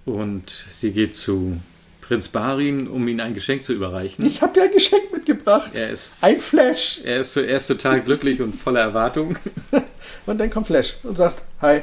Und 0.06 0.50
sie 0.50 0.90
geht 0.90 1.14
zu 1.14 1.60
Prinz 2.06 2.28
Barin, 2.28 2.86
um 2.86 3.08
ihm 3.08 3.18
ein 3.20 3.32
Geschenk 3.32 3.64
zu 3.64 3.72
überreichen. 3.72 4.26
Ich 4.26 4.42
habe 4.42 4.52
dir 4.52 4.64
ein 4.64 4.72
Geschenk 4.72 5.10
mitgebracht. 5.10 5.70
Er 5.74 5.88
ist, 5.90 6.10
Ein 6.20 6.38
Flash. 6.38 7.00
er 7.02 7.20
ist 7.20 7.32
zuerst 7.32 7.66
total 7.68 8.02
glücklich 8.02 8.42
und 8.42 8.54
voller 8.54 8.80
Erwartung. 8.80 9.36
Und 10.26 10.38
dann 10.38 10.50
kommt 10.50 10.66
Flash 10.66 10.96
und 11.02 11.16
sagt, 11.16 11.42
hi. 11.60 11.82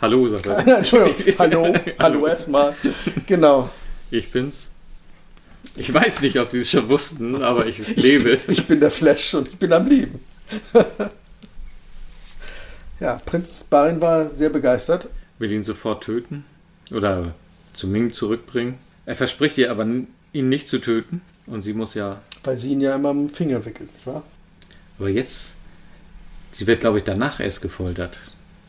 Hallo, 0.00 0.26
sagt 0.28 0.46
er. 0.46 0.66
Entschuldigung, 0.78 1.34
hallo, 1.38 1.74
hallo 1.98 2.26
erstmal. 2.26 2.74
Genau. 3.26 3.68
Ich 4.10 4.30
bin's. 4.32 4.68
Ich 5.76 5.92
weiß 5.92 6.22
nicht, 6.22 6.38
ob 6.38 6.50
sie 6.52 6.60
es 6.60 6.70
schon 6.70 6.88
wussten, 6.88 7.42
aber 7.42 7.66
ich 7.66 7.96
lebe. 7.96 8.38
Ich 8.48 8.66
bin 8.66 8.78
der 8.80 8.90
Flash 8.90 9.34
und 9.34 9.48
ich 9.48 9.56
bin 9.58 9.72
am 9.72 9.86
Leben. 9.86 10.20
ja, 13.00 13.20
Prinz 13.26 13.64
Barin 13.64 14.00
war 14.00 14.28
sehr 14.28 14.50
begeistert. 14.50 15.08
Will 15.38 15.50
ihn 15.52 15.64
sofort 15.64 16.04
töten 16.04 16.44
oder 16.92 17.34
zu 17.72 17.86
Ming 17.88 18.12
zurückbringen. 18.12 18.78
Er 19.06 19.16
verspricht 19.16 19.58
ihr 19.58 19.70
aber, 19.70 19.84
ihn 19.84 20.48
nicht 20.48 20.68
zu 20.68 20.78
töten. 20.78 21.20
Und 21.46 21.60
sie 21.60 21.74
muss 21.74 21.94
ja. 21.94 22.20
Weil 22.42 22.58
sie 22.58 22.72
ihn 22.72 22.80
ja 22.80 22.94
immer 22.94 23.10
am 23.10 23.28
Finger 23.28 23.64
wickelt, 23.64 23.92
nicht 23.92 24.06
wahr? 24.06 24.22
Aber 24.98 25.08
jetzt. 25.08 25.56
Sie 26.52 26.66
wird, 26.66 26.80
glaube 26.80 26.98
ich, 26.98 27.04
danach 27.04 27.40
erst 27.40 27.62
gefoltert. 27.62 28.18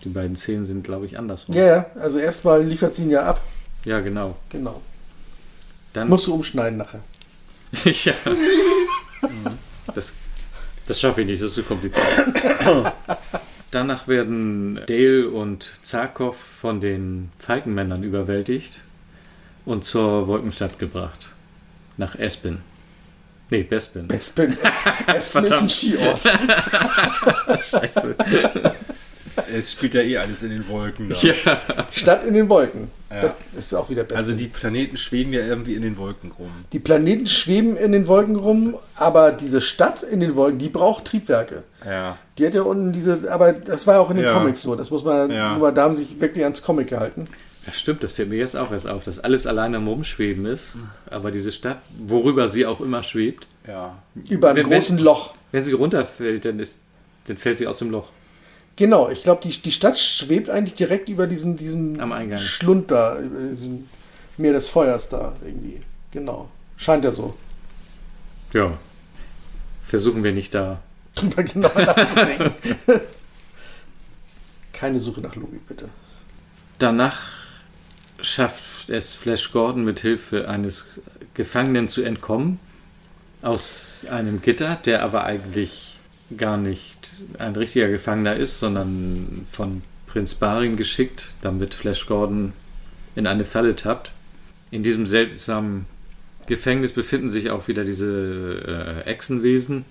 Die 0.03 0.09
beiden 0.09 0.35
Szenen 0.35 0.65
sind, 0.65 0.83
glaube 0.83 1.05
ich, 1.05 1.17
andersrum. 1.17 1.55
Ja, 1.55 1.65
ja, 1.65 1.85
also 1.95 2.19
erstmal 2.19 2.63
liefert 2.63 2.95
sie 2.95 3.03
ihn 3.03 3.11
ja 3.11 3.23
ab. 3.23 3.41
Ja, 3.85 3.99
genau. 3.99 4.35
Genau. 4.49 4.81
Dann 5.93 6.09
Musst 6.09 6.27
du 6.27 6.33
umschneiden 6.33 6.77
nachher. 6.79 7.01
ja. 7.83 8.13
Das, 9.93 10.13
das 10.87 10.99
schaffe 10.99 11.21
ich 11.21 11.27
nicht, 11.27 11.41
das 11.41 11.49
ist 11.49 11.55
zu 11.55 11.63
kompliziert. 11.63 12.05
Danach 13.71 14.07
werden 14.07 14.79
Dale 14.87 15.29
und 15.29 15.65
Zarkov 15.81 16.37
von 16.37 16.81
den 16.81 17.31
Falkenmännern 17.39 18.03
überwältigt 18.03 18.79
und 19.65 19.83
zur 19.85 20.27
Wolkenstadt 20.27 20.77
gebracht. 20.79 21.29
Nach 21.97 22.15
Espen. 22.15 22.61
Nee, 23.49 23.63
Bespin. 23.63 24.07
Bespin. 24.07 24.57
Espen 25.07 25.43
ist 25.45 25.53
ein. 25.53 25.69
Skiort. 25.69 26.23
Scheiße. 27.69 28.15
Es 29.53 29.71
spielt 29.73 29.93
ja 29.93 30.01
eh 30.01 30.17
alles 30.17 30.43
in 30.43 30.49
den 30.49 30.67
Wolken 30.67 31.09
da. 31.09 31.15
Ja. 31.15 31.33
Stadt 31.91 32.23
in 32.23 32.33
den 32.33 32.49
Wolken. 32.49 32.89
Ja. 33.11 33.21
Das 33.21 33.35
ist 33.57 33.73
auch 33.75 33.89
wieder 33.89 34.03
Bespin. 34.03 34.17
Also 34.17 34.31
die 34.33 34.47
Planeten 34.47 34.97
schweben 34.97 35.31
ja 35.33 35.41
irgendwie 35.41 35.75
in 35.75 35.83
den 35.83 35.97
Wolken 35.97 36.31
rum. 36.31 36.49
Die 36.73 36.79
Planeten 36.79 37.27
schweben 37.27 37.75
in 37.77 37.91
den 37.91 38.07
Wolken 38.07 38.35
rum, 38.35 38.77
aber 38.95 39.31
diese 39.31 39.61
Stadt 39.61 40.03
in 40.03 40.21
den 40.21 40.35
Wolken, 40.35 40.57
die 40.57 40.69
braucht 40.69 41.05
Triebwerke. 41.05 41.63
Ja. 41.85 42.17
Die 42.37 42.47
hat 42.47 42.53
ja 42.55 42.63
unten 42.63 42.93
diese, 42.93 43.31
aber 43.31 43.53
das 43.53 43.85
war 43.85 43.99
auch 43.99 44.09
in 44.09 44.17
den 44.17 44.25
Ja. 44.25 44.33
Comics 44.33 44.63
so. 44.63 44.75
Das 44.75 44.89
muss 44.89 45.03
man, 45.03 45.29
Ja. 45.31 45.57
nur 45.57 45.71
da 45.71 45.83
haben 45.83 45.95
sie 45.95 46.03
sich 46.05 46.19
wirklich 46.19 46.43
ans 46.43 46.63
Comic 46.63 46.87
gehalten. 46.87 47.27
Ja, 47.65 47.73
stimmt, 47.73 48.03
das 48.03 48.11
fällt 48.11 48.29
mir 48.29 48.37
jetzt 48.37 48.55
auch 48.55 48.71
erst 48.71 48.87
auf, 48.87 49.03
dass 49.03 49.19
alles 49.19 49.47
alleine 49.47 49.77
am 49.77 49.87
Rumschweben 49.87 50.45
ist. 50.45 50.73
Aber 51.09 51.31
diese 51.31 51.51
Stadt, 51.51 51.81
worüber 51.97 52.47
sie 52.49 52.65
auch 52.65 52.79
immer 52.79 53.01
schwebt, 53.03 53.47
Ja. 53.67 53.97
Über 54.29 54.49
einem 54.49 54.57
Wenn- 54.57 54.69
wenn- 54.69 54.77
großen 54.79 54.97
Loch. 54.99 55.33
wenn 55.51 55.63
sie 55.63 55.71
runterfällt, 55.73 56.45
dann, 56.45 56.59
ist, 56.59 56.75
dann 57.25 57.37
fällt 57.37 57.57
sie 57.57 57.65
aus 57.65 57.79
dem 57.79 57.89
Loch. 57.89 58.09
Genau, 58.75 59.09
ich 59.09 59.23
glaube, 59.23 59.41
die, 59.41 59.49
die 59.59 59.71
Stadt 59.71 59.97
schwebt 59.97 60.49
eigentlich 60.51 60.75
direkt 60.75 61.09
über 61.09 61.25
diesem, 61.27 61.57
diesem 61.57 61.99
Am 61.99 62.11
Eingang. 62.11 62.37
Schlund 62.37 62.91
da, 62.91 63.17
über 63.19 63.39
diesem 63.49 63.87
Meer 64.37 64.53
des 64.53 64.69
Feuers 64.69 65.09
da 65.09 65.33
irgendwie. 65.43 65.79
Genau. 66.11 66.49
Scheint 66.77 67.03
ja 67.05 67.11
so. 67.13 67.35
Ja. 68.53 68.77
Versuchen 69.87 70.23
wir 70.23 70.33
nicht 70.33 70.53
da. 70.53 70.81
Drüber 71.15 71.41
genau 71.43 71.71
nachzudenken. 71.73 72.51
Keine 74.73 74.99
Suche 74.99 75.21
nach 75.21 75.35
Logik, 75.35 75.67
bitte. 75.67 75.89
Danach 76.79 77.17
schafft 78.21 78.89
es 78.89 79.13
Flash 79.13 79.51
Gordon 79.51 79.83
mit 79.83 79.99
Hilfe 79.99 80.47
eines 80.49 81.01
Gefangenen 81.33 81.87
zu 81.87 82.01
entkommen 82.01 82.59
aus 83.41 84.05
einem 84.09 84.41
Gitter, 84.41 84.77
der 84.85 85.03
aber 85.03 85.25
eigentlich 85.25 85.97
gar 86.37 86.57
nicht 86.57 87.11
ein 87.37 87.55
richtiger 87.55 87.87
Gefangener 87.87 88.35
ist, 88.35 88.59
sondern 88.59 89.45
von 89.51 89.81
Prinz 90.07 90.33
Barin 90.35 90.75
geschickt, 90.75 91.33
damit 91.41 91.73
Flash 91.73 92.07
Gordon 92.07 92.53
in 93.15 93.27
eine 93.27 93.45
Falle 93.45 93.75
tappt. 93.75 94.11
In 94.71 94.81
diesem 94.81 95.07
seltsamen 95.07 95.85
Gefängnis 96.47 96.93
befinden 96.93 97.29
sich 97.29 97.51
auch 97.51 97.67
wieder 97.67 97.83
diese 97.83 99.03
äh, 99.05 99.09
Echsenwesen. 99.09 99.85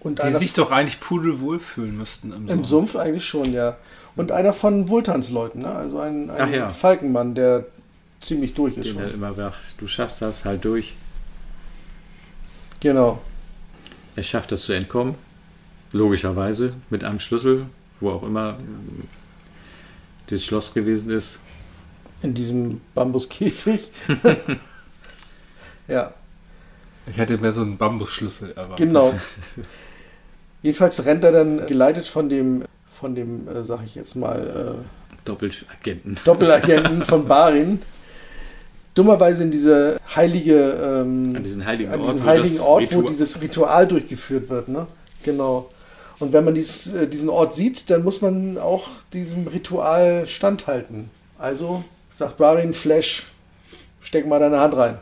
Und 0.00 0.22
Die 0.22 0.32
sich 0.32 0.54
doch 0.54 0.70
eigentlich 0.70 1.00
pudelwohl 1.00 1.60
fühlen 1.60 1.98
müssten 1.98 2.32
im, 2.32 2.48
im 2.48 2.64
Sumpf 2.64 2.96
eigentlich 2.96 3.26
schon, 3.26 3.52
ja. 3.52 3.76
Und 4.20 4.32
einer 4.32 4.52
von 4.52 4.90
Vultans 4.90 5.30
Leuten, 5.30 5.60
ne? 5.60 5.74
Also 5.74 5.98
ein, 5.98 6.28
ein 6.28 6.52
ja. 6.52 6.68
Falkenmann, 6.68 7.34
der 7.34 7.64
ziemlich 8.18 8.52
durch 8.52 8.76
ist 8.76 8.90
Den 8.90 8.98
er 8.98 9.04
schon. 9.06 9.14
immer 9.14 9.32
sagt, 9.32 9.56
du 9.78 9.88
schaffst 9.88 10.20
das, 10.20 10.44
halt 10.44 10.62
durch. 10.62 10.92
Genau. 12.80 13.18
Er 14.16 14.22
schafft 14.22 14.52
es 14.52 14.60
zu 14.64 14.74
entkommen. 14.74 15.14
Logischerweise 15.92 16.74
mit 16.90 17.02
einem 17.02 17.18
Schlüssel, 17.18 17.64
wo 18.00 18.10
auch 18.10 18.22
immer 18.22 18.58
äh, 18.58 19.04
das 20.26 20.44
Schloss 20.44 20.74
gewesen 20.74 21.10
ist. 21.10 21.38
In 22.20 22.34
diesem 22.34 22.82
Bambuskäfig. 22.94 23.90
ja, 25.88 26.12
Ich 27.06 27.16
hätte 27.16 27.38
mehr 27.38 27.52
so 27.52 27.62
einen 27.62 27.78
Bambusschlüssel 27.78 28.50
erwartet. 28.50 28.76
genau. 28.76 29.18
Jedenfalls 30.62 31.06
rennt 31.06 31.24
er 31.24 31.32
dann 31.32 31.66
geleitet 31.66 32.06
von 32.06 32.28
dem, 32.28 32.64
von 33.00 33.14
dem, 33.14 33.48
äh, 33.48 33.64
sag 33.64 33.80
ich 33.84 33.94
jetzt 33.94 34.14
mal, 34.14 34.78
äh, 34.78 35.16
Doppelagenten. 35.24 36.18
Doppelagenten 36.24 37.04
von 37.06 37.26
Barin. 37.26 37.80
Dummerweise 38.94 39.44
in 39.44 39.50
diese 39.50 39.98
heilige, 40.14 40.54
ähm, 40.54 41.34
An 41.36 41.44
diesen 41.44 41.64
heiligen 41.64 41.92
an 41.92 42.00
Ort, 42.00 42.08
diesen 42.08 42.22
wo 42.22 42.26
heiligen 42.26 42.56
das 42.56 42.64
Ort, 42.64 42.94
wo 42.94 43.02
dieses 43.02 43.40
Ritual 43.40 43.86
durchgeführt 43.86 44.48
wird, 44.48 44.68
ne? 44.68 44.86
Genau. 45.22 45.70
Und 46.18 46.32
wenn 46.32 46.44
man 46.44 46.54
dies, 46.54 46.92
äh, 46.92 47.06
diesen 47.06 47.28
Ort 47.28 47.54
sieht, 47.54 47.88
dann 47.88 48.04
muss 48.04 48.20
man 48.20 48.58
auch 48.58 48.88
diesem 49.12 49.46
Ritual 49.46 50.26
standhalten. 50.26 51.08
Also 51.38 51.84
sagt 52.10 52.36
Barin, 52.36 52.74
Flash, 52.74 53.26
steck 54.02 54.26
mal 54.26 54.40
deine 54.40 54.58
Hand 54.60 54.76
rein. 54.76 54.98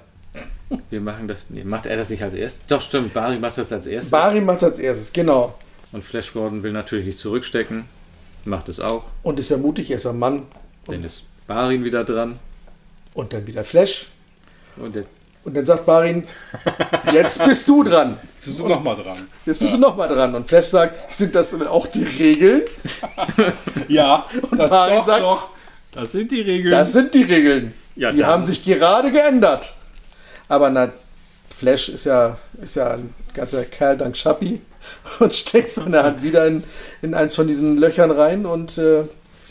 Wir 0.90 1.00
machen 1.00 1.26
das. 1.26 1.46
Nee, 1.48 1.64
macht 1.64 1.86
er 1.86 1.96
das 1.96 2.10
nicht 2.10 2.22
als 2.22 2.34
erstes? 2.34 2.60
Doch, 2.68 2.82
stimmt. 2.82 3.14
Bari 3.14 3.38
macht 3.38 3.56
das 3.56 3.72
als 3.72 3.86
erstes. 3.86 4.10
Barin 4.10 4.44
macht 4.44 4.58
es 4.58 4.64
als 4.64 4.78
erstes, 4.78 5.12
genau. 5.12 5.54
Und 5.92 6.04
Flash 6.04 6.32
Gordon 6.32 6.62
will 6.62 6.72
natürlich 6.72 7.06
nicht 7.06 7.18
zurückstecken. 7.18 7.84
Macht 8.44 8.68
es 8.68 8.80
auch. 8.80 9.04
Und 9.22 9.38
ist 9.38 9.50
ja 9.50 9.56
mutig, 9.56 9.90
er 9.90 9.96
ist 9.96 10.06
ein 10.06 10.18
Mann. 10.18 10.46
Dann 10.86 11.02
ist 11.04 11.24
Barin 11.46 11.84
wieder 11.84 12.04
dran. 12.04 12.38
Und 13.14 13.32
dann 13.32 13.46
wieder 13.46 13.64
Flash. 13.64 14.06
Und 14.76 14.94
der, 14.94 15.04
Und 15.44 15.56
dann 15.56 15.66
sagt 15.66 15.86
Barin, 15.86 16.24
jetzt 17.12 17.42
bist 17.44 17.68
du 17.68 17.82
dran. 17.82 18.18
Jetzt 18.36 18.44
bist 18.46 18.60
du 18.60 18.68
nochmal 18.68 18.96
dran. 18.96 19.26
Jetzt 19.44 19.58
bist 19.58 19.74
du 19.74 19.78
nochmal 19.78 20.08
dran. 20.08 20.34
Und 20.34 20.48
Flash 20.48 20.66
sagt, 20.66 21.12
sind 21.12 21.34
das 21.34 21.50
denn 21.50 21.66
auch 21.66 21.86
die 21.86 22.04
Regeln? 22.04 22.62
Ja, 23.88 24.26
Und 24.50 24.58
Barin 24.58 25.04
sagt, 25.04 25.24
Das 25.92 26.12
sind 26.12 26.30
die 26.30 26.42
Regeln. 26.42 26.70
Das 26.70 26.92
sind 26.92 27.14
die 27.14 27.22
Regeln. 27.22 27.74
Ja, 27.96 28.12
die 28.12 28.24
haben 28.24 28.44
sich 28.44 28.62
gerade 28.62 29.10
geändert. 29.10 29.74
Aber 30.48 30.70
na, 30.70 30.92
Flash 31.50 31.88
ist 31.88 32.04
ja, 32.04 32.36
ist 32.62 32.76
ja 32.76 32.92
ein 32.92 33.12
ganzer 33.34 33.64
Kerl 33.64 33.96
dank 33.96 34.16
Schappi 34.16 34.60
und 35.18 35.34
steckt 35.34 35.70
seine 35.70 36.02
Hand 36.02 36.22
wieder 36.22 36.46
in, 36.46 36.64
in 37.02 37.14
eins 37.14 37.34
von 37.34 37.46
diesen 37.46 37.78
Löchern 37.78 38.10
rein 38.10 38.46
und 38.46 38.78
äh, 38.78 39.04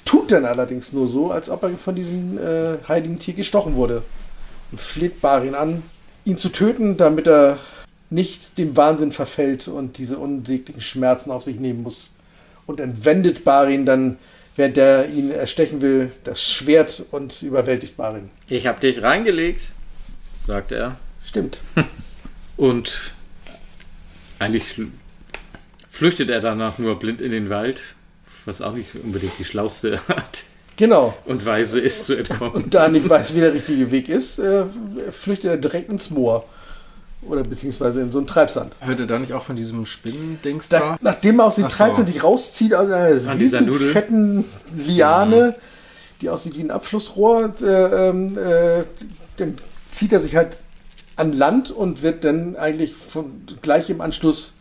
tut 0.05 0.31
dann 0.31 0.45
allerdings 0.45 0.93
nur 0.93 1.07
so, 1.07 1.31
als 1.31 1.49
ob 1.49 1.63
er 1.63 1.71
von 1.77 1.95
diesem 1.95 2.37
äh, 2.37 2.77
heiligen 2.87 3.19
Tier 3.19 3.33
gestochen 3.33 3.75
wurde. 3.75 4.03
Und 4.71 4.81
fleht 4.81 5.21
Barin 5.21 5.55
an, 5.55 5.83
ihn 6.25 6.37
zu 6.37 6.49
töten, 6.49 6.97
damit 6.97 7.27
er 7.27 7.57
nicht 8.09 8.57
dem 8.57 8.75
Wahnsinn 8.77 9.11
verfällt 9.11 9.67
und 9.67 9.97
diese 9.97 10.17
unsäglichen 10.17 10.81
Schmerzen 10.81 11.31
auf 11.31 11.43
sich 11.43 11.59
nehmen 11.59 11.83
muss. 11.83 12.11
Und 12.65 12.79
entwendet 12.79 13.43
Barin 13.43 13.85
dann, 13.85 14.17
während 14.55 14.77
er 14.77 15.09
ihn 15.09 15.31
erstechen 15.31 15.81
will, 15.81 16.11
das 16.23 16.43
Schwert 16.43 17.03
und 17.11 17.41
überwältigt 17.41 17.95
Barin. 17.95 18.29
Ich 18.49 18.67
habe 18.67 18.79
dich 18.79 19.01
reingelegt, 19.01 19.69
sagt 20.45 20.71
er. 20.71 20.97
Stimmt. 21.23 21.61
Und 22.57 23.13
eigentlich 24.39 24.75
flüchtet 25.97 26.29
er 26.29 26.39
danach 26.41 26.77
nur 26.77 26.99
blind 26.99 27.21
in 27.21 27.31
den 27.31 27.49
Wald, 27.49 27.81
was 28.45 28.61
auch 28.61 28.73
nicht 28.73 28.95
unbedingt 28.95 29.33
die 29.39 29.45
schlauste 29.45 29.99
Art 30.07 30.43
Genau. 30.75 31.17
und 31.25 31.43
Weise 31.43 31.79
ist 31.79 32.05
zu 32.05 32.15
entkommen. 32.15 32.51
Und 32.53 32.73
da 32.75 32.83
er 32.83 32.89
nicht 32.89 33.09
weiß, 33.09 33.33
wie 33.35 33.39
der 33.39 33.51
richtige 33.53 33.89
Weg 33.89 34.09
ist, 34.09 34.37
äh, 34.37 34.65
flüchtet 35.11 35.49
er 35.49 35.57
direkt 35.57 35.89
ins 35.89 36.11
Moor. 36.11 36.45
Oder 37.23 37.43
beziehungsweise 37.43 38.01
in 38.01 38.11
so 38.11 38.19
einen 38.19 38.27
Treibsand. 38.27 38.75
Hört 38.79 38.99
ihr 38.99 39.07
da 39.07 39.17
nicht 39.17 39.33
auch 39.33 39.43
von 39.43 39.55
diesem 39.55 39.87
Spinnendings 39.87 40.69
Da, 40.69 40.79
da? 40.79 40.97
nachdem 41.01 41.39
er 41.39 41.45
aus 41.45 41.55
dem 41.55 41.65
Ach 41.65 41.71
so. 41.71 41.77
Treibsand 41.77 42.07
sich 42.09 42.23
rauszieht, 42.23 42.75
aus 42.75 42.85
einer 42.91 43.31
An 43.31 43.39
dieser 43.39 43.61
riesen 43.61 43.71
fetten 43.73 44.45
Liane, 44.75 45.55
die 46.21 46.29
aussieht 46.29 46.55
wie 46.57 46.61
ein 46.61 46.69
Abflussrohr, 46.71 47.55
äh, 47.59 48.09
ähm, 48.09 48.37
äh, 48.37 48.83
dann 49.37 49.55
zieht 49.89 50.13
er 50.13 50.19
sich 50.19 50.35
halt 50.35 50.59
an 51.15 51.33
Land 51.33 51.71
und 51.71 52.03
wird 52.03 52.23
dann 52.23 52.55
eigentlich 52.55 52.93
von, 52.95 53.31
gleich 53.63 53.89
im 53.89 53.99
Anschluss 53.99 54.53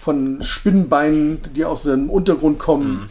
von 0.00 0.42
Spinnenbeinen, 0.42 1.40
die 1.54 1.64
aus 1.64 1.82
dem 1.84 2.10
Untergrund 2.10 2.58
kommen, 2.58 3.06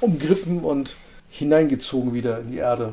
umgriffen 0.00 0.60
und 0.60 0.96
hineingezogen 1.30 2.12
wieder 2.14 2.38
in 2.40 2.52
die 2.52 2.58
Erde. 2.58 2.92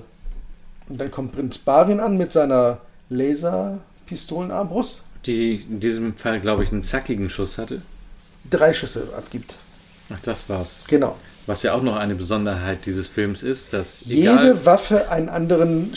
Und 0.87 0.99
dann 0.99 1.11
kommt 1.11 1.33
Prinz 1.33 1.57
Barin 1.57 1.99
an 1.99 2.17
mit 2.17 2.31
seiner 2.31 2.79
Laserpistolenarmbrust. 3.09 5.03
Die 5.25 5.65
in 5.69 5.79
diesem 5.79 6.15
Fall, 6.15 6.39
glaube 6.39 6.63
ich, 6.63 6.71
einen 6.71 6.81
zackigen 6.83 7.29
Schuss 7.29 7.57
hatte. 7.57 7.81
Drei 8.49 8.73
Schüsse 8.73 9.09
abgibt. 9.15 9.59
Ach, 10.13 10.19
das 10.21 10.49
war's. 10.49 10.83
Genau. 10.87 11.17
Was 11.45 11.63
ja 11.63 11.73
auch 11.73 11.83
noch 11.83 11.97
eine 11.97 12.15
Besonderheit 12.15 12.85
dieses 12.85 13.07
Films 13.07 13.43
ist, 13.43 13.73
dass 13.73 14.01
Jede 14.05 14.65
Waffe 14.65 15.11
einen 15.11 15.29
anderen 15.29 15.93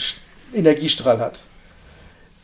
Energiestrahl 0.53 1.19
hat. 1.19 1.41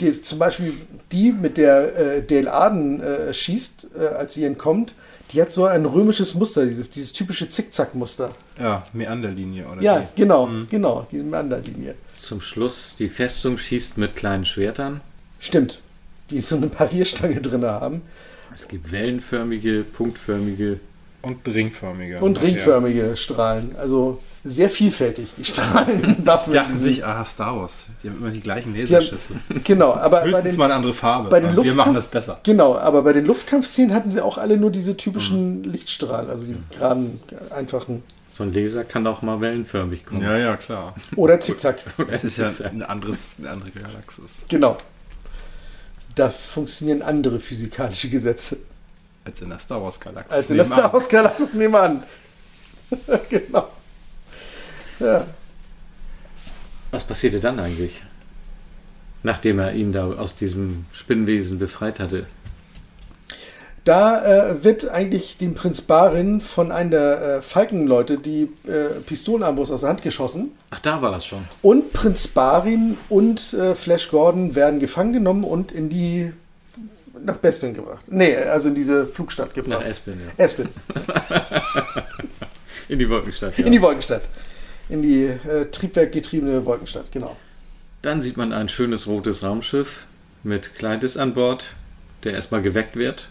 Die, 0.02 0.22
zum 0.22 0.40
Beispiel 0.40 0.73
die, 1.11 1.32
mit 1.32 1.57
der 1.57 1.95
äh, 2.18 2.23
Dale 2.23 2.52
Arden 2.52 3.02
äh, 3.02 3.34
schießt, 3.34 3.88
äh, 3.98 4.06
als 4.07 4.34
sie 4.34 4.44
entkommt, 4.45 4.94
die 5.32 5.41
hat 5.41 5.52
so 5.52 5.65
ein 5.65 5.86
römisches 5.86 6.34
Muster, 6.34 6.65
dieses, 6.65 6.90
dieses 6.90 7.14
typische 7.14 7.48
Zickzack-Muster. 7.48 8.32
Ja, 8.60 8.86
Meanderlinie 8.94 9.68
oder 9.68 9.82
Ja, 9.82 10.02
wie? 10.02 10.22
genau, 10.22 10.49
genau, 10.69 11.07
diese 11.11 11.23
Meanderlinie. 11.23 11.95
zum 12.19 12.41
Schluss 12.41 12.95
die 12.99 13.10
Festung 13.10 13.57
schießt 13.57 13.98
mit 13.98 14.15
kleinen 14.15 14.44
Schwertern. 14.45 15.02
Stimmt. 15.40 15.82
Die 16.30 16.41
so 16.41 16.56
eine 16.57 16.68
Parierstange 16.68 17.41
drin 17.41 17.64
haben. 17.65 18.02
Es 18.53 18.68
gibt 18.68 18.91
wellenförmige, 18.91 19.84
punktförmige. 19.84 20.80
Und 21.22 21.48
ringförmige. 21.48 22.19
Und 22.19 22.41
ringförmige 22.41 23.15
Strahlen. 23.15 23.76
Also 23.76 24.19
sehr 24.43 24.69
vielfältig, 24.69 25.34
die 25.38 25.45
Strahlen. 25.45 26.18
Waffen. 26.26 26.52
Die 26.52 26.57
dachten 26.57 26.76
sich, 26.76 27.06
ah, 27.06 27.23
Star 27.26 27.56
Wars. 27.57 27.85
Die 28.02 28.10
haben 28.10 28.18
immer 28.18 28.31
die 28.31 28.41
gleichen 28.41 28.76
Laserschüsse. 28.76 29.35
haben, 29.35 29.61
genau, 29.64 29.93
aber 29.93 30.22
bei 30.22 30.27
Höchstens 30.27 30.52
den, 30.52 30.57
mal 30.57 30.65
eine 30.65 30.76
andere 30.76 30.93
Farbe. 30.93 31.30
bei 31.30 31.39
den 31.39 31.56
wir 31.64 31.73
machen 31.76 31.93
das 31.93 32.07
besser. 32.07 32.39
Genau, 32.43 32.76
aber 32.76 33.03
bei 33.03 33.14
den 33.14 33.26
Luftkampfszenen 33.26 33.93
hatten 33.93 34.11
sie 34.11 34.22
auch 34.22 34.38
alle 34.38 34.57
nur 34.57 34.72
diese 34.72 34.98
typischen 34.98 35.61
Mhm. 35.61 35.72
Lichtstrahlen, 35.72 36.30
also 36.30 36.48
die 36.48 36.57
geraden, 36.72 37.19
einfachen. 37.52 38.03
So 38.31 38.43
ein 38.43 38.53
Laser 38.53 38.84
kann 38.84 39.06
auch 39.07 39.22
mal 39.22 39.41
wellenförmig 39.41 40.06
kommen. 40.06 40.22
Ja, 40.23 40.38
ja, 40.38 40.56
klar. 40.57 40.95
Oder 41.18 41.39
Zickzack. 41.39 41.84
Das 42.10 42.23
ist 42.23 42.38
ja 42.38 42.49
eine, 42.65 42.88
anderes, 42.89 43.35
eine 43.38 43.49
andere 43.49 43.72
Galaxis 43.72 44.43
Genau. 44.48 44.77
Da 46.15 46.30
funktionieren 46.30 47.02
andere 47.02 47.39
physikalische 47.39 48.10
Gesetze 48.10 48.57
als 49.26 49.41
in 49.41 49.49
der 49.49 49.60
Star 49.60 49.81
Wars 49.81 49.99
Galaxis. 49.99 50.34
als 50.34 50.49
in 50.49 50.57
der. 50.57 50.65
Star 50.65 50.91
Wars 50.91 51.10
Galaxis 51.10 51.53
nebenan. 51.53 52.03
genau. 53.30 53.68
Ja. 54.99 55.26
Was 56.91 57.03
passierte 57.03 57.39
dann 57.39 57.60
eigentlich? 57.60 58.02
Nachdem 59.23 59.60
er 59.60 59.73
ihn 59.73 59.93
da 59.93 60.06
aus 60.06 60.35
diesem 60.35 60.85
Spinnenwesen 60.91 61.60
befreit 61.60 61.99
hatte. 61.99 62.26
Da 63.84 64.23
äh, 64.23 64.64
wird 64.64 64.89
eigentlich 64.89 65.38
dem 65.38 65.56
Prinz 65.56 65.81
Barin 65.81 66.39
von 66.39 66.72
einem 66.72 66.91
der 66.91 67.22
äh, 67.22 67.41
Falkenleute 67.41 68.19
die 68.19 68.43
äh, 68.68 68.99
Pistolenarmbrust 69.06 69.72
aus 69.72 69.81
der 69.81 69.89
Hand 69.89 70.03
geschossen. 70.03 70.52
Ach, 70.69 70.80
da 70.80 71.02
war 71.02 71.11
das 71.11 71.26
schon. 71.26 71.48
Und 71.64 71.91
Prinz 71.91 72.27
Barin 72.27 72.98
und 73.10 73.53
äh, 73.53 73.73
Flash 73.73 74.10
Gordon 74.10 74.53
werden 74.53 74.80
gefangen 74.80 75.14
genommen 75.14 75.43
und 75.43 75.72
in 75.72 75.89
die 75.89 76.31
nach 77.26 77.38
Bespin 77.38 77.73
gebracht. 77.73 78.03
Nee, 78.10 78.35
also 78.35 78.69
in 78.69 78.76
diese 78.76 79.06
Flugstadt 79.06 79.53
gebracht. 79.53 79.80
Nach 79.81 79.85
Espin, 79.88 80.19
ja. 80.26 80.43
Espin. 80.43 80.69
In 82.89 82.99
die 82.99 83.10
Wolkenstadt, 83.10 83.57
ja. 83.57 83.65
In 83.65 83.72
die 83.72 83.81
Wolkenstadt. 83.81 84.23
In 84.89 85.02
die 85.02 85.23
äh, 85.26 85.65
triebwerkgetriebene 85.72 86.65
Wolkenstadt, 86.65 87.11
genau. 87.11 87.38
Dann 88.02 88.22
sieht 88.22 88.35
man 88.38 88.52
ein 88.52 88.68
schönes 88.68 89.07
rotes 89.07 89.43
Raumschiff 89.43 90.06
mit 90.43 90.76
Kleidis 90.76 91.15
an 91.18 91.34
Bord, 91.34 91.76
der 92.23 92.34
erstmal 92.34 92.61
geweckt 92.61 92.95
wird, 92.95 93.30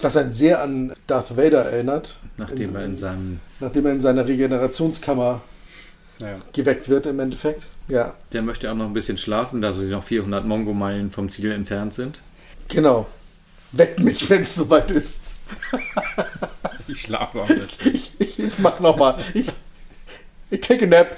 Was 0.00 0.16
einen 0.16 0.32
sehr 0.32 0.62
an 0.62 0.92
Darth 1.06 1.36
Vader 1.36 1.64
erinnert. 1.70 2.18
nachdem 2.38 2.74
er 2.74 2.84
in 2.84 2.96
seinem. 2.96 3.40
Nachdem 3.60 3.86
er 3.86 3.92
in 3.92 4.00
seiner 4.00 4.26
Regenerationskammer 4.26 5.42
Ja. 6.18 6.40
geweckt 6.52 6.88
wird 6.88 7.06
im 7.06 7.20
Endeffekt. 7.20 7.66
Ja, 7.88 8.14
Der 8.32 8.42
möchte 8.42 8.68
auch 8.70 8.74
noch 8.74 8.86
ein 8.86 8.94
bisschen 8.94 9.16
schlafen, 9.18 9.60
da 9.62 9.72
sie 9.72 9.84
noch 9.84 10.02
400 10.02 10.44
Mongo-Meilen 10.44 11.12
vom 11.12 11.28
Ziel 11.28 11.52
entfernt 11.52 11.94
sind. 11.94 12.20
Genau. 12.68 13.06
Weckt 13.72 14.00
mich, 14.00 14.28
wenn 14.30 14.42
es 14.42 14.54
soweit 14.54 14.90
ist. 14.90 15.36
Ich 16.88 17.02
schlafe 17.02 17.42
am 17.42 17.48
besten. 17.48 17.94
Ich, 17.94 18.12
ich, 18.18 18.38
ich 18.38 18.58
mach 18.58 18.80
nochmal. 18.80 19.16
Ich, 19.34 19.50
ich 20.50 20.60
take 20.60 20.84
a 20.84 20.88
nap. 20.88 21.16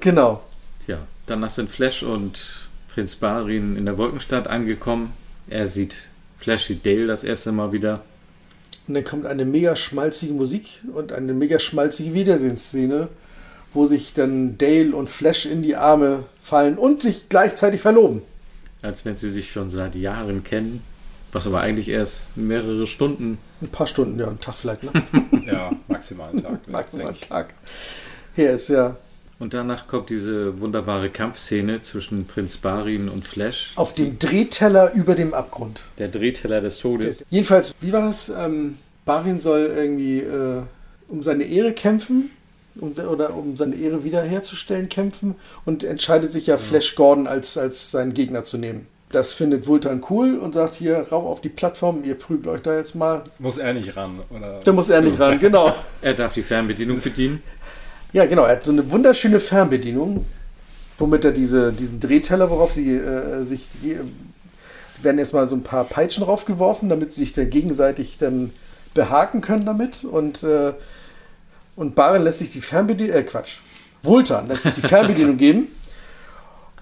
Genau. 0.00 0.42
Tja, 0.84 0.98
danach 1.26 1.50
sind 1.50 1.70
Flash 1.70 2.02
und 2.02 2.68
Prinz 2.92 3.16
Barin 3.16 3.76
in 3.76 3.86
der 3.86 3.96
Wolkenstadt 3.96 4.46
angekommen. 4.46 5.12
Er 5.48 5.66
sieht 5.66 6.08
Flashy 6.38 6.78
Dale 6.82 7.06
das 7.06 7.24
erste 7.24 7.52
Mal 7.52 7.72
wieder. 7.72 8.02
Und 8.86 8.94
dann 8.94 9.04
kommt 9.04 9.24
eine 9.24 9.46
mega 9.46 9.76
schmalzige 9.76 10.34
Musik 10.34 10.82
und 10.92 11.12
eine 11.12 11.32
mega 11.32 11.58
schmalzige 11.58 12.12
Wiedersehensszene, 12.12 13.08
wo 13.72 13.86
sich 13.86 14.12
dann 14.12 14.58
Dale 14.58 14.94
und 14.94 15.08
Flash 15.08 15.46
in 15.46 15.62
die 15.62 15.76
Arme 15.76 16.24
fallen 16.42 16.76
und 16.76 17.00
sich 17.00 17.30
gleichzeitig 17.30 17.80
verloben. 17.80 18.20
Als 18.84 19.04
wenn 19.04 19.16
sie 19.16 19.30
sich 19.30 19.50
schon 19.50 19.70
seit 19.70 19.94
Jahren 19.94 20.44
kennen. 20.44 20.82
Was 21.32 21.46
aber 21.46 21.60
eigentlich 21.62 21.88
erst 21.88 22.24
mehrere 22.36 22.86
Stunden. 22.86 23.38
Ein 23.60 23.68
paar 23.68 23.86
Stunden, 23.86 24.20
ja, 24.20 24.28
ein 24.28 24.38
Tag 24.40 24.54
vielleicht, 24.56 24.84
ne? 24.84 24.92
Ja, 25.46 25.72
maximal 25.88 26.28
einen 26.28 26.42
Tag. 26.42 26.68
Maximal 26.68 27.08
einen. 27.08 27.20
Tag. 27.20 27.54
Hier 28.36 28.50
ist 28.52 28.68
ja 28.68 28.96
Und 29.38 29.54
danach 29.54 29.88
kommt 29.88 30.10
diese 30.10 30.60
wunderbare 30.60 31.10
Kampfszene 31.10 31.82
zwischen 31.82 32.26
Prinz 32.26 32.58
Barin 32.58 33.08
und 33.08 33.26
Flash. 33.26 33.72
auf 33.74 33.94
dem 33.94 34.18
Drehteller 34.18 34.92
über 34.92 35.14
dem 35.14 35.34
Abgrund. 35.34 35.80
Der 35.98 36.08
Drehteller 36.08 36.60
des 36.60 36.78
Todes. 36.78 37.24
Jedenfalls, 37.30 37.74
wie 37.80 37.92
war 37.92 38.02
das? 38.02 38.28
Ähm, 38.28 38.76
Barin 39.04 39.40
soll 39.40 39.72
irgendwie 39.74 40.20
äh, 40.20 40.62
um 41.08 41.22
seine 41.22 41.44
Ehre 41.44 41.72
kämpfen 41.72 42.30
um, 42.80 42.92
oder 42.92 43.34
um 43.34 43.56
seine 43.56 43.76
Ehre 43.76 44.04
wiederherzustellen 44.04 44.88
kämpfen 44.88 45.34
und 45.64 45.84
entscheidet 45.84 46.32
sich 46.32 46.46
ja 46.46 46.58
Flash 46.58 46.94
Gordon 46.94 47.26
als, 47.26 47.56
als 47.56 47.90
seinen 47.90 48.14
Gegner 48.14 48.44
zu 48.44 48.58
nehmen. 48.58 48.86
Das 49.10 49.32
findet 49.32 49.68
Vultan 49.68 50.02
cool 50.10 50.38
und 50.38 50.54
sagt 50.54 50.74
hier, 50.74 51.06
rauf 51.12 51.24
auf 51.24 51.40
die 51.40 51.48
Plattform, 51.48 52.02
ihr 52.02 52.16
prügelt 52.16 52.48
euch 52.48 52.62
da 52.62 52.76
jetzt 52.76 52.96
mal. 52.96 53.22
Muss 53.38 53.58
er 53.58 53.72
nicht 53.72 53.96
ran, 53.96 54.20
oder? 54.28 54.58
Da 54.64 54.72
muss 54.72 54.90
er 54.90 55.00
nicht 55.02 55.20
ran, 55.20 55.38
genau. 55.38 55.72
Er 56.02 56.14
darf 56.14 56.32
die 56.32 56.42
Fernbedienung 56.42 57.00
bedienen. 57.00 57.40
Ja, 58.12 58.26
genau, 58.26 58.42
er 58.42 58.56
hat 58.56 58.64
so 58.64 58.72
eine 58.72 58.90
wunderschöne 58.90 59.38
Fernbedienung, 59.38 60.24
womit 60.98 61.24
er 61.24 61.32
diese, 61.32 61.72
diesen 61.72 62.00
Drehteller, 62.00 62.50
worauf 62.50 62.72
sie 62.72 62.96
äh, 62.96 63.44
sich, 63.44 63.68
die, 63.82 63.98
werden 65.00 65.18
erstmal 65.18 65.48
so 65.48 65.54
ein 65.54 65.62
paar 65.62 65.84
Peitschen 65.84 66.24
raufgeworfen, 66.24 66.88
damit 66.88 67.12
sie 67.12 67.20
sich 67.20 67.32
dann 67.32 67.50
gegenseitig 67.50 68.18
dann 68.18 68.50
behaken 68.94 69.40
können 69.40 69.64
damit 69.64 70.04
und, 70.04 70.42
äh, 70.42 70.72
und 71.76 71.94
Baren 71.94 72.22
lässt 72.22 72.38
sich 72.38 72.52
die 72.52 72.60
Fernbedienung, 72.60 73.16
äh 73.16 73.22
Quatsch, 73.22 73.58
Vultan 74.02 74.48
lässt 74.48 74.62
sich 74.62 74.74
die 74.74 74.82
Fernbedienung 74.82 75.36
geben, 75.38 75.68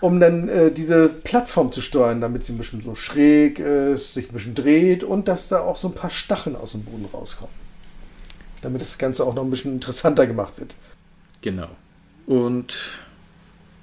um 0.00 0.20
dann 0.20 0.48
äh, 0.48 0.72
diese 0.72 1.08
Plattform 1.08 1.72
zu 1.72 1.80
steuern, 1.80 2.20
damit 2.20 2.44
sie 2.44 2.52
ein 2.52 2.58
bisschen 2.58 2.82
so 2.82 2.94
schräg 2.94 3.58
ist, 3.58 4.14
sich 4.14 4.28
ein 4.28 4.32
bisschen 4.32 4.54
dreht 4.54 5.04
und 5.04 5.28
dass 5.28 5.48
da 5.48 5.60
auch 5.60 5.76
so 5.76 5.88
ein 5.88 5.94
paar 5.94 6.10
Stacheln 6.10 6.56
aus 6.56 6.72
dem 6.72 6.84
Boden 6.84 7.06
rauskommen. 7.12 7.54
Damit 8.60 8.80
das 8.80 8.98
Ganze 8.98 9.24
auch 9.24 9.34
noch 9.34 9.44
ein 9.44 9.50
bisschen 9.50 9.72
interessanter 9.72 10.26
gemacht 10.26 10.54
wird. 10.58 10.74
Genau. 11.40 11.68
Und 12.26 12.98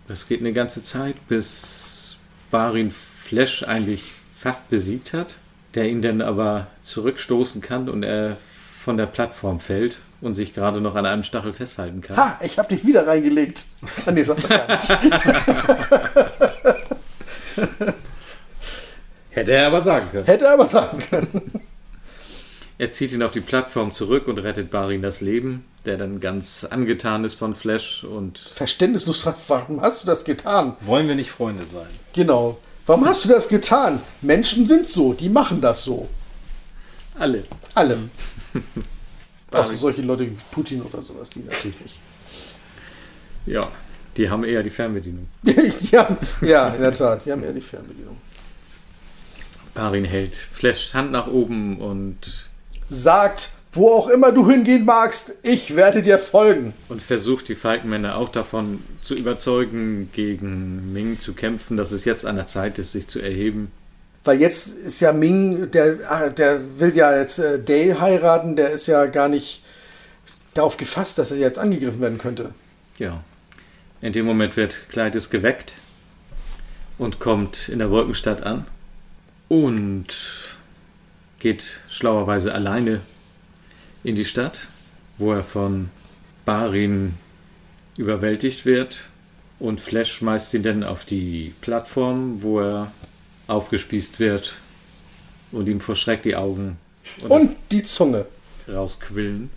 das 0.07 0.27
geht 0.27 0.39
eine 0.39 0.53
ganze 0.53 0.81
Zeit, 0.83 1.15
bis 1.27 2.17
Barin 2.51 2.91
Flash 2.91 3.63
eigentlich 3.63 4.11
fast 4.33 4.69
besiegt 4.69 5.13
hat, 5.13 5.37
der 5.75 5.89
ihn 5.89 6.01
dann 6.01 6.21
aber 6.21 6.67
zurückstoßen 6.81 7.61
kann 7.61 7.89
und 7.89 8.03
er 8.03 8.37
von 8.81 8.97
der 8.97 9.05
Plattform 9.05 9.59
fällt 9.59 9.99
und 10.21 10.35
sich 10.35 10.53
gerade 10.53 10.81
noch 10.81 10.95
an 10.95 11.05
einem 11.05 11.23
Stachel 11.23 11.53
festhalten 11.53 12.01
kann. 12.01 12.17
Ha, 12.17 12.37
ich 12.41 12.57
habe 12.57 12.67
dich 12.69 12.85
wieder 12.85 13.07
reingelegt. 13.07 13.65
Ah, 14.05 14.11
nee, 14.11 14.23
sag 14.23 14.41
doch 14.41 14.49
gar 14.49 14.67
nicht. 14.67 14.89
Hätte 19.31 19.51
er 19.53 19.67
aber 19.67 19.81
sagen 19.81 20.07
können. 20.11 20.25
Hätte 20.25 20.45
er 20.45 20.53
aber 20.53 20.67
sagen 20.67 20.99
können. 20.99 21.61
Er 22.81 22.91
zieht 22.91 23.11
ihn 23.11 23.23
auf 23.23 23.31
die 23.31 23.41
Plattform 23.41 23.91
zurück 23.91 24.29
und 24.29 24.37
rettet 24.37 24.71
Barin 24.71 25.01
das 25.01 25.19
Leben, 25.19 25.65
der 25.83 25.97
dann 25.97 26.21
ganz 26.21 26.63
angetan 26.63 27.25
ist 27.25 27.35
von 27.35 27.53
Flash 27.53 28.05
und 28.05 28.39
Verständnislos 28.39 29.21
fragt, 29.21 29.41
warum 29.49 29.81
hast 29.81 30.01
du 30.01 30.07
das 30.07 30.23
getan? 30.23 30.77
Wollen 30.79 31.09
wir 31.09 31.15
nicht 31.15 31.29
Freunde 31.29 31.65
sein? 31.65 31.89
Genau. 32.13 32.57
Warum 32.85 33.05
hast 33.05 33.25
du 33.25 33.29
das 33.29 33.49
getan? 33.49 34.01
Menschen 34.21 34.65
sind 34.65 34.87
so, 34.87 35.11
die 35.11 35.27
machen 35.27 35.59
das 35.59 35.83
so. 35.83 36.07
alle. 37.19 37.43
Alle. 37.75 37.99
Also 39.51 39.75
solche 39.75 40.01
Leute 40.01 40.25
wie 40.25 40.37
Putin 40.51 40.81
oder 40.81 41.01
sowas, 41.01 41.29
die 41.29 41.39
natürlich 41.39 41.79
nicht. 41.81 41.99
Ja, 43.45 43.61
die 44.17 44.29
haben 44.29 44.43
eher 44.43 44.63
die 44.63 44.69
Fernbedienung. 44.69 45.27
die 45.43 45.97
haben, 45.97 46.17
ja, 46.41 46.69
in 46.69 46.81
der 46.81 46.93
Tat, 46.93 47.25
die 47.25 47.31
haben 47.31 47.43
eher 47.43 47.53
die 47.53 47.61
Fernbedienung. 47.61 48.17
Barin 49.73 50.05
hält 50.05 50.35
Flashs 50.35 50.93
Hand 50.93 51.11
nach 51.11 51.27
oben 51.27 51.79
und, 51.79 52.49
Sagt, 52.89 53.51
wo 53.71 53.89
auch 53.89 54.09
immer 54.09 54.31
du 54.31 54.49
hingehen 54.49 54.83
magst, 54.83 55.37
ich 55.43 55.75
werde 55.75 56.01
dir 56.01 56.17
folgen. 56.17 56.73
und 56.89 57.01
versucht 57.01 57.47
die 57.49 57.55
Falkenmänner 57.55 58.15
auch 58.15 58.29
davon 58.29 58.83
zu 59.03 59.13
überzeugen, 59.13 60.09
gegen 60.11 60.91
Ming 60.91 61.19
zu 61.19 61.33
kämpfen, 61.33 61.77
dass 61.77 61.91
es 61.91 62.05
jetzt 62.05 62.25
an 62.25 62.35
der 62.35 62.47
Zeit 62.47 62.79
ist, 62.79 62.91
sich 62.91 63.07
zu 63.07 63.19
erheben. 63.19 63.71
Weil 64.23 64.39
jetzt 64.41 64.77
ist 64.77 64.99
ja 64.99 65.13
Ming, 65.13 65.71
der, 65.71 65.97
ah, 66.07 66.29
der 66.29 66.79
will 66.79 66.95
ja 66.95 67.17
jetzt 67.17 67.39
äh, 67.39 67.59
Dale 67.63 67.99
heiraten, 67.99 68.55
der 68.55 68.71
ist 68.71 68.87
ja 68.87 69.05
gar 69.05 69.29
nicht 69.29 69.63
darauf 70.53 70.77
gefasst, 70.77 71.17
dass 71.17 71.31
er 71.31 71.37
jetzt 71.37 71.59
angegriffen 71.59 72.01
werden 72.01 72.17
könnte. 72.17 72.53
Ja. 72.97 73.23
In 74.01 74.13
dem 74.13 74.25
Moment 74.25 74.55
wird 74.57 74.89
Kleides 74.89 75.29
geweckt 75.29 75.73
und 76.97 77.19
kommt 77.19 77.69
in 77.69 77.79
der 77.79 77.91
Wolkenstadt 77.91 78.43
an 78.43 78.65
und 79.47 80.07
geht 81.39 81.79
schlauerweise 81.89 82.53
alleine 82.53 83.01
in 84.03 84.15
die 84.15 84.25
Stadt, 84.25 84.67
wo 85.17 85.33
er 85.33 85.43
von 85.43 85.89
Barin 86.45 87.13
überwältigt 87.97 88.65
wird 88.65 89.09
und 89.59 89.81
Flash 89.81 90.13
schmeißt 90.13 90.53
ihn 90.53 90.63
dann 90.63 90.83
auf 90.83 91.03
die 91.03 91.53
Plattform, 91.61 92.41
wo 92.41 92.61
er 92.61 92.91
aufgespießt 93.49 94.19
wird 94.19 94.55
und 95.51 95.67
ihm 95.67 95.81
vor 95.81 95.95
Schreck 95.95 96.23
die 96.23 96.35
Augen 96.35 96.77
und, 97.23 97.31
Und 97.31 97.55
die 97.71 97.83
Zunge. 97.83 98.25
rausquillen. 98.67 99.49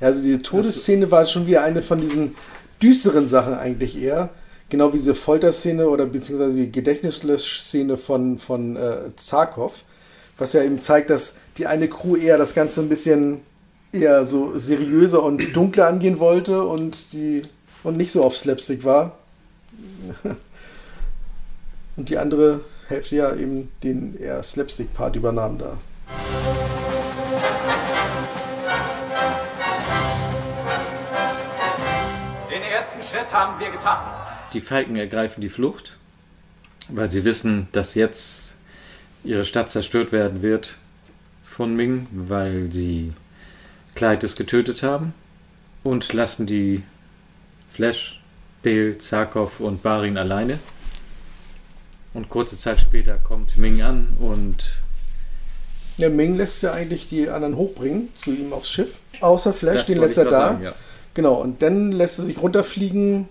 Ja, 0.00 0.08
also 0.08 0.22
die 0.24 0.38
Todesszene 0.38 1.10
war 1.10 1.26
schon 1.26 1.46
wieder 1.46 1.62
eine 1.62 1.82
von 1.82 2.00
diesen 2.00 2.34
düsteren 2.82 3.26
Sachen 3.26 3.54
eigentlich 3.54 4.00
eher. 4.00 4.30
Genau 4.68 4.92
wie 4.92 4.96
diese 4.96 5.14
Folterszene 5.14 5.86
oder 5.86 6.06
beziehungsweise 6.06 6.56
die 6.56 6.72
Gedächtnislöschszene 6.72 7.98
von, 7.98 8.38
von 8.38 8.76
äh, 8.76 9.10
Zarkov, 9.16 9.84
was 10.38 10.54
ja 10.54 10.62
eben 10.62 10.80
zeigt, 10.80 11.10
dass 11.10 11.36
die 11.58 11.66
eine 11.66 11.88
Crew 11.88 12.16
eher 12.16 12.38
das 12.38 12.54
Ganze 12.54 12.80
ein 12.80 12.88
bisschen 12.88 13.40
eher 13.92 14.24
so 14.24 14.58
seriöser 14.58 15.22
und 15.22 15.54
dunkler 15.54 15.88
angehen 15.88 16.18
wollte 16.18 16.62
und 16.62 17.12
die 17.12 17.42
und 17.84 17.98
nicht 17.98 18.12
so 18.12 18.24
auf 18.24 18.36
Slapstick 18.36 18.84
war. 18.84 19.18
Und 21.94 22.08
die 22.08 22.16
andere 22.16 22.60
Hälfte 22.88 23.16
ja 23.16 23.34
eben 23.34 23.70
den 23.82 24.18
eher 24.18 24.42
Slapstick-Part 24.42 25.16
übernahm 25.16 25.58
da. 25.58 25.78
Den 32.50 32.62
ersten 32.62 33.00
Schritt 33.02 33.32
haben 33.32 33.58
wir 33.60 33.70
getan. 33.70 33.98
Die 34.52 34.60
Falken 34.60 34.96
ergreifen 34.96 35.40
die 35.40 35.48
Flucht, 35.48 35.96
weil 36.88 37.10
sie 37.10 37.24
wissen, 37.24 37.68
dass 37.72 37.94
jetzt 37.94 38.56
ihre 39.24 39.44
Stadt 39.44 39.70
zerstört 39.70 40.12
werden 40.12 40.42
wird 40.42 40.76
von 41.44 41.74
Ming, 41.74 42.06
weil 42.10 42.70
sie 42.70 43.12
Kleides 43.94 44.36
getötet 44.36 44.82
haben 44.82 45.14
und 45.82 46.12
lassen 46.12 46.46
die 46.46 46.82
Flash, 47.72 48.20
Dale, 48.62 48.98
Zarkov 48.98 49.60
und 49.60 49.82
Barin 49.82 50.18
alleine. 50.18 50.58
Und 52.14 52.28
kurze 52.28 52.58
Zeit 52.58 52.78
später 52.80 53.16
kommt 53.16 53.56
Ming 53.56 53.82
an 53.82 54.08
und 54.18 54.80
Der 55.98 56.10
Ming 56.10 56.36
lässt 56.36 56.62
ja 56.62 56.72
eigentlich 56.72 57.08
die 57.08 57.28
anderen 57.28 57.56
hochbringen 57.56 58.08
zu 58.14 58.32
ihm 58.32 58.52
aufs 58.52 58.70
Schiff. 58.70 58.98
Außer 59.20 59.52
Flash, 59.52 59.84
den 59.86 59.98
lässt 59.98 60.18
er 60.18 60.24
da. 60.24 60.30
sagen, 60.30 60.64
ja. 60.64 60.74
Genau, 61.14 61.34
und 61.34 61.62
dann 61.62 61.92
lässt 61.92 62.18
er 62.18 62.24
sich 62.24 62.38
runterfliegen 62.38 63.28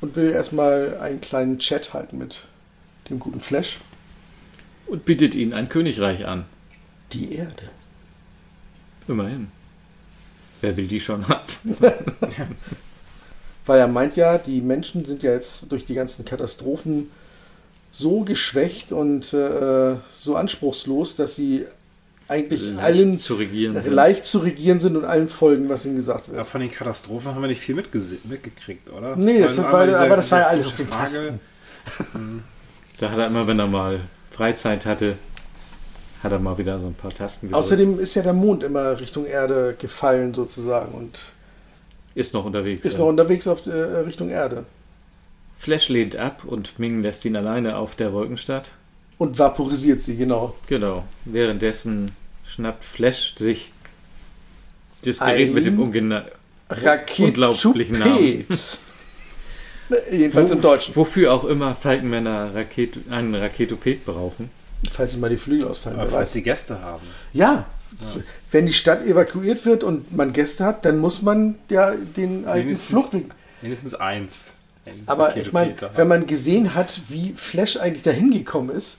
und 0.00 0.16
will 0.16 0.30
erstmal 0.30 0.98
einen 0.98 1.20
kleinen 1.20 1.58
Chat 1.58 1.92
halten 1.94 2.18
mit 2.18 2.46
dem 3.08 3.18
guten 3.18 3.40
Flash. 3.40 3.78
und 4.86 5.04
bietet 5.04 5.34
ihnen 5.34 5.52
ein 5.52 5.68
Königreich 5.68 6.26
an. 6.26 6.44
Die 7.12 7.34
Erde. 7.34 7.70
Immerhin. 9.08 9.48
Wer 10.60 10.76
will 10.76 10.88
die 10.88 11.00
schon 11.00 11.26
haben? 11.28 11.42
Weil 13.66 13.78
er 13.80 13.88
meint 13.88 14.16
ja, 14.16 14.38
die 14.38 14.60
Menschen 14.60 15.04
sind 15.04 15.22
ja 15.22 15.32
jetzt 15.32 15.70
durch 15.70 15.84
die 15.84 15.94
ganzen 15.94 16.24
Katastrophen 16.24 17.10
so 17.98 18.20
geschwächt 18.20 18.92
und 18.92 19.32
äh, 19.32 19.96
so 20.12 20.36
anspruchslos, 20.36 21.16
dass 21.16 21.34
sie 21.34 21.64
eigentlich 22.28 22.62
Leicht 22.62 22.78
allen 22.80 23.18
zu 23.18 23.34
regieren 23.36 23.82
sind. 23.82 23.92
leicht 23.92 24.26
zu 24.26 24.38
regieren 24.38 24.80
sind 24.80 24.96
und 24.96 25.06
allen 25.06 25.30
folgen, 25.30 25.70
was 25.70 25.86
ihnen 25.86 25.96
gesagt 25.96 26.28
wird. 26.28 26.36
Ja, 26.36 26.44
von 26.44 26.60
den 26.60 26.70
Katastrophen 26.70 27.34
haben 27.34 27.40
wir 27.40 27.48
nicht 27.48 27.60
viel 27.60 27.74
mitgekriegt, 27.74 28.90
oder? 28.90 29.16
Nee, 29.16 29.40
das 29.40 29.56
war- 29.56 29.66
einmal 29.66 29.94
aber 29.94 30.16
das 30.16 30.30
war 30.30 30.40
ja 30.40 30.44
diese 30.44 30.54
alles 30.54 30.66
auf 30.66 30.76
den 30.76 30.90
Tage. 30.90 31.38
Da 32.98 33.10
hat 33.10 33.18
er 33.18 33.26
immer, 33.26 33.46
wenn 33.46 33.58
er 33.58 33.66
mal 33.66 34.00
Freizeit 34.30 34.86
hatte, 34.86 35.16
hat 36.22 36.32
er 36.32 36.38
mal 36.38 36.56
wieder 36.56 36.80
so 36.80 36.86
ein 36.86 36.94
paar 36.94 37.10
Tasten 37.10 37.48
gedrückt. 37.48 37.62
Außerdem 37.62 38.00
ist 38.00 38.14
ja 38.14 38.22
der 38.22 38.32
Mond 38.32 38.62
immer 38.62 38.98
Richtung 38.98 39.26
Erde 39.26 39.76
gefallen 39.78 40.32
sozusagen 40.32 40.92
und 40.92 41.20
ist 42.14 42.32
noch 42.32 42.46
unterwegs. 42.46 42.86
ist 42.86 42.94
ja. 42.94 43.00
noch 43.00 43.08
unterwegs 43.08 43.46
auf 43.46 43.66
äh, 43.66 43.70
Richtung 43.70 44.30
Erde. 44.30 44.64
Flash 45.58 45.88
lehnt 45.88 46.16
ab 46.16 46.42
und 46.44 46.78
Ming 46.78 47.02
lässt 47.02 47.24
ihn 47.24 47.36
alleine 47.36 47.76
auf 47.76 47.94
der 47.96 48.12
Wolkenstadt. 48.12 48.72
Und 49.18 49.38
vaporisiert 49.38 50.00
sie, 50.02 50.16
genau. 50.16 50.54
Genau. 50.66 51.04
Währenddessen 51.24 52.12
schnappt 52.46 52.84
Flash 52.84 53.34
sich 53.36 53.72
das 55.04 55.18
Gerät 55.20 55.48
Ein 55.48 55.54
mit 55.54 55.64
dem 55.64 55.80
unglaublichen 55.80 56.08
Namen. 56.08 56.26
Raketupet. 56.70 58.78
Jedenfalls 60.10 60.50
im 60.50 60.60
Deutschen. 60.60 60.96
Wofür 60.96 61.32
auch 61.32 61.44
immer 61.44 61.76
Falkenmänner 61.76 62.54
Raket 62.54 62.98
einen 63.10 63.34
Raketoped 63.34 64.04
brauchen. 64.04 64.50
Falls 64.90 65.14
ihm 65.14 65.20
mal 65.20 65.30
die 65.30 65.36
Flügel 65.36 65.68
ausfallen, 65.68 66.00
Aber 66.00 66.10
falls 66.10 66.32
sie 66.32 66.42
Gäste 66.42 66.82
haben. 66.82 67.06
Ja, 67.32 67.66
wenn 68.50 68.66
die 68.66 68.72
Stadt 68.72 69.06
evakuiert 69.06 69.64
wird 69.64 69.84
und 69.84 70.14
man 70.14 70.32
Gäste 70.32 70.64
hat, 70.64 70.84
dann 70.84 70.98
muss 70.98 71.22
man 71.22 71.54
ja 71.70 71.92
den 71.94 72.44
alten 72.46 72.66
Wenigstens- 72.66 72.88
Fluchtweg. 72.88 73.26
Mindestens 73.62 73.94
eins. 73.94 74.52
Aber 75.06 75.36
ich 75.36 75.52
meine, 75.52 75.74
wenn 75.94 76.08
man 76.08 76.26
gesehen 76.26 76.74
hat, 76.74 77.00
wie 77.08 77.32
Flash 77.34 77.76
eigentlich 77.76 78.02
dahin 78.02 78.30
gekommen 78.30 78.70
ist, 78.70 78.98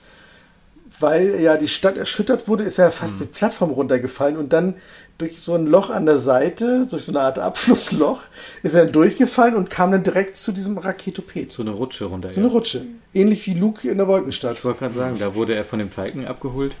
weil 1.00 1.40
ja 1.40 1.56
die 1.56 1.68
Stadt 1.68 1.96
erschüttert 1.96 2.48
wurde, 2.48 2.64
ist 2.64 2.78
er 2.78 2.90
fast 2.90 3.20
die 3.20 3.24
Plattform 3.26 3.70
runtergefallen 3.70 4.36
und 4.36 4.52
dann 4.52 4.74
durch 5.18 5.40
so 5.40 5.54
ein 5.54 5.66
Loch 5.66 5.90
an 5.90 6.06
der 6.06 6.18
Seite, 6.18 6.86
durch 6.88 7.04
so 7.04 7.12
eine 7.12 7.20
Art 7.20 7.38
Abflussloch, 7.38 8.22
ist 8.62 8.74
er 8.74 8.84
dann 8.84 8.92
durchgefallen 8.92 9.56
und 9.56 9.68
kam 9.68 9.90
dann 9.90 10.04
direkt 10.04 10.36
zu 10.36 10.52
diesem 10.52 10.78
Raketoped. 10.78 11.50
So 11.50 11.62
eine 11.62 11.72
Rutsche 11.72 12.04
runter. 12.04 12.32
So 12.32 12.40
eine 12.40 12.48
Rutsche. 12.48 12.86
Ähnlich 13.12 13.46
wie 13.46 13.54
Luke 13.54 13.88
in 13.88 13.98
der 13.98 14.06
Wolkenstadt. 14.06 14.58
Ich 14.58 14.64
wollte 14.64 14.80
gerade 14.80 14.94
sagen, 14.94 15.16
da 15.18 15.34
wurde 15.34 15.54
er 15.54 15.64
von 15.64 15.80
dem 15.80 15.90
Falken 15.90 16.26
abgeholt. 16.26 16.72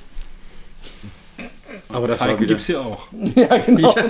Aber 1.88 2.06
das 2.06 2.18
Falken 2.18 2.46
gibt 2.46 2.60
es 2.60 2.66
hier 2.66 2.80
auch. 2.80 3.08
Ja, 3.34 3.56
genau. 3.58 3.94
Ja. 3.94 4.04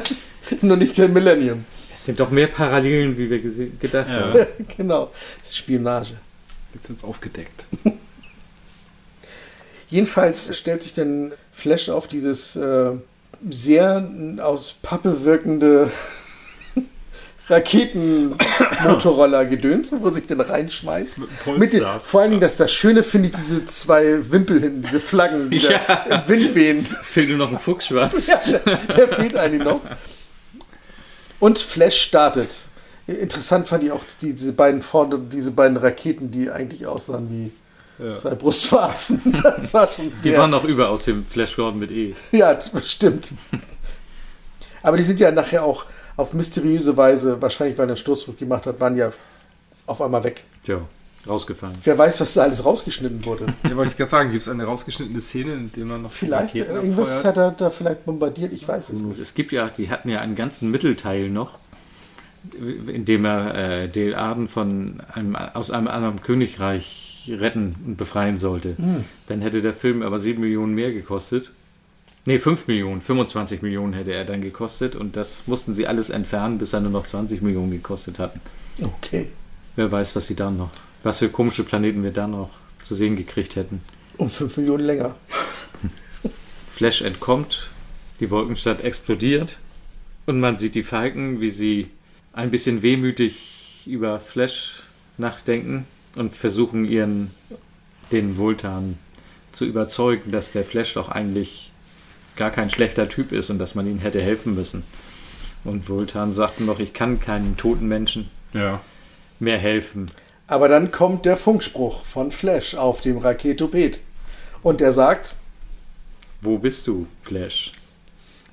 Nur 0.62 0.76
nicht 0.76 0.96
der 0.98 1.08
Millennium. 1.08 1.64
Es 1.98 2.04
sind 2.04 2.20
doch 2.20 2.30
mehr 2.30 2.46
Parallelen, 2.46 3.18
wie 3.18 3.28
wir 3.28 3.40
gedacht 3.40 4.08
Ja. 4.08 4.20
haben. 4.20 4.46
genau. 4.76 5.10
Das 5.40 5.48
ist 5.50 5.56
Spionage. 5.56 6.14
Jetzt 6.72 6.86
sind 6.86 7.02
aufgedeckt. 7.02 7.64
Jedenfalls 9.90 10.56
stellt 10.56 10.84
sich 10.84 10.94
dann 10.94 11.32
Flash 11.52 11.88
auf 11.88 12.06
dieses 12.06 12.54
äh, 12.54 12.92
sehr 13.50 14.08
aus 14.40 14.76
Pappe 14.80 15.24
wirkende 15.24 15.90
Raketenmotorroller-Gedöns, 17.48 19.92
wo 19.98 20.08
sich 20.10 20.26
dann 20.26 20.40
reinschmeißt. 20.42 21.18
Mit 21.18 21.28
Mit 21.58 21.72
den, 21.72 21.84
vor 22.02 22.20
allen 22.20 22.30
Dingen, 22.30 22.40
dass 22.42 22.58
das 22.58 22.72
Schöne 22.72 23.02
finde 23.02 23.30
ich 23.30 23.34
diese 23.34 23.64
zwei 23.64 24.30
Wimpel 24.30 24.60
hin, 24.60 24.82
diese 24.82 25.00
Flaggen, 25.00 25.50
die 25.50 25.56
Ja. 25.58 25.80
da 26.08 26.16
im 26.16 26.28
Wind 26.28 26.54
wehen. 26.54 26.86
Fehlt 27.02 27.30
nur 27.30 27.38
noch 27.38 27.50
ein 27.50 27.58
Fuchsschwarz. 27.58 28.28
Ja, 28.28 28.40
der, 28.46 28.60
der 28.76 29.08
fehlt 29.08 29.36
eigentlich 29.36 29.64
noch. 29.64 29.80
Und 31.40 31.58
Flash 31.58 32.00
startet. 32.00 32.64
Interessant 33.06 33.68
fand 33.68 33.84
ich 33.84 33.92
auch 33.92 34.02
die, 34.20 34.34
diese 34.34 34.52
beiden 34.52 34.82
vorne, 34.82 35.18
diese 35.18 35.50
beiden 35.52 35.76
Raketen, 35.76 36.30
die 36.30 36.50
eigentlich 36.50 36.86
aussahen 36.86 37.28
wie 37.30 37.52
Ja. 38.04 38.14
zwei 38.14 38.34
Brustwarzen. 38.34 39.20
Das 39.42 39.72
war 39.72 39.88
schon 39.88 40.12
Die 40.24 40.36
waren 40.36 40.50
noch 40.50 40.64
über 40.64 40.88
aus 40.90 41.04
dem 41.04 41.24
Flash 41.26 41.56
Gordon 41.56 41.78
mit 41.80 41.90
E. 41.90 42.14
Ja, 42.32 42.54
das 42.54 42.90
stimmt. 42.90 43.32
Aber 44.82 44.96
die 44.96 45.02
sind 45.02 45.20
ja 45.20 45.30
nachher 45.30 45.64
auch 45.64 45.84
auf 46.16 46.32
mysteriöse 46.32 46.96
Weise, 46.96 47.40
wahrscheinlich 47.40 47.78
weil 47.78 47.86
er 47.86 47.90
einen 47.90 47.96
Stoßflug 47.96 48.38
gemacht 48.38 48.66
hat, 48.66 48.80
waren 48.80 48.94
ja 48.96 49.12
auf 49.86 50.00
einmal 50.02 50.22
weg. 50.24 50.44
Tja, 50.64 50.80
rausgefallen. 51.26 51.76
Wer 51.84 51.98
weiß, 51.98 52.20
was 52.20 52.34
da 52.34 52.42
alles 52.42 52.64
rausgeschnitten 52.64 53.24
wurde. 53.24 53.46
Ja, 53.68 53.76
wollte 53.76 53.90
ich 53.92 53.96
gerade 53.96 54.10
sagen, 54.10 54.30
gibt 54.30 54.42
es 54.42 54.48
eine 54.48 54.64
rausgeschnittene 54.64 55.20
Szene, 55.20 55.52
in 55.52 55.72
der 55.72 55.84
man 55.84 56.02
noch 56.02 56.12
Vielleicht, 56.12 56.54
Raketen 56.54 56.74
irgendwas 56.74 57.24
abfeuert? 57.24 57.36
hat 57.36 57.36
er 57.36 57.50
da 57.52 57.70
vielleicht 57.70 58.04
bombardiert, 58.04 58.52
ich 58.52 58.66
weiß 58.66 58.90
es 58.90 59.02
nicht. 59.02 59.20
Es 59.20 59.34
gibt 59.34 59.52
ja, 59.52 59.68
die 59.68 59.90
hatten 59.90 60.08
ja 60.08 60.20
einen 60.20 60.36
ganzen 60.36 60.70
Mittelteil 60.70 61.28
noch, 61.28 61.58
in 62.86 63.04
dem 63.04 63.24
er 63.24 63.54
äh, 63.54 63.88
Dale 63.88 64.16
Arden 64.16 64.48
von 64.48 65.00
einem, 65.12 65.36
aus 65.36 65.70
einem 65.70 65.88
anderen 65.88 66.22
Königreich 66.22 67.30
retten 67.38 67.74
und 67.84 67.96
befreien 67.96 68.38
sollte. 68.38 68.78
Hm. 68.78 69.04
Dann 69.26 69.42
hätte 69.42 69.60
der 69.60 69.74
Film 69.74 70.02
aber 70.02 70.18
7 70.18 70.40
Millionen 70.40 70.74
mehr 70.74 70.92
gekostet. 70.92 71.50
Ne, 72.26 72.38
5 72.38 72.66
Millionen, 72.68 73.00
25 73.00 73.62
Millionen 73.62 73.92
hätte 73.92 74.12
er 74.12 74.24
dann 74.24 74.40
gekostet 74.42 74.94
und 74.96 75.16
das 75.16 75.42
mussten 75.46 75.74
sie 75.74 75.86
alles 75.86 76.10
entfernen, 76.10 76.58
bis 76.58 76.72
er 76.72 76.80
nur 76.80 76.90
noch 76.90 77.06
20 77.06 77.42
Millionen 77.42 77.70
gekostet 77.70 78.18
hatten. 78.18 78.40
Okay. 78.82 79.28
Wer 79.76 79.90
weiß, 79.90 80.14
was 80.16 80.26
sie 80.26 80.34
dann 80.34 80.56
noch, 80.58 80.70
was 81.02 81.18
für 81.18 81.28
komische 81.28 81.64
Planeten 81.64 82.02
wir 82.02 82.10
dann 82.12 82.32
noch 82.32 82.50
zu 82.82 82.94
sehen 82.94 83.16
gekriegt 83.16 83.56
hätten. 83.56 83.80
Um 84.16 84.30
5 84.30 84.56
Millionen 84.56 84.84
länger. 84.84 85.14
Flash 86.72 87.02
entkommt, 87.02 87.70
die 88.20 88.30
Wolkenstadt 88.30 88.82
explodiert 88.84 89.58
und 90.26 90.40
man 90.40 90.56
sieht 90.56 90.74
die 90.74 90.82
Falken, 90.82 91.40
wie 91.40 91.50
sie 91.50 91.90
ein 92.32 92.50
bisschen 92.50 92.82
wehmütig 92.82 93.82
über 93.86 94.20
Flash 94.20 94.82
nachdenken 95.16 95.86
und 96.14 96.34
versuchen 96.34 96.84
ihren 96.84 97.30
den 98.12 98.36
Vultan 98.36 98.98
zu 99.52 99.64
überzeugen, 99.64 100.30
dass 100.30 100.52
der 100.52 100.64
Flash 100.64 100.94
doch 100.94 101.08
eigentlich 101.08 101.72
gar 102.36 102.50
kein 102.50 102.70
schlechter 102.70 103.08
Typ 103.08 103.32
ist 103.32 103.50
und 103.50 103.58
dass 103.58 103.74
man 103.74 103.86
ihm 103.88 103.98
hätte 103.98 104.20
helfen 104.22 104.54
müssen. 104.54 104.84
Und 105.64 105.88
Vultan 105.88 106.32
sagt 106.32 106.60
noch, 106.60 106.78
ich 106.78 106.92
kann 106.92 107.18
keinem 107.20 107.56
toten 107.56 107.88
Menschen 107.88 108.28
Ja. 108.52 108.80
mehr 109.40 109.58
helfen. 109.58 110.06
Aber 110.48 110.68
dann 110.68 110.90
kommt 110.90 111.24
der 111.26 111.36
Funkspruch 111.36 112.04
von 112.04 112.32
Flash 112.32 112.74
auf 112.74 113.00
dem 113.02 113.18
Raketoped. 113.18 114.00
Und 114.62 114.80
der 114.80 114.92
sagt, 114.92 115.36
Wo 116.40 116.58
bist 116.58 116.86
du, 116.86 117.06
Flash? 117.22 117.72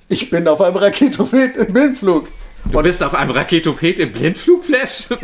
ich 0.08 0.30
bin 0.30 0.46
auf 0.46 0.60
einem 0.60 0.76
Raketoped 0.76 1.56
im 1.56 1.72
Blindflug. 1.72 2.28
Du 2.70 2.82
bist 2.82 3.02
auf 3.02 3.14
einem 3.14 3.30
Raketoped 3.32 3.98
im 3.98 4.12
Blindflug, 4.12 4.64
Flash? 4.64 5.08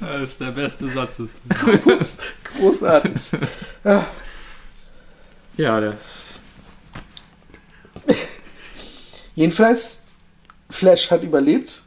Das 0.00 0.30
ist 0.32 0.40
der 0.40 0.50
beste 0.50 0.88
Satz. 0.88 1.18
Ist. 1.18 1.36
Groß, 1.48 2.16
großartig. 2.58 3.12
Ja, 3.84 4.06
Ja, 5.56 5.80
das 5.80 6.40
Jedenfalls, 9.34 10.02
Flash 10.70 11.10
hat 11.10 11.22
überlebt. 11.22 11.82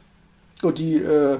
Und 0.62 0.78
die, 0.78 0.96
äh, 0.96 1.38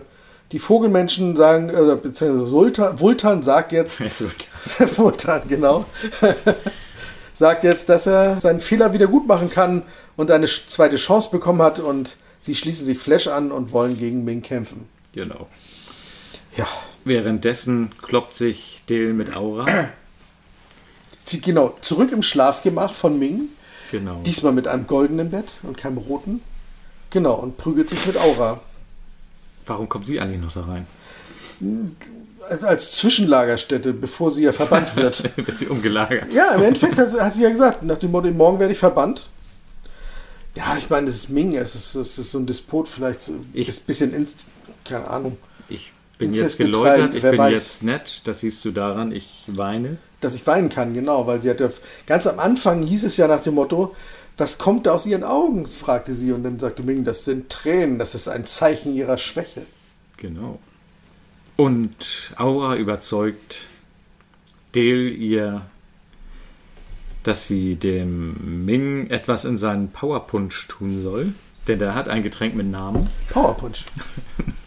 die 0.53 0.59
Vogelmenschen 0.59 1.37
sagen, 1.37 1.69
äh, 1.71 1.97
beziehungsweise 1.97 2.51
Vultan, 2.51 3.01
Vultan 3.01 3.43
sagt 3.43 3.73
jetzt, 3.73 4.01
Vultan, 4.97 5.43
genau, 5.49 5.85
sagt 7.35 7.65
jetzt, 7.65 7.89
dass 7.89 8.07
er 8.07 8.41
seinen 8.41 8.61
Fehler 8.61 8.93
wieder 8.93 9.07
gut 9.07 9.27
machen 9.27 9.49
kann 9.51 9.83
und 10.17 10.31
eine 10.31 10.47
zweite 10.47 10.97
Chance 10.97 11.31
bekommen 11.31 11.63
hat 11.63 11.79
und 11.79 12.17
sie 12.41 12.55
schließen 12.55 12.87
sich 12.87 12.99
Flash 12.99 13.29
an 13.29 13.53
und 13.53 13.73
wollen 13.73 13.99
gegen 13.99 14.25
Ming 14.25 14.43
kämpfen. 14.43 14.89
Genau. 15.13 15.47
Ja. 16.57 16.67
Währenddessen 17.05 17.91
kloppt 18.01 18.35
sich 18.35 18.83
Dale 18.87 19.13
mit 19.13 19.35
Aura. 19.35 19.67
Genau, 21.41 21.77
zurück 21.81 22.11
im 22.13 22.23
Schlafgemach 22.23 22.93
von 22.93 23.19
Ming, 23.19 23.49
Genau. 23.91 24.21
diesmal 24.27 24.53
mit 24.53 24.67
einem 24.67 24.87
goldenen 24.89 25.31
Bett 25.31 25.47
und 25.63 25.79
keinem 25.79 25.99
roten. 25.99 26.43
Genau, 27.11 27.35
und 27.35 27.57
prügelt 27.57 27.89
sich 27.89 28.05
mit 28.07 28.19
Aura. 28.19 28.61
Warum 29.67 29.89
kommt 29.89 30.07
sie 30.07 30.21
eigentlich 30.21 30.41
noch 30.41 30.53
da 30.53 30.63
rein? 30.65 30.87
Als- 32.49 32.65
Als 32.65 32.93
Zwischenlagerstätte, 32.93 33.93
bevor 33.93 34.31
sie 34.31 34.45
ja 34.45 34.53
verbannt 34.53 34.97
wird. 34.97 35.23
Wird 35.37 35.59
sie 35.59 35.67
umgelagert? 35.67 36.33
Ja, 36.35 36.55
im 36.55 36.63
Endeffekt 36.63 36.99
hat, 36.99 37.13
hat 37.21 37.35
sie 37.35 37.43
ja 37.43 37.51
gesagt, 37.51 37.83
nach 37.83 37.99
dem 37.99 38.11
Motto, 38.11 38.31
morgen 38.31 38.59
werde 38.59 38.73
ich 38.73 38.79
verbannt. 38.79 39.29
Ja, 40.57 40.77
ich 40.77 40.91
meine, 40.91 41.07
das 41.07 41.15
ist 41.17 41.31
Ming, 41.31 41.55
es 41.57 41.75
ist, 41.75 41.95
es 41.95 42.19
ist 42.19 42.31
so 42.33 42.39
ein 42.39 42.47
Despot, 42.47 42.89
vielleicht 42.89 43.21
Ich- 43.55 43.69
ein 43.69 43.85
bisschen, 43.87 44.13
inst, 44.13 44.45
keine 44.85 45.09
Ahnung, 45.09 45.39
Ich 45.69 45.93
bin 46.19 46.35
jetzt 46.35 46.59
geläutert, 46.59 47.15
ich 47.15 47.23
bin 47.23 47.39
weiß. 47.39 47.53
jetzt 47.55 47.83
nett, 47.85 48.21
das 48.25 48.41
siehst 48.41 48.63
du 48.65 48.71
daran, 48.71 49.13
ich 49.13 49.45
weine. 49.47 49.97
dass 50.21 50.35
ich 50.35 50.47
weinen 50.47 50.69
kann, 50.69 50.93
genau, 50.95 51.27
weil 51.27 51.41
sie 51.43 51.49
hat 51.51 51.61
ja, 51.61 51.71
ganz 52.07 52.27
am 52.27 52.39
Anfang 52.39 52.83
hieß 52.83 53.05
es 53.05 53.17
ja 53.17 53.27
nach 53.29 53.41
dem 53.41 53.55
Motto, 53.55 53.95
was 54.37 54.59
kommt 54.59 54.87
da 54.87 54.93
aus 54.93 55.07
ihren 55.07 55.25
Augen, 55.25 55.67
fragte 55.67 56.15
sie 56.15 56.33
und 56.33 56.43
dann 56.43 56.59
sagte 56.59 56.83
Ming, 56.83 57.05
das 57.05 57.25
sind 57.25 57.51
Tränen, 57.51 57.99
das 57.99 58.15
ist 58.15 58.29
ein 58.29 58.47
Zeichen 58.47 58.95
ihrer 58.95 59.19
Schwäche. 59.19 59.67
Genau. 60.17 60.59
Und 61.57 62.33
Aura 62.39 62.77
überzeugt 62.77 63.59
Dale 64.73 65.11
ihr, 65.11 65.63
dass 67.23 67.47
sie 67.47 67.77
dem 67.77 68.65
Ming 68.65 69.11
etwas 69.11 69.45
in 69.45 69.59
seinen 69.59 69.91
Powerpunch 69.91 70.67
tun 70.69 71.03
soll. 71.03 71.35
Denn 71.69 71.79
der 71.79 71.95
hat 71.95 72.09
ein 72.09 72.23
Getränk 72.23 72.55
mit 72.55 72.67
Namen. 72.67 73.09
Powerpunch. 73.31 73.85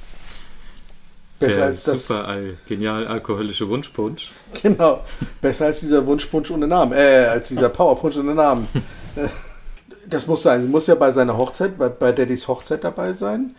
Besser 1.39 1.57
der 1.57 1.65
als 1.65 1.83
das, 1.83 2.07
super 2.07 2.27
al 2.27 2.57
genial 2.65 3.07
alkoholische 3.07 3.67
Wunschpunsch. 3.67 4.31
genau, 4.61 5.03
besser 5.41 5.65
als 5.65 5.81
dieser 5.81 6.05
Wunschpunsch 6.05 6.49
ohne 6.49 6.65
Namen, 6.65 6.93
äh, 6.93 7.25
als 7.25 7.49
dieser 7.49 7.67
Powerpunch 7.77 8.17
ohne 8.17 8.33
Namen. 8.33 8.69
Äh, 10.05 10.09
das 10.09 10.27
muss 10.27 10.43
sein, 10.43 10.61
sie 10.61 10.67
muss 10.67 10.87
ja 10.87 10.95
bei 10.95 11.11
seiner 11.11 11.37
Hochzeit, 11.37 11.77
bei, 11.77 11.89
bei 11.89 12.11
Daddys 12.11 12.47
Hochzeit 12.47 12.83
dabei 12.83 13.13
sein 13.13 13.55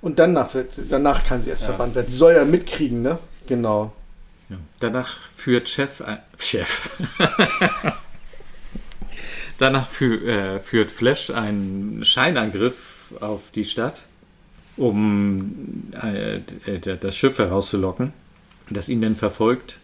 und 0.00 0.18
danach, 0.18 0.54
wird, 0.54 0.72
danach 0.88 1.24
kann 1.24 1.42
sie 1.42 1.50
erst 1.50 1.64
verbannt 1.64 1.94
werden. 1.94 2.08
Sie 2.08 2.16
soll 2.16 2.34
ja 2.34 2.44
mitkriegen, 2.44 3.02
ne? 3.02 3.18
Genau. 3.46 3.92
Ja. 4.48 4.56
Danach 4.80 5.18
führt 5.36 5.68
Chef 5.68 6.00
ein, 6.00 6.18
Chef. 6.38 6.90
Danach 9.58 9.88
fü 9.88 10.16
äh, 10.24 10.60
führt 10.60 10.92
Flash 10.92 11.30
einen 11.30 12.04
Scheinangriff 12.04 13.12
auf 13.20 13.40
die 13.54 13.64
Stadt, 13.64 14.02
um 14.76 15.90
äh, 16.00 16.36
äh, 16.36 16.96
das 16.96 17.16
Schiff 17.16 17.38
herauszulocken, 17.38 18.12
das 18.70 18.88
ihn 18.88 19.02
dann 19.02 19.16
verfolgt. 19.16 19.78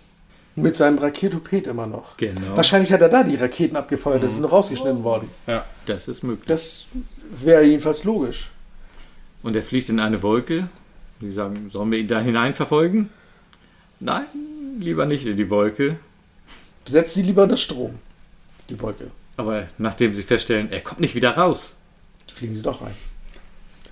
Mit 0.56 0.76
seinem 0.76 0.98
Raketoped 0.98 1.66
immer 1.66 1.86
noch. 1.86 2.16
Genau. 2.16 2.56
Wahrscheinlich 2.56 2.92
hat 2.92 3.02
er 3.02 3.08
da 3.08 3.24
die 3.24 3.36
Raketen 3.36 3.76
abgefeuert, 3.76 4.22
das 4.22 4.34
ist 4.34 4.40
noch 4.40 4.52
rausgeschnitten 4.52 5.02
worden. 5.02 5.28
Ja. 5.46 5.64
Das 5.86 6.06
ist 6.06 6.22
möglich. 6.22 6.46
Das 6.46 6.86
wäre 7.30 7.64
jedenfalls 7.64 8.04
logisch. 8.04 8.50
Und 9.42 9.56
er 9.56 9.62
fliegt 9.62 9.88
in 9.88 9.98
eine 9.98 10.22
Wolke. 10.22 10.68
Die 11.20 11.32
sagen, 11.32 11.70
sollen 11.72 11.90
wir 11.90 11.98
ihn 11.98 12.08
da 12.08 12.20
hinein 12.20 12.54
verfolgen? 12.54 13.10
Nein, 14.00 14.26
lieber 14.80 15.06
nicht 15.06 15.26
in 15.26 15.36
die 15.36 15.50
Wolke. 15.50 15.96
Setzt 16.86 17.14
sie 17.14 17.22
lieber 17.22 17.44
unter 17.44 17.56
Strom, 17.56 17.98
die 18.68 18.80
Wolke. 18.80 19.10
Aber 19.36 19.68
nachdem 19.78 20.14
sie 20.14 20.22
feststellen, 20.22 20.70
er 20.70 20.80
kommt 20.80 21.00
nicht 21.00 21.14
wieder 21.14 21.30
raus, 21.36 21.76
Fliegen 22.32 22.56
sie 22.56 22.62
doch 22.62 22.82
rein. 22.82 22.94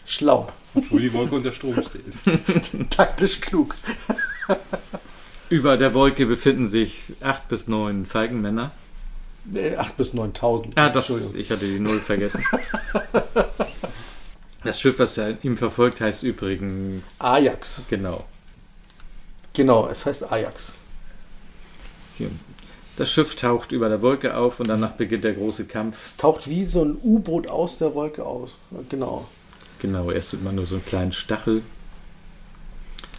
Schlau. 0.05 0.49
Obwohl 0.75 1.01
die 1.01 1.13
Wolke 1.13 1.37
unter 1.37 1.53
Strom 1.53 1.75
steht. 1.83 2.91
Taktisch 2.91 3.41
klug. 3.41 3.77
über 5.53 5.77
der 5.77 5.93
Wolke 5.95 6.27
befinden 6.27 6.69
sich 6.69 7.03
acht 7.21 7.49
bis 7.49 7.69
neun 7.69 8.07
Falkenmänner. 8.07 8.71
Äh, 9.55 9.77
8 9.77 9.97
bis 9.97 10.15
9000. 10.15 10.79
Ah, 10.79 10.89
das, 10.89 11.11
Entschuldigung. 11.11 11.41
ich 11.41 11.51
hatte 11.51 11.67
die 11.67 11.81
Null 11.81 11.99
vergessen. 12.07 12.45
Das 14.65 14.81
Schiff, 14.81 14.99
was 14.99 15.19
er 15.19 15.37
ihm 15.45 15.57
verfolgt, 15.57 16.01
heißt 16.01 16.23
übrigens, 16.23 17.03
Ajax. 17.19 17.85
genau, 17.91 18.25
Genau, 19.53 19.89
es 19.89 20.07
heißt 20.07 20.31
Ajax. 20.33 20.77
hier. 22.17 22.31
Das 22.97 23.11
Schiff 23.11 23.35
taucht 23.37 23.73
über 23.73 23.89
der 23.89 24.01
Wolke 24.03 24.37
auf 24.37 24.61
und 24.61 24.69
danach 24.69 24.93
beginnt 24.93 25.25
der 25.25 25.33
große 25.33 25.65
Kampf. 25.65 25.99
Es 26.05 26.17
taucht 26.17 26.49
wie 26.49 26.65
so 26.65 26.85
ein 26.85 26.97
U-Boot 27.03 27.49
aus 27.49 27.79
der 27.79 27.95
Wolke 27.95 28.25
aus. 28.25 28.57
Genau. 28.89 29.27
Genau, 29.81 30.11
erst 30.11 30.31
sieht 30.31 30.45
man 30.45 30.55
nur 30.55 30.67
so 30.67 30.77
einen 30.77 30.85
kleinen 30.87 31.13
Stachel 31.13 31.63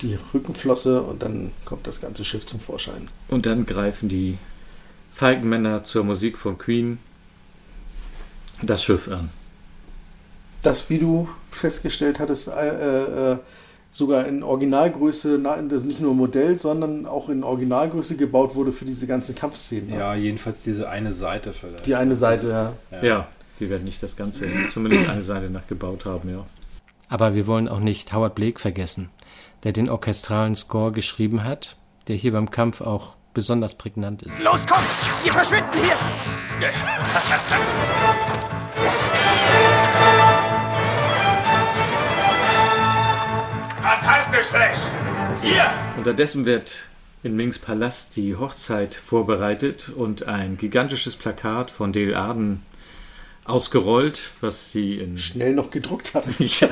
Die 0.01 0.17
Rückenflosse 0.33 1.01
und 1.01 1.21
dann 1.23 1.51
kommt 1.65 1.87
das 1.87 2.01
ganze 2.01 2.25
Schiff 2.25 2.45
zum 2.45 2.59
Vorschein. 2.59 3.07
und 3.29 3.45
dann 3.45 3.65
greifen 3.65 4.09
die 4.09 4.37
Falkenmänner 5.13 5.83
zur 5.83 6.03
Musik 6.03 6.37
von 6.37 6.57
Queen 6.57 6.97
das 8.61 8.83
Schiff 8.83 9.07
an. 9.07 9.29
Das, 10.61 10.89
wie 10.89 10.97
du 10.97 11.27
festgestellt 11.51 12.19
hattest, 12.19 12.47
äh, 12.47 13.33
äh, 13.33 13.37
sogar 13.91 14.25
in 14.27 14.41
Originalgröße, 14.43 15.37
na, 15.41 15.61
das 15.61 15.83
nicht 15.83 15.99
nur 15.99 16.13
Modell, 16.15 16.57
sondern 16.57 17.05
auch 17.05 17.29
in 17.29 17.43
Originalgröße 17.43 18.15
gebaut 18.17 18.55
wurde 18.55 18.71
für 18.71 18.85
diese 18.85 19.05
ganzen 19.05 19.35
Kampfszenen. 19.35 19.89
ne? 19.89 19.97
Ja, 19.99 20.15
jedenfalls 20.15 20.63
diese 20.63 20.89
eine 20.89 21.13
Seite 21.13 21.53
vielleicht. 21.53 21.85
Die 21.85 21.95
eine 21.95 22.15
Seite, 22.15 22.73
ja. 22.91 23.01
Ja, 23.03 23.27
Die 23.59 23.69
werden 23.69 23.83
nicht 23.83 24.01
das 24.01 24.15
Ganze, 24.15 24.45
zumindest 24.73 25.07
eine 25.09 25.23
Seite 25.23 25.49
nachgebaut 25.49 26.05
haben, 26.05 26.29
ja. 26.29 26.45
Aber 27.13 27.35
wir 27.35 27.45
wollen 27.45 27.67
auch 27.67 27.79
nicht 27.79 28.11
Howard 28.11 28.33
Blake 28.33 28.59
vergessen, 28.59 29.11
der 29.63 29.71
den 29.71 29.87
orchestralen 29.87 30.55
Score 30.55 30.91
geschrieben 30.91 31.43
hat, 31.43 31.77
der 32.07 32.15
hier 32.15 32.31
beim 32.31 32.49
Kampf 32.49 32.81
auch 32.81 33.15
besonders 33.35 33.75
prägnant 33.75 34.23
ist. 34.23 34.41
Los, 34.41 34.65
kommt! 34.65 34.87
Wir 35.23 35.31
verschwinden 35.31 35.69
hier! 35.73 35.93
Fantastisch, 43.83 44.47
Flash! 44.47 44.79
Hier! 45.43 45.65
Unterdessen 45.97 46.47
wird 46.47 46.85
in 47.21 47.35
Mings 47.35 47.59
Palast 47.59 48.15
die 48.15 48.35
Hochzeit 48.35 48.95
vorbereitet 48.95 49.89
und 49.95 50.27
ein 50.27 50.57
gigantisches 50.57 51.15
Plakat 51.15 51.69
von 51.69 51.93
Dale 51.93 52.17
Arden 52.17 52.63
ausgerollt, 53.45 54.31
was 54.41 54.71
sie 54.71 54.95
in 54.99 55.17
Schnell 55.17 55.53
noch 55.53 55.69
gedruckt 55.71 56.15
haben. 56.15 56.33
ja, 56.39 56.69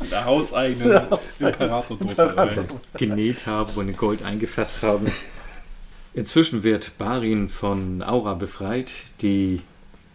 In 0.00 0.10
der 0.10 0.24
hauseigenen 0.24 0.92
Ja, 0.92 1.10
hauseigenen 1.10 1.52
Imperator-Druckerei. 1.62 2.44
Imperator- 2.50 2.80
genäht 2.98 3.46
haben 3.46 3.72
und 3.76 3.88
in 3.88 3.96
Gold 3.96 4.22
eingefasst 4.24 4.82
haben. 4.82 5.06
Inzwischen 6.14 6.62
wird 6.62 6.96
Barin 6.98 7.48
von 7.48 8.02
Aura 8.02 8.34
befreit, 8.34 8.90
die 9.20 9.60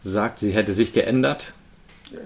sagt, 0.01 0.39
sie 0.39 0.51
hätte 0.51 0.73
sich 0.73 0.93
geändert. 0.93 1.53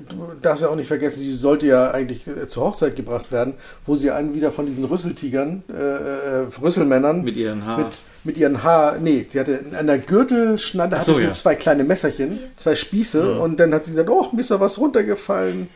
Du 0.10 0.32
darfst 0.42 0.64
ja 0.64 0.70
auch 0.70 0.76
nicht 0.76 0.88
vergessen, 0.88 1.20
sie 1.20 1.36
sollte 1.36 1.68
ja 1.68 1.92
eigentlich 1.92 2.26
äh, 2.26 2.48
zur 2.48 2.64
Hochzeit 2.66 2.96
gebracht 2.96 3.32
werden, 3.32 3.54
wo 3.86 3.96
sie 3.96 4.10
einen 4.10 4.34
wieder 4.34 4.52
von 4.52 4.66
diesen 4.66 4.84
Rüsseltigern, 4.86 5.64
äh, 5.70 5.74
äh, 5.74 6.48
Rüsselmännern 6.62 7.22
Mit 7.24 7.38
ihren 7.38 7.66
Haar. 7.66 7.78
mit, 7.78 7.88
mit 8.24 8.38
ihren 8.38 8.64
Haar, 8.64 8.98
nee, 9.00 9.26
sie 9.30 9.40
hatte 9.40 9.60
an 9.78 9.86
der 9.86 10.00
Gürtelschnalle 10.00 10.98
hatte 10.98 11.14
so, 11.14 11.18
sie 11.20 11.26
ja. 11.26 11.32
zwei 11.32 11.54
kleine 11.54 11.84
Messerchen, 11.84 12.40
zwei 12.56 12.74
Spieße 12.76 13.34
Ja. 13.34 13.38
und 13.38 13.60
dann 13.60 13.74
hat 13.76 13.86
sie 13.86 13.92
gesagt, 13.92 14.10
oh, 14.10 14.28
mir 14.34 14.42
ist 14.42 14.50
da 14.52 14.60
was 14.60 14.80
runtergefallen. 14.80 15.68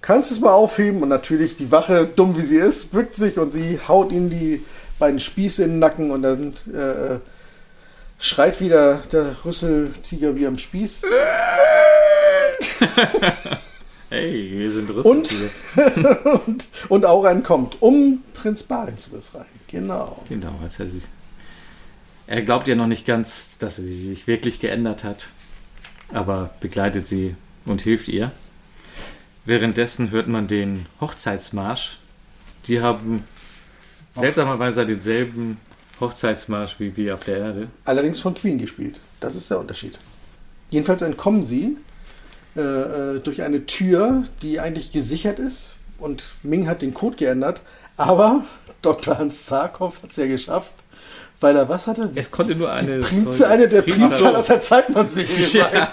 Kannst 0.00 0.30
du 0.30 0.34
es 0.34 0.40
mal 0.40 0.52
aufheben? 0.52 1.02
Und 1.02 1.08
natürlich 1.08 1.54
die 1.56 1.70
Wache, 1.70 2.06
dumm 2.06 2.36
wie 2.36 2.42
sie 2.42 2.58
ist, 2.58 2.90
bückt 2.92 3.14
sich 3.14 3.38
und 3.38 3.54
sie 3.54 3.78
haut 3.86 4.10
ihm 4.12 4.30
die 4.30 4.62
beiden 4.98 5.20
Spieße 5.20 5.62
in 5.64 5.70
den 5.70 5.78
Nacken 5.78 6.10
und 6.10 6.22
dann 6.22 6.54
äh, 6.74 7.18
schreit 8.24 8.60
wieder 8.60 9.02
der 9.12 9.36
Rüsseltiger 9.44 10.34
wie 10.34 10.46
am 10.46 10.58
Spieß. 10.58 11.02
Hey, 14.10 14.52
wir 14.52 14.70
sind 14.70 14.90
Und, 14.90 15.26
Rüsseltiger. 15.26 16.42
und, 16.46 16.68
und 16.88 17.06
Aura 17.06 17.32
entkommt, 17.32 17.78
um 17.80 18.22
Prinz 18.32 18.62
Barin 18.62 18.96
zu 18.96 19.10
befreien. 19.10 19.46
Genau. 19.66 20.22
Genau, 20.28 20.52
als 20.62 20.78
er, 20.78 20.88
sich, 20.88 21.02
er 22.28 22.42
glaubt 22.42 22.68
ja 22.68 22.76
noch 22.76 22.86
nicht 22.86 23.06
ganz, 23.06 23.58
dass 23.58 23.76
sie 23.76 23.92
sich 23.92 24.28
wirklich 24.28 24.60
geändert 24.60 25.02
hat, 25.02 25.30
aber 26.12 26.50
begleitet 26.60 27.08
sie 27.08 27.34
und 27.64 27.82
hilft 27.82 28.06
ihr. 28.06 28.30
Währenddessen 29.46 30.12
hört 30.12 30.28
man 30.28 30.46
den 30.46 30.86
Hochzeitsmarsch. 31.00 31.98
Die 32.68 32.82
haben 32.82 33.24
seltsamerweise 34.12 34.86
denselben 34.86 35.58
Hochzeitsmarsch 36.00 36.76
wie 36.80 36.96
wir 36.96 37.14
auf 37.14 37.24
der 37.24 37.38
Erde. 37.38 37.68
Allerdings 37.84 38.20
von 38.20 38.34
Queen 38.34 38.58
gespielt. 38.58 39.00
Das 39.20 39.34
ist 39.36 39.50
der 39.50 39.58
Unterschied. 39.60 39.98
Jedenfalls 40.70 41.02
entkommen 41.02 41.46
sie 41.46 41.78
äh, 42.56 42.60
äh, 42.60 43.20
durch 43.20 43.42
eine 43.42 43.66
Tür, 43.66 44.24
die 44.42 44.60
eigentlich 44.60 44.92
gesichert 44.92 45.38
ist. 45.38 45.76
Und 45.98 46.34
Ming 46.42 46.66
hat 46.68 46.82
den 46.82 46.92
Code 46.94 47.16
geändert. 47.16 47.60
Aber 47.96 48.44
Dr. 48.82 49.18
Hans 49.18 49.46
Zarkov 49.46 50.02
hat 50.02 50.10
es 50.10 50.16
ja 50.16 50.26
geschafft, 50.26 50.72
weil 51.40 51.56
er 51.56 51.68
was 51.68 51.86
hatte? 51.86 52.10
Es 52.14 52.30
konnte 52.30 52.54
nur 52.54 52.70
eine. 52.72 53.00
Primzahl, 53.00 53.52
eine 53.52 53.68
der 53.68 53.82
Primzahl- 53.82 54.08
Primzahl 54.08 54.36
aus 54.36 54.46
der 54.46 54.60
Zeitmann-Serie 54.60 55.46
Ja. 55.52 55.70
sein. 55.70 55.88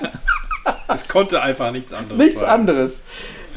Es 0.93 1.07
konnte 1.07 1.41
einfach 1.41 1.71
nichts 1.71 1.93
anderes 1.93 2.17
Nichts 2.17 2.39
sein. 2.41 2.49
anderes. 2.49 3.01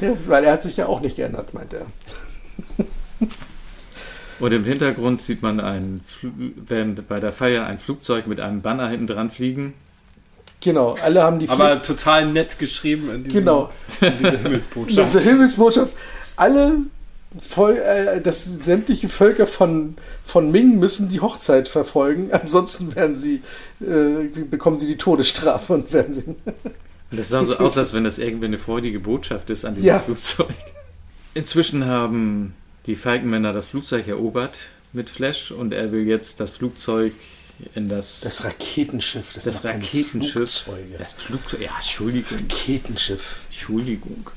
Ja, 0.01 0.11
weil 0.27 0.45
er 0.45 0.53
hat 0.53 0.63
sich 0.63 0.77
ja 0.77 0.87
auch 0.87 1.01
nicht 1.01 1.17
geändert, 1.17 1.53
meint 1.55 1.73
er. 1.73 1.87
Und 4.41 4.53
im 4.53 4.65
Hintergrund 4.65 5.23
sieht 5.23 5.43
man 5.43 5.61
ein, 5.61 6.01
Fl- 6.09 6.31
während 6.67 7.09
bei 7.09 7.21
der 7.21 7.33
Feier 7.33 7.67
ein 7.67 7.79
Flugzeug 7.79 8.27
mit 8.27 8.41
einem 8.41 8.63
Banner 8.63 8.89
hinten 8.89 9.07
dran 9.07 9.31
fliegen. 9.31 9.75
Genau, 10.61 10.97
alle 11.03 11.23
haben 11.23 11.39
die 11.39 11.49
Aber 11.49 11.73
Pflicht- 11.77 11.87
total 11.87 12.27
nett 12.27 12.59
geschrieben 12.59 13.11
in, 13.11 13.25
diesem, 13.25 13.41
Genau. 13.41 13.71
in 14.01 14.19
dieser 14.19 14.39
Himmelsbotschaft. 14.39 15.09
Diese 15.15 15.21
Himmelsbotschaft. 15.21 15.95
Alle, 16.37 16.73
voll, 17.39 17.77
äh, 17.77 18.21
das 18.21 18.45
sämtliche 18.45 19.09
Völker 19.09 19.47
von, 19.47 19.97
von 20.25 20.51
Ming 20.51 20.79
müssen 20.79 21.09
die 21.09 21.21
Hochzeit 21.21 21.69
verfolgen. 21.69 22.31
Ansonsten 22.33 22.95
werden 22.97 23.15
sie, 23.15 23.43
äh, 23.81 24.27
bekommen 24.51 24.79
sie 24.79 24.87
die 24.87 24.97
Todesstrafe 24.97 25.75
und 25.75 25.93
werden 25.93 26.15
sie. 26.15 26.35
Das 27.11 27.29
sah 27.29 27.45
so 27.45 27.57
aus, 27.59 27.79
als 27.79 27.93
wenn 27.95 28.03
das 28.03 28.19
irgendwie 28.19 28.47
eine 28.47 28.59
freudige 28.59 28.99
Botschaft 28.99 29.49
ist 29.51 29.65
an 29.65 29.77
dieses 29.77 29.87
Ja. 29.87 30.01
Flugzeug. 30.01 30.49
Inzwischen 31.35 31.87
haben 31.87 32.55
die 32.87 32.97
Falkenmänner 32.97 33.53
das 33.53 33.67
Flugzeug 33.67 34.09
erobert 34.09 34.63
mit 34.93 35.11
Flash 35.11 35.51
und 35.51 35.73
er 35.73 35.93
will 35.93 36.07
jetzt 36.07 36.41
das 36.41 36.51
Flugzeug 36.51 37.13
in 37.75 37.89
das. 37.89 38.21
Das 38.21 38.45
Raketenschiff, 38.45 39.33
das, 39.33 39.45
das 39.45 39.65
Raketenschiff. 39.65 40.35
Das 40.99 41.15
Flugzeug. 41.15 41.61
Ja, 41.61 41.75
Entschuldigung. 41.77 42.39
Raketenschiff. 42.39 43.43
Entschuldigung. 43.49 44.31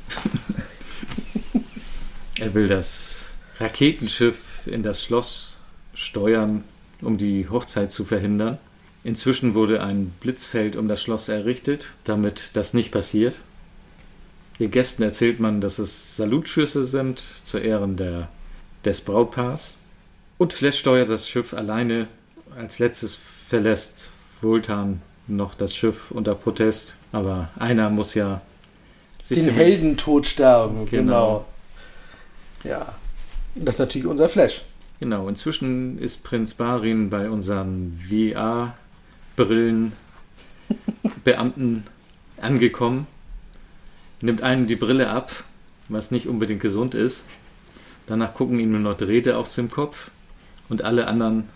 er 2.40 2.53
will 2.53 2.68
das 2.68 3.26
Raketenschiff 3.60 4.38
in 4.65 4.84
das 4.84 5.03
Schloss 5.03 5.57
steuern, 5.94 6.64
um 7.02 7.18
die 7.18 7.49
Hochzeit 7.49 7.91
zu 7.91 8.06
verhindern. 8.06 8.57
Inzwischen 9.03 9.53
wurde 9.53 9.82
ein 9.84 10.14
Blitzfeld 10.19 10.76
um 10.76 10.88
das 10.88 11.02
Schloss 11.02 11.30
errichtet, 11.30 11.91
damit 12.03 12.52
das 12.53 12.74
nicht 12.74 12.91
passiert. 12.91 13.40
Den 14.60 14.72
Gästen 14.72 15.03
erzählt 15.03 15.40
man, 15.40 15.61
dass 15.61 15.80
es 15.80 16.18
Salutschüsse 16.18 16.84
sind 16.86 17.22
zu 17.44 17.57
Ehren 17.57 17.95
der, 17.95 18.28
des 18.88 19.01
Brautpaars. 19.01 19.76
Und 20.38 20.53
Flash 20.53 20.80
steuert 20.80 21.09
das 21.09 21.30
Schiff 21.30 21.53
alleine. 21.53 22.07
Als 22.55 22.80
letztes 22.80 23.19
verlässt 23.47 24.11
Vultan 24.41 25.01
noch 25.27 25.55
das 25.55 25.76
Schiff 25.76 26.11
unter 26.11 26.35
Protest. 26.35 26.95
Aber 27.11 27.49
einer 27.59 27.89
muss 27.89 28.14
ja 28.14 28.41
sich 29.22 29.39
Den 29.39 29.49
Heldentod 29.49 30.26
sterben, 30.26 30.85
genau. 30.85 31.45
Genau. 32.64 32.76
Ja. 32.76 32.95
Das 33.55 33.76
ist 33.76 33.80
natürlich 33.80 34.07
unser 34.07 34.30
Flash. 34.30 34.64
Genau, 34.99 35.27
inzwischen 35.27 35.99
ist 35.99 36.23
Prinz 36.23 36.53
Barin 36.53 37.09
bei 37.09 37.30
unseren 37.30 37.99
VR-Brillen 38.09 39.93
Beamten 41.23 41.84
angekommen, 42.39 43.07
nimmt 44.22 44.41
einem 44.41 44.68
die 44.68 44.76
Brille 44.76 45.09
ab, 45.09 45.43
was 45.88 46.11
nicht 46.11 46.27
unbedingt 46.27 46.61
gesund 46.61 46.95
ist. 46.95 47.23
Danach 48.07 48.34
gucken 48.34 48.59
ihm 48.59 48.71
nur 48.71 48.79
noch 48.79 48.97
Drähte 48.97 49.38
aus 49.38 49.55
dem 49.55 49.69
Kopf 49.69 50.11
und 50.69 50.84
alle 50.84 51.07
anderen 51.07 51.49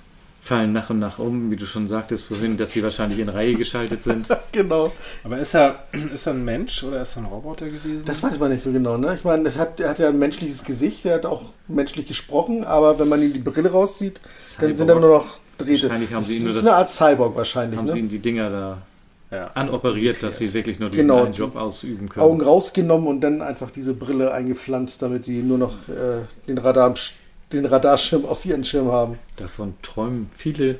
fallen 0.43 0.73
nach 0.73 0.89
und 0.89 0.97
nach 0.99 1.19
um, 1.19 1.51
wie 1.51 1.55
du 1.55 1.67
schon 1.67 1.87
sagtest 1.87 2.23
vorhin, 2.25 2.57
dass 2.57 2.71
sie 2.71 2.81
wahrscheinlich 2.83 3.19
in 3.19 3.29
Reihe 3.29 3.53
geschaltet 3.53 4.01
sind. 4.03 4.27
genau. 4.51 4.91
Aber 5.23 5.37
ist 5.37 5.53
er, 5.53 5.83
ist 6.13 6.25
er 6.25 6.33
ein 6.33 6.43
Mensch 6.43 6.83
oder 6.83 7.03
ist 7.03 7.15
er 7.15 7.21
ein 7.21 7.25
Roboter 7.25 7.67
gewesen? 7.67 8.05
Das 8.05 8.23
weiß 8.23 8.39
man 8.39 8.51
nicht 8.51 8.63
so 8.63 8.71
genau, 8.71 8.97
ne? 8.97 9.13
Ich 9.15 9.23
meine, 9.23 9.43
das 9.43 9.57
hat, 9.57 9.79
er 9.79 9.89
hat 9.89 9.99
ja 9.99 10.09
ein 10.09 10.17
menschliches 10.17 10.63
Gesicht, 10.63 11.05
er 11.05 11.15
hat 11.15 11.25
auch 11.27 11.43
menschlich 11.67 12.07
gesprochen, 12.07 12.63
aber 12.63 12.97
wenn 12.99 13.07
man 13.07 13.21
ihm 13.21 13.31
die 13.33 13.39
Brille 13.39 13.71
rauszieht, 13.71 14.19
dann 14.59 14.75
sind 14.75 14.87
da 14.87 14.95
Cyborg. 14.95 15.01
nur 15.01 15.17
noch 15.19 15.39
Drähte. 15.59 15.83
Wahrscheinlich 15.83 16.11
haben 16.13 16.21
sie 16.21 16.37
ihm 16.37 16.45
das 16.45 16.55
nur 16.55 16.57
ist 16.57 16.63
das- 16.65 16.67
eine 16.67 16.75
Art 16.77 16.91
Cyborg 16.91 17.35
wahrscheinlich, 17.37 17.77
Haben 17.77 17.87
sie 17.87 17.93
ne? 17.93 17.99
ihnen 17.99 18.09
die 18.09 18.19
Dinger 18.19 18.49
da 18.49 18.77
Ja. 19.31 19.47
anoperiert, 19.53 20.21
dass 20.23 20.39
sie 20.39 20.53
wirklich 20.53 20.77
nur 20.79 20.89
diesen 20.89 21.07
Genau, 21.07 21.25
Job 21.27 21.55
ausüben 21.55 22.09
können. 22.09 22.25
Augen 22.25 22.41
rausgenommen 22.41 23.07
und 23.07 23.21
dann 23.21 23.41
einfach 23.41 23.71
diese 23.71 23.93
Brille 23.93 24.33
eingepflanzt, 24.33 25.01
damit 25.01 25.23
sie 25.23 25.41
nur 25.41 25.57
noch 25.57 25.87
äh, 25.87 26.23
den, 26.49 26.57
Radar, 26.57 26.95
den 27.53 27.65
Radarschirm 27.65 28.25
auf 28.25 28.43
ihren 28.45 28.65
Schirm 28.65 28.91
haben. 28.91 29.17
Davon 29.37 29.75
träumen 29.83 30.29
viele 30.37 30.79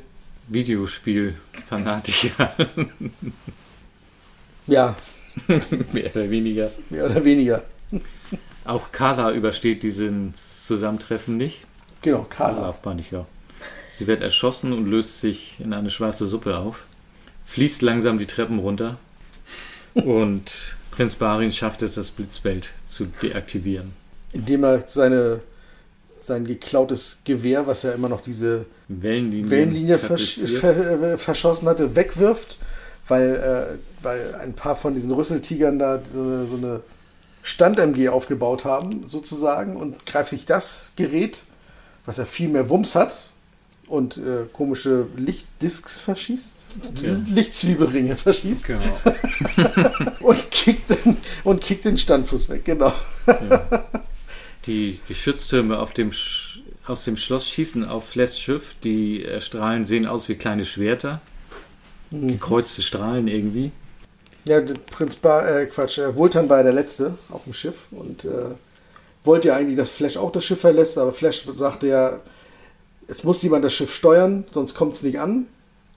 Videospielfanatiker. 0.49 2.51
Ja, 4.67 4.95
Mehr 5.91 6.11
oder 6.13 6.29
weniger. 6.29 6.69
mehr 6.89 7.05
oder 7.05 7.23
weniger. 7.25 7.63
Auch 8.65 8.91
Carla 8.91 9.31
übersteht 9.31 9.83
diesen 9.83 10.33
Zusammentreffen 10.35 11.35
nicht. 11.37 11.65
Genau, 12.01 12.25
Carla. 12.29 12.53
Carla 12.55 12.75
meine 12.85 13.01
ich 13.01 13.11
ja. 13.11 13.25
Sie 13.89 14.07
wird 14.07 14.21
erschossen 14.21 14.71
und 14.71 14.87
löst 14.87 15.19
sich 15.19 15.59
in 15.59 15.73
eine 15.73 15.89
schwarze 15.89 16.25
Suppe 16.27 16.57
auf. 16.57 16.85
Fließt 17.51 17.81
langsam 17.81 18.17
die 18.17 18.27
Treppen 18.27 18.59
runter. 18.59 18.97
Und 19.93 20.77
Prinz 20.91 21.15
Barin 21.15 21.51
schafft 21.51 21.81
es, 21.81 21.95
das 21.95 22.09
Blitzfeld 22.09 22.71
zu 22.87 23.07
deaktivieren. 23.21 23.91
Indem 24.31 24.63
er 24.63 24.85
seine, 24.87 25.41
sein 26.21 26.45
geklautes 26.45 27.19
Gewehr, 27.25 27.67
was 27.67 27.83
ja 27.83 27.91
immer 27.91 28.07
noch 28.07 28.21
diese 28.21 28.65
Wellenlinie, 28.87 29.49
Wellenlinie 29.49 29.99
versch 29.99 30.39
ver 30.59 31.01
äh, 31.01 31.17
verschossen 31.17 31.67
hatte, 31.67 31.93
wegwirft, 31.95 32.57
weil, 33.09 33.35
äh, 33.35 33.77
weil 34.01 34.35
ein 34.35 34.53
paar 34.53 34.77
von 34.77 34.93
diesen 34.93 35.11
Rüsseltigern 35.11 35.77
da 35.77 36.01
so 36.13 36.21
eine, 36.21 36.45
so 36.45 36.55
eine 36.55 36.81
Stand-MG 37.41 38.07
aufgebaut 38.07 38.63
haben, 38.63 39.09
sozusagen, 39.09 39.75
und 39.75 40.05
greift 40.05 40.29
sich 40.29 40.45
das 40.45 40.91
Gerät, 40.95 41.43
was 42.05 42.15
ja 42.15 42.23
viel 42.23 42.47
mehr 42.47 42.69
Wumms 42.69 42.95
hat, 42.95 43.13
und 43.87 44.15
äh, 44.15 44.45
komische 44.53 45.07
Lichtdisks 45.17 45.99
verschießt. 45.99 46.60
Lichtzwiebelringe 47.27 48.15
verschießt. 48.15 48.65
Genau. 48.65 48.97
und, 50.21 50.51
kickt 50.51 50.89
den, 50.89 51.17
und 51.43 51.61
kickt 51.61 51.85
den 51.85 51.97
Standfuß 51.97 52.49
weg, 52.49 52.65
genau. 52.65 52.93
Die 54.65 54.99
Geschütztürme 55.07 55.79
auf 55.79 55.93
dem 55.93 56.11
Sch 56.11 56.59
aus 56.85 57.05
dem 57.05 57.15
Schloss 57.15 57.47
schießen 57.47 57.87
auf 57.87 58.09
Flash 58.09 58.37
Schiff. 58.37 58.75
Die 58.83 59.23
äh, 59.23 59.39
Strahlen 59.39 59.85
sehen 59.85 60.05
aus 60.05 60.29
wie 60.29 60.35
kleine 60.35 60.65
Schwerter. 60.65 61.21
Gekreuzte 62.11 62.81
Strahlen 62.81 63.27
irgendwie. 63.27 63.71
Ja, 64.45 64.59
der 64.59 64.73
Prinz 64.73 65.15
Bar, 65.15 65.47
äh, 65.47 65.65
Quatsch, 65.67 65.99
äh, 65.99 66.15
Vultan 66.15 66.49
war 66.49 66.57
ja 66.57 66.63
der 66.63 66.73
Letzte 66.73 67.15
auf 67.29 67.43
dem 67.43 67.53
Schiff 67.53 67.87
und 67.91 68.25
äh, 68.25 68.55
wollte 69.23 69.49
ja 69.49 69.55
eigentlich, 69.55 69.77
dass 69.77 69.91
Flash 69.91 70.17
auch 70.17 70.31
das 70.31 70.43
Schiff 70.43 70.59
verlässt, 70.59 70.97
aber 70.97 71.13
Flash 71.13 71.45
sagte 71.55 71.87
ja, 71.87 72.19
es 73.07 73.23
muss 73.23 73.41
jemand 73.43 73.63
das 73.63 73.73
Schiff 73.73 73.93
steuern, 73.93 74.45
sonst 74.51 74.73
kommt 74.73 74.95
es 74.95 75.03
nicht 75.03 75.19
an. 75.19 75.45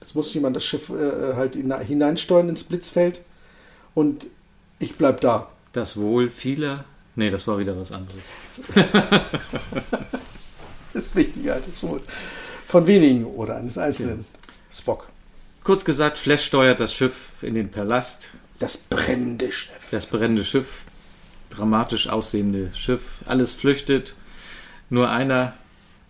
Es 0.01 0.13
muss 0.15 0.33
jemand 0.33 0.55
das 0.55 0.65
Schiff 0.65 0.89
äh, 0.89 1.33
halt 1.35 1.55
hina- 1.55 1.79
hineinsteuern 1.79 2.49
ins 2.49 2.63
Blitzfeld 2.63 3.21
und 3.93 4.27
ich 4.79 4.95
bleib 4.97 5.21
da. 5.21 5.49
Das 5.73 5.97
Wohl 5.97 6.29
vieler. 6.29 6.85
Nee, 7.15 7.31
das 7.31 7.47
war 7.47 7.57
wieder 7.57 7.77
was 7.79 7.91
anderes. 7.91 8.23
Ist 10.93 11.15
wichtiger 11.15 11.53
als 11.55 11.67
das 11.67 11.83
Wohl. 11.83 12.01
Von 12.67 12.87
wenigen 12.87 13.25
oder 13.25 13.55
eines 13.57 13.77
Einzelnen. 13.77 14.25
Spock. 14.71 15.09
Kurz 15.63 15.83
gesagt, 15.83 16.17
Flash 16.17 16.45
steuert 16.45 16.79
das 16.79 16.93
Schiff 16.93 17.13
in 17.41 17.55
den 17.55 17.69
Palast. 17.71 18.31
Das 18.59 18.77
brennende 18.77 19.51
Schiff. 19.51 19.89
Das 19.91 20.05
brennende 20.05 20.43
Schiff. 20.43 20.67
Dramatisch 21.49 22.07
aussehende 22.07 22.71
Schiff. 22.73 23.01
Alles 23.25 23.53
flüchtet. 23.53 24.15
Nur 24.89 25.09
einer 25.09 25.53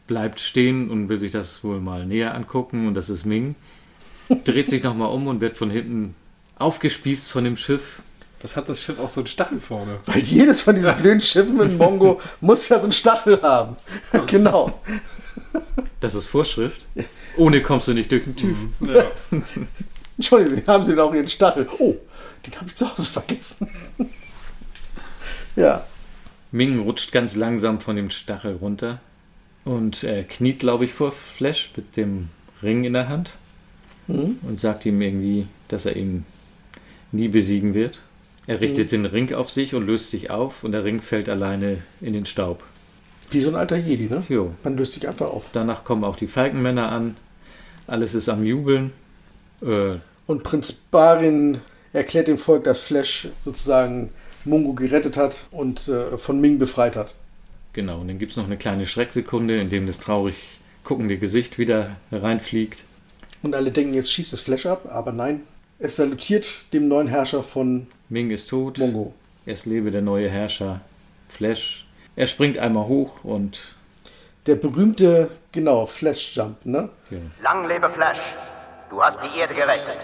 bleibt 0.08 0.40
stehen 0.40 0.92
und 0.92 1.10
will 1.10 1.20
sich 1.20 1.32
das 1.32 1.64
wohl 1.64 1.80
mal 1.80 2.06
näher 2.06 2.36
angucken. 2.36 2.88
Und 2.88 2.94
das 2.94 3.10
ist 3.10 3.26
Ming. 3.26 3.56
Dreht 4.44 4.70
sich 4.70 4.84
nochmal 4.84 5.10
um 5.10 5.28
und 5.28 5.42
wird 5.42 5.58
von 5.58 5.70
hinten 5.70 6.16
aufgespießt 6.58 7.32
von 7.32 7.44
dem 7.44 7.58
Schiff. 7.58 8.02
Das 8.42 8.56
hat 8.56 8.70
das 8.70 8.82
Schiff 8.82 9.00
auch 9.00 9.10
so 9.10 9.22
einen 9.22 9.28
Stachel 9.28 9.60
vorne. 9.60 10.00
Weil 10.06 10.20
jedes 10.20 10.62
von 10.62 10.76
diesen 10.76 10.96
blöden 10.98 11.22
Schiffen 11.22 11.60
in 11.62 11.78
Mongo 11.78 12.20
muss 12.42 12.70
ja 12.70 12.78
so 12.78 12.84
einen 12.84 12.92
Stachel 12.92 13.42
haben. 13.42 13.76
genau. 14.28 14.80
Das 16.00 16.14
ist 16.14 16.28
Vorschrift. 16.28 16.86
Ohne 17.38 17.62
kommst 17.62 17.88
du 17.88 17.94
nicht 17.94 18.12
durch 18.12 18.24
den 18.24 18.36
TÜV. 18.36 18.58
Ja. 18.82 19.06
Entschuldigung, 20.18 20.58
Sie 20.58 20.68
haben 20.68 20.84
Sie 20.84 20.94
noch 20.94 21.14
Ihren 21.14 21.28
Stachel. 21.28 21.68
Oh, 21.80 21.96
den 22.46 22.56
habe 22.56 22.68
ich 22.68 22.76
zu 22.76 22.90
Hause 22.90 23.10
vergessen. 23.10 23.70
ja. 25.56 25.84
Ming 26.52 26.80
rutscht 26.80 27.12
ganz 27.12 27.36
langsam 27.36 27.82
von 27.82 27.96
dem 27.96 28.10
Stachel 28.10 28.56
runter 28.56 29.02
und 29.66 30.04
äh, 30.04 30.24
kniet, 30.24 30.60
glaube 30.60 30.86
ich, 30.86 30.94
vor 30.94 31.12
Flash 31.12 31.72
mit 31.76 31.98
dem 31.98 32.30
Ring 32.62 32.84
in 32.86 32.94
der 32.94 33.10
Hand 33.10 33.38
Mhm. 34.08 34.40
und 34.44 34.60
sagt 34.60 34.86
ihm 34.86 35.02
irgendwie, 35.02 35.48
dass 35.68 35.86
er 35.86 35.96
ihn 35.96 36.26
nie 37.12 37.28
besiegen 37.28 37.74
wird. 37.74 38.02
Er 38.48 38.62
richtet 38.62 38.92
den 38.92 39.06
Ring 39.06 39.34
auf 39.34 39.50
sich 39.50 39.74
und 39.74 39.86
löst 39.88 40.12
sich 40.12 40.30
auf 40.30 40.64
und 40.64 40.72
der 40.74 40.84
Ring 40.84 41.02
fällt 41.02 41.30
alleine 41.30 41.78
in 42.02 42.14
den 42.14 42.26
Staub. 42.26 42.64
Wie 43.32 43.42
so 43.42 43.50
ein 43.50 43.56
alter 43.56 43.78
Jedi, 43.78 44.08
ne? 44.08 44.24
Jo. 44.30 44.52
Man 44.64 44.78
löst 44.78 44.94
sich 44.94 45.08
einfach 45.08 45.28
auf. 45.28 45.46
Danach 45.52 45.84
kommen 45.84 46.04
auch 46.04 46.16
die 46.16 46.28
Falkenmänner 46.28 46.92
an. 46.92 47.16
Alles 47.88 48.14
ist 48.14 48.30
am 48.30 48.44
Jubeln. 48.46 48.92
Äh, 49.64 49.96
Und 50.28 50.44
Prinz 50.44 50.72
Barin 50.72 51.60
erklärt 51.92 52.28
dem 52.28 52.38
Volk, 52.38 52.66
dass 52.66 52.80
Flash 52.82 53.30
sozusagen 53.44 54.12
Mungo 54.44 54.74
gerettet 54.74 55.18
hat 55.18 55.48
und 55.50 55.88
äh, 55.88 56.18
von 56.20 56.40
Ming 56.40 56.60
befreit 56.60 56.96
hat. 56.96 57.16
genau, 57.74 58.00
und 58.02 58.08
dann 58.10 58.20
gibt 58.20 58.32
es 58.32 58.38
noch 58.38 58.46
eine 58.46 58.58
kleine 58.58 58.86
Schrecksekunde, 58.86 59.60
in 59.60 59.72
dem 59.72 59.88
das 59.88 60.00
traurig 60.00 60.36
guckende 60.84 61.18
Gesicht 61.18 61.58
wieder 61.58 61.96
hereinfliegt. 62.12 62.84
Und 63.46 63.54
alle 63.54 63.70
denken, 63.70 63.94
jetzt 63.94 64.12
schießt 64.12 64.34
das 64.34 64.42
Flash 64.42 64.66
ab, 64.66 64.88
aber 64.90 65.12
nein. 65.12 65.44
Es 65.78 65.98
salutiert 65.98 66.74
dem 66.74 66.88
neuen 66.88 67.08
Herrscher 67.08 67.44
von 67.44 67.86
Ming 68.10 68.32
ist 68.32 68.50
tot. 68.50 68.80
Mongo. 68.80 69.14
Es 69.46 69.68
lebe 69.68 69.92
der 69.92 70.02
neue 70.02 70.28
Herrscher 70.28 70.82
Flash. 71.30 71.86
Er 72.16 72.26
springt 72.26 72.58
einmal 72.58 72.88
hoch 72.88 73.24
und 73.24 73.76
Der 74.48 74.56
berühmte, 74.56 75.30
genau, 75.52 75.86
Flash 75.86 76.36
Jump, 76.36 76.66
ne? 76.66 76.90
ja, 77.12 77.20
Lang 77.44 77.68
lebe 77.68 77.88
Flash. 77.88 78.18
Du 78.90 79.00
hast 79.00 79.20
die 79.22 79.40
Erde 79.40 79.54
gerettet. 79.54 80.00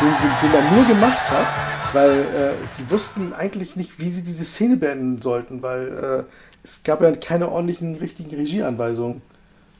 den, 0.00 0.14
sie, 0.16 0.46
den 0.46 0.54
er 0.54 0.70
nur 0.72 0.86
gemacht 0.86 1.30
hat, 1.30 1.46
weil 1.92 2.20
äh, 2.20 2.52
die 2.78 2.90
wussten 2.90 3.34
eigentlich 3.34 3.76
nicht, 3.76 4.00
wie 4.00 4.08
sie 4.08 4.22
diese 4.22 4.44
Szene 4.44 4.78
beenden 4.78 5.20
sollten, 5.20 5.60
weil 5.60 6.24
äh, 6.26 6.32
es 6.64 6.82
gab 6.84 7.02
ja 7.02 7.12
keine 7.12 7.50
ordentlichen, 7.50 7.96
richtigen 7.96 8.34
Regieanweisungen. 8.34 9.20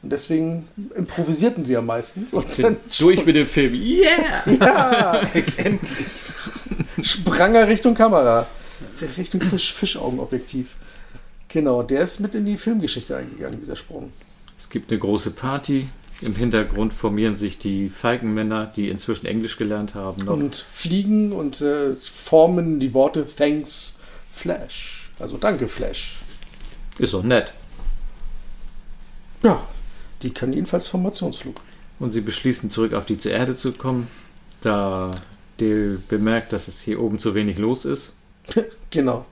Und 0.03 0.11
deswegen 0.11 0.69
improvisierten 0.95 1.65
sie 1.65 1.73
ja 1.73 1.83
meistens. 1.83 2.33
Und 2.33 2.57
dann 2.63 2.77
durch 2.99 3.27
mit 3.27 3.35
dem 3.35 3.47
Film. 3.47 3.75
Yeah! 3.75 4.45
ja, 4.61 5.29
sprang 7.03 7.55
er 7.55 7.67
Richtung 7.69 7.95
Kamera. 7.95 8.47
Richtung 9.17 9.41
Fisch, 9.41 9.73
Fischaugenobjektiv. 9.75 10.77
Genau, 11.49 11.83
der 11.83 12.03
ist 12.03 12.21
mit 12.21 12.35
in 12.35 12.45
die 12.45 12.57
Filmgeschichte 12.57 13.17
eingegangen, 13.17 13.59
dieser 13.59 13.75
Sprung. 13.75 14.13
Es 14.57 14.69
gibt 14.69 14.91
eine 14.91 15.01
große 15.01 15.31
Party. 15.31 15.89
Im 16.21 16.35
Hintergrund 16.35 16.93
formieren 16.93 17.37
sich 17.37 17.59
die 17.59 17.89
Falkenmänner, 17.89 18.67
die 18.67 18.89
inzwischen 18.89 19.27
Englisch 19.27 19.57
gelernt 19.57 19.95
haben. 19.95 20.25
Noch. 20.25 20.33
Und 20.33 20.57
fliegen 20.57 21.33
und 21.33 21.61
äh, 21.61 21.95
formen 21.97 22.81
die 22.81 22.93
Worte 22.93 23.27
Thanks 23.27 23.97
Flash. 24.33 25.11
Also 25.19 25.37
danke 25.37 25.69
Flash. 25.69 26.19
Ist 26.99 27.15
doch 27.15 27.23
nett. 27.23 27.53
Ja, 29.43 29.63
die 30.23 30.31
können 30.33 30.53
jedenfalls 30.53 30.89
Formationsflug. 30.89 31.61
Und 31.99 32.13
sie 32.13 32.21
beschließen, 32.21 32.71
zurück 32.71 32.95
auf 32.95 33.07
die 33.07 33.19
zur 33.19 33.33
Erde 33.33 33.55
zu 33.55 33.73
kommen, 33.73 34.07
da 34.61 35.11
Dale 35.59 35.99
bemerkt, 36.09 36.53
dass 36.53 36.69
es 36.69 36.81
hier 36.81 37.01
oben 37.01 37.19
zu 37.19 37.35
wenig 37.35 37.59
los 37.59 37.85
ist. 37.85 38.13
genau. 38.91 39.25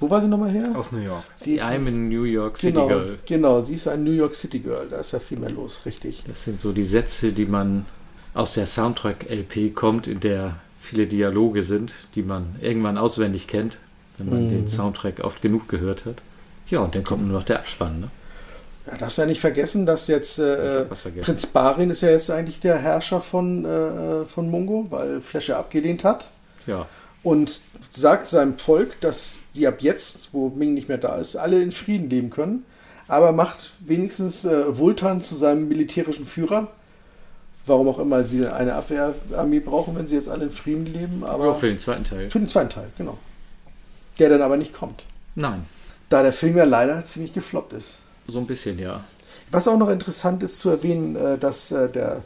Wo 0.00 0.10
war 0.10 0.20
sie 0.20 0.28
nochmal 0.28 0.50
her? 0.50 0.72
Aus 0.76 0.92
New 0.92 1.00
York. 1.00 1.24
Sie 1.34 1.54
ist, 1.54 1.64
I'm 1.64 1.86
in 1.88 2.08
New 2.08 2.22
York 2.24 2.56
City 2.58 2.72
genau, 2.72 2.86
Girl. 2.88 3.18
genau, 3.26 3.60
sie 3.60 3.74
ist 3.74 3.88
ein 3.88 4.04
New 4.04 4.12
York 4.12 4.34
City 4.34 4.60
Girl. 4.60 4.86
Da 4.88 4.98
ist 5.00 5.12
ja 5.12 5.18
viel 5.18 5.38
mehr 5.38 5.50
los, 5.50 5.82
richtig. 5.86 6.22
Das 6.28 6.44
sind 6.44 6.60
so 6.60 6.72
die 6.72 6.84
Sätze, 6.84 7.32
die 7.32 7.46
man 7.46 7.84
aus 8.34 8.54
der 8.54 8.66
Soundtrack-LP 8.66 9.74
kommt, 9.74 10.06
in 10.06 10.20
der 10.20 10.56
viele 10.80 11.06
Dialoge 11.08 11.62
sind, 11.64 11.94
die 12.14 12.22
man 12.22 12.54
irgendwann 12.60 12.96
auswendig 12.96 13.48
kennt, 13.48 13.78
wenn 14.18 14.28
man 14.30 14.44
Mhm. 14.46 14.50
den 14.50 14.68
Soundtrack 14.68 15.20
oft 15.24 15.42
genug 15.42 15.68
gehört 15.68 16.04
hat. 16.04 16.22
Ja, 16.68 16.80
und 16.80 16.94
dann 16.94 17.02
kommt 17.02 17.24
nur 17.26 17.32
noch 17.38 17.44
der 17.44 17.58
Abspann. 17.58 18.00
Ne? 18.00 18.10
Ja, 18.90 18.96
darfst 18.96 19.18
ja 19.18 19.26
nicht 19.26 19.40
vergessen, 19.40 19.86
dass 19.86 20.06
jetzt 20.08 20.38
äh, 20.38 20.90
was 20.90 21.02
vergessen. 21.02 21.24
Prinz 21.24 21.46
Barin 21.46 21.90
ist 21.90 22.00
ja 22.00 22.10
jetzt 22.10 22.30
eigentlich 22.30 22.60
der 22.60 22.78
Herrscher 22.78 23.20
von, 23.20 23.64
äh, 23.64 24.24
von 24.24 24.50
Mungo, 24.50 24.86
weil 24.90 25.20
ja 25.46 25.58
abgelehnt 25.58 26.04
hat. 26.04 26.28
Ja, 26.66 26.86
und 27.22 27.60
sagt 27.92 28.28
seinem 28.28 28.58
Volk, 28.58 29.00
dass 29.00 29.40
sie 29.52 29.66
ab 29.66 29.80
jetzt, 29.80 30.30
wo 30.32 30.50
Ming 30.50 30.74
nicht 30.74 30.88
mehr 30.88 30.98
da 30.98 31.16
ist, 31.16 31.36
alle 31.36 31.62
in 31.62 31.72
Frieden 31.72 32.08
leben 32.08 32.30
können. 32.30 32.64
Aber 33.08 33.32
macht 33.32 33.72
wenigstens 33.80 34.44
äh, 34.44 34.76
Vultan 34.76 35.22
zu 35.22 35.34
seinem 35.34 35.68
militärischen 35.68 36.26
Führer. 36.26 36.68
Warum 37.66 37.88
auch 37.88 37.98
immer 37.98 38.24
sie 38.24 38.46
eine 38.46 38.74
Abwehrarmee 38.74 39.60
brauchen, 39.60 39.94
wenn 39.96 40.08
sie 40.08 40.14
jetzt 40.14 40.28
alle 40.28 40.44
in 40.44 40.50
Frieden 40.50 40.86
leben. 40.86 41.24
Aber 41.24 41.44
aber 41.44 41.54
für 41.54 41.68
den 41.68 41.78
zweiten 41.78 42.04
Teil. 42.04 42.30
für 42.30 42.38
den 42.38 42.48
zweiten 42.48 42.70
Teil, 42.70 42.90
genau. 42.96 43.18
Der 44.18 44.28
dann 44.30 44.42
aber 44.42 44.56
nicht 44.56 44.72
kommt. 44.72 45.04
Nein, 45.34 45.66
Da 46.08 46.22
der 46.22 46.32
Film 46.32 46.56
ja 46.56 46.64
leider 46.64 47.04
ziemlich 47.04 47.32
gefloppt 47.32 47.72
ist. 47.72 47.98
So 48.28 48.38
ein 48.38 48.46
bisschen, 48.46 48.78
ja. 48.78 49.02
Was 49.50 49.66
auch 49.66 49.78
noch 49.78 49.88
interessant 49.88 50.42
ist 50.42 50.58
zu 50.58 50.70
erwähnen, 50.70 51.16
äh, 51.16 51.38
dass 51.38 51.72
äh, 51.72 51.88
der 51.88 52.22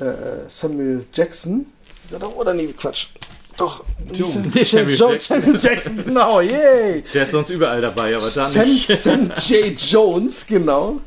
äh, 0.00 0.04
Samuel 0.48 1.04
Jackson, 1.12 1.66
ist 2.04 2.12
er 2.12 2.18
doch, 2.18 2.34
oder 2.36 2.52
nee, 2.52 2.66
Quatsch, 2.76 3.08
doch, 3.56 3.84
Jones. 4.12 4.34
Samuel, 4.34 4.64
Samuel 4.64 4.96
Jackson. 4.96 5.40
Samuel 5.40 5.58
Jackson, 5.58 6.04
genau, 6.04 6.40
yay! 6.40 7.04
Der 7.12 7.24
ist 7.24 7.30
sonst 7.30 7.50
überall 7.50 7.80
dabei, 7.80 8.16
aber 8.16 8.24
da 8.24 8.48
Sam, 8.48 8.68
nicht. 8.68 8.90
Sam 8.90 9.32
J. 9.38 9.78
Jones, 9.78 10.46
genau. 10.46 11.00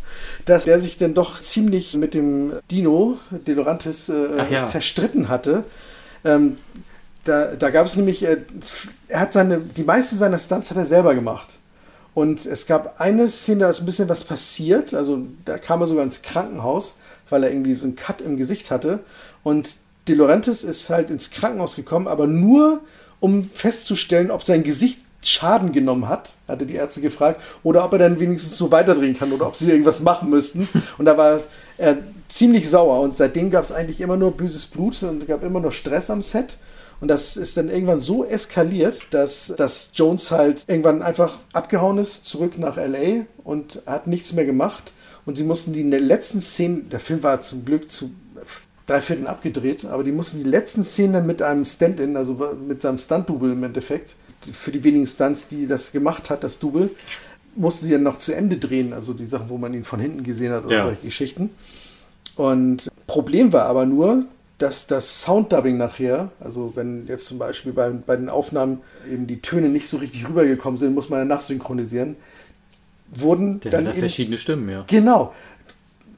Dass 0.46 0.68
er 0.68 0.78
sich 0.78 0.98
denn 0.98 1.14
doch 1.14 1.40
ziemlich 1.40 1.96
mit 1.96 2.14
dem 2.14 2.54
Dino, 2.70 3.18
De 3.32 3.56
Laurentiis, 3.56 4.10
äh, 4.10 4.52
ja. 4.52 4.66
zerstritten 4.66 5.30
hatte. 5.30 5.64
Ähm, 6.24 6.58
da 7.24 7.56
da 7.56 7.70
gab 7.70 7.88
es 7.88 7.96
nämlich, 7.96 8.24
äh, 8.24 8.38
er 9.08 9.22
hat 9.22 9.34
seine, 9.34 9.60
die 9.60 9.84
meisten 9.84 10.18
seiner 10.18 10.40
Stunts 10.40 10.70
hat 10.70 10.78
er 10.78 10.86
selber 10.86 11.16
gemacht. 11.16 11.48
Und 12.14 12.46
es 12.46 12.68
gab 12.68 13.00
eine 13.02 13.28
Szene, 13.28 13.62
da 13.62 13.70
ist 13.70 13.82
ein 13.82 13.86
bisschen 13.86 14.10
was 14.10 14.24
passiert. 14.24 14.94
Also 14.94 15.20
da 15.46 15.58
kam 15.58 15.82
er 15.82 15.88
sogar 15.88 16.04
ins 16.04 16.22
Krankenhaus, 16.22 16.98
weil 17.30 17.44
er 17.44 17.52
irgendwie 17.52 17.74
so 17.74 17.86
einen 17.86 17.96
Cut 17.96 18.22
im 18.22 18.38
Gesicht 18.38 18.72
hatte. 18.72 19.00
Und 19.44 19.78
De 20.08 20.16
Laurentiis 20.16 20.64
ist 20.64 20.90
halt 20.90 21.10
ins 21.10 21.32
Krankenhaus 21.32 21.76
gekommen, 21.76 22.08
aber 22.08 22.28
nur 22.28 22.82
um 23.20 23.50
festzustellen, 23.50 24.32
ob 24.32 24.44
sein 24.44 24.64
Gesicht 24.64 25.00
Schaden 25.22 25.72
genommen 25.72 26.10
hat, 26.10 26.32
hatte 26.50 26.66
die 26.66 26.76
Ärzte 26.76 27.00
gefragt, 27.00 27.42
oder 27.64 27.86
ob 27.86 27.94
er 27.94 28.00
dann 28.00 28.20
wenigstens 28.20 28.58
so 28.58 28.72
weiterdrehen 28.72 29.18
kann 29.18 29.32
oder 29.32 29.48
ob 29.48 29.56
sie 29.56 29.70
irgendwas 29.70 30.02
machen 30.02 30.30
müssten. 30.30 30.68
Und 30.98 31.06
da 31.06 31.18
war 31.18 31.40
er 31.78 31.98
ziemlich 32.28 32.70
sauer 32.70 33.00
und 33.00 33.16
seitdem 33.16 33.50
gab 33.50 33.64
es 33.64 33.72
eigentlich 33.72 34.02
immer 34.02 34.18
nur 34.18 34.32
böses 34.32 34.66
Blut 34.66 35.02
und 35.04 35.26
gab 35.26 35.44
immer 35.44 35.62
nur 35.62 35.72
Stress 35.72 36.10
am 36.10 36.22
Set. 36.22 36.58
Und 37.04 37.10
das 37.10 37.36
ist 37.36 37.58
dann 37.58 37.70
irgendwann 37.70 38.00
so 38.00 38.24
eskaliert, 38.24 39.08
dass, 39.10 39.54
dass 39.58 39.90
Jones 39.94 40.32
halt 40.32 40.64
irgendwann 40.70 41.02
einfach 41.02 41.38
abgehauen 41.52 41.98
ist, 41.98 42.26
zurück 42.26 42.58
nach 42.58 42.78
LA 42.78 43.26
und 43.44 43.82
hat 43.86 44.08
nichts 44.08 44.32
mehr 44.32 44.46
gemacht. 44.46 44.94
Und 45.26 45.38
sie 45.38 45.44
mussten 45.44 45.74
die 45.74 45.84
letzten 45.84 46.40
Szenen, 46.40 46.88
der 46.88 47.02
Film 47.02 47.22
war 47.22 47.42
zum 47.42 47.66
Glück 47.66 47.92
zu 47.92 48.12
drei 48.88 49.02
Vierteln 49.02 49.28
abgedreht, 49.28 49.84
aber 49.84 50.06
die 50.06 50.14
mussten 50.14 50.38
die 50.38 50.50
letzten 50.50 50.86
Szenen 50.86 51.12
dann 51.12 51.26
mit 51.28 51.42
einem 51.42 51.66
Stand-in, 51.66 52.16
also 52.16 52.40
mit 52.66 52.82
seinem 52.82 52.98
Stunt-Double 52.98 53.52
im 53.52 53.64
Endeffekt, 53.66 54.16
für 54.54 54.72
die 54.72 54.86
wenigen 54.86 55.06
Stunts, 55.06 55.48
die 55.48 55.68
das 55.68 55.92
gemacht 55.92 56.30
hat, 56.30 56.46
das 56.46 56.58
Double, 56.60 56.90
mussten 57.58 57.86
sie 57.88 57.92
dann 57.92 58.04
noch 58.04 58.20
zu 58.20 58.34
Ende 58.34 58.56
drehen, 58.60 58.94
also 58.94 59.12
die 59.12 59.26
Sachen, 59.26 59.50
wo 59.50 59.58
man 59.58 59.74
ihn 59.74 59.84
von 59.84 60.00
hinten 60.00 60.24
gesehen 60.24 60.54
hat 60.54 60.64
oder 60.64 60.76
Ja. 60.78 60.84
solche 60.86 61.02
Geschichten. 61.02 61.50
Und 62.38 62.90
Problem 63.08 63.52
war 63.52 63.66
aber 63.66 63.86
nur, 63.86 64.26
dass 64.58 64.88
das 64.88 65.22
Sounddubbing 65.22 65.78
nachher, 65.78 66.32
also 66.40 66.74
wenn 66.76 67.08
jetzt 67.08 67.28
zum 67.28 67.38
Beispiel 67.40 67.74
bei, 67.74 67.90
bei 67.90 68.16
den 68.16 68.30
Aufnahmen 68.30 68.82
eben 69.12 69.28
die 69.28 69.42
Töne 69.42 69.70
nicht 69.70 69.88
so 69.88 69.98
richtig 69.98 70.28
rübergekommen 70.28 70.78
sind, 70.78 70.94
muss 70.94 71.10
man 71.10 71.20
ja 71.20 71.26
nachsynchronisieren, 71.26 72.16
wurden 73.12 73.60
Der 73.62 73.72
dann 73.72 73.88
hat 73.88 73.94
eben, 73.94 74.02
verschiedene 74.02 74.38
Stimmen, 74.38 74.70
ja. 74.70 74.84
Genau. 74.88 75.34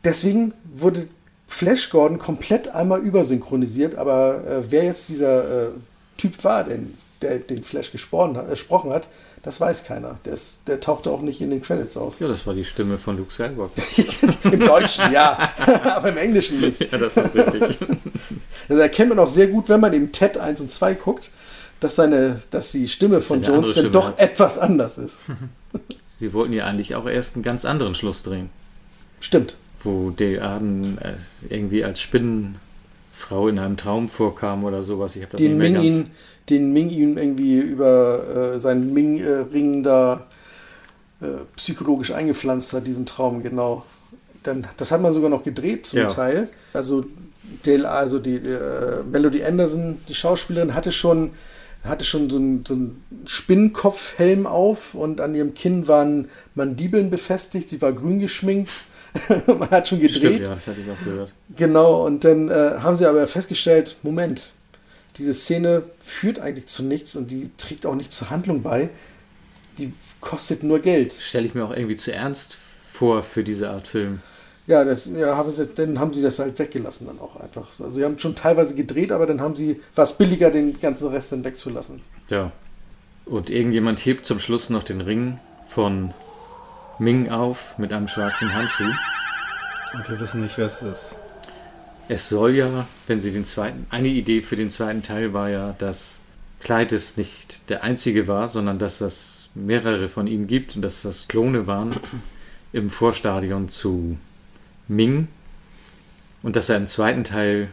Deswegen 0.04 0.54
wurde 0.74 1.08
Flash 1.48 1.90
Gordon 1.90 2.20
komplett 2.20 2.68
einmal 2.70 3.00
übersynchronisiert, 3.00 3.96
aber 3.96 4.46
äh, 4.46 4.72
wer 4.72 4.84
jetzt 4.84 5.10
dieser 5.10 5.68
äh, 5.68 5.72
Typ 6.18 6.44
war, 6.44 6.64
den, 6.64 6.98
der 7.22 7.40
den 7.40 7.64
Flash 7.64 7.92
gesprochen 7.92 8.38
hat, 8.38 8.48
äh, 8.48 8.52
gesprochen 8.52 8.92
hat, 8.92 9.08
das 9.46 9.62
weiß 9.62 9.84
keiner. 9.84 10.20
Der, 10.26 10.34
ist, 10.34 10.62
der 10.66 10.80
tauchte 10.80 11.12
auch 11.12 11.22
nicht 11.22 11.40
in 11.40 11.52
den 11.52 11.62
Credits 11.62 11.98
auf. 11.98 12.20
Ja, 12.20 12.28
das 12.28 12.48
war 12.48 12.56
die 12.56 12.64
Stimme 12.64 12.98
von 12.98 13.16
Luke 13.16 13.32
Skywalker. 13.32 13.80
Im 14.52 14.60
Deutschen 14.60 15.12
ja, 15.12 15.38
aber 15.96 16.10
im 16.10 16.18
Englischen 16.18 16.60
nicht. 16.60 16.92
Ja, 16.92 16.98
das 16.98 17.16
ist 17.16 17.34
richtig. 17.36 17.78
Also 18.68 18.82
erkennt 18.82 19.10
man 19.10 19.20
auch 19.20 19.28
sehr 19.28 19.46
gut, 19.46 19.70
wenn 19.70 19.80
man 19.80 19.94
eben 19.94 20.12
Ted 20.12 20.40
1 20.40 20.60
und 20.60 20.72
2 20.72 20.96
guckt, 20.96 21.30
dass, 21.80 21.96
seine, 21.96 22.42
dass 22.50 22.72
die 22.72 22.88
Stimme 22.88 23.22
von 23.22 23.44
Jones 23.44 23.50
andere 23.50 23.62
dann 23.62 23.72
Stimme 23.74 23.92
doch 23.92 24.08
hat. 24.08 24.20
etwas 24.20 24.58
anders 24.58 24.98
ist. 24.98 25.20
Sie 26.18 26.34
wollten 26.34 26.52
ja 26.52 26.66
eigentlich 26.66 26.96
auch 26.96 27.06
erst 27.06 27.36
einen 27.36 27.44
ganz 27.44 27.64
anderen 27.64 27.94
Schluss 27.94 28.24
drehen. 28.24 28.50
Stimmt. 29.20 29.56
Wo 29.84 30.10
Dale 30.10 30.42
Arden 30.42 30.98
äh, 30.98 31.14
irgendwie 31.48 31.86
als 31.86 32.02
Spinnenfrau 32.02 33.50
in 33.50 33.60
einem 33.60 33.78
Traum 33.78 34.10
vorkam 34.10 34.64
oder 34.64 34.82
sowas. 34.82 35.16
Ich 35.16 35.22
habe 35.22 35.34
das 35.34 35.38
Den 35.38 35.60
nicht 35.60 35.72
mehr 35.72 35.82
Ming, 35.82 36.04
ganz... 36.06 36.12
den 36.50 36.74
Ming 36.74 36.90
ihn 36.90 37.18
irgendwie 37.18 37.60
über 37.60 38.54
äh, 38.56 38.60
seinen 38.60 38.94
Ming-Ring 38.94 39.84
da 39.84 40.26
äh, 41.22 41.26
psychologisch 41.56 42.12
eingepflanzt 42.12 42.74
hat, 42.74 42.86
diesen 42.86 43.06
Traum, 43.06 43.42
genau. 43.42 43.84
Dann, 44.44 44.68
das 44.78 44.92
hat 44.92 45.02
man 45.02 45.14
sogar 45.14 45.30
noch 45.30 45.44
gedreht 45.44 45.86
zum 45.88 46.00
Ja. 46.00 46.08
Teil. 46.08 46.50
Also, 46.74 47.06
Dale, 47.64 47.90
also 47.90 48.20
die 48.20 48.36
äh, 48.36 49.04
Melody 49.10 49.44
Anderson, 49.44 49.98
die 50.08 50.14
Schauspielerin, 50.14 50.76
hatte 50.76 50.92
schon, 50.92 51.32
hatte 51.84 52.06
schon 52.06 52.30
so 52.30 52.38
einen, 52.38 52.64
so 52.66 52.76
einen 52.76 53.04
Spinnenkopfhelm 53.26 54.46
auf 54.46 54.94
und 54.94 55.22
an 55.22 55.34
ihrem 55.34 55.54
Kinn 55.54 55.88
waren 55.88 56.28
Mandibeln 56.54 57.10
befestigt. 57.10 57.70
Sie 57.70 57.82
war 57.82 57.94
grün 57.94 58.20
geschminkt. 58.20 58.72
man 59.48 59.72
hat 59.72 59.88
schon 59.88 60.00
gedreht. 60.02 60.18
Stimmt, 60.18 60.48
ja, 60.48 60.54
das 60.56 60.68
hatte 60.68 60.82
ich 60.82 60.92
auch 60.92 61.04
gehört. 61.04 61.32
Genau, 61.56 62.06
und 62.06 62.24
dann 62.24 62.50
äh, 62.50 62.80
haben 62.82 62.98
sie 62.98 63.06
aber 63.06 63.26
festgestellt, 63.28 63.96
Moment, 64.04 64.52
diese 65.18 65.34
Szene 65.34 65.84
führt 66.00 66.40
eigentlich 66.40 66.68
zu 66.68 66.84
nichts 66.84 67.16
und 67.16 67.32
die 67.32 67.50
trägt 67.58 67.86
auch 67.86 67.96
nicht 67.96 68.12
zur 68.12 68.30
Handlung 68.30 68.62
bei. 68.62 68.90
Die 69.78 69.94
kostet 70.22 70.64
nur 70.64 70.80
Geld. 70.80 71.14
Stelle 71.14 71.46
ich 71.46 71.54
mir 71.54 71.66
auch 71.66 71.76
irgendwie 71.76 71.96
zu 71.96 72.14
ernst 72.14 72.58
vor 72.92 73.24
für 73.24 73.44
diese 73.44 73.70
Art 73.70 73.88
Film. 73.88 74.22
Ja, 74.68 74.84
das, 74.84 75.06
ja 75.06 75.38
haben 75.38 75.52
sie, 75.52 75.68
dann 75.68 76.00
haben 76.00 76.14
sie 76.14 76.24
das 76.24 76.40
halt 76.40 76.58
weggelassen 76.58 77.08
dann 77.08 77.20
auch 77.20 77.40
einfach. 77.40 77.68
Also 77.68 77.90
sie 77.92 78.04
haben 78.04 78.18
schon 78.18 78.36
teilweise 78.36 78.76
gedreht, 78.76 79.12
aber 79.12 79.28
dann 79.28 79.42
haben 79.42 79.56
sie, 79.56 79.82
war 79.94 80.06
es 80.06 80.14
billiger, 80.14 80.50
den 80.50 80.80
ganzen 80.80 81.10
Rest 81.10 81.32
dann 81.32 81.46
wegzulassen. 81.46 82.02
Ja. 82.30 82.52
Und 83.26 83.50
irgendjemand 83.50 84.00
hebt 84.06 84.26
zum 84.26 84.40
Schluss 84.40 84.70
noch 84.70 84.84
den 84.84 85.02
Ring 85.02 85.40
von 85.68 86.14
Ming 87.00 87.30
auf 87.30 87.78
mit 87.78 87.92
einem 87.94 88.08
schwarzen 88.08 88.54
Handschuh. 88.54 88.92
Und 89.94 90.10
wir 90.10 90.20
wissen 90.20 90.42
nicht, 90.42 90.58
wer 90.58 90.66
es 90.66 90.82
ist. 90.82 91.18
Es 92.08 92.30
soll 92.30 92.56
ja, 92.56 92.88
wenn 93.08 93.20
sie 93.20 93.32
den 93.32 93.46
zweiten, 93.46 93.88
eine 93.90 94.10
Idee 94.10 94.44
für 94.44 94.56
den 94.56 94.70
zweiten 94.70 95.02
Teil 95.02 95.34
war 95.34 95.50
ja, 95.50 95.76
dass 95.80 96.20
Kleides 96.60 97.18
nicht 97.18 97.68
der 97.70 97.84
einzige 97.84 98.28
war, 98.28 98.48
sondern 98.48 98.78
dass 98.78 99.02
es 99.02 99.50
mehrere 99.56 100.08
von 100.08 100.28
ihnen 100.28 100.48
gibt 100.48 100.76
und 100.76 100.84
dass 100.84 101.02
das 101.02 101.28
Klone 101.28 101.66
waren 101.66 101.96
im 102.74 102.92
Vorstadion 102.92 103.70
zu 103.70 104.18
Ming 104.88 105.28
und 106.44 106.56
dass 106.56 106.70
er 106.70 106.78
im 106.78 106.88
zweiten 106.88 107.24
Teil 107.24 107.70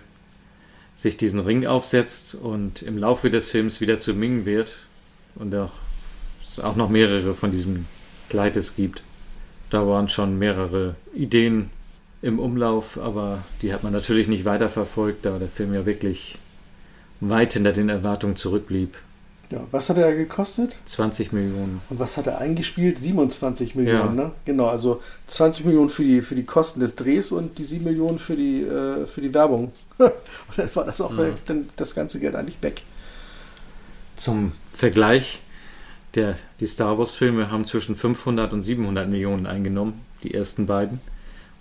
sich 0.97 1.19
diesen 1.19 1.41
Ring 1.41 1.67
aufsetzt 1.67 2.35
und 2.35 2.81
im 2.81 2.97
Laufe 2.97 3.29
des 3.29 3.51
Films 3.51 3.81
wieder 3.83 3.99
zu 3.99 4.15
Ming 4.15 4.47
wird 4.47 4.79
und 5.35 5.55
auch, 5.55 5.73
es 6.43 6.59
auch 6.59 6.77
noch 6.77 6.89
mehrere 6.89 7.35
von 7.35 7.51
diesem 7.51 7.87
Kleides 8.31 8.77
gibt. 8.77 9.03
Da 9.69 9.87
waren 9.87 10.09
schon 10.09 10.39
mehrere 10.39 10.95
Ideen 11.15 11.71
im 12.23 12.39
Umlauf, 12.39 12.99
aber 12.99 13.43
die 13.63 13.75
hat 13.75 13.83
man 13.83 13.93
natürlich 13.93 14.29
nicht 14.29 14.45
weiterverfolgt, 14.45 15.27
da 15.27 15.39
der 15.39 15.49
Film 15.49 15.75
ja 15.75 15.85
wirklich 15.87 16.39
weit 17.21 17.53
hinter 17.55 17.73
den 17.73 17.89
Erwartungen 17.89 18.37
zurückblieb. 18.37 18.97
Ja, 19.51 19.61
was 19.71 19.91
hat 19.91 19.99
er 19.99 20.15
gekostet? 20.15 20.79
20 20.87 21.33
Millionen. 21.33 21.83
Und 21.91 21.99
was 22.01 22.17
hat 22.17 22.27
er 22.27 22.39
eingespielt? 22.39 22.97
27 22.97 23.75
Millionen, 23.75 24.17
Ja. 24.17 24.25
ne? 24.25 24.33
Genau, 24.47 24.67
also 24.67 25.03
20 25.27 25.67
Millionen 25.67 25.91
für 25.91 26.05
die, 26.05 26.23
für 26.23 26.35
die 26.35 26.45
Kosten 26.45 26.81
des 26.81 26.97
Drehs 26.97 27.33
und 27.33 27.59
die 27.59 27.65
7 27.65 27.85
Millionen 27.85 28.19
für 28.19 28.35
die, 28.35 28.63
äh, 28.63 29.05
für 29.07 29.21
die 29.21 29.35
Werbung. 29.35 29.73
und 29.99 30.13
dann 30.57 30.75
war 30.75 30.85
das 30.87 31.03
auch 31.03 31.11
Mhm. 31.11 31.35
dann 31.47 31.69
das 31.77 31.95
ganze 31.95 32.19
Geld 32.19 32.35
eigentlich 32.35 32.63
weg. 32.63 32.83
Zum 34.17 34.53
Vergleich, 34.73 35.41
der, 36.15 36.37
die 36.61 36.67
Star 36.67 36.99
Wars-Filme 36.99 37.51
haben 37.51 37.65
zwischen 37.65 37.95
500 37.97 38.53
und 38.55 38.63
700 38.63 39.09
Millionen 39.09 39.47
eingenommen, 39.47 40.01
die 40.23 40.33
ersten 40.33 40.67
beiden, 40.67 41.01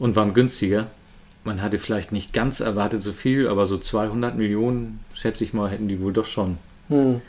und 0.02 0.15
waren 0.15 0.34
günstiger. 0.34 0.88
Man 1.44 1.61
hatte 1.61 1.78
vielleicht 1.78 2.11
nicht 2.11 2.34
ganz 2.34 2.60
erwartet 2.60 3.03
so 3.03 3.14
viel, 3.14 3.48
aber 3.48 3.68
so 3.68 3.78
200 3.78 4.36
Millionen, 4.36 4.99
schätze 5.14 5.44
ich 5.44 5.53
mal, 5.53 5.69
hätten 5.69 5.88
die 5.88 6.02
wohl 6.02 6.11
doch 6.11 6.26
schon 6.26 6.57
Hm. 6.88 7.22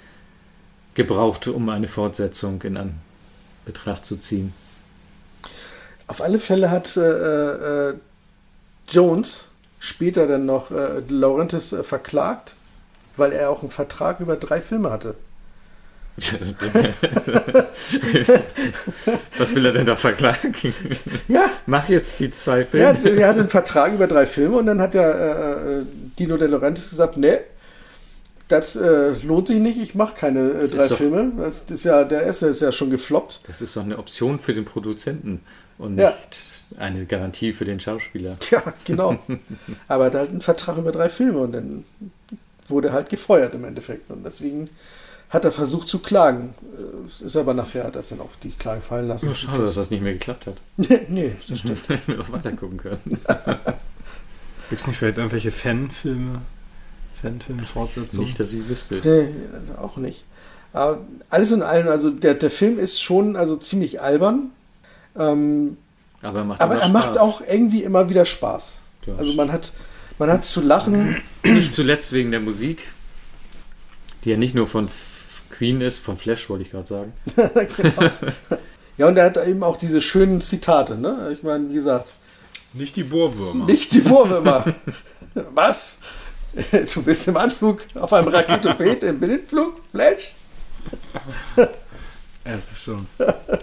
gebraucht, 0.95 1.47
um 1.49 1.69
eine 1.69 1.87
Fortsetzung 1.87 2.63
in 2.63 2.79
Anbetracht 3.67 4.07
zu 4.07 4.17
ziehen. 4.17 4.55
Auf 6.07 6.23
alle 6.23 6.39
Fälle 6.39 6.71
hat 6.71 6.97
äh, 6.97 7.91
äh, 7.91 7.95
Jones 8.89 9.49
später 9.79 10.27
dann 10.27 10.47
noch 10.47 10.71
äh, 10.71 11.03
Laurentis 11.09 11.75
äh, 11.75 11.83
verklagt, 11.85 12.57
weil 13.17 13.33
er 13.33 13.51
auch 13.51 13.61
einen 13.61 13.71
Vertrag 13.71 14.21
über 14.21 14.37
drei 14.37 14.63
Filme 14.63 14.91
hatte. 14.91 15.15
Was 19.39 19.55
will 19.55 19.67
er 19.67 19.73
denn 19.73 19.87
da 19.87 19.97
verklagen? 19.97 20.55
Ja. 21.29 21.47
Mach 21.67 21.89
jetzt 21.89 22.19
die 22.21 22.31
zwei 22.31 22.67
Ja, 22.73 22.95
Filme. 22.95 23.21
er 23.21 23.29
hatte 23.29 23.41
einen 23.41 23.49
Vertrag 23.49 23.93
über 23.95 24.07
drei 24.07 24.27
Filme 24.27 24.57
und 24.57 24.67
dann 24.67 24.81
hat 24.81 24.95
der 24.95 25.15
äh, 25.15 25.79
äh, 25.81 25.85
Dino 26.19 26.37
De 26.37 26.49
Laurentiis 26.49 26.91
gesagt, 26.91 27.17
nee, 27.17 27.39
das 28.49 28.77
äh, 28.77 29.13
lohnt 29.23 29.49
sich 29.49 29.59
nicht, 29.59 29.81
ich 29.81 29.95
mache 29.95 30.15
keine 30.15 30.51
äh, 30.51 30.69
drei 30.69 30.89
doch- 30.89 30.97
Filme. 30.99 31.33
Das 31.39 31.63
ist 31.63 31.85
ja, 31.85 32.05
der 32.05 32.23
erste 32.25 32.47
ist 32.47 32.61
ja 32.61 32.73
schon 32.73 32.91
gefloppt. 32.91 33.41
Das 33.49 33.61
ist 33.63 33.77
doch 33.77 33.83
eine 33.85 33.99
Option 33.99 34.39
für 34.39 34.53
den 34.55 34.65
Produzenten 34.65 35.41
und 35.79 35.99
Ja. 35.99 36.11
nicht 36.11 36.39
eine 36.79 37.05
Garantie 37.07 37.53
für 37.53 37.65
den 37.65 37.81
Schauspieler. 37.81 38.37
Tja, 38.41 38.63
genau. 38.85 39.19
Aber 39.89 40.05
er 40.05 40.11
hat 40.11 40.15
halt 40.19 40.31
einen 40.31 40.41
Vertrag 40.41 40.77
über 40.79 40.93
drei 40.93 41.09
Filme 41.11 41.39
und 41.39 41.53
dann 41.53 41.85
wurde 42.69 42.93
halt 42.93 43.09
gefeuert 43.11 43.55
im 43.55 43.65
Endeffekt. 43.65 44.11
Und 44.11 44.25
deswegen 44.25 44.69
hat 45.33 45.45
er 45.45 45.53
versucht 45.53 45.89
zu 45.89 45.99
klagen. 45.99 46.55
Äh, 46.63 47.09
Es 47.09 47.23
ist 47.23 47.37
aber 47.37 47.55
nachher, 47.55 47.85
hat 47.85 47.97
er 47.97 48.03
dann 48.03 48.21
auch 48.21 48.35
die 48.43 48.51
Klage 48.51 48.81
fallen 48.83 49.09
lassen. 49.09 49.27
Ja, 49.29 49.35
schade, 49.35 49.65
dass 49.65 49.75
das 49.75 49.91
nicht 49.91 50.03
mehr 50.03 50.13
geklappt 50.13 50.47
hat. 50.47 50.57
Nee, 50.77 51.01
nee, 51.09 51.37
das 51.49 51.61
stimmt. 51.61 51.89
Hätten 51.89 52.09
wir 52.13 52.17
noch 52.19 52.33
weiter 52.33 52.53
gucken 52.53 52.77
können. 52.79 53.01
Gibt 54.71 54.81
es 54.81 54.87
nicht 54.87 54.97
vielleicht 54.99 55.19
irgendwelche 55.19 55.53
Fanfilme? 55.53 56.43
Fanfilm-Fortsetzungen? 57.21 58.27
Nicht, 58.27 58.41
dass 58.41 58.53
ich 58.53 58.69
wüsste. 58.69 59.01
Nee, 59.05 59.77
auch 59.79 59.97
nicht. 59.97 60.25
Aber 60.73 61.01
alles 61.29 61.53
in 61.53 61.63
allem, 61.63 61.89
also 61.89 62.11
der, 62.11 62.35
der 62.35 62.51
Film 62.51 62.79
ist 62.79 63.01
schon 63.03 63.37
also 63.37 63.57
ziemlich 63.57 64.01
albern. 64.01 64.51
Ähm, 65.17 65.77
Aber 66.23 66.39
er 66.41 66.45
macht, 66.45 66.61
aber 66.61 66.77
er 66.77 66.89
macht 66.89 67.19
auch 67.19 67.43
irgendwie 67.43 67.83
immer 67.83 68.09
wieder 68.09 68.25
Spaß. 68.25 68.79
Ja. 69.07 69.17
Also 69.17 69.35
man 69.35 69.53
hat, 69.53 69.73
man 70.19 70.31
hat 70.31 70.45
zu 70.47 70.63
lachen. 70.63 71.21
Nicht 71.45 71.75
zuletzt 71.75 72.13
wegen 72.13 72.31
der 72.31 72.41
Musik, 72.41 72.89
die 74.25 74.31
ja 74.31 74.37
nicht 74.39 74.55
nur 74.55 74.67
von 74.67 74.89
Queen 75.63 75.81
ist, 75.81 75.99
von 76.01 76.17
Flash 76.17 76.51
wollte 76.51 76.65
ich 76.65 76.73
gerade 76.73 76.89
sagen. 76.89 77.13
genau. 77.37 78.11
Ja, 78.97 79.07
und 79.07 79.17
er 79.17 79.27
hat 79.27 79.37
eben 79.47 79.63
auch 79.63 79.77
diese 79.77 80.03
schönen 80.03 80.41
Zitate, 80.41 80.97
ne? 80.99 81.31
Ich 81.33 81.45
meine, 81.45 81.69
wie 81.69 81.75
gesagt, 81.75 82.15
Nicht 82.73 82.97
die 82.97 83.05
Bohrwürmer. 83.05 83.65
nicht 83.67 83.93
die 83.93 84.05
Wurwürmer. 84.11 84.65
Was? 85.55 86.01
Du 86.93 87.03
bist 87.05 87.29
im 87.29 87.37
Anflug 87.37 87.83
auf 87.95 88.13
einem 88.13 88.27
Raketoped 88.27 89.05
im 89.05 89.21
Blindflug? 89.21 89.81
Flash? 89.93 90.35
Es 92.43 92.73
ist 92.73 92.83
schon, 92.83 93.07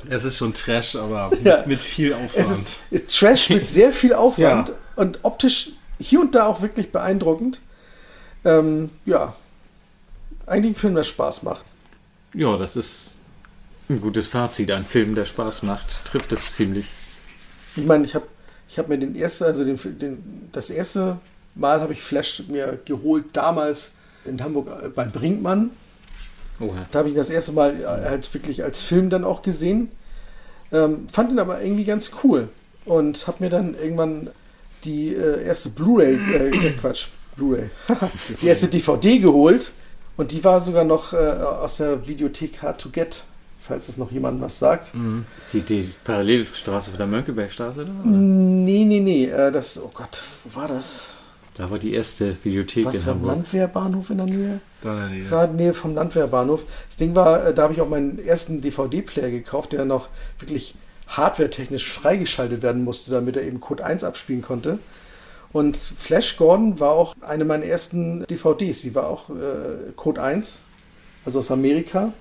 es 0.09 0.23
ist 0.23 0.37
schon 0.37 0.53
Trash, 0.53 0.95
aber 0.95 1.31
Ja. 1.43 1.57
mit, 1.57 1.67
mit 1.67 1.81
viel 1.81 2.13
Aufwand. 2.13 2.33
Es 2.35 2.77
ist 2.91 3.19
Trash 3.19 3.49
mit 3.49 3.67
sehr 3.67 3.91
viel 3.91 4.13
Aufwand 4.13 4.71
und 4.95 5.19
optisch 5.23 5.71
hier 5.99 6.21
und 6.21 6.33
da 6.33 6.45
auch 6.45 6.61
wirklich 6.61 6.93
beeindruckend. 6.93 7.59
Ähm, 8.45 8.89
ja. 9.05 9.35
eigentlich 10.47 10.77
ein 10.77 10.79
Film, 10.79 10.95
der 10.95 11.03
Spaß 11.03 11.43
macht. 11.43 11.65
Ja, 12.33 12.57
das 12.57 12.75
ist 12.75 13.11
ein 13.89 14.01
gutes 14.01 14.27
Fazit. 14.27 14.71
Ein 14.71 14.85
Film, 14.85 15.15
der 15.15 15.25
Spaß 15.25 15.63
macht, 15.63 16.05
trifft 16.05 16.31
es 16.31 16.55
ziemlich. 16.55 16.85
Ich 17.75 17.85
meine, 17.85 18.05
ich 18.05 18.15
habe 18.15 18.27
ich 18.67 18.77
hab 18.77 18.87
mir 18.87 18.99
den 18.99 19.15
ersten, 19.15 19.45
also 19.45 19.65
den, 19.65 19.79
den, 19.99 20.49
das 20.51 20.69
erste 20.69 21.17
Mal 21.55 21.81
habe 21.81 21.93
ich 21.93 22.01
Flash 22.01 22.43
mir 22.47 22.79
geholt, 22.85 23.25
damals 23.33 23.93
in 24.25 24.43
Hamburg 24.43 24.67
äh, 24.83 24.89
bei 24.89 25.05
Brinkmann. 25.05 25.71
Oha. 26.59 26.85
Da 26.91 26.99
habe 26.99 27.09
ich 27.09 27.15
das 27.15 27.31
erste 27.31 27.53
Mal 27.53 27.81
äh, 27.81 27.85
halt 27.85 28.31
wirklich 28.33 28.63
als 28.63 28.81
Film 28.81 29.09
dann 29.09 29.23
auch 29.23 29.41
gesehen. 29.41 29.91
Ähm, 30.71 31.07
fand 31.11 31.31
ihn 31.31 31.39
aber 31.39 31.61
irgendwie 31.63 31.83
ganz 31.83 32.11
cool 32.23 32.49
und 32.85 33.25
habe 33.25 33.43
mir 33.43 33.49
dann 33.49 33.73
irgendwann 33.73 34.29
die 34.83 35.15
äh, 35.15 35.43
erste 35.43 35.69
Blu-ray, 35.69 36.15
äh, 36.15 36.71
Quatsch, 36.73 37.07
Blu-ray, 37.35 37.71
die 38.41 38.47
erste 38.47 38.67
DVD 38.67 39.17
geholt 39.17 39.71
und 40.19 40.33
die 40.33 40.43
war 40.43 40.59
sogar 40.59 40.83
noch 40.83 41.13
äh, 41.13 41.15
aus 41.15 41.77
der 41.77 42.05
Videothek 42.05 42.61
Hard 42.61 42.81
to 42.81 42.89
Get, 42.89 43.23
falls 43.61 43.87
es 43.87 43.95
noch 43.95 44.11
jemand 44.11 44.41
was 44.41 44.59
sagt. 44.59 44.93
Mhm. 44.93 45.25
Die, 45.53 45.61
die 45.61 45.93
Parallelstraße 46.03 46.89
von 46.89 46.97
der 46.97 47.07
Mönckebergstraße? 47.07 47.85
Da, 47.85 47.91
oder? 47.91 48.09
Nee, 48.09 48.83
nee, 48.83 48.99
nee, 48.99 49.25
äh, 49.27 49.49
das, 49.49 49.81
oh 49.81 49.89
Gott, 49.93 50.21
wo 50.43 50.59
war 50.59 50.67
das? 50.67 51.13
Da 51.55 51.71
war 51.71 51.79
die 51.79 51.93
erste 51.93 52.35
Videothek 52.43 52.85
Was 52.85 52.95
in 52.95 53.05
war 53.05 53.13
Hamburg. 53.13 53.31
Landwehrbahnhof 53.31 54.09
in 54.09 54.17
der 54.17 54.25
Nähe? 54.25 54.61
Da 54.81 54.91
in 54.91 54.99
der 54.99 55.07
Nähe. 55.07 55.21
Das 55.21 55.31
war 55.31 55.45
in 55.45 55.57
der 55.57 55.65
Nähe 55.65 55.73
vom 55.73 55.95
Landwehrbahnhof. 55.95 56.65
Das 56.89 56.97
Ding 56.97 57.15
war, 57.15 57.47
äh, 57.47 57.53
da 57.53 57.63
habe 57.63 57.73
ich 57.73 57.79
auch 57.79 57.87
meinen 57.87 58.19
ersten 58.19 58.59
DVD-Player 58.59 59.31
gekauft, 59.31 59.71
der 59.71 59.85
noch 59.85 60.09
wirklich 60.37 60.75
hardwaretechnisch 61.07 61.89
freigeschaltet 61.89 62.61
werden 62.61 62.83
musste, 62.83 63.11
damit 63.11 63.37
er 63.37 63.43
eben 63.43 63.61
Code 63.61 63.85
1 63.85 64.03
abspielen 64.03 64.41
konnte. 64.41 64.79
Und 65.51 65.77
Flash 65.77 66.37
Gordon 66.37 66.79
war 66.79 66.91
auch 66.91 67.15
eine 67.21 67.45
meiner 67.45 67.65
ersten 67.65 68.25
DVDs. 68.27 68.81
Sie 68.81 68.93
war 68.93 69.07
auch 69.07 69.29
äh, 69.29 69.91
Code 69.95 70.21
1, 70.21 70.61
also 71.25 71.39
aus 71.39 71.49
Amerika. 71.51 72.13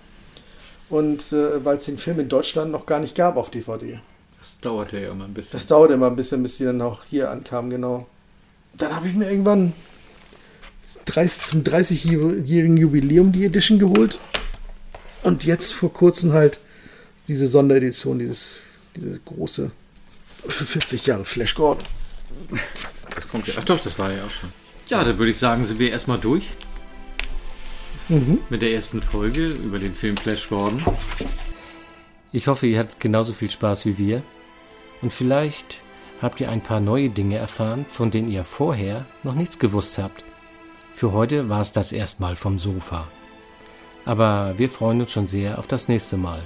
Und 0.89 1.33
äh, 1.33 1.65
weil 1.65 1.77
es 1.77 1.85
den 1.85 1.99
Film 1.99 2.21
in 2.21 2.29
Deutschland 2.29 2.73
noch 2.73 2.87
gar 2.87 3.01
nicht 3.01 3.15
gab 3.15 3.37
auf 3.37 3.51
DVD. 3.51 4.01
Das 4.39 4.57
dauerte 4.61 4.99
ja 4.99 5.11
immer 5.11 5.25
ein 5.25 5.35
bisschen. 5.35 5.53
Das 5.53 5.67
dauerte 5.67 5.95
immer 5.95 6.07
ein 6.07 6.17
bisschen, 6.17 6.43
bis 6.43 6.57
die 6.57 6.65
dann 6.65 6.81
auch 6.81 7.05
hier 7.05 7.31
ankam, 7.31 7.69
genau. 7.69 8.07
Dann 8.75 8.95
habe 8.95 9.09
ich 9.09 9.15
mir 9.15 9.31
irgendwann 9.31 9.75
30, 11.05 11.45
zum 11.45 11.63
30-jährigen 11.63 12.77
Jubiläum 12.77 13.33
die 13.33 13.45
Edition 13.45 13.79
geholt. 13.79 14.19
Und 15.23 15.45
jetzt 15.45 15.75
vor 15.75 15.93
kurzem 15.93 16.33
halt 16.33 16.61
diese 17.27 17.49
Sonderedition, 17.49 18.19
dieses, 18.19 18.61
diese 18.97 19.19
große 19.21 19.71
für 20.47 20.65
40 20.65 21.07
Jahre 21.07 21.25
Flash 21.25 21.55
Gordon. 21.55 21.85
Das 23.21 23.29
kommt 23.29 23.47
ja. 23.49 23.55
Ach 23.59 23.65
doch, 23.65 23.81
das 23.81 23.99
war 23.99 24.13
ja 24.13 24.25
auch 24.25 24.31
schon. 24.31 24.51
Ja, 24.89 25.05
dann 25.05 25.19
würde 25.19 25.31
ich 25.31 25.39
sagen, 25.39 25.65
sind 25.67 25.79
wir 25.79 25.91
erstmal 25.91 26.19
durch 26.19 26.45
Mhm. 28.09 28.39
mit 28.49 28.63
der 28.63 28.73
ersten 28.73 29.03
Folge 29.03 29.49
über 29.49 29.79
den 29.79 29.93
Film 29.95 30.17
Flash 30.17 30.49
Gordon. 30.49 30.83
Ich 32.33 32.47
hoffe, 32.47 32.67
ihr 32.67 32.79
hattet 32.79 33.01
genauso 33.01 33.35
viel 33.35 33.51
Spaß 33.51 33.85
wie 33.85 33.99
wir. 33.99 34.23
Und 35.03 35.13
vielleicht 35.13 35.81
habt 36.23 36.41
ihr 36.41 36.51
ein 36.51 36.63
paar 36.63 36.81
neue 36.81 37.11
Dinge 37.11 37.37
erfahren, 37.37 37.85
von 37.89 38.11
denen 38.11 38.31
ihr 38.31 38.45
vorher 38.45 39.05
noch 39.25 39.35
nichts 39.35 39.59
gewusst 39.59 39.99
habt. 39.99 40.25
Für 40.95 41.13
heute 41.13 41.49
war 41.51 41.61
es 41.61 41.73
das 41.73 41.93
erstmal 41.93 42.35
vom 42.35 42.59
Sofa. 42.59 43.09
Aber 44.07 44.55
wir 44.57 44.71
freuen 44.71 45.01
uns 45.03 45.11
schon 45.13 45.27
sehr 45.27 45.59
auf 45.59 45.67
das 45.67 45.89
nächste 45.89 46.17
Mal. 46.17 46.43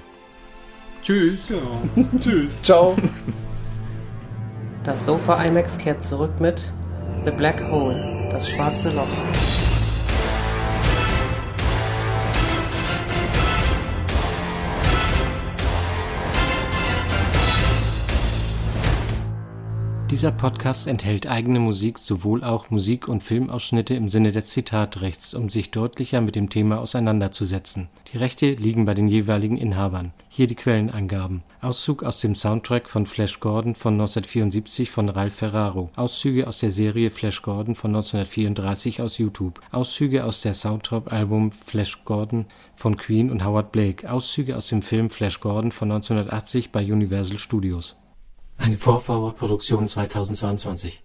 Tschüss. 1.04 1.42
Tschüss. 2.20 2.62
Ciao. 2.62 2.96
Das 4.84 5.04
Sofa 5.04 5.44
IMAX 5.44 5.78
kehrt 5.78 6.02
zurück 6.02 6.40
mit 6.40 6.72
The 7.24 7.30
Black 7.30 7.62
Hole, 7.70 8.28
das 8.32 8.48
schwarze 8.48 8.90
Loch. 8.90 9.61
Dieser 20.12 20.30
Podcast 20.30 20.88
enthält 20.88 21.26
eigene 21.26 21.58
Musik, 21.58 21.98
sowohl 21.98 22.44
auch 22.44 22.68
Musik- 22.68 23.08
und 23.08 23.22
Filmausschnitte 23.22 23.94
im 23.94 24.10
Sinne 24.10 24.30
des 24.30 24.48
Zitatrechts, 24.48 25.32
um 25.32 25.48
sich 25.48 25.70
deutlicher 25.70 26.20
mit 26.20 26.36
dem 26.36 26.50
Thema 26.50 26.80
auseinanderzusetzen. 26.80 27.88
Die 28.12 28.18
Rechte 28.18 28.52
liegen 28.52 28.84
bei 28.84 28.92
den 28.92 29.08
jeweiligen 29.08 29.56
Inhabern. 29.56 30.12
Hier 30.28 30.46
die 30.46 30.54
Quellenangaben. 30.54 31.42
Auszug 31.62 32.02
aus 32.02 32.20
dem 32.20 32.34
Soundtrack 32.34 32.90
von 32.90 33.06
Flash 33.06 33.40
Gordon 33.40 33.74
von 33.74 33.94
1974 33.94 34.90
von 34.90 35.08
Ralph 35.08 35.36
Ferraro. 35.36 35.88
Auszüge 35.96 36.46
aus 36.46 36.58
der 36.58 36.72
Serie 36.72 37.10
Flash 37.10 37.40
Gordon 37.40 37.74
von 37.74 37.92
1934 37.92 39.00
aus 39.00 39.16
YouTube. 39.16 39.62
Auszüge 39.70 40.24
aus 40.24 40.42
der 40.42 40.52
Soundtrack-Album 40.52 41.52
Flash 41.52 42.04
Gordon 42.04 42.44
von 42.76 42.98
Queen 42.98 43.30
und 43.30 43.46
Howard 43.46 43.72
Blake. 43.72 44.12
Auszüge 44.12 44.58
aus 44.58 44.68
dem 44.68 44.82
Film 44.82 45.08
Flash 45.08 45.40
Gordon 45.40 45.72
von 45.72 45.90
1980 45.90 46.70
bei 46.70 46.84
Universal 46.84 47.38
Studios. 47.38 47.96
Eine 48.62 48.76
Vorforward-Produktion 48.78 49.88
2022. 49.88 51.02